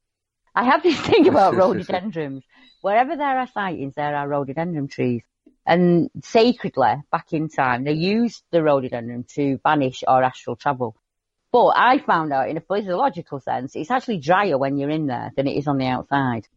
I 0.55 0.65
have 0.65 0.83
this 0.83 0.99
thing 1.07 1.27
about 1.27 1.55
rhododendrons. 1.55 2.43
Wherever 2.81 3.15
there 3.15 3.39
are 3.39 3.47
sightings, 3.47 3.95
there 3.95 4.15
are 4.15 4.27
rhododendron 4.27 4.87
trees. 4.87 5.23
And 5.65 6.09
sacredly, 6.21 6.95
back 7.11 7.31
in 7.31 7.47
time, 7.47 7.85
they 7.85 7.93
used 7.93 8.43
the 8.51 8.61
rhododendron 8.61 9.25
to 9.35 9.57
banish 9.63 10.03
or 10.05 10.21
astral 10.21 10.57
travel. 10.57 10.95
But 11.51 11.73
I 11.77 11.99
found 11.99 12.33
out 12.33 12.49
in 12.49 12.57
a 12.57 12.61
physiological 12.61 13.39
sense, 13.39 13.75
it's 13.75 13.91
actually 13.91 14.17
drier 14.17 14.57
when 14.57 14.77
you're 14.77 14.89
in 14.89 15.07
there 15.07 15.31
than 15.35 15.47
it 15.47 15.55
is 15.55 15.67
on 15.67 15.77
the 15.77 15.85
outside. 15.85 16.47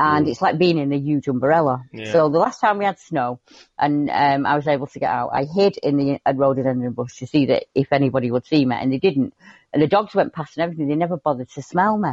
And 0.00 0.28
it's 0.28 0.40
like 0.40 0.58
being 0.58 0.78
in 0.78 0.92
a 0.92 0.98
huge 0.98 1.26
umbrella. 1.26 1.84
Yeah. 1.92 2.12
So 2.12 2.28
the 2.28 2.38
last 2.38 2.60
time 2.60 2.78
we 2.78 2.84
had 2.84 3.00
snow 3.00 3.40
and 3.76 4.08
um, 4.08 4.46
I 4.46 4.54
was 4.54 4.68
able 4.68 4.86
to 4.86 4.98
get 5.00 5.10
out, 5.10 5.30
I 5.32 5.44
hid 5.44 5.76
in 5.76 5.96
the 5.96 6.20
rhododendron 6.32 6.92
bush 6.92 7.16
to 7.18 7.26
see 7.26 7.46
that 7.46 7.64
if 7.74 7.92
anybody 7.92 8.30
would 8.30 8.46
see 8.46 8.64
me, 8.64 8.76
and 8.78 8.92
they 8.92 8.98
didn't. 8.98 9.34
And 9.72 9.82
the 9.82 9.88
dogs 9.88 10.14
went 10.14 10.32
past 10.32 10.56
and 10.56 10.62
everything, 10.62 10.86
they 10.86 10.94
never 10.94 11.16
bothered 11.16 11.50
to 11.50 11.62
smell 11.62 11.98
me. 11.98 12.10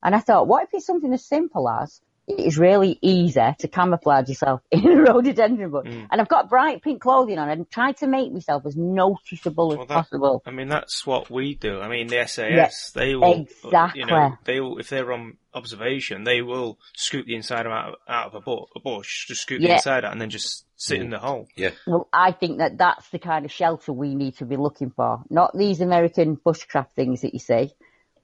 And 0.00 0.14
I 0.14 0.20
thought, 0.20 0.46
what 0.46 0.62
if 0.62 0.68
it's 0.74 0.86
something 0.86 1.12
as 1.12 1.24
simple 1.24 1.68
as 1.68 2.00
it 2.26 2.40
is 2.40 2.58
really 2.58 2.98
easy 3.02 3.54
to 3.58 3.68
camouflage 3.68 4.28
yourself 4.28 4.60
in 4.70 4.86
a 4.86 5.02
rhododendron 5.02 5.70
bush? 5.70 5.86
Mm. 5.86 6.08
And 6.10 6.20
I've 6.20 6.28
got 6.28 6.48
bright 6.48 6.82
pink 6.82 7.00
clothing 7.02 7.38
on 7.38 7.48
and 7.50 7.70
tried 7.70 7.98
to 7.98 8.06
make 8.06 8.32
myself 8.32 8.64
as 8.66 8.76
noticeable 8.76 9.72
as 9.72 9.78
that- 9.88 9.88
possible. 9.88 10.42
I 10.46 10.50
mean, 10.50 10.68
that's 10.68 11.06
what 11.06 11.30
we 11.30 11.54
do. 11.54 11.80
I 11.80 11.88
mean, 11.88 12.06
the 12.06 12.26
SAS, 12.26 12.90
they 12.94 13.14
will, 13.14 13.36
you 13.36 13.46
exactly. 13.64 14.04
know, 14.04 14.36
they 14.44 14.60
will, 14.60 14.78
if 14.78 14.88
they're 14.88 15.12
on 15.12 15.36
observation, 15.52 16.24
they 16.24 16.42
will 16.42 16.78
scoop 16.96 17.26
the 17.26 17.36
inside 17.36 17.66
out 17.66 17.90
of, 17.90 17.94
out 18.08 18.26
of 18.28 18.34
a, 18.34 18.40
bu- 18.40 18.66
a 18.74 18.80
bush, 18.80 19.26
just 19.28 19.42
scoop 19.42 19.60
the 19.60 19.68
Yeah. 19.68 19.74
inside 19.74 20.04
out 20.04 20.12
and 20.12 20.20
then 20.20 20.30
just 20.30 20.64
sit 20.76 21.00
in 21.00 21.10
the 21.10 21.18
hole. 21.18 21.46
Yeah. 21.56 21.70
Well, 21.86 22.08
I 22.12 22.32
think 22.32 22.58
that 22.58 22.78
that's 22.78 23.08
the 23.10 23.18
kind 23.18 23.44
of 23.44 23.52
shelter 23.52 23.92
we 23.92 24.14
need 24.14 24.36
to 24.38 24.46
be 24.46 24.56
looking 24.56 24.90
for. 24.90 25.22
Not 25.30 25.56
these 25.56 25.80
American 25.80 26.36
bushcraft 26.36 26.90
things 26.96 27.20
that 27.20 27.32
you 27.34 27.38
see. 27.40 27.72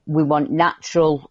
We 0.07 0.23
want 0.25 0.51
natural 0.51 1.31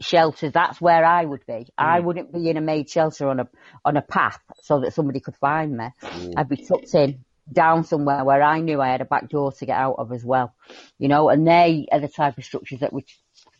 shelters. 0.00 0.52
That's 0.52 0.80
where 0.80 1.04
I 1.04 1.24
would 1.24 1.44
be. 1.46 1.66
I 1.76 2.00
wouldn't 2.00 2.32
be 2.32 2.48
in 2.48 2.56
a 2.56 2.60
made 2.60 2.88
shelter 2.90 3.28
on 3.28 3.40
a 3.40 3.48
on 3.84 3.96
a 3.96 4.02
path 4.02 4.40
so 4.62 4.80
that 4.80 4.94
somebody 4.94 5.20
could 5.20 5.36
find 5.36 5.76
me. 5.76 5.88
I'd 6.36 6.48
be 6.48 6.56
tucked 6.56 6.94
in 6.94 7.24
down 7.52 7.84
somewhere 7.84 8.24
where 8.24 8.42
I 8.42 8.60
knew 8.60 8.80
I 8.80 8.88
had 8.88 9.00
a 9.00 9.04
back 9.04 9.28
door 9.28 9.52
to 9.52 9.66
get 9.66 9.76
out 9.76 9.96
of 9.98 10.12
as 10.12 10.24
well. 10.24 10.54
You 10.98 11.08
know, 11.08 11.28
and 11.28 11.46
they 11.46 11.86
are 11.92 12.00
the 12.00 12.08
type 12.08 12.38
of 12.38 12.44
structures 12.44 12.80
that 12.80 12.92
we're 12.92 13.02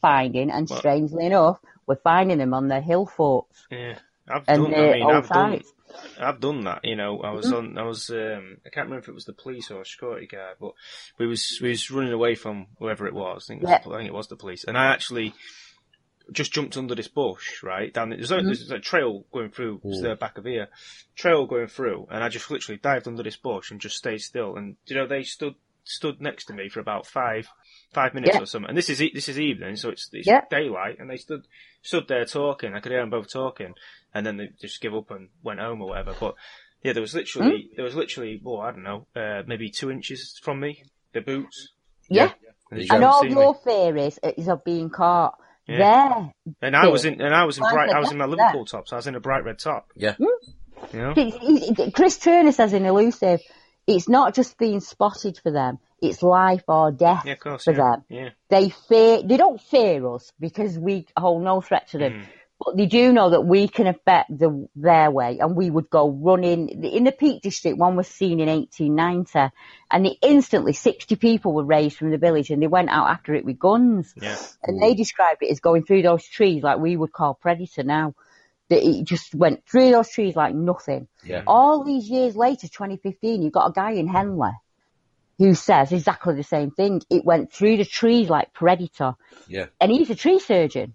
finding. 0.01 0.51
And 0.51 0.69
Well- 0.69 0.79
strangely 0.79 1.27
enough, 1.27 1.59
we're 1.87 1.97
finding 1.97 2.39
them 2.39 2.55
on 2.55 2.69
the 2.69 2.81
hill 2.81 3.07
forts 3.07 3.67
Yeah. 3.71 3.99
I've 4.29 4.47
done, 4.47 4.67
I 4.75 4.93
mean, 4.93 5.11
I've 5.11 5.29
done. 5.29 5.61
I've 6.21 6.39
done 6.39 6.65
that, 6.65 6.85
you 6.85 6.95
know, 6.95 7.21
I 7.21 7.33
was 7.33 7.47
Mm-hmm. 7.47 7.57
on, 7.77 7.79
I 7.79 7.83
was, 7.83 8.11
um, 8.11 8.59
I 8.65 8.69
can't 8.69 8.87
remember 8.87 9.01
if 9.01 9.09
it 9.09 9.15
was 9.15 9.25
the 9.25 9.33
police 9.33 9.73
or 9.73 9.81
a 9.81 9.85
security 9.85 10.29
guard, 10.29 10.55
but 10.61 10.75
we 11.19 11.27
was, 11.27 11.59
we 11.61 11.71
was 11.71 11.91
running 11.91 12.13
away 12.13 12.37
from 12.37 12.69
whoever 12.79 13.09
it 13.09 13.15
was. 13.15 13.47
I 13.47 13.55
think, 13.55 13.63
it 13.63 13.67
was, 13.67 13.71
Yeah. 13.85 13.93
I 13.93 13.97
think 13.97 14.09
it 14.09 14.15
was 14.15 14.29
the 14.29 14.37
police. 14.37 14.63
And 14.63 14.79
I 14.79 14.87
actually 14.93 15.35
just 16.33 16.53
jumped 16.53 16.77
under 16.77 16.95
this 16.95 17.09
bush, 17.09 17.63
right? 17.63 17.93
Down, 17.93 18.11
there's, 18.11 18.31
Mm-hmm. 18.31 18.47
there's 18.47 18.71
a 18.71 18.79
trail 18.79 19.25
going 19.33 19.51
through, 19.51 19.81
it's 19.85 20.01
the 20.03 20.15
back 20.15 20.39
of 20.39 20.45
here, 20.45 20.69
trail 21.17 21.47
going 21.47 21.67
through, 21.69 22.07
and 22.11 22.23
I 22.23 22.29
just 22.29 22.51
literally 22.51 22.79
dived 22.79 23.09
under 23.09 23.23
this 23.23 23.37
bush 23.37 23.71
and 23.71 23.81
just 23.81 23.97
stayed 23.97 24.21
still. 24.21 24.57
And, 24.57 24.77
you 24.87 24.97
know, 24.97 25.07
they 25.07 25.23
stood, 25.23 25.55
stood 25.85 26.21
next 26.21 26.45
to 26.47 26.53
me 26.55 26.69
for 26.69 26.81
about 26.81 27.07
five, 27.07 27.49
five 27.93 28.15
minutes 28.15 28.35
Yeah. 28.37 28.43
or 28.43 28.47
something. 28.47 28.69
And 28.69 28.79
this 28.79 28.91
is, 28.91 29.03
e- 29.03 29.13
this 29.15 29.29
is 29.29 29.39
evening, 29.39 29.77
so 29.77 29.89
it's, 29.91 30.09
it's 30.13 30.27
Yeah. 30.27 30.43
daylight, 30.51 30.99
and 30.99 31.11
they 31.11 31.17
stood, 31.17 31.47
stood 31.83 32.07
there 32.09 32.25
talking. 32.25 32.75
I 32.75 32.81
could 32.81 32.93
hear 32.93 33.01
them 33.01 33.11
both 33.11 33.33
talking 33.33 33.75
and 34.13 34.27
then 34.27 34.37
they 34.37 34.49
just 34.61 34.81
give 34.81 34.95
up 34.95 35.11
and 35.13 35.29
went 35.43 35.61
home 35.61 35.81
or 35.83 35.89
whatever. 35.91 36.15
But 36.19 36.35
yeah, 36.83 36.93
there 36.93 37.01
was 37.03 37.15
literally 37.15 37.69
Hmm? 37.71 37.77
there 37.77 37.85
was 37.85 37.95
literally 37.95 38.41
well, 38.43 38.61
I 38.61 38.73
don't 38.73 38.83
know, 38.83 39.07
uh, 39.15 39.43
maybe 39.47 39.71
two 39.71 39.91
inches 39.91 40.39
from 40.43 40.59
me, 40.61 40.83
the 41.13 41.21
boots. 41.21 41.69
Yeah. 42.09 42.33
And, 42.73 42.91
And 42.91 43.05
all 43.05 43.25
your 43.25 43.53
me. 43.53 43.59
theories 43.65 44.19
is 44.37 44.49
of 44.49 44.65
being 44.65 44.91
caught. 44.91 45.39
Yeah. 45.71 46.09
There. 46.47 46.55
and 46.63 46.77
I 46.77 46.89
was 46.89 47.05
in 47.05 47.21
and 47.21 47.35
I 47.35 47.45
was 47.45 47.57
in 47.59 47.63
Like 47.65 47.73
bright 47.73 47.91
a 47.91 47.97
I 47.97 47.99
was 48.01 48.11
in 48.13 48.19
my 48.19 48.27
duck 48.27 48.37
Liverpool 48.39 48.65
tops. 48.67 48.93
I 48.93 48.97
was 48.97 49.07
in 49.07 49.15
a 49.15 49.21
bright 49.21 49.45
red 49.45 49.59
top. 49.59 49.89
Yeah. 49.97 50.15
You 50.19 50.99
know? 50.99 51.15
It- 51.17 51.79
it- 51.79 51.95
Chris 51.95 52.19
Turner 52.19 52.53
says 52.53 52.73
in 52.73 52.85
Elusive, 52.87 53.41
it's 53.87 54.09
not 54.09 54.35
just 54.35 54.57
being 54.59 54.81
spotted 54.81 55.39
for 55.43 55.51
them, 55.53 55.79
it's 56.03 56.23
life 56.23 56.63
or 56.69 56.91
death 56.93 57.25
Yeah, 57.27 57.35
course. 57.37 57.65
for 57.65 57.73
Yeah. 57.73 57.77
them. 57.77 58.05
yeah. 58.09 58.29
They 58.49 58.71
fear, 58.71 59.23
they 59.23 59.37
don't 59.37 59.61
fear 59.61 60.07
us 60.15 60.33
because 60.41 60.79
we 60.79 61.07
hold 61.17 61.43
no 61.43 61.61
threat 61.61 61.89
to 61.89 61.99
them. 61.99 62.13
Mm. 62.13 62.25
But 62.63 62.77
they 62.77 62.85
do 62.85 63.11
know 63.13 63.31
that 63.31 63.41
we 63.41 63.69
can 63.69 63.87
affect 63.87 64.39
the, 64.39 64.69
their 64.77 65.11
way 65.11 65.39
and 65.39 65.57
we 65.57 65.71
would 65.71 65.89
go 65.89 66.11
running. 66.11 66.69
In 66.85 67.05
the 67.05 67.13
Peak 67.13 67.41
District, 67.41 67.79
one 67.79 67.97
was 67.97 68.07
seen 68.07 68.39
in 68.39 68.49
1890 68.49 69.55
and 69.91 70.05
they 70.05 70.19
instantly 70.21 70.75
60 70.75 71.17
people 71.17 71.55
were 71.55 71.65
raised 71.65 71.97
from 71.97 72.11
the 72.11 72.19
village 72.19 72.51
and 72.51 72.61
they 72.63 72.67
went 72.67 72.91
out 72.91 73.09
after 73.09 73.35
it 73.35 73.47
with 73.47 73.59
guns. 73.59 74.13
Yeah. 74.21 74.37
And 74.63 74.81
they 74.83 74.95
described 74.95 75.43
it 75.43 75.51
as 75.51 75.61
going 75.61 75.85
through 75.85 76.03
those 76.03 76.25
trees 76.27 76.63
like 76.63 76.79
we 76.79 76.97
would 76.97 77.13
call 77.13 77.33
predator 77.33 77.83
now. 77.83 78.15
That 78.69 78.87
it 78.87 79.05
just 79.05 79.35
went 79.35 79.67
through 79.67 79.91
those 79.91 80.11
trees 80.11 80.37
like 80.37 80.55
nothing. 80.55 81.09
Yeah. 81.25 81.43
All 81.47 81.83
these 81.83 82.09
years 82.09 82.37
later, 82.37 82.69
2015, 82.69 83.43
you've 83.43 83.53
got 83.53 83.71
a 83.71 83.73
guy 83.73 83.93
in 83.93 84.07
Henley 84.07 84.53
who 85.39 85.55
says 85.55 85.91
exactly 85.91 86.35
the 86.37 86.45
same 86.45 86.71
thing. 86.71 87.01
It 87.09 87.25
went 87.25 87.51
through 87.51 87.79
the 87.79 87.85
trees 87.87 88.29
like 88.29 88.53
predator. 88.53 89.15
Yeah. 89.49 89.67
And 89.81 89.91
he's 89.91 90.11
a 90.11 90.15
tree 90.15 90.39
surgeon. 90.39 90.95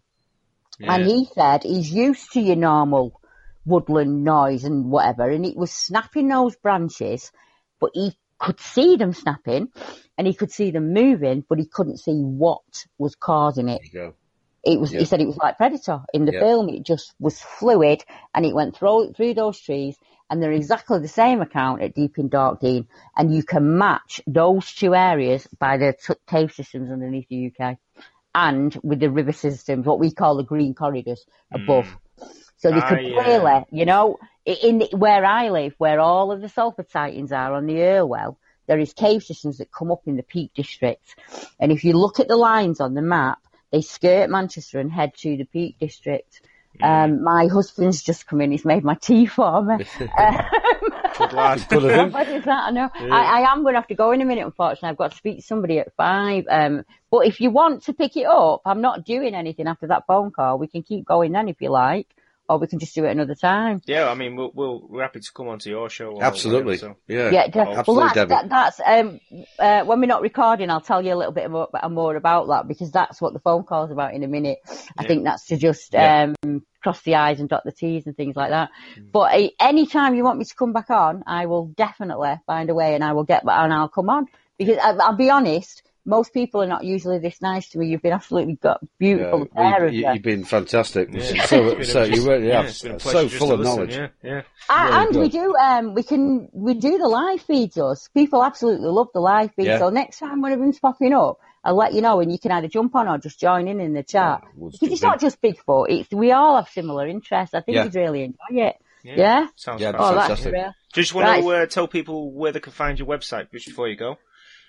Yeah. 0.80 0.96
And 0.96 1.06
he 1.06 1.26
said 1.34 1.64
he's 1.64 1.92
used 1.92 2.32
to 2.34 2.42
your 2.42 2.56
normal 2.56 3.20
woodland 3.66 4.24
noise 4.24 4.64
and 4.64 4.92
whatever. 4.92 5.30
And 5.30 5.46
it 5.46 5.58
was 5.58 5.72
snapping 5.72 6.28
those 6.28 6.56
branches, 6.56 7.32
but 7.80 7.92
he 7.94 8.16
could 8.40 8.60
see 8.60 8.96
them 8.96 9.14
snapping 9.14 9.70
and 10.18 10.28
he 10.28 10.34
could 10.34 10.52
see 10.52 10.72
them 10.72 10.94
moving, 10.94 11.44
but 11.48 11.60
he 11.60 11.66
couldn't 11.66 11.98
see 11.98 12.20
what 12.22 12.62
was 12.98 13.16
causing 13.16 13.70
it. 13.70 13.82
There 13.94 14.04
you 14.04 14.10
go. 14.10 14.16
It 14.64 14.80
was, 14.80 14.92
Yeah. 14.94 15.00
he 15.00 15.06
said 15.06 15.22
it 15.22 15.28
was 15.28 15.38
like 15.38 15.58
Predator. 15.58 16.02
In 16.14 16.26
the 16.26 16.34
Yeah. 16.34 16.40
film, 16.40 16.70
it 16.70 16.84
just 16.84 17.14
was 17.20 17.40
fluid 17.40 18.04
and 18.34 18.46
it 18.46 18.56
went 18.56 18.76
through, 18.76 19.14
through 19.14 19.36
those 19.36 19.60
trees 19.60 19.96
and 20.30 20.42
they're 20.42 20.52
exactly 20.52 21.00
the 21.00 21.08
same 21.08 21.42
account 21.42 21.82
at 21.84 21.94
Deep 21.94 22.18
in 22.18 22.30
Dark 22.30 22.60
Dean. 22.60 22.88
And 23.16 23.34
you 23.34 23.44
can 23.44 23.78
match 23.78 24.22
those 24.26 24.74
two 24.74 24.96
areas 24.96 25.48
by 25.60 25.78
the 25.78 25.94
t- 25.94 26.16
cave 26.28 26.52
systems 26.52 26.90
underneath 26.92 27.28
the 27.30 27.52
UK 27.52 27.78
and 28.36 28.78
with 28.84 29.00
the 29.00 29.10
river 29.10 29.32
systems, 29.32 29.86
what 29.86 30.00
we 30.00 30.12
call 30.12 30.36
the 30.36 30.44
green 30.44 30.76
corridors 30.76 31.26
above. 31.52 31.86
Mm. 31.86 32.28
So 32.58 32.70
they 32.72 32.82
could 32.82 32.98
Ah, 32.98 33.02
yeah. 33.02 33.24
clearly, 33.24 33.66
you 33.72 33.86
know, 33.86 34.18
in 34.46 34.80
the, 34.80 34.90
where 34.96 35.24
I 35.26 35.50
live, 35.50 35.74
where 35.78 36.00
all 36.00 36.32
of 36.32 36.42
the 36.42 36.50
Salford 36.50 36.90
sightings 36.90 37.32
are 37.32 37.54
on 37.54 37.66
the 37.66 37.82
Irwell, 37.82 38.38
there 38.68 38.80
is 38.80 38.94
cave 38.94 39.24
systems 39.24 39.60
that 39.60 39.72
come 39.72 39.92
up 39.92 40.02
in 40.06 40.18
the 40.18 40.24
Peak 40.24 40.52
District. 40.54 41.16
And 41.60 41.72
if 41.72 41.84
you 41.84 41.94
look 41.94 42.20
at 42.20 42.28
the 42.28 42.36
lines 42.38 42.82
on 42.82 42.94
the 42.94 43.02
map, 43.02 43.40
they 43.72 43.82
skirt 43.82 44.30
Manchester 44.30 44.80
and 44.80 44.92
head 44.92 45.14
to 45.18 45.38
the 45.38 45.46
Peak 45.46 45.78
District. 45.80 46.42
Um, 46.82 47.24
my 47.24 47.48
husband's 47.48 48.04
just 48.04 48.28
come 48.28 48.42
in. 48.42 48.52
He's 48.52 48.66
made 48.66 48.84
my 48.84 48.96
tea 48.96 49.28
for 49.28 49.64
me. 49.64 49.86
Um, 50.20 50.36
Good 51.18 51.34
lad. 51.34 51.66
Good 51.70 51.84
of 51.86 51.92
him. 51.92 52.12
what 52.12 52.28
is 52.28 52.44
that? 52.46 52.68
I 52.68 52.72
know. 52.72 52.90
I, 52.96 53.42
I 53.42 53.52
am 53.52 53.64
going 53.64 53.74
to 53.74 53.80
have 53.80 53.88
to 53.88 53.96
go 53.96 54.12
in 54.12 54.22
a 54.22 54.26
minute, 54.26 54.46
unfortunately. 54.46 54.90
I've 54.90 54.98
got 54.98 55.12
to 55.12 55.18
speak 55.18 55.38
to 55.38 55.42
somebody 55.44 55.80
at 55.80 55.94
five. 55.96 56.46
Um, 56.50 56.86
but 57.12 57.28
if 57.28 57.40
you 57.40 57.50
want 57.52 57.84
to 57.84 57.94
pick 57.94 58.18
it 58.18 58.26
up, 58.26 58.62
I'm 58.66 58.82
not 58.82 59.06
doing 59.06 59.36
anything 59.36 59.68
after 59.68 59.88
that 59.88 60.06
phone 60.08 60.32
call. 60.32 60.58
We 60.58 60.68
can 60.68 60.84
keep 60.84 61.06
going 61.06 61.32
then 61.32 61.50
if 61.50 61.62
you 61.62 61.70
like, 61.70 62.08
or 62.48 62.60
we 62.60 62.68
can 62.68 62.80
just 62.80 62.94
do 62.96 63.06
it 63.06 63.12
another 63.12 63.36
time. 63.36 63.82
Yeah, 63.86 64.10
I 64.10 64.16
mean, 64.16 64.36
we'll, 64.36 64.52
we'll, 64.54 64.88
we're 64.88 65.02
happy 65.02 65.20
to 65.20 65.32
come 65.34 65.48
onto 65.48 65.70
your 65.70 65.90
show. 65.90 66.22
Absolutely. 66.22 66.76
whatever, 66.76 66.96
so. 67.08 67.14
Yeah. 67.14 67.30
Yeah, 67.32 67.48
de- 67.48 67.60
Oh, 67.60 67.74
absolutely, 67.74 68.04
well, 68.06 68.14
that's, 68.14 68.30
that, 68.30 68.50
that's 68.50 68.82
um, 68.86 69.20
uh, 69.58 69.84
when 69.86 70.00
we're 70.00 70.06
not 70.06 70.22
recording. 70.22 70.70
I'll 70.70 70.82
tell 70.82 71.04
you 71.04 71.14
a 71.14 71.16
little 71.16 71.32
bit 71.34 71.50
more, 71.50 71.70
more 71.90 72.16
about 72.16 72.48
that 72.50 72.68
because 72.68 72.92
that's 72.92 73.20
what 73.22 73.34
the 73.34 73.40
phone 73.40 73.64
call's 73.64 73.92
about 73.92 74.14
in 74.14 74.24
a 74.24 74.28
minute. 74.28 74.60
I 74.98 75.04
Yeah. 75.04 75.08
think 75.08 75.24
that's 75.24 75.48
to 75.48 75.58
just 75.58 75.94
Yeah. 75.94 76.34
um, 76.44 76.64
cross 76.84 77.02
the 77.02 77.16
I's 77.16 77.40
and 77.40 77.50
dot 77.50 77.64
the 77.66 77.72
T's 77.72 78.06
and 78.06 78.16
things 78.16 78.36
like 78.36 78.52
that. 78.52 78.70
Mm. 79.00 79.12
But 79.12 79.34
uh, 79.34 79.48
any 79.60 79.88
time 79.88 80.14
you 80.14 80.24
want 80.24 80.38
me 80.38 80.46
to 80.46 80.56
come 80.56 80.72
back 80.74 80.90
on, 80.92 81.24
I 81.26 81.48
will 81.48 81.66
definitely 81.66 82.36
find 82.46 82.70
a 82.70 82.76
way 82.76 82.94
and 82.94 83.04
I 83.04 83.14
will 83.14 83.24
get 83.24 83.44
back 83.46 83.58
and 83.64 83.74
I'll 83.74 83.90
come 83.90 84.10
on 84.10 84.28
because 84.60 84.78
I, 84.78 84.92
I'll 84.92 85.16
be 85.16 85.30
honest. 85.32 85.82
Most 86.08 86.34
people 86.34 86.62
are 86.62 86.68
not 86.68 86.84
usually 86.84 87.18
this 87.18 87.42
nice 87.42 87.70
to 87.70 87.80
me. 87.80 87.88
You've 87.88 88.02
been 88.04 88.14
absolutely 88.14 88.56
got 88.56 88.80
beautiful 89.00 89.48
Yeah, 89.56 89.72
pair 89.78 89.88
you, 89.88 90.02
you. 90.02 90.06
have 90.08 90.22
been 90.22 90.44
fantastic. 90.46 91.10
Yeah. 91.12 91.46
So, 91.46 91.76
been 91.78 91.86
so 91.86 92.04
a- 92.04 92.08
you 92.08 92.28
really 92.30 92.48
yeah, 92.48 92.58
have 92.58 92.66
it's 92.66 92.82
been 92.84 92.92
a 92.96 93.00
so 93.00 93.28
full 93.28 93.48
to 93.48 93.54
of 93.56 93.60
listen, 93.62 93.76
knowledge. 93.76 93.96
Yeah, 93.96 94.08
yeah. 94.24 94.42
Ah, 94.70 94.88
Very 94.92 95.08
and 95.08 95.16
we 95.20 95.30
do, 95.30 95.56
um, 95.56 95.94
we 95.96 96.04
can, 96.04 96.48
we 96.54 96.76
do 96.76 96.98
the 97.00 97.08
live 97.08 97.42
feeds 97.42 97.78
us. 97.78 98.08
People 98.14 98.44
absolutely 98.44 98.88
love 98.90 99.08
the 99.14 99.20
live 99.20 99.52
feed. 99.56 99.66
Yeah. 99.66 99.80
So 99.80 99.90
next 99.90 100.20
time 100.20 100.42
one 100.42 100.52
of 100.52 100.60
them's 100.60 100.80
popping 100.80 101.14
up, 101.14 101.40
I'll 101.64 101.76
let 101.76 101.94
you 101.94 102.02
know 102.02 102.20
and 102.20 102.32
you 102.32 102.38
can 102.38 102.52
either 102.52 102.68
jump 102.68 102.96
on 102.96 103.08
or 103.08 103.18
just 103.18 103.40
join 103.40 103.68
in 103.68 103.80
in 103.80 103.94
the 103.94 104.04
chat. 104.04 104.42
Yeah, 104.44 104.50
we'll 104.56 104.70
because 104.70 104.92
it's 104.92 105.02
jump 105.02 105.14
not 105.14 105.20
just 105.22 105.42
Bigfoot, 105.42 105.88
it's, 105.90 106.12
we 106.12 106.32
all 106.32 106.58
have 106.58 106.70
similar 106.70 107.08
interests. 107.08 107.56
I 107.56 107.62
think 107.62 107.78
Yeah. 107.78 107.86
you'd 107.86 107.96
really 107.96 108.24
enjoy 108.26 108.68
it. 108.68 108.76
Yeah? 109.04 109.48
Sounds 109.56 109.82
Yeah, 109.82 109.92
fantastic. 109.92 110.00
Oh, 110.00 110.16
that's 110.16 110.28
fantastic. 110.28 110.54
real. 110.54 110.74
Just 110.94 111.14
want 111.16 111.28
Right. 111.28 111.42
to 111.44 111.50
uh, 111.50 111.66
tell 111.66 111.88
people 111.88 112.32
where 112.32 112.52
they 112.52 112.60
can 112.60 112.72
find 112.74 112.98
your 113.00 113.08
website 113.08 113.52
just 113.52 113.66
before 113.68 113.88
you 113.88 113.96
go. 113.96 114.18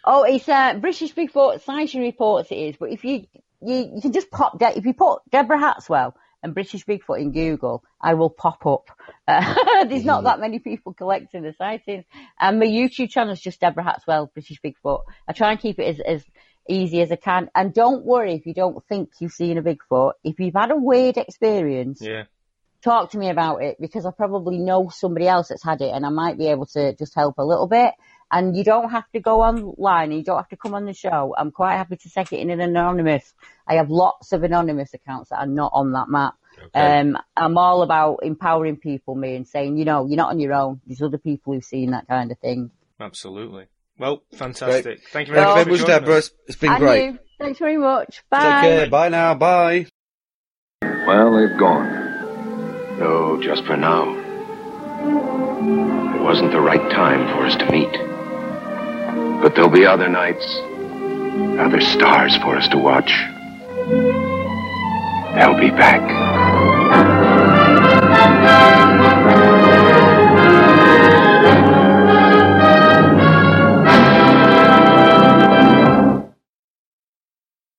Oh, 0.07 0.23
it's, 0.23 0.49
uh, 0.49 0.75
British 0.75 1.13
Bigfoot 1.15 1.63
Sighting 1.63 2.01
Reports 2.03 2.51
it 2.53 2.57
is, 2.57 2.77
but 2.79 2.91
if 2.93 3.05
you, 3.05 3.27
you, 3.61 3.91
you 3.97 4.01
can 4.01 4.13
just 4.13 4.31
pop, 4.31 4.59
De- 4.59 4.79
if 4.79 4.85
you 4.87 4.95
put 4.95 5.23
Deborah 5.31 5.59
Hatswell 5.59 6.13
and 6.43 6.55
British 6.55 6.85
Bigfoot 6.87 7.21
in 7.21 7.33
Google, 7.33 7.83
I 8.01 8.15
will 8.15 8.31
pop 8.31 8.65
up. 8.67 8.91
Uh, 9.27 9.85
there's 9.89 10.05
not 10.05 10.23
that 10.25 10.39
many 10.39 10.61
people 10.61 10.93
collecting 10.95 11.43
the 11.43 11.55
sightings. 11.59 12.05
And 12.39 12.61
my 12.61 12.67
YouTube 12.67 13.11
channel 13.11 13.33
is 13.33 13.41
just 13.41 13.61
Deborah 13.61 13.83
Hatswell, 13.85 14.33
British 14.33 14.61
Bigfoot. 14.61 15.03
I 15.27 15.33
try 15.33 15.51
and 15.51 15.61
keep 15.61 15.81
it 15.81 15.99
as, 15.99 16.01
as 16.01 16.25
easy 16.69 17.01
as 17.03 17.11
I 17.11 17.17
can. 17.17 17.51
And 17.55 17.75
don't 17.75 18.05
worry 18.05 18.35
if 18.35 18.47
you 18.47 18.55
don't 18.55 18.87
think 18.89 19.11
you've 19.19 19.33
seen 19.33 19.59
a 19.59 19.63
Bigfoot. 19.63 20.13
If 20.23 20.39
you've 20.39 20.55
had 20.55 20.71
a 20.71 20.77
weird 20.77 21.17
experience, 21.17 22.01
Yeah. 22.01 22.25
talk 22.83 23.11
to 23.11 23.19
me 23.19 23.29
about 23.31 23.63
it 23.63 23.79
because 23.81 24.07
I 24.07 24.13
probably 24.13 24.59
know 24.59 24.89
somebody 24.91 25.27
else 25.27 25.49
that's 25.49 25.65
had 25.65 25.81
it 25.81 25.91
and 25.93 26.07
I 26.07 26.11
might 26.11 26.39
be 26.39 26.47
able 26.49 26.67
to 26.67 26.95
just 26.95 27.15
help 27.17 27.39
a 27.39 27.45
little 27.45 27.67
bit. 27.67 27.93
And 28.31 28.57
you 28.57 28.64
don't 28.64 28.91
have 28.91 29.09
to 29.12 29.20
go 29.20 29.43
online 29.43 30.11
and 30.11 30.18
you 30.18 30.24
don't 30.24 30.37
have 30.39 30.49
to 30.49 30.57
come 30.57 30.74
on 30.74 30.85
the 30.85 30.93
show. 30.95 31.35
I'm 31.39 31.53
quite 31.53 31.77
happy 31.77 31.97
to 31.97 32.11
take 32.11 32.33
it 32.33 32.41
in 32.41 32.51
an 32.51 32.61
anonymous. 32.61 33.33
I 33.68 33.74
have 33.74 33.89
lots 33.89 34.33
of 34.33 34.43
anonymous 34.43 34.93
accounts 34.95 35.31
that 35.31 35.39
are 35.39 35.47
not 35.47 35.70
on 35.74 35.93
that 35.93 36.09
map. 36.09 36.35
Okay. 36.61 36.99
Um, 37.01 37.16
I'm 37.37 37.57
all 37.57 37.83
about 37.83 38.20
empowering 38.24 38.79
people, 38.79 39.14
me, 39.14 39.37
and 39.37 39.47
saying, 39.47 39.77
you 39.77 39.85
know, 39.85 40.07
you're 40.07 40.16
not 40.16 40.31
on 40.31 40.41
your 40.41 40.55
own. 40.55 40.81
There's 40.87 41.03
other 41.03 41.18
people 41.18 41.53
who've 41.53 41.62
seen 41.64 41.93
that 41.93 42.09
kind 42.09 42.33
of 42.33 42.39
thing. 42.39 42.70
Absolutely. 42.99 43.66
Well, 43.99 44.22
fantastic. 44.35 45.03
Thank 45.12 45.29
you 45.29 45.35
Thank 45.35 45.35
very 45.35 45.41
you 45.41 45.47
much. 45.47 45.64
very 45.64 45.77
for 45.79 45.83
much, 45.83 45.87
Deborah. 45.87 46.14
us. 46.16 46.31
It's 46.49 46.57
been 46.59 46.70
And 46.72 46.79
great. 46.81 47.05
you. 47.12 47.18
Thanks 47.39 47.59
very 47.59 47.77
much. 47.77 48.22
Bye. 48.31 48.39
Take 48.41 48.61
care. 48.62 48.91
Bye 48.91 49.09
now. 49.11 49.35
Bye. 49.35 49.87
Well, 50.83 51.37
they've 51.37 51.59
gone. 51.59 52.99
No, 52.99 53.41
just 53.41 53.64
for 53.66 53.77
now. 53.77 54.16
It 56.16 56.22
wasn't 56.22 56.53
the 56.53 56.61
right 56.61 56.91
time 56.91 57.27
for 57.29 57.47
us 57.47 57.55
to 57.57 57.70
meet. 57.70 57.95
But 59.47 59.55
there'll 59.55 59.71
be 59.71 59.87
other 59.87 60.09
nights, 60.09 60.45
other 61.61 61.81
stars 61.81 62.37
for 62.39 62.57
us 62.57 62.67
to 62.71 62.79
watch. 62.79 63.13
They'll 65.37 65.61
be 65.61 65.71
back. 65.71 66.03